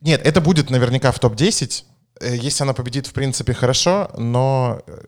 Нет, 0.01 0.21
это 0.23 0.41
будет 0.41 0.69
наверняка 0.69 1.11
в 1.11 1.19
топ-10. 1.19 1.83
Э, 2.21 2.35
Если 2.35 2.63
она 2.63 2.73
победит, 2.73 3.07
в 3.07 3.13
принципе, 3.13 3.53
хорошо, 3.53 4.09
но 4.17 4.81
э, 4.87 5.01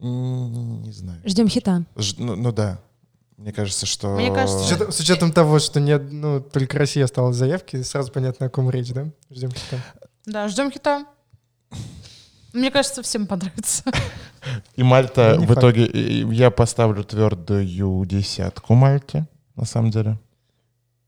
не 0.00 0.92
знаю. 0.92 1.20
Ждем 1.24 1.48
хита. 1.48 1.84
Ж- 1.96 2.14
Ну, 2.18 2.36
ну 2.36 2.52
да. 2.52 2.78
Мне 3.36 3.52
кажется, 3.52 3.84
что... 3.84 4.14
Мне 4.16 4.32
кажется, 4.32 4.58
С 4.60 4.66
учетом, 4.66 4.92
с 4.92 5.00
учетом 5.00 5.30
того, 5.32 5.58
что 5.58 5.78
нет, 5.78 6.10
ну, 6.10 6.40
только 6.40 6.78
Россия 6.78 7.04
осталась 7.04 7.36
в 7.36 7.38
заявке, 7.38 7.84
сразу 7.84 8.10
понятно, 8.10 8.46
о 8.46 8.48
ком 8.48 8.70
речь, 8.70 8.90
да? 8.92 9.08
Ждем 9.30 9.50
хита. 9.50 9.78
Да, 10.24 10.48
ждем 10.48 10.70
хита. 10.72 11.04
Мне 12.56 12.70
кажется, 12.70 13.02
всем 13.02 13.26
понравится. 13.26 13.84
И 14.76 14.82
Мальта 14.82 15.36
Ну, 15.38 15.46
в 15.46 15.54
итоге... 15.54 15.86
э, 15.86 16.24
Я 16.32 16.50
поставлю 16.50 17.04
твердую 17.04 18.04
десятку 18.06 18.74
Мальте, 18.74 19.26
на 19.56 19.64
самом 19.66 19.90
деле. 19.90 20.18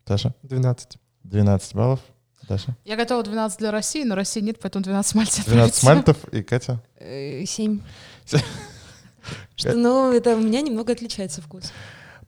Даша? 0.07 0.35
12. 0.43 0.99
12 1.25 1.75
баллов. 1.75 2.01
Даша? 2.49 2.75
Я 2.85 2.97
готова 2.97 3.23
12 3.23 3.59
для 3.59 3.71
России, 3.71 4.05
но 4.05 4.15
России 4.15 4.41
нет, 4.41 4.59
поэтому 4.61 4.83
12 4.85 5.15
Мальте 5.15 5.43
12 5.45 5.49
отправится. 5.49 5.87
мальтов 5.87 6.17
и 6.33 6.43
Катя? 6.43 6.83
Э, 6.99 7.45
Семь. 7.47 7.81
Что, 9.57 9.73
ну, 9.75 10.13
это 10.13 10.37
у 10.37 10.41
меня 10.41 10.61
немного 10.63 10.93
отличается 10.93 11.43
вкус. 11.43 11.73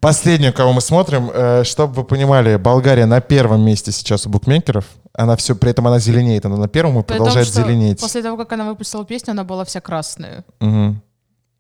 Последнюю, 0.00 0.52
кого 0.52 0.72
мы 0.72 0.80
смотрим, 0.80 1.30
э, 1.32 1.64
чтобы 1.64 1.92
вы 1.94 2.04
понимали, 2.04 2.56
Болгария 2.56 3.06
на 3.06 3.20
первом 3.20 3.62
месте 3.64 3.92
сейчас 3.92 4.26
у 4.26 4.30
букмекеров. 4.30 4.86
Она 5.20 5.36
все, 5.36 5.54
при 5.54 5.70
этом 5.70 5.86
она 5.86 5.98
зеленеет, 5.98 6.46
она 6.46 6.56
на 6.56 6.66
первом 6.66 6.98
и 6.98 7.02
При 7.02 7.08
том, 7.08 7.18
продолжает 7.18 7.48
что 7.48 7.62
зеленеть. 7.62 8.00
После 8.00 8.22
того, 8.22 8.38
как 8.38 8.52
она 8.52 8.64
выпустила 8.64 9.04
песню, 9.04 9.32
она 9.32 9.44
была 9.44 9.66
вся 9.66 9.80
красная. 9.82 10.44
Мгм. 10.60 11.02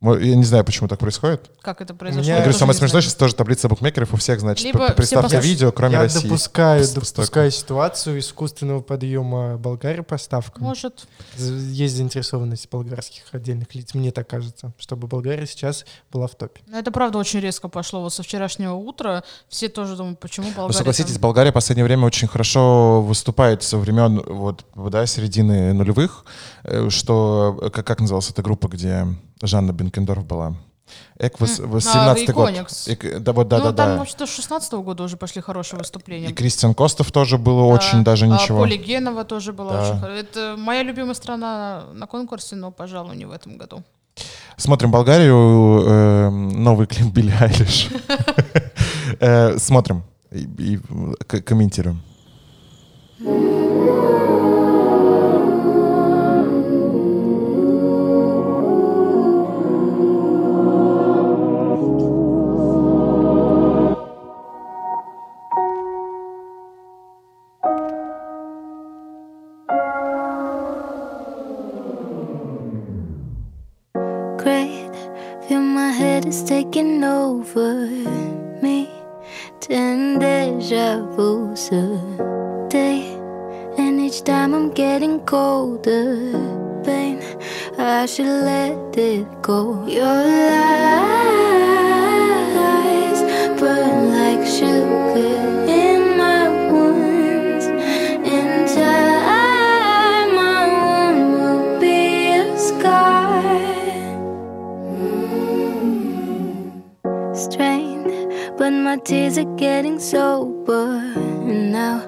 Я 0.02 0.34
не 0.34 0.44
знаю, 0.44 0.64
почему 0.64 0.88
так 0.88 0.98
происходит. 0.98 1.50
Как 1.60 1.82
это 1.82 1.92
произошло? 1.92 2.26
Я 2.26 2.36
я 2.36 2.40
говорю, 2.40 2.56
самое 2.56 2.74
смешное, 2.74 3.02
сейчас 3.02 3.14
тоже 3.16 3.34
таблица 3.34 3.68
букмекеров 3.68 4.14
у 4.14 4.16
всех, 4.16 4.40
значит, 4.40 4.64
Либо 4.64 4.86
все 4.86 4.94
представьте 4.94 5.36
послуш- 5.36 5.42
видео, 5.42 5.72
кроме 5.72 5.92
Я 5.94 6.00
России. 6.00 6.22
допускаю, 6.22 6.82
Пс- 6.82 6.94
допускаю 6.94 7.50
ситуацию 7.50 8.18
искусственного 8.18 8.80
подъема 8.80 9.58
Болгарии 9.58 10.00
по 10.00 10.16
ставкам. 10.16 10.62
Может. 10.62 11.06
Есть 11.36 11.96
заинтересованность 11.96 12.70
болгарских 12.70 13.24
отдельных 13.32 13.74
лиц, 13.74 13.92
мне 13.92 14.10
так 14.10 14.26
кажется, 14.26 14.72
чтобы 14.78 15.06
Болгария 15.06 15.46
сейчас 15.46 15.84
была 16.10 16.28
в 16.28 16.34
топе. 16.34 16.62
Но 16.66 16.78
это 16.78 16.90
правда 16.92 17.18
очень 17.18 17.40
резко 17.40 17.68
пошло. 17.68 18.00
Вот 18.00 18.14
со 18.14 18.22
вчерашнего 18.22 18.72
утра 18.76 19.22
все 19.50 19.68
тоже 19.68 19.96
думают, 19.96 20.18
почему 20.18 20.46
Болгария 20.46 20.68
Ну, 20.68 20.72
согласитесь, 20.72 21.12
там- 21.12 21.20
Болгария 21.20 21.50
в 21.50 21.54
последнее 21.54 21.84
время 21.84 22.06
очень 22.06 22.26
хорошо 22.26 23.02
выступает 23.02 23.62
со 23.62 23.76
времен 23.76 24.22
вот, 24.26 24.64
да, 24.74 25.04
середины 25.04 25.74
нулевых, 25.74 26.24
э, 26.64 26.88
что, 26.88 27.58
э, 27.60 27.68
как, 27.68 27.86
как 27.86 28.00
называлась 28.00 28.30
эта 28.30 28.40
группа, 28.40 28.66
где 28.68 29.06
Жанна 29.42 29.72
Бенкендорф 29.72 30.24
была? 30.24 30.54
М, 31.18 31.30
17 31.46 32.28
а, 32.28 32.32
год. 32.32 32.50
Эк- 32.50 33.18
да, 33.20 33.32
вот, 33.32 33.48
да, 33.48 33.58
ну, 33.58 33.64
да, 33.64 33.72
там 33.72 33.88
да. 33.90 33.96
вообще-то 33.98 34.26
с 34.26 34.30
16 34.34 34.72
года 34.82 35.04
уже 35.04 35.16
пошли 35.16 35.40
хорошие 35.40 35.78
выступления. 35.78 36.28
И 36.30 36.32
Кристиан 36.32 36.74
Костов 36.74 37.12
тоже 37.12 37.38
было 37.38 37.60
Да. 37.68 37.74
очень 37.74 38.02
даже 38.02 38.24
А, 38.24 38.28
ничего. 38.28 38.60
Поля 38.60 38.76
Генова 38.76 39.24
тоже 39.24 39.52
была 39.52 39.72
Да. 39.72 39.82
очень 39.82 40.00
хорошая. 40.00 40.20
Это 40.22 40.54
моя 40.58 40.82
любимая 40.82 41.14
страна 41.14 41.84
на 41.92 42.06
конкурсе, 42.06 42.56
но, 42.56 42.70
пожалуй, 42.72 43.16
не 43.16 43.24
в 43.24 43.30
этом 43.32 43.56
году. 43.56 43.82
Смотрим 44.56 44.90
Болгарию, 44.90 45.82
э, 45.86 46.30
новый 46.30 46.86
клип 46.86 47.06
Билли 47.12 47.32
Айлиш. 47.40 47.88
Э, 49.20 49.58
Смотрим 49.58 50.02
и 50.32 50.78
комментируем. 51.44 52.02
Great. 74.42 74.90
Feel 75.46 75.60
my 75.60 75.90
head 75.90 76.24
is 76.24 76.42
taking 76.42 77.04
over 77.04 77.86
me. 78.62 78.88
Ten 79.60 80.18
deja 80.18 81.04
vu's 81.14 81.68
a 81.72 81.86
day. 82.68 83.02
And 83.76 84.00
each 84.00 84.22
time 84.24 84.54
I'm 84.54 84.70
getting 84.72 85.20
colder. 85.20 86.16
Pain, 86.84 87.20
I 87.78 88.06
should 88.06 88.34
let 88.52 88.96
it 88.96 89.26
go. 89.42 89.86
Your 89.86 90.24
lies 90.56 91.19
my 108.90 108.96
tears 108.96 109.38
are 109.38 109.56
getting 109.56 110.00
sober 110.00 111.00
now. 111.46 112.02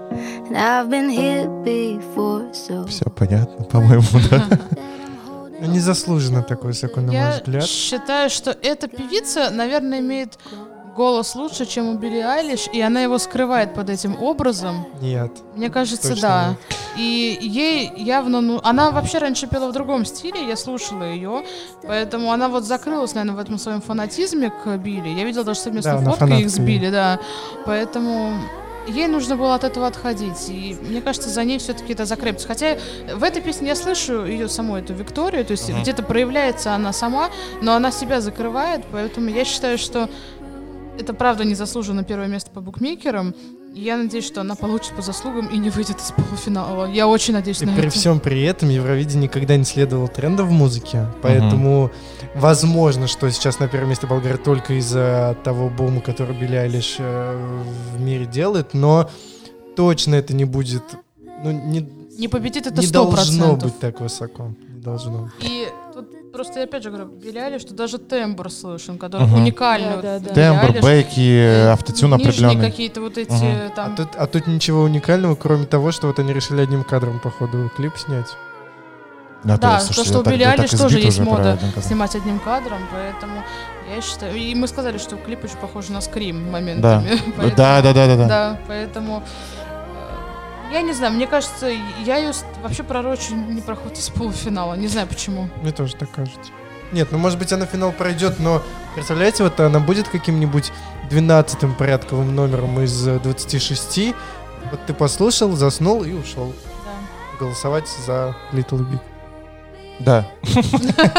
And 0.47 0.57
I've 0.57 0.91
been 0.91 1.09
here 1.09 1.47
before, 1.63 2.53
so. 2.53 2.85
Все 2.87 3.05
понятно, 3.05 3.65
по-моему, 3.65 4.05
да? 4.29 4.49
Ну, 5.61 5.67
Незаслуженно 5.71 6.43
такой 6.43 6.71
высоко, 6.71 7.01
на 7.01 7.07
мой 7.07 7.15
Я 7.15 7.31
взгляд. 7.31 7.65
считаю, 7.67 8.29
что 8.31 8.51
эта 8.51 8.89
певица, 8.89 9.51
наверное, 9.51 10.01
имеет 10.01 10.37
голос 10.95 11.35
лучше, 11.35 11.67
чем 11.67 11.89
у 11.89 11.95
Билли 11.95 12.21
Айлиш, 12.21 12.69
и 12.73 12.81
она 12.81 13.01
его 13.03 13.19
скрывает 13.19 13.75
под 13.75 13.91
этим 13.91 14.21
образом. 14.23 14.87
Нет. 15.01 15.31
Мне 15.55 15.71
кажется, 15.71 16.11
Точно 16.11 16.29
да. 16.29 16.49
нет. 16.51 16.59
И 16.97 17.39
ей 17.41 17.91
явно, 17.97 18.41
ну, 18.41 18.61
она 18.63 18.91
вообще 18.91 19.19
раньше 19.19 19.47
пела 19.47 19.69
в 19.69 19.73
другом 19.73 20.05
стиле, 20.05 20.47
я 20.47 20.57
слушала 20.57 21.05
ее, 21.05 21.45
поэтому 21.83 22.33
она 22.33 22.49
вот 22.49 22.65
закрылась, 22.65 23.15
наверное, 23.15 23.37
в 23.37 23.41
этом 23.41 23.59
своем 23.59 23.81
фанатизме 23.81 24.51
к 24.51 24.77
Билли. 24.77 25.09
Я 25.09 25.25
видела 25.25 25.45
даже 25.45 25.61
совместную 25.61 26.03
Да, 26.05 26.11
фотку 26.11 26.27
их 26.27 26.51
с 26.51 26.59
Билли, 26.59 26.91
да. 26.91 27.19
Поэтому 27.65 28.35
ей 28.87 29.07
нужно 29.07 29.37
было 29.37 29.55
от 29.55 29.65
этого 29.65 29.87
отходить. 29.87 30.49
И 30.49 30.77
мне 30.83 31.01
кажется, 31.01 31.31
за 31.31 31.45
ней 31.45 31.59
все-таки 31.59 31.93
это 31.95 32.05
закрепится. 32.05 32.49
Хотя 32.49 32.77
в 33.15 33.23
этой 33.23 33.41
песне 33.41 33.69
я 33.69 33.77
слышу 33.77 34.25
ее 34.27 34.49
саму, 34.49 34.77
эту 34.77 34.93
Викторию, 34.93 35.45
то 35.45 35.53
есть 35.53 35.71
Ага. 35.71 35.81
где-то 35.81 36.03
проявляется 36.03 36.75
она 36.75 36.93
сама, 36.93 37.31
но 37.63 37.73
она 37.75 37.91
себя 37.91 38.21
закрывает, 38.21 38.85
поэтому 38.93 39.31
я 39.31 39.45
считаю, 39.45 39.79
что 39.79 40.11
это 41.03 41.15
правда 41.15 41.45
не 41.45 41.55
заслуженно 41.55 42.05
первое 42.05 42.29
место 42.29 42.51
по 42.51 42.61
букмекерам. 42.61 43.35
Я 43.75 43.97
надеюсь, 43.97 44.27
что 44.27 44.41
она 44.43 44.55
получит 44.55 44.95
по 44.95 45.03
заслугам 45.03 45.47
и 45.47 45.57
не 45.59 45.71
выйдет 45.71 45.99
из 45.99 46.13
полуфинала. 46.13 46.87
Я 46.91 47.09
очень 47.09 47.33
надеюсь 47.35 47.63
И 47.63 47.67
на 47.67 47.73
при 47.73 47.87
это. 47.89 47.91
всем 47.91 48.21
при 48.21 48.43
этом 48.43 48.69
Евровидение 48.69 49.25
никогда 49.29 49.57
не 49.57 49.65
следовало 49.65 50.09
трендам 50.09 50.47
в 50.49 50.53
музыке, 50.53 51.07
поэтому 51.23 51.91
возможно, 52.35 53.07
что 53.07 53.31
сейчас 53.31 53.59
на 53.61 53.69
первом 53.69 53.89
месте 53.91 54.07
Болгария 54.07 54.37
только 54.37 54.75
из-за 54.75 55.37
того 55.43 55.71
бума, 55.71 56.01
который 56.03 56.37
Билли 56.39 56.57
Айлиш 56.57 56.97
э, 56.99 57.59
в 57.95 58.01
мире 58.01 58.27
делает, 58.27 58.75
но 58.75 59.09
точно 59.75 60.17
это 60.17 60.35
не 60.35 60.45
будет, 60.45 60.83
ну, 61.43 61.51
не, 61.51 61.81
Не 62.19 62.29
победит 62.29 62.67
это 62.67 62.79
не 62.81 62.87
сто 62.87 63.05
должно 63.05 63.15
процентов. 63.15 63.63
быть 63.65 63.79
так 63.81 64.01
высоко, 64.01 64.53
не 64.69 64.81
должно. 64.83 65.31
И 65.41 65.67
тут 65.95 66.09
просто 66.33 66.59
я 66.61 66.65
опять 66.65 66.83
же 66.83 66.91
говорю, 66.91 67.11
Айлиш, 67.37 67.63
что 67.63 67.75
даже 67.75 67.99
тембр 67.99 68.51
слышен, 68.51 68.99
который 68.99 69.27
Мгм. 69.27 69.35
уникальный. 69.43 69.97
Да, 70.03 70.19
да, 70.19 70.21
да. 70.21 70.35
Тембр, 70.35 70.81
бейки, 70.81 71.21
Э, 71.21 71.69
автотюн 71.73 72.15
определенный. 72.15 72.65
какие-то 72.65 73.01
вот 73.01 73.19
эти 73.19 73.31
Мгм. 73.33 73.71
там... 73.77 73.93
А 73.93 73.97
тут, 73.97 74.09
а 74.17 74.27
тут 74.27 74.47
ничего 74.47 74.83
уникального, 74.83 75.35
кроме 75.35 75.67
того, 75.67 75.93
что 75.93 76.07
вот 76.07 76.19
они 76.19 76.33
решили 76.33 76.61
одним 76.63 76.85
кадром, 76.85 77.21
походу, 77.21 77.71
клип 77.77 77.97
снять. 77.97 78.37
Да, 79.45 79.57
Да, 79.57 79.81
слушай, 79.81 79.99
то, 79.99 80.05
что 80.05 80.19
у 80.21 80.23
Билли 80.23 80.45
Айлиш 80.45 80.71
тоже 80.71 81.01
есть 81.01 81.19
мода 81.19 81.59
снимать 81.83 82.15
одним 82.15 82.39
кадром, 82.39 82.79
поэтому 82.93 83.43
я 83.95 84.01
считаю... 84.01 84.37
И 84.37 84.55
мы 84.55 84.69
сказали, 84.69 84.99
что 84.99 85.17
клип 85.17 85.43
очень 85.45 85.57
похож 85.57 85.89
на 85.89 86.01
скрим 86.01 86.49
моментами. 86.51 87.09
Да. 87.09 87.17
поэтому- 87.37 87.57
Да, 87.57 87.83
да, 87.83 87.93
да, 87.93 88.07
да, 88.07 88.17
да. 88.17 88.29
Да, 88.29 88.59
поэтому... 88.69 89.23
Я 90.73 90.81
не 90.81 90.93
знаю, 90.95 91.13
мне 91.13 91.27
кажется, 91.27 91.67
я 92.05 92.17
ее 92.17 92.33
вообще 92.63 92.83
пророчу 92.83 93.35
не 93.35 93.61
проходит 93.61 93.99
из 93.99 94.09
полуфинала. 94.09 94.73
Не 94.75 94.89
знаю 94.89 95.07
почему. 95.07 95.51
Мне 95.61 95.71
тоже 95.71 95.95
так 95.97 96.11
кажется. 96.11 96.51
Нет, 96.93 97.09
ну 97.13 97.19
может 97.19 97.39
быть 97.39 97.53
она 97.53 97.67
финал 97.67 97.93
пройдет, 97.93 98.39
но 98.39 98.63
представляете, 98.95 99.43
вот 99.45 99.61
она 99.61 99.81
будет 99.81 100.09
каким-нибудь 100.09 100.73
12-м 101.11 101.75
порядковым 101.75 102.35
номером 102.35 102.81
из 102.81 103.07
э, 103.07 103.19
26. 103.19 104.15
Вот 104.71 104.81
ты 104.87 104.95
послушал, 104.95 105.53
заснул 105.53 106.05
и 106.05 106.13
ушел 106.13 106.55
Да. 106.85 107.39
голосовать 107.39 107.89
за 108.07 108.35
Little 108.53 108.87
Big. 108.89 109.01
Да. 110.01 110.27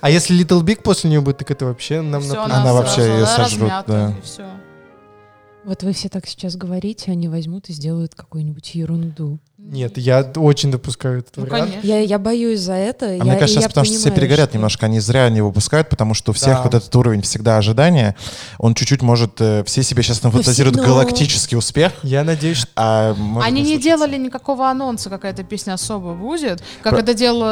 А 0.00 0.08
если 0.10 0.38
Little 0.38 0.62
Big 0.62 0.82
после 0.82 1.10
нее 1.10 1.20
будет, 1.20 1.38
так 1.38 1.50
это 1.50 1.66
вообще 1.66 2.00
нам. 2.00 2.22
Она 2.32 2.72
вообще 2.72 3.02
она 3.12 3.26
сожрут, 3.26 3.72
да. 3.86 4.14
Вот 5.70 5.84
вы 5.84 5.92
все 5.92 6.08
так 6.08 6.26
сейчас 6.26 6.56
говорите, 6.56 7.12
они 7.12 7.28
возьмут 7.28 7.68
и 7.68 7.72
сделают 7.72 8.16
какую-нибудь 8.16 8.74
ерунду. 8.74 9.38
Нет, 9.62 9.98
я 9.98 10.22
очень 10.36 10.70
допускаю 10.72 11.18
этот 11.20 11.36
Ну, 11.36 11.42
вариант. 11.44 11.70
конечно. 11.70 11.86
Я, 11.86 12.00
я 12.00 12.18
боюсь 12.18 12.58
за 12.60 12.72
это. 12.72 13.06
А 13.06 13.12
я, 13.12 13.22
мне 13.22 13.32
кажется, 13.34 13.60
сейчас 13.60 13.68
потому 13.68 13.84
что 13.84 13.94
все 13.94 14.04
понимаю, 14.04 14.20
перегорят 14.20 14.48
что- 14.48 14.56
немножко, 14.56 14.86
они 14.86 15.00
зря 15.00 15.28
не 15.28 15.42
выпускают, 15.42 15.88
потому 15.88 16.14
что 16.14 16.30
у 16.32 16.34
всех 16.34 16.56
Да. 16.56 16.62
вот 16.62 16.74
этот 16.74 16.96
уровень 16.96 17.22
всегда 17.22 17.56
ожидания, 17.58 18.16
он 18.58 18.74
чуть-чуть 18.74 19.02
может, 19.02 19.40
э, 19.40 19.62
все 19.64 19.82
себе 19.84 20.02
сейчас 20.02 20.22
нафантазируют 20.24 20.76
но- 20.76 20.82
галактический 20.82 21.56
успех, 21.56 21.92
Я 22.02 22.24
надеюсь, 22.24 22.56
что 22.58 22.68
а 22.74 23.10
Они 23.42 23.60
не 23.60 23.66
случиться. 23.74 23.82
делали 23.90 24.16
никакого 24.16 24.68
анонса, 24.68 25.08
какая-то 25.10 25.44
песня 25.44 25.74
особо 25.74 26.14
будет, 26.14 26.62
как 26.82 26.94
Про- 26.94 27.02
это 27.02 27.14
делал 27.14 27.42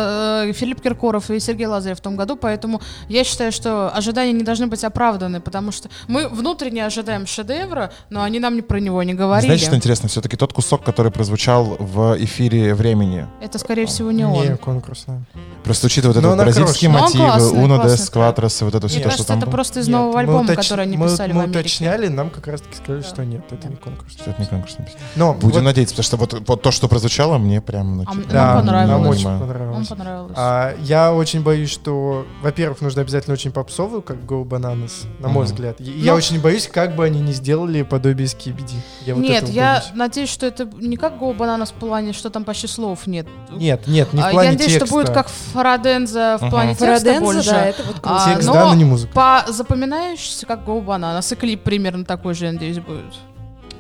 э, 0.48 0.52
Филипп 0.55 0.80
Киркоров 0.80 1.30
и 1.30 1.39
Сергей 1.39 1.66
Лазарев 1.66 1.98
в 1.98 2.02
том 2.02 2.16
году, 2.16 2.35
поэтому 2.36 2.80
я 3.09 3.22
считаю, 3.22 3.52
что 3.52 3.90
ожидания 3.94 4.32
не 4.32 4.43
должны 4.44 4.66
быть 4.66 4.82
оправданы, 4.82 5.40
потому 5.40 5.70
что 5.72 5.89
мы 6.09 6.26
внутренне 6.28 6.85
ожидаем 6.85 7.26
шедевра, 7.26 7.93
но 8.10 8.22
они 8.24 8.40
нам 8.40 8.56
не 8.56 8.62
про 8.62 8.80
него 8.80 9.02
не 9.05 9.14
говорили. 9.14 9.47
Знаете, 9.51 9.66
что 9.66 9.76
интересно? 9.76 10.09
Все-таки 10.09 10.36
тот 10.36 10.52
кусок, 10.52 10.82
который 10.82 11.12
прозвучал 11.12 11.76
в 11.78 11.97
эфире 12.18 12.74
времени, 12.74 13.26
Это, 13.40 13.58
скорее 13.58 13.86
всего, 13.86 14.10
не 14.10 14.24
он. 14.24 14.32
не 14.50 14.56
конкурсная. 14.56 15.22
просто 15.64 15.86
учитывая 15.86 16.14
вот 16.14 16.22
Но 16.22 16.28
это 16.28 16.34
она 16.34 16.44
бразильские. 16.44 16.90
Но 16.90 16.96
он 16.98 17.02
мотивы, 17.04 17.24
классный, 17.24 17.82
Дес 17.96 18.10
Кватрос 18.10 18.60
и 18.62 18.64
вот 18.64 18.74
это 18.74 18.88
все, 18.88 18.96
Мне 18.98 19.04
то, 19.04 19.10
что 19.10 19.16
кажется, 19.18 19.28
там 19.28 19.38
это 19.38 19.46
было. 19.46 19.52
просто 19.52 19.80
из 19.80 19.88
Нет, 19.88 19.96
нового 19.96 20.20
альбома, 20.20 20.44
уточ- 20.44 20.56
который 20.56 20.82
они 20.84 20.96
писали 20.96 21.32
мы 21.32 21.40
в 21.40 21.42
Америке. 21.44 21.58
уточняли, 21.60 22.08
нам 22.08 22.30
как 22.30 22.46
раз 22.46 22.60
таки 22.62 22.76
сказали, 22.76 23.02
Да. 23.02 23.08
что 23.08 23.24
нет, 23.24 23.42
это 23.50 23.68
не 23.68 23.76
конкурс. 23.76 24.12
Что 24.12 24.30
это 24.30 24.40
не 24.40 24.46
песня. 24.62 24.86
Но 25.16 25.34
Будем 25.34 25.54
вот- 25.56 25.62
надеяться, 25.64 25.94
потому 25.94 26.04
что 26.04 26.16
вот, 26.16 26.48
вот 26.48 26.62
то, 26.62 26.70
что 26.70 26.88
прозвучало, 26.88 27.38
мне 27.38 27.60
прям... 27.60 27.98
Ну, 27.98 28.04
А 28.06 28.12
типа, 28.12 28.24
Да, 28.32 28.44
нам 28.54 28.56
понравилось. 28.64 28.90
нам 28.90 29.06
очень 29.06 29.18
понимаю. 29.24 29.38
Вам 29.38 29.48
понравилось. 29.48 29.88
понравилось. 29.88 30.32
А, 30.36 30.74
я 30.80 31.12
очень 31.12 31.42
боюсь, 31.42 31.70
что, 31.70 32.26
во-первых, 32.42 32.80
нужно 32.80 33.02
обязательно 33.02 33.34
очень 33.34 33.52
попсовую, 33.52 34.02
как 34.02 34.16
Go 34.18 34.44
Bananas, 34.44 34.92
на 35.18 35.28
мой 35.28 35.44
взгляд. 35.44 35.80
И 35.80 35.84
Я 35.84 36.12
Но- 36.12 36.18
очень 36.18 36.40
боюсь, 36.40 36.68
как 36.72 36.94
бы 36.96 37.04
они 37.04 37.20
не 37.20 37.32
сделали 37.32 37.82
подобие 37.82 38.28
Скибиди. 38.28 38.74
Я 39.06 39.14
вот 39.14 39.22
Нет, 39.22 39.48
я 39.48 39.72
боюсь. 39.74 39.90
надеюсь, 39.94 40.30
что 40.30 40.46
это 40.46 40.68
не 40.80 40.96
как 40.96 41.14
Go 41.20 41.36
Bananas 41.36 41.66
в 41.68 41.72
плане, 41.89 42.12
что 42.12 42.31
там 42.31 42.44
почти 42.44 42.66
слов 42.66 43.06
нет. 43.06 43.27
Нет, 43.51 43.86
нет, 43.86 44.12
не 44.12 44.20
в 44.20 44.24
А, 44.24 44.31
плане 44.31 44.47
я 44.47 44.52
надеюсь, 44.52 44.73
текста. 44.73 44.86
что 44.86 44.94
будет 44.94 45.10
как 45.10 45.28
Фараденза 45.28 46.36
в 46.39 46.43
Ага. 46.43 46.51
плане 46.51 46.70
текста 46.70 46.86
Фараденза, 46.86 47.20
больше. 47.20 47.51
да, 47.51 47.65
это 47.66 47.82
вот 47.82 47.94
круто. 48.01 48.16
А, 48.24 48.32
Текст, 48.35 48.47
но 48.47 48.52
да, 48.55 48.65
но 48.66 48.74
не 48.74 48.85
музыка. 48.85 49.12
по 49.15 49.44
запоминающийся, 49.52 50.47
как 50.47 50.60
Go 50.66 50.85
Bananas. 50.85 51.32
И 51.32 51.36
клип 51.36 51.62
примерно 51.62 52.05
такой 52.05 52.35
же, 52.35 52.47
я 52.47 52.52
надеюсь, 52.52 52.78
будет. 52.78 53.15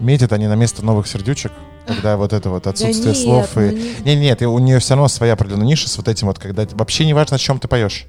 Метят 0.00 0.32
они 0.32 0.46
на 0.46 0.54
место 0.54 0.84
новых 0.84 1.06
сердючек, 1.08 1.52
когда 1.86 2.16
вот 2.16 2.32
это 2.32 2.50
вот 2.50 2.66
отсутствие 2.66 3.14
нет, 3.14 3.16
слов 3.16 3.50
ну 3.56 3.62
и... 3.62 3.74
не- 4.04 4.14
Нет, 4.16 4.40
нет, 4.40 4.42
у 4.42 4.58
нее 4.58 4.78
все 4.78 4.94
равно 4.94 5.08
своя 5.08 5.32
определенная 5.32 5.66
ниша 5.66 5.88
с 5.88 5.96
вот 5.96 6.06
этим 6.08 6.28
вот, 6.28 6.38
когда 6.38 6.66
вообще 6.72 7.04
не 7.06 7.14
важно, 7.14 7.36
о 7.36 7.38
чем 7.38 7.58
ты 7.58 7.66
поешь. 7.68 8.04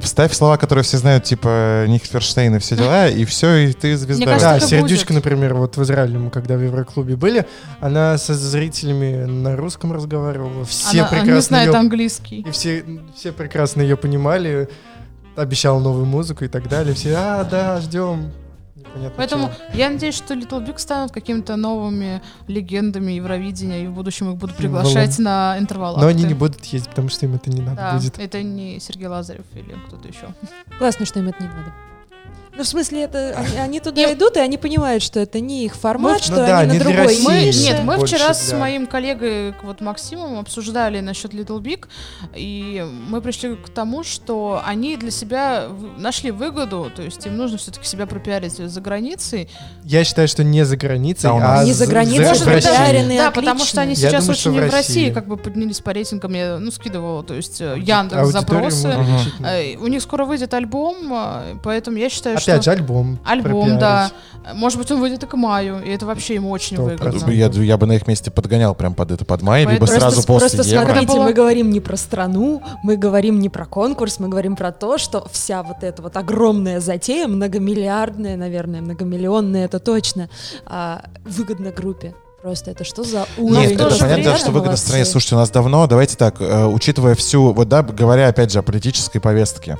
Вставь 0.00 0.32
слова, 0.34 0.56
которые 0.58 0.84
все 0.84 0.96
знают, 0.98 1.24
типа 1.24 1.86
Никсферштейн 1.88 2.54
и 2.54 2.58
все 2.58 2.76
дела, 2.76 3.08
и 3.08 3.24
все, 3.24 3.54
и 3.56 3.72
ты 3.72 3.96
звезда. 3.96 4.24
кажется, 4.38 4.50
Да, 4.60 4.60
Сердючка, 4.60 5.12
будет. 5.12 5.24
например, 5.24 5.54
вот 5.54 5.76
в 5.76 5.82
Израиле 5.82 6.18
мы 6.18 6.30
когда 6.30 6.56
в 6.56 6.62
Евроклубе 6.62 7.16
были, 7.16 7.46
она 7.80 8.16
со 8.18 8.34
зрителями 8.34 9.24
на 9.24 9.56
русском 9.56 9.92
разговаривала. 9.92 10.64
Все 10.64 11.00
Она 11.00 11.08
прекрасно 11.08 11.34
не 11.34 11.40
знает 11.40 11.68
её- 11.70 11.78
английский. 11.80 12.40
И 12.42 12.50
все, 12.52 12.84
все 13.16 13.32
прекрасно 13.32 13.82
ее 13.82 13.96
понимали, 13.96 14.68
обещал 15.36 15.80
новую 15.80 16.04
музыку 16.06 16.44
и 16.44 16.48
так 16.48 16.68
далее. 16.68 16.94
Все, 16.94 17.14
а, 17.16 17.44
да, 17.44 17.80
ждем. 17.80 18.30
Непонятно 18.92 19.14
Поэтому 19.16 19.44
чего. 19.48 19.78
я 19.78 19.90
надеюсь, 19.90 20.14
что 20.14 20.34
Little 20.34 20.66
Big 20.66 20.78
станут 20.78 21.12
какими-то 21.12 21.56
новыми 21.56 22.22
легендами 22.46 23.12
Евровидения, 23.12 23.84
и 23.84 23.86
в 23.86 23.92
будущем 23.92 24.30
их 24.32 24.36
будут 24.36 24.56
Символом. 24.56 24.84
приглашать 24.84 25.18
на 25.18 25.56
интервал. 25.58 25.96
Но 25.96 26.06
они 26.06 26.24
не 26.24 26.34
будут 26.34 26.62
ездить, 26.66 26.90
потому 26.90 27.08
что 27.08 27.26
им 27.26 27.34
это 27.34 27.50
не 27.50 27.62
надо 27.62 27.76
Да, 27.76 27.92
будет. 27.96 28.18
это 28.18 28.42
не 28.42 28.78
Сергей 28.80 29.06
Лазарев 29.06 29.44
или 29.54 29.74
кто-то 29.88 30.08
еще. 30.08 30.28
Классно, 30.78 31.06
что 31.06 31.20
им 31.20 31.28
это 31.28 31.42
не 31.42 31.48
надо. 31.48 31.72
Ну, 32.54 32.64
в 32.64 32.66
смысле, 32.66 33.04
это 33.04 33.34
они, 33.36 33.56
они 33.56 33.80
туда 33.80 34.12
идут, 34.12 34.36
и 34.36 34.40
они 34.40 34.58
понимают, 34.58 35.02
что 35.02 35.20
это 35.20 35.40
не 35.40 35.64
их 35.64 35.74
формат, 35.74 36.18
Ну, 36.18 36.24
что 36.24 36.32
ну 36.32 36.46
да, 36.46 36.58
они 36.60 36.72
не 36.72 36.78
на 36.78 36.84
для 36.84 36.92
другой 36.94 37.06
России. 37.14 37.24
Мы, 37.26 37.44
нет, 37.72 37.80
мы 37.82 37.96
больше 37.96 38.16
вчера 38.16 38.34
с 38.34 38.48
для- 38.50 38.58
моим 38.58 38.86
коллегой, 38.86 39.54
вот 39.62 39.80
Максимом, 39.80 40.38
обсуждали 40.38 41.00
насчет 41.00 41.32
Little 41.32 41.60
Big, 41.62 41.86
и 42.36 42.84
мы 43.08 43.22
пришли 43.22 43.56
к 43.56 43.70
тому, 43.70 44.04
что 44.04 44.60
они 44.66 44.98
для 44.98 45.10
себя 45.10 45.68
нашли 45.96 46.30
выгоду, 46.30 46.92
то 46.94 47.00
есть 47.00 47.24
им 47.26 47.38
нужно 47.38 47.56
все-таки 47.56 47.86
себя 47.86 48.06
пропиарить 48.06 48.52
за 48.58 48.80
границей. 48.82 49.48
Я 49.84 50.04
считаю, 50.04 50.28
что 50.28 50.44
не 50.44 50.64
за 50.64 50.76
границей, 50.76 51.30
Да, 51.30 51.34
у 51.34 51.38
нас- 51.40 51.60
а 51.60 51.64
Не 51.64 51.72
за 51.72 51.86
границей, 51.86 52.24
в 52.24 52.28
может, 52.28 52.46
России. 52.46 52.68
пропиаренные 52.68 53.18
да, 53.18 53.28
отлично. 53.28 53.50
потому 53.50 53.64
что 53.66 53.80
они 53.80 53.90
Я 53.94 53.96
сейчас 53.96 54.24
думаю, 54.26 54.30
очень 54.38 54.50
в 54.50 54.54
и 54.54 54.58
в 54.58 54.62
России 54.62 54.76
России. 54.76 55.10
как 55.12 55.26
бы 55.26 55.36
поднялись 55.38 55.80
по 55.80 55.92
рейтингам, 55.92 56.34
я 56.34 56.58
ну, 56.58 56.70
скидывала, 56.70 57.22
то 57.24 57.32
есть 57.34 57.62
э, 57.62 57.76
Яндекс 57.78 58.28
запросы. 58.28 58.94
Э, 59.42 59.76
У 59.78 59.86
них 59.86 60.02
скоро 60.02 60.26
выйдет 60.26 60.52
альбом, 60.52 60.96
э, 61.12 61.54
поэтому 61.62 61.96
я 61.96 62.10
считаю, 62.10 62.38
Опять 62.50 62.62
что... 62.62 62.72
альбом. 62.72 63.18
Альбом, 63.24 63.52
пропиарить. 63.52 63.78
да. 63.80 64.10
Может 64.54 64.78
быть, 64.78 64.90
он 64.90 65.00
выйдет 65.00 65.22
и 65.22 65.26
к 65.26 65.36
маю, 65.36 65.80
и 65.84 65.90
это 65.90 66.04
вообще 66.04 66.34
ему 66.34 66.50
очень 66.50 66.76
Сто 66.76 66.84
выгодно. 66.86 67.30
Я, 67.30 67.46
я 67.46 67.76
бы 67.76 67.86
на 67.86 67.92
их 67.92 68.08
месте 68.08 68.30
подгонял 68.30 68.74
прям 68.74 68.94
под 68.94 69.12
это, 69.12 69.24
под 69.24 69.42
май, 69.42 69.60
либо 69.60 69.86
Поэтому- 69.86 70.00
сразу 70.00 70.26
просто, 70.26 70.32
после 70.46 70.56
просто 70.58 70.74
Евро. 70.74 70.86
смотрите, 70.86 71.12
было- 71.12 71.24
мы 71.24 71.32
говорим 71.32 71.70
не 71.70 71.80
про 71.80 71.96
страну, 71.96 72.60
мы 72.82 72.96
говорим 72.96 73.38
не 73.38 73.48
про 73.48 73.66
конкурс, 73.66 74.18
мы 74.18 74.28
говорим 74.28 74.56
про 74.56 74.72
то, 74.72 74.98
что 74.98 75.28
вся 75.30 75.62
вот 75.62 75.82
эта 75.82 76.02
вот 76.02 76.16
огромная 76.16 76.80
затея, 76.80 77.28
многомиллиардная, 77.28 78.36
наверное, 78.36 78.80
многомиллионная, 78.80 79.64
это 79.66 79.78
точно, 79.78 80.28
а, 80.66 81.04
выгодна 81.24 81.70
группе. 81.70 82.14
Просто 82.42 82.72
это 82.72 82.82
что 82.82 83.04
за 83.04 83.26
уровень? 83.38 83.68
Нет, 83.68 83.78
то 83.78 83.86
это 83.86 83.98
понятно, 83.98 84.36
что 84.36 84.50
выгодно 84.50 84.76
стране. 84.76 85.04
Слушайте, 85.04 85.36
у 85.36 85.38
нас 85.38 85.50
давно, 85.50 85.86
давайте 85.86 86.16
так, 86.16 86.40
э, 86.40 86.66
учитывая 86.66 87.14
всю, 87.14 87.52
вот 87.52 87.68
да, 87.68 87.82
говоря 87.82 88.26
опять 88.28 88.50
же 88.50 88.58
о 88.58 88.62
политической 88.62 89.20
повестке, 89.20 89.78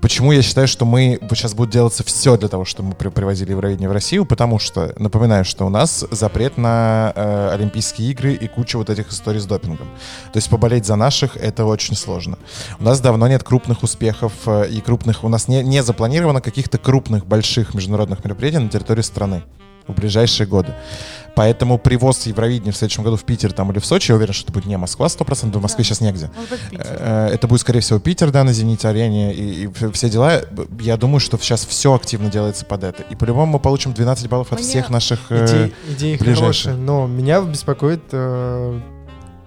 Почему 0.00 0.30
я 0.30 0.42
считаю, 0.42 0.68
что 0.68 0.84
мы 0.84 1.18
сейчас 1.30 1.54
будет 1.54 1.70
делаться 1.70 2.04
все 2.04 2.36
для 2.36 2.48
того, 2.48 2.64
чтобы 2.64 2.90
мы 2.90 2.94
при- 2.94 3.08
привозили 3.08 3.50
Евровидение 3.50 3.88
в 3.88 3.92
Россию? 3.92 4.24
Потому 4.26 4.60
что, 4.60 4.94
напоминаю, 4.96 5.44
что 5.44 5.66
у 5.66 5.70
нас 5.70 6.04
запрет 6.12 6.56
на 6.56 7.12
э, 7.16 7.50
Олимпийские 7.54 8.10
игры 8.12 8.34
и 8.34 8.46
куча 8.46 8.76
вот 8.78 8.90
этих 8.90 9.10
историй 9.10 9.40
с 9.40 9.46
допингом. 9.46 9.88
То 10.32 10.36
есть 10.36 10.48
поболеть 10.48 10.86
за 10.86 10.94
наших— 10.94 11.36
это 11.36 11.64
очень 11.64 11.96
сложно. 11.96 12.38
У 12.78 12.84
нас 12.84 13.00
давно 13.00 13.26
нет 13.26 13.42
крупных 13.42 13.82
успехов 13.82 14.32
э, 14.46 14.68
и 14.70 14.80
крупных... 14.80 15.24
У 15.24 15.28
нас 15.28 15.48
не, 15.48 15.64
не 15.64 15.82
запланировано 15.82 16.40
каких-то 16.40 16.78
крупных, 16.78 17.26
больших 17.26 17.74
международных 17.74 18.24
мероприятий 18.24 18.58
на 18.58 18.68
территории 18.68 19.02
страны 19.02 19.42
в 19.88 19.94
ближайшие 19.94 20.46
годы. 20.46 20.74
Поэтому 21.34 21.78
привоз 21.78 22.26
Евровидения 22.26 22.72
в 22.72 22.76
следующем 22.76 23.04
году 23.04 23.16
в 23.16 23.22
Питер 23.22 23.52
там 23.52 23.70
или 23.70 23.78
в 23.78 23.86
Сочи, 23.86 24.10
я 24.10 24.16
уверен, 24.16 24.32
что 24.34 24.44
это 24.46 24.52
будет 24.52 24.66
не 24.66 24.76
Москва 24.76 25.06
100%, 25.06 25.56
в 25.56 25.62
Москве 25.62 25.84
сейчас 25.84 26.00
негде. 26.00 26.30
Может 26.34 26.50
быть, 26.50 26.60
Питер. 26.70 26.86
Э, 26.98 27.28
Это 27.32 27.46
будет, 27.46 27.60
скорее 27.60 27.78
всего, 27.80 28.00
Питер, 28.00 28.30
да, 28.32 28.42
на 28.42 28.52
«Зените-арене» 28.52 29.32
и, 29.32 29.64
и 29.66 29.70
все 29.92 30.10
дела. 30.10 30.40
Я 30.80 30.96
думаю, 30.96 31.20
что 31.20 31.38
сейчас 31.38 31.64
все 31.64 31.94
активно 31.94 32.28
делается 32.28 32.64
под 32.64 32.82
это. 32.82 33.04
И 33.04 33.14
по-любому 33.14 33.52
мы 33.52 33.58
получим 33.60 33.92
12 33.92 34.28
баллов 34.28 34.52
от 34.52 34.58
Мне- 34.58 34.68
всех 34.68 34.90
наших 34.90 35.20
э, 35.30 35.44
Идеи, 35.46 35.74
идеи 35.90 36.16
ближайших. 36.16 36.64
хорошие, 36.72 36.74
но 36.74 37.06
меня 37.06 37.40
беспокоит 37.42 38.02
э, 38.10 38.80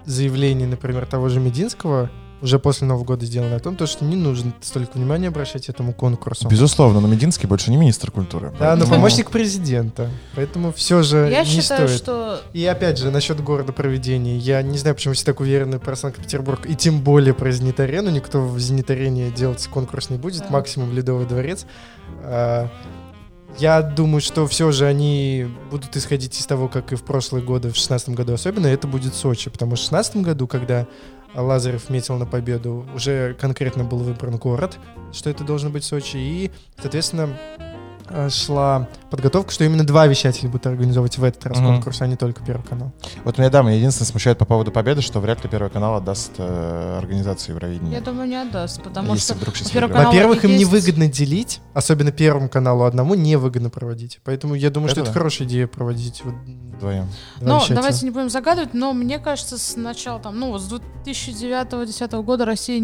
заявление, 0.06 0.68
например, 0.68 1.06
того 1.06 1.28
же 1.28 1.42
Мединского, 1.42 2.10
уже 2.42 2.58
после 2.60 2.88
Нового 2.88 3.04
года 3.04 3.26
сделано 3.26 3.56
о 3.56 3.60
том, 3.60 3.76
то, 3.76 3.86
что 3.86 4.04
не 4.06 4.16
нужно 4.16 4.54
столько 4.62 4.98
внимания 4.98 5.28
обращать 5.28 5.70
этому 5.70 5.94
конкурсу. 5.94 6.48
Безусловно, 6.48 7.00
но 7.00 7.08
Мединский 7.08 7.48
больше 7.48 7.70
не 7.72 7.78
министр 7.78 8.12
культуры. 8.12 8.52
Да, 8.60 8.72
но 8.76 8.82
Поэтому- 8.82 8.90
помощник 8.96 9.30
президента. 9.32 10.10
Поэтому 10.36 10.72
все 10.74 11.04
же 11.04 11.30
Я 11.32 11.44
не 11.44 11.50
считаю, 11.50 11.88
стоит. 11.88 12.02
что 12.02 12.42
И 12.54 12.66
опять 12.66 12.98
же, 12.98 13.12
насчет 13.12 13.42
города 13.44 13.72
проведения. 13.74 14.38
Я 14.38 14.62
не 14.62 14.78
знаю, 14.78 14.96
почему 14.96 15.14
все 15.14 15.26
так 15.26 15.40
уверены 15.40 15.80
про 15.80 15.96
Санкт-Петербург, 15.96 16.66
и 16.68 16.76
тем 16.76 17.02
более 17.02 17.34
про 17.34 17.52
Зенит-арену. 17.52 18.10
Никто 18.10 18.42
в 18.42 18.60
Зенит-арене 18.60 19.30
делать 19.32 19.66
конкурс 19.68 20.10
не 20.10 20.18
будет, 20.18 20.42
Да. 20.42 20.48
максимум 20.50 20.92
Ледовый 20.94 21.26
дворец. 21.26 21.66
А, 22.24 22.70
Я 23.60 23.82
думаю, 23.82 24.22
что 24.22 24.48
все 24.48 24.72
же 24.72 24.86
они 24.86 25.46
будут 25.70 25.98
исходить 25.98 26.40
из 26.40 26.46
того, 26.46 26.70
как 26.70 26.94
и 26.94 26.96
в 26.96 27.04
прошлые 27.04 27.44
годы, 27.44 27.68
в 27.68 27.74
2016 27.74 28.16
году 28.16 28.34
особенно, 28.34 28.66
это 28.68 28.88
будет 28.88 29.14
Сочи. 29.14 29.50
Потому 29.50 29.76
что 29.76 29.88
в 29.88 29.90
2016 29.90 30.24
году, 30.24 30.48
когда 30.48 30.88
Лазарев 31.36 31.90
метил 31.90 32.18
на 32.18 32.26
победу, 32.26 32.86
уже 32.94 33.36
конкретно 33.40 33.84
был 33.84 34.00
выбран 34.00 34.38
город, 34.38 34.78
что 35.12 35.30
это 35.30 35.44
должно 35.44 35.70
быть 35.70 35.84
Сочи, 35.84 36.18
и, 36.18 36.52
соответственно, 36.78 37.30
шла 38.30 38.88
подготовка, 39.10 39.52
что 39.52 39.64
именно 39.64 39.86
два 39.86 40.08
вещателя 40.08 40.50
будут 40.50 40.68
организовывать 40.68 41.18
в 41.18 41.24
этот 41.24 41.46
раз 41.46 41.58
Мгм. 41.58 41.68
конкурс, 41.68 42.02
а 42.02 42.08
не 42.08 42.16
только 42.16 42.44
Первый 42.44 42.64
канал. 42.64 42.92
Вот 43.24 43.38
меня, 43.38 43.50
да, 43.50 43.62
меня 43.62 43.76
единственное 43.76 44.08
смущает 44.08 44.38
по 44.38 44.46
поводу 44.46 44.72
победы, 44.72 45.02
что 45.02 45.20
вряд 45.20 45.44
ли 45.44 45.50
Первый 45.50 45.70
канал 45.70 45.96
отдаст 45.96 46.32
э, 46.38 46.98
организацию 46.98 47.56
Евровидения. 47.56 47.94
я 47.94 48.02
думаю, 48.02 48.28
не 48.28 48.36
отдаст, 48.42 48.82
потому 48.82 49.14
Если 49.14 49.26
что 49.26 49.36
вдруг 49.36 49.56
сейчас 49.56 49.74
Во-первых, 49.74 50.44
им 50.46 50.52
есть- 50.52 50.62
невыгодно 50.62 51.08
делить, 51.08 51.60
особенно 51.74 52.12
Первому 52.12 52.50
каналу 52.50 52.84
одному 52.84 53.16
невыгодно 53.16 53.70
проводить. 53.70 54.20
Поэтому 54.24 54.56
я 54.56 54.70
думаю, 54.70 54.90
что 54.90 55.02
Это 55.02 55.10
это 55.10 55.14
да. 55.14 55.20
хорошая 55.20 55.48
идея 55.48 55.68
проводить 55.68 56.22
вот 56.24 56.34
Вдвоем. 56.76 57.08
вещателя. 57.40 57.76
давайте 57.76 58.06
не 58.06 58.12
будем 58.12 58.30
загадывать, 58.30 58.74
но 58.74 58.94
мне 58.94 59.20
кажется, 59.20 59.58
с 59.58 59.76
начала 59.76 60.20
там, 60.20 60.40
ну, 60.40 60.52
вот 60.52 60.62
с 60.62 60.68
2009-2010 60.72 62.24
года 62.24 62.46
Россия 62.46 62.80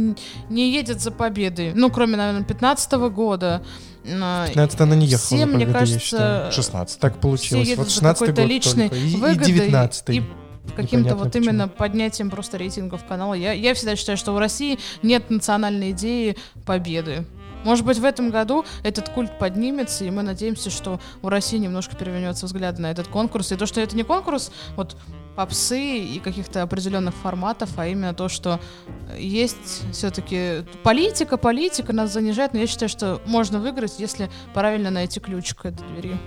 не 0.50 0.72
едет 0.72 1.02
за 1.02 1.12
победой. 1.12 1.74
Ну, 1.74 1.90
кроме, 1.90 2.18
наверное, 2.18 2.42
2015 2.44 3.10
года. 3.10 3.64
А, 4.10 4.48
15 4.48 4.82
она 4.82 4.96
не 4.96 5.06
ехала 5.06 5.26
Все, 5.26 5.46
мне 5.46 5.66
победу, 5.66 5.72
я 5.72 5.80
кажется, 5.80 6.00
считаю. 6.00 6.52
16. 6.52 7.00
Так 7.00 7.20
получилось. 7.20 7.76
Вот 7.76 7.88
за 7.88 7.94
16 7.94 8.20
какой-то 8.20 8.42
год 8.42 8.50
личной 8.50 8.90
только. 8.90 8.96
И, 9.04 9.12
и 9.12 9.16
выгодой 9.16 9.54
19 9.54 10.10
и 10.10 10.24
каким-то 10.76 11.16
вот 11.16 11.32
почему. 11.32 11.46
именно 11.46 11.68
поднятием 11.68 12.30
просто 12.30 12.58
рейтингов 12.58 13.06
канала. 13.06 13.34
Я, 13.34 13.54
я 13.54 13.74
всегда 13.74 13.96
считаю, 13.96 14.18
что 14.18 14.34
у 14.34 14.40
России 14.40 14.80
нет 15.02 15.30
национальной 15.30 15.92
идеи 15.92 16.38
победы. 16.66 17.26
Может 17.64 17.86
быть, 17.86 17.98
в 17.98 18.06
этом 18.06 18.30
году 18.30 18.66
этот 18.84 19.10
культ 19.10 19.38
поднимется, 19.40 20.06
и 20.06 20.10
мы 20.10 20.22
надеемся, 20.22 20.70
что 20.70 21.00
у 21.22 21.30
России 21.30 21.58
немножко 21.58 21.96
перевернется 21.96 22.46
взгляд 22.46 22.80
на 22.80 22.92
этот 22.92 23.08
конкурс. 23.08 23.52
И 23.52 23.56
то, 23.56 23.66
что 23.66 23.82
это 23.82 23.96
не 23.96 24.04
конкурс 24.04 24.52
вот 24.76 24.96
попсы 25.38 26.00
и 26.00 26.20
каких-то 26.20 26.64
определенных 26.64 27.14
форматов, 27.14 27.70
а 27.78 27.86
именно 27.86 28.16
то, 28.16 28.28
что 28.28 28.60
есть 29.16 29.84
все-таки 29.94 30.66
политика, 30.84 31.38
политика 31.38 31.94
нас 31.94 32.12
занижает, 32.12 32.54
но 32.54 32.60
я 32.60 32.68
считаю, 32.68 32.90
что 32.90 33.22
можно 33.28 33.60
выиграть, 33.60 34.00
если 34.00 34.32
правильно 34.56 34.90
найти 34.90 35.20
ключ 35.20 35.54
к 35.54 35.66
этой 35.66 35.88
двери. 35.90 36.18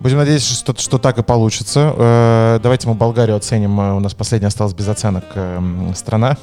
Будем 0.00 0.18
надеяться, 0.18 0.52
что, 0.52 0.76
что 0.76 0.98
так 0.98 1.18
и 1.18 1.22
получится. 1.22 1.94
Э, 1.96 2.60
давайте 2.60 2.88
мы 2.88 2.94
Болгарию 2.94 3.36
оценим. 3.36 3.80
Э, 3.80 3.94
У 3.94 4.00
нас 4.00 4.14
последняя 4.14 4.48
осталась 4.48 4.74
без 4.74 4.88
оценок 4.88 5.24
э, 5.34 5.92
страна. 5.94 6.36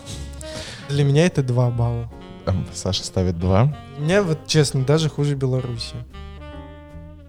Для 0.87 1.03
меня 1.03 1.25
это 1.25 1.43
2 1.43 1.69
балла. 1.71 2.09
Эм, 2.45 2.65
Саша 2.73 3.03
ставит 3.03 3.37
2. 3.37 3.75
У 3.97 4.01
меня, 4.01 4.23
вот 4.23 4.47
честно, 4.47 4.83
даже 4.83 5.09
хуже 5.09 5.35
Беларуси. 5.35 5.95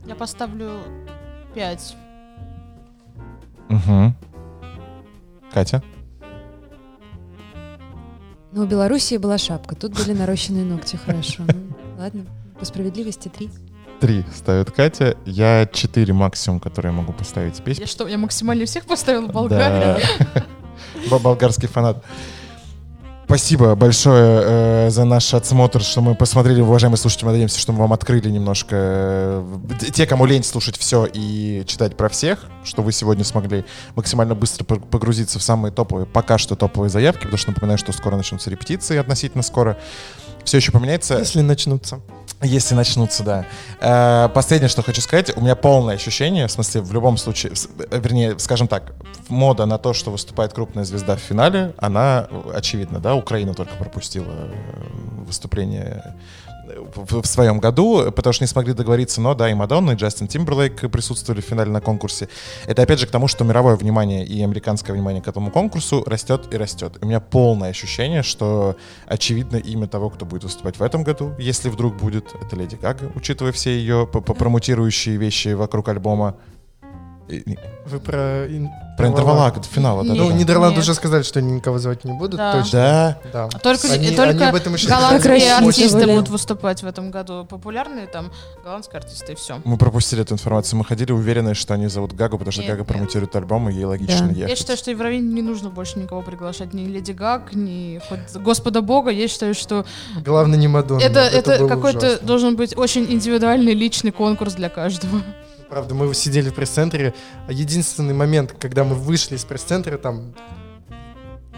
Я 0.06 0.14
поставлю 0.14 0.70
5. 1.54 1.96
Угу. 3.70 4.14
Катя? 5.56 5.82
Ну, 8.52 8.64
у 8.64 8.66
Белоруссии 8.66 9.16
была 9.16 9.38
шапка, 9.38 9.74
тут 9.74 9.94
были 9.96 10.12
нарощенные 10.12 10.64
ногти, 10.66 10.96
хорошо. 10.96 11.44
Ну, 11.48 11.74
Ладно, 11.98 12.26
по 12.58 12.66
справедливости 12.66 13.28
три. 13.28 13.48
Три 13.98 14.22
ставит 14.34 14.70
Катя. 14.70 15.16
Я 15.24 15.66
четыре 15.72 16.12
максимум, 16.12 16.60
которые 16.60 16.92
я 16.92 16.98
могу 16.98 17.14
поставить 17.14 17.56
спесь. 17.56 17.78
Я 17.78 17.86
что, 17.86 18.06
я 18.06 18.18
максимально 18.18 18.66
всех 18.66 18.84
поставила 18.84 19.28
Болгарию? 19.28 19.98
Да. 20.34 20.44
Бо- 21.08 21.18
Болгарский 21.20 21.68
фанат. 21.68 22.04
Спасибо 23.26 23.74
большое 23.74 24.86
э, 24.86 24.90
за 24.90 25.04
наш 25.04 25.34
отсмотр, 25.34 25.82
что 25.82 26.00
мы 26.00 26.14
посмотрели, 26.14 26.60
уважаемые 26.60 26.96
слушатели. 26.96 27.24
Мы 27.24 27.32
надеемся, 27.32 27.58
что 27.58 27.72
мы 27.72 27.80
вам 27.80 27.92
открыли 27.92 28.30
немножко 28.30 28.76
э, 28.76 29.42
те, 29.92 30.06
кому 30.06 30.26
лень 30.26 30.44
слушать 30.44 30.78
все 30.78 31.08
и 31.12 31.64
читать 31.66 31.96
про 31.96 32.08
всех, 32.08 32.46
что 32.62 32.82
вы 32.82 32.92
сегодня 32.92 33.24
смогли 33.24 33.64
максимально 33.96 34.36
быстро 34.36 34.64
погрузиться 34.64 35.40
в 35.40 35.42
самые 35.42 35.72
топовые, 35.72 36.06
пока 36.06 36.38
что 36.38 36.54
топовые 36.54 36.88
заявки, 36.88 37.22
потому 37.22 37.36
что 37.36 37.50
напоминаю, 37.50 37.78
что 37.78 37.90
скоро 37.90 38.14
начнутся 38.14 38.48
репетиции, 38.48 38.96
относительно 38.96 39.42
скоро. 39.42 39.76
Все 40.46 40.58
еще 40.58 40.70
поменяется. 40.70 41.18
Если 41.18 41.42
начнутся. 41.42 42.00
Если 42.40 42.74
начнутся, 42.74 43.24
да. 43.24 43.46
Э, 43.80 44.28
Последнее, 44.32 44.68
что 44.68 44.82
хочу 44.82 45.00
сказать, 45.00 45.36
у 45.36 45.40
меня 45.40 45.56
полное 45.56 45.96
ощущение, 45.96 46.46
в 46.46 46.52
смысле, 46.52 46.82
в 46.82 46.92
любом 46.92 47.16
случае, 47.16 47.52
э, 47.90 47.98
вернее, 47.98 48.38
скажем 48.38 48.68
так, 48.68 48.92
мода 49.28 49.66
на 49.66 49.78
то, 49.78 49.92
что 49.92 50.12
выступает 50.12 50.52
крупная 50.52 50.84
звезда 50.84 51.16
в 51.16 51.18
финале, 51.18 51.74
она 51.78 52.28
э, 52.30 52.52
очевидна, 52.54 53.00
да, 53.00 53.16
Украина 53.16 53.54
только 53.54 53.74
пропустила 53.74 54.48
выступление 55.26 56.14
в, 56.94 57.22
в 57.22 57.26
своем 57.26 57.58
году, 57.58 58.12
потому 58.12 58.32
что 58.32 58.44
не 58.44 58.48
смогли 58.48 58.72
договориться, 58.72 59.20
но 59.20 59.34
да, 59.34 59.50
и 59.50 59.54
Мадонна, 59.54 59.92
и 59.92 59.94
Джастин 59.94 60.28
Тимберлейк 60.28 60.90
присутствовали 60.90 61.40
в 61.40 61.44
финале 61.44 61.70
на 61.70 61.80
конкурсе. 61.80 62.28
Это 62.66 62.82
опять 62.82 63.00
же 63.00 63.06
к 63.06 63.10
тому, 63.10 63.28
что 63.28 63.44
мировое 63.44 63.76
внимание 63.76 64.24
и 64.24 64.42
американское 64.42 64.94
внимание 64.94 65.22
к 65.22 65.28
этому 65.28 65.50
конкурсу 65.50 66.04
растет 66.06 66.48
и 66.52 66.56
растет. 66.56 66.98
У 67.00 67.06
меня 67.06 67.20
полное 67.20 67.70
ощущение, 67.70 68.22
что 68.22 68.76
очевидно 69.06 69.56
имя 69.56 69.86
того, 69.86 70.10
кто 70.10 70.24
будет 70.24 70.44
выступать 70.44 70.78
в 70.78 70.82
этом 70.82 71.02
году, 71.02 71.34
если 71.38 71.68
вдруг 71.68 71.96
будет, 71.96 72.34
это 72.34 72.56
Леди 72.56 72.76
Гага, 72.76 73.10
учитывая 73.14 73.52
все 73.52 73.70
ее 73.76 74.06
промутирующие 74.06 75.16
вещи 75.16 75.48
вокруг 75.48 75.88
альбома. 75.88 76.36
Вы 77.28 78.00
про... 78.00 78.46
ин- 78.46 78.70
Про 78.96 79.08
интервала 79.08 79.52
финала, 79.70 80.04
да? 80.04 80.14
Ну, 80.14 80.28
да. 80.28 80.34
Нидерланды 80.34 80.80
уже 80.80 80.94
сказали, 80.94 81.22
что 81.22 81.40
они 81.40 81.52
никого 81.52 81.78
звать 81.78 82.04
не 82.04 82.12
будут, 82.12 82.36
Да. 82.36 82.52
точно. 82.52 82.78
Да. 83.32 83.48
Да. 83.50 83.58
Только, 83.58 83.92
Они- 83.92 84.10
только 84.14 84.30
они 84.30 84.44
об 84.44 84.54
этом 84.54 84.74
еще 84.74 84.88
голландские 84.88 85.54
артисты 85.54 86.06
будут 86.06 86.28
выступать 86.28 86.82
в 86.82 86.86
этом 86.86 87.10
году. 87.10 87.44
Популярные 87.44 88.06
там 88.06 88.30
голландские 88.64 88.98
артисты 88.98 89.32
и 89.32 89.34
все. 89.36 89.60
Мы 89.64 89.76
пропустили 89.76 90.22
эту 90.22 90.34
информацию. 90.34 90.78
Мы 90.78 90.84
ходили 90.84 91.12
уверенные, 91.12 91.54
что 91.54 91.74
они 91.74 91.88
зовут 91.88 92.12
Гагу, 92.14 92.38
потому 92.38 92.52
что 92.52 92.62
Нет, 92.62 92.70
Гага 92.70 92.80
нет. 92.82 92.88
промутирует 92.88 93.36
альбом, 93.36 93.68
и 93.68 93.74
ей 93.74 93.84
логично 93.84 94.28
Да. 94.28 94.32
ехать. 94.32 94.50
Я 94.50 94.56
считаю, 94.56 94.78
что 94.78 94.90
Евровидение 94.90 95.34
не 95.34 95.42
нужно 95.42 95.68
больше 95.70 95.98
никого 95.98 96.22
приглашать, 96.22 96.72
ни 96.74 96.84
Леди 96.86 97.12
Гаг, 97.12 97.54
ни 97.54 98.00
хоть 98.08 98.20
Господа 98.42 98.82
Бога. 98.82 99.10
Я 99.10 99.28
считаю, 99.28 99.54
что 99.54 99.84
Главное, 100.24 100.58
не 100.58 100.68
Мадонна. 100.68 101.02
это, 101.02 101.20
это, 101.20 101.58
было 101.58 101.68
какой-то 101.68 101.98
ужасно. 102.06 102.26
должен 102.26 102.56
быть 102.56 102.76
очень 102.76 103.04
индивидуальный 103.12 103.74
личный 103.74 104.10
конкурс 104.12 104.54
для 104.54 104.68
каждого. 104.70 105.20
Правда, 105.68 105.94
мы 105.94 106.12
сидели 106.14 106.50
в 106.50 106.54
пресс-центре. 106.54 107.12
а 107.48 107.52
Единственный 107.52 108.14
момент, 108.14 108.54
когда 108.58 108.84
мы 108.84 108.94
вышли 108.94 109.34
из 109.36 109.44
пресс-центра, 109.44 109.98
там 109.98 110.34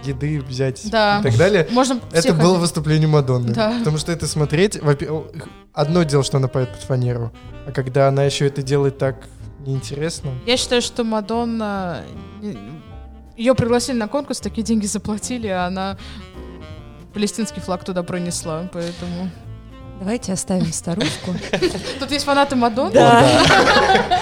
еды 0.05 0.41
взять 0.41 0.89
Да. 0.91 1.19
и 1.21 1.23
так 1.25 1.37
далее, 1.37 1.67
Можно 1.73 2.01
это 2.13 2.33
было 2.33 2.51
один- 2.53 2.61
выступление 2.61 3.09
Мадонны. 3.09 3.53
Да. 3.53 3.79
Потому 3.79 3.99
что 3.99 4.13
это 4.13 4.27
смотреть, 4.29 4.81
во-первых, 4.81 5.27
одно 5.73 6.05
дело, 6.05 6.23
что 6.23 6.37
она 6.39 6.47
поет 6.49 6.73
под 6.73 6.83
фанеру, 6.83 7.33
а 7.67 7.73
когда 7.73 8.09
она 8.09 8.23
еще 8.25 8.47
это 8.47 8.63
делает 8.63 8.97
так 8.99 9.29
неинтересно. 9.67 10.31
Я 10.47 10.57
считаю, 10.57 10.83
что 10.83 11.05
Мадонна... 11.05 12.03
Ее 13.37 13.55
пригласили 13.55 13.97
на 13.97 14.09
конкурс, 14.09 14.41
такие 14.41 14.63
деньги 14.65 14.87
заплатили, 14.87 15.47
а 15.49 15.67
она 15.67 15.97
палестинский 17.13 17.61
флаг 17.61 17.85
туда 17.85 18.03
пронесла, 18.03 18.69
поэтому... 18.73 19.31
Давайте 20.01 20.33
оставим 20.33 20.73
старушку. 20.73 21.35
Тут 22.01 22.11
есть 22.13 22.25
фанаты 22.25 22.55
Мадонны. 22.57 22.93
Да. 22.93 23.27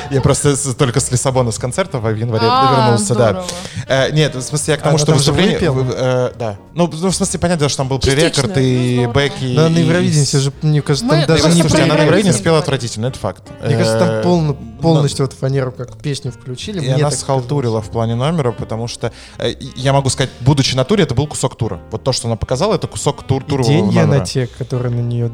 Я 0.10 0.20
просто 0.22 0.56
только 0.74 1.00
с 1.00 1.10
Лиссабона 1.10 1.50
с 1.50 1.58
концертов 1.58 2.02
в 2.02 2.14
январе 2.14 2.46
А, 2.48 2.80
вернулся, 2.84 3.14
да. 3.14 3.44
Э, 3.88 4.10
Нет, 4.12 4.34
в 4.34 4.40
смысле, 4.40 4.72
я 4.74 4.78
к 4.78 4.82
тому, 4.82 4.96
Она 4.96 5.04
что 5.04 5.12
выступление... 5.14 5.58
э, 5.60 6.32
Да. 6.38 6.56
Ну, 6.74 6.88
ну, 6.92 7.08
в 7.10 7.14
смысле, 7.14 7.38
понятно, 7.40 7.68
что 7.68 7.78
там 7.78 7.88
был 7.88 7.98
пререкорд 7.98 8.56
и 8.56 8.96
Ну, 8.96 9.02
здорово. 9.02 9.14
Бекки. 9.14 9.56
Да, 9.56 9.68
на 9.68 9.76
и- 9.78 9.82
Евровидении 9.82 10.24
все 10.24 10.38
же, 10.38 10.52
мне 10.62 10.80
кажется, 10.80 11.04
Мы- 11.06 11.18
там 11.18 11.26
даже 11.26 11.42
просто 11.42 11.56
не 11.56 11.60
Слушайте, 11.62 11.84
она 11.84 11.94
на 12.00 12.02
Евровидении 12.04 12.36
спела 12.36 12.58
отвратительно, 12.60 13.06
это 13.06 13.18
факт. 13.18 13.42
Мне 13.64 13.76
кажется, 13.76 13.96
Э, 13.96 14.22
там 14.22 14.22
полно- 14.32 14.56
полностью 14.80 15.26
вот 15.26 15.34
фанеру 15.34 15.72
как 15.72 15.96
песню 15.98 16.32
включили. 16.32 16.82
И 16.84 16.88
она 16.90 17.10
схалтурила 17.10 17.82
в 17.82 17.90
плане 17.90 18.14
номера, 18.14 18.52
потому 18.52 18.86
что, 18.88 19.12
э, 19.38 19.54
я 19.76 19.92
могу 19.92 20.08
сказать, 20.08 20.30
будучи 20.40 20.74
на 20.74 20.84
туре, 20.84 21.02
это 21.04 21.14
был 21.14 21.26
кусок 21.26 21.56
тура. 21.56 21.80
Вот 21.90 22.02
то, 22.04 22.12
что 22.12 22.28
она 22.28 22.36
показала, 22.36 22.74
это 22.76 22.86
кусок 22.86 23.24
тур 23.24 23.42
И 23.42 23.46
турового 23.46 23.72
деньги 23.72 23.98
на 23.98 24.20
те, 24.20 24.46
которые 24.46 24.94
на 24.94 25.00
нее 25.00 25.30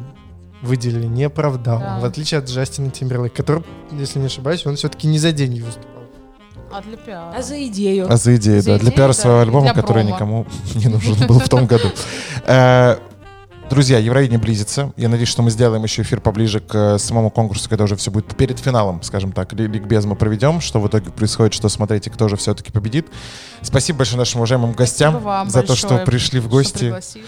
выделили, 0.62 1.06
не 1.06 1.24
оправдал. 1.24 1.78
Да. 1.80 1.98
В 2.00 2.04
отличие 2.04 2.38
от 2.38 2.48
Джастина 2.48 2.90
Тимберлейка, 2.90 3.36
который, 3.36 3.64
если 3.92 4.18
не 4.18 4.26
ошибаюсь, 4.26 4.64
он 4.66 4.76
все-таки 4.76 5.06
не 5.06 5.18
за 5.18 5.32
деньги 5.32 5.60
выступал. 5.60 5.88
А 6.72 6.80
для 6.80 6.96
пиара? 6.96 7.34
А 7.36 7.42
за 7.42 7.66
идею? 7.66 8.06
А 8.10 8.16
за 8.16 8.36
идею, 8.36 8.62
За 8.62 8.70
да. 8.72 8.78
Для 8.78 8.86
идею, 8.88 8.96
пиара 8.96 9.08
да, 9.08 9.14
своего 9.14 9.40
альбома, 9.40 9.64
для 9.72 9.74
который 9.74 10.04
промо. 10.04 10.14
никому 10.14 10.46
не 10.74 10.86
нужен 10.88 11.26
был 11.26 11.38
в 11.38 11.48
том 11.48 11.66
году. 11.66 11.88
Э, 12.46 12.96
Друзья, 13.70 13.96
Евровидение 13.98 14.38
близится. 14.38 14.92
Я 14.98 15.08
надеюсь, 15.08 15.30
что 15.30 15.40
мы 15.42 15.50
сделаем 15.50 15.82
еще 15.82 16.02
эфир 16.02 16.20
поближе 16.20 16.60
к 16.60 16.74
э, 16.74 16.98
самому 16.98 17.30
конкурсу, 17.30 17.70
когда 17.70 17.84
уже 17.84 17.96
все 17.96 18.10
будет 18.10 18.36
перед 18.36 18.58
финалом, 18.58 19.02
скажем 19.02 19.32
так, 19.32 19.52
ли- 19.54 19.66
ликбез 19.66 20.04
мы 20.04 20.14
проведем, 20.14 20.60
что 20.60 20.78
в 20.78 20.88
итоге 20.88 21.10
происходит, 21.10 21.54
что 21.54 21.70
смотрите, 21.70 22.10
кто 22.10 22.28
же 22.28 22.36
все-таки 22.36 22.70
победит. 22.70 23.06
Спасибо 23.62 23.98
большое 23.98 24.18
нашим 24.18 24.40
уважаемым 24.40 24.72
гостям 24.72 25.14
за 25.48 25.62
то, 25.62 25.74
что 25.74 25.88
большое, 25.88 26.06
пришли 26.06 26.40
в 26.40 26.44
что 26.44 26.50
гости. 26.50 26.78
пригласили. 26.80 27.24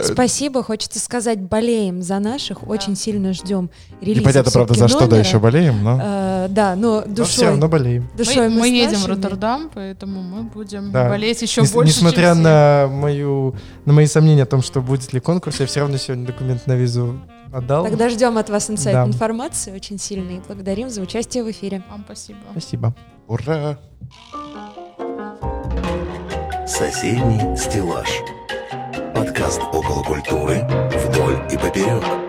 Спасибо, 0.00 0.62
хочется 0.62 1.00
сказать, 1.00 1.40
болеем 1.40 2.00
за 2.02 2.20
наших, 2.20 2.68
очень 2.68 2.94
сильно 2.94 3.32
ждем 3.32 3.70
релиза 4.00 4.20
Непонятно, 4.20 4.52
правда, 4.52 4.74
за 4.74 4.88
что, 4.88 5.06
да, 5.08 5.18
еще 5.18 5.38
болеем, 5.40 5.82
но... 5.82 5.98
Э, 6.00 6.46
Да, 6.48 6.76
но 6.76 7.02
Но 7.04 7.24
все 7.24 7.24
душой. 7.24 7.44
равно 7.48 7.68
болеем. 7.68 8.08
Душой 8.16 8.48
Мы, 8.48 8.54
мы 8.54 8.60
мы 8.60 8.68
едем 8.68 8.98
в. 9.00 9.06
Роттердам, 9.06 9.70
поэтому 9.74 10.22
мы 10.22 10.42
будем 10.44 10.92
Да. 10.92 11.08
болеть 11.08 11.42
еще 11.42 11.62
Нес- 11.62 11.72
больше, 11.72 11.92
Несмотря 11.92 12.34
на, 12.34 12.86
мою, 12.88 13.56
на 13.84 13.92
мои 13.92 14.06
сомнения 14.06 14.44
о 14.44 14.46
том, 14.46 14.62
что 14.62 14.80
будет 14.80 15.12
ли 15.12 15.18
конкурс, 15.20 15.58
я 15.60 15.66
все 15.66 15.80
равно 15.80 15.96
сегодня 15.96 16.24
документ 16.24 16.66
на 16.68 16.74
визу 16.74 17.20
отдал. 17.52 17.84
Тогда 17.84 18.08
ждем 18.08 18.38
от 18.38 18.48
вас 18.48 18.70
инсайт 18.70 18.94
Да. 18.94 19.04
информации 19.06 19.72
очень 19.74 19.98
сильно 19.98 20.30
и 20.30 20.40
благодарим 20.46 20.88
за 20.88 21.00
участие 21.02 21.42
в 21.42 21.50
эфире. 21.50 21.82
Вам 21.90 22.04
спасибо. 22.04 22.38
Спасибо. 22.52 22.94
Ура! 23.26 23.76
Соседний 26.66 27.56
стеллаж. 27.56 28.08
Подкаст 29.50 29.74
около 29.74 30.02
культуры 30.04 30.64
вдоль 30.92 31.42
и 31.50 31.56
поперек. 31.58 32.19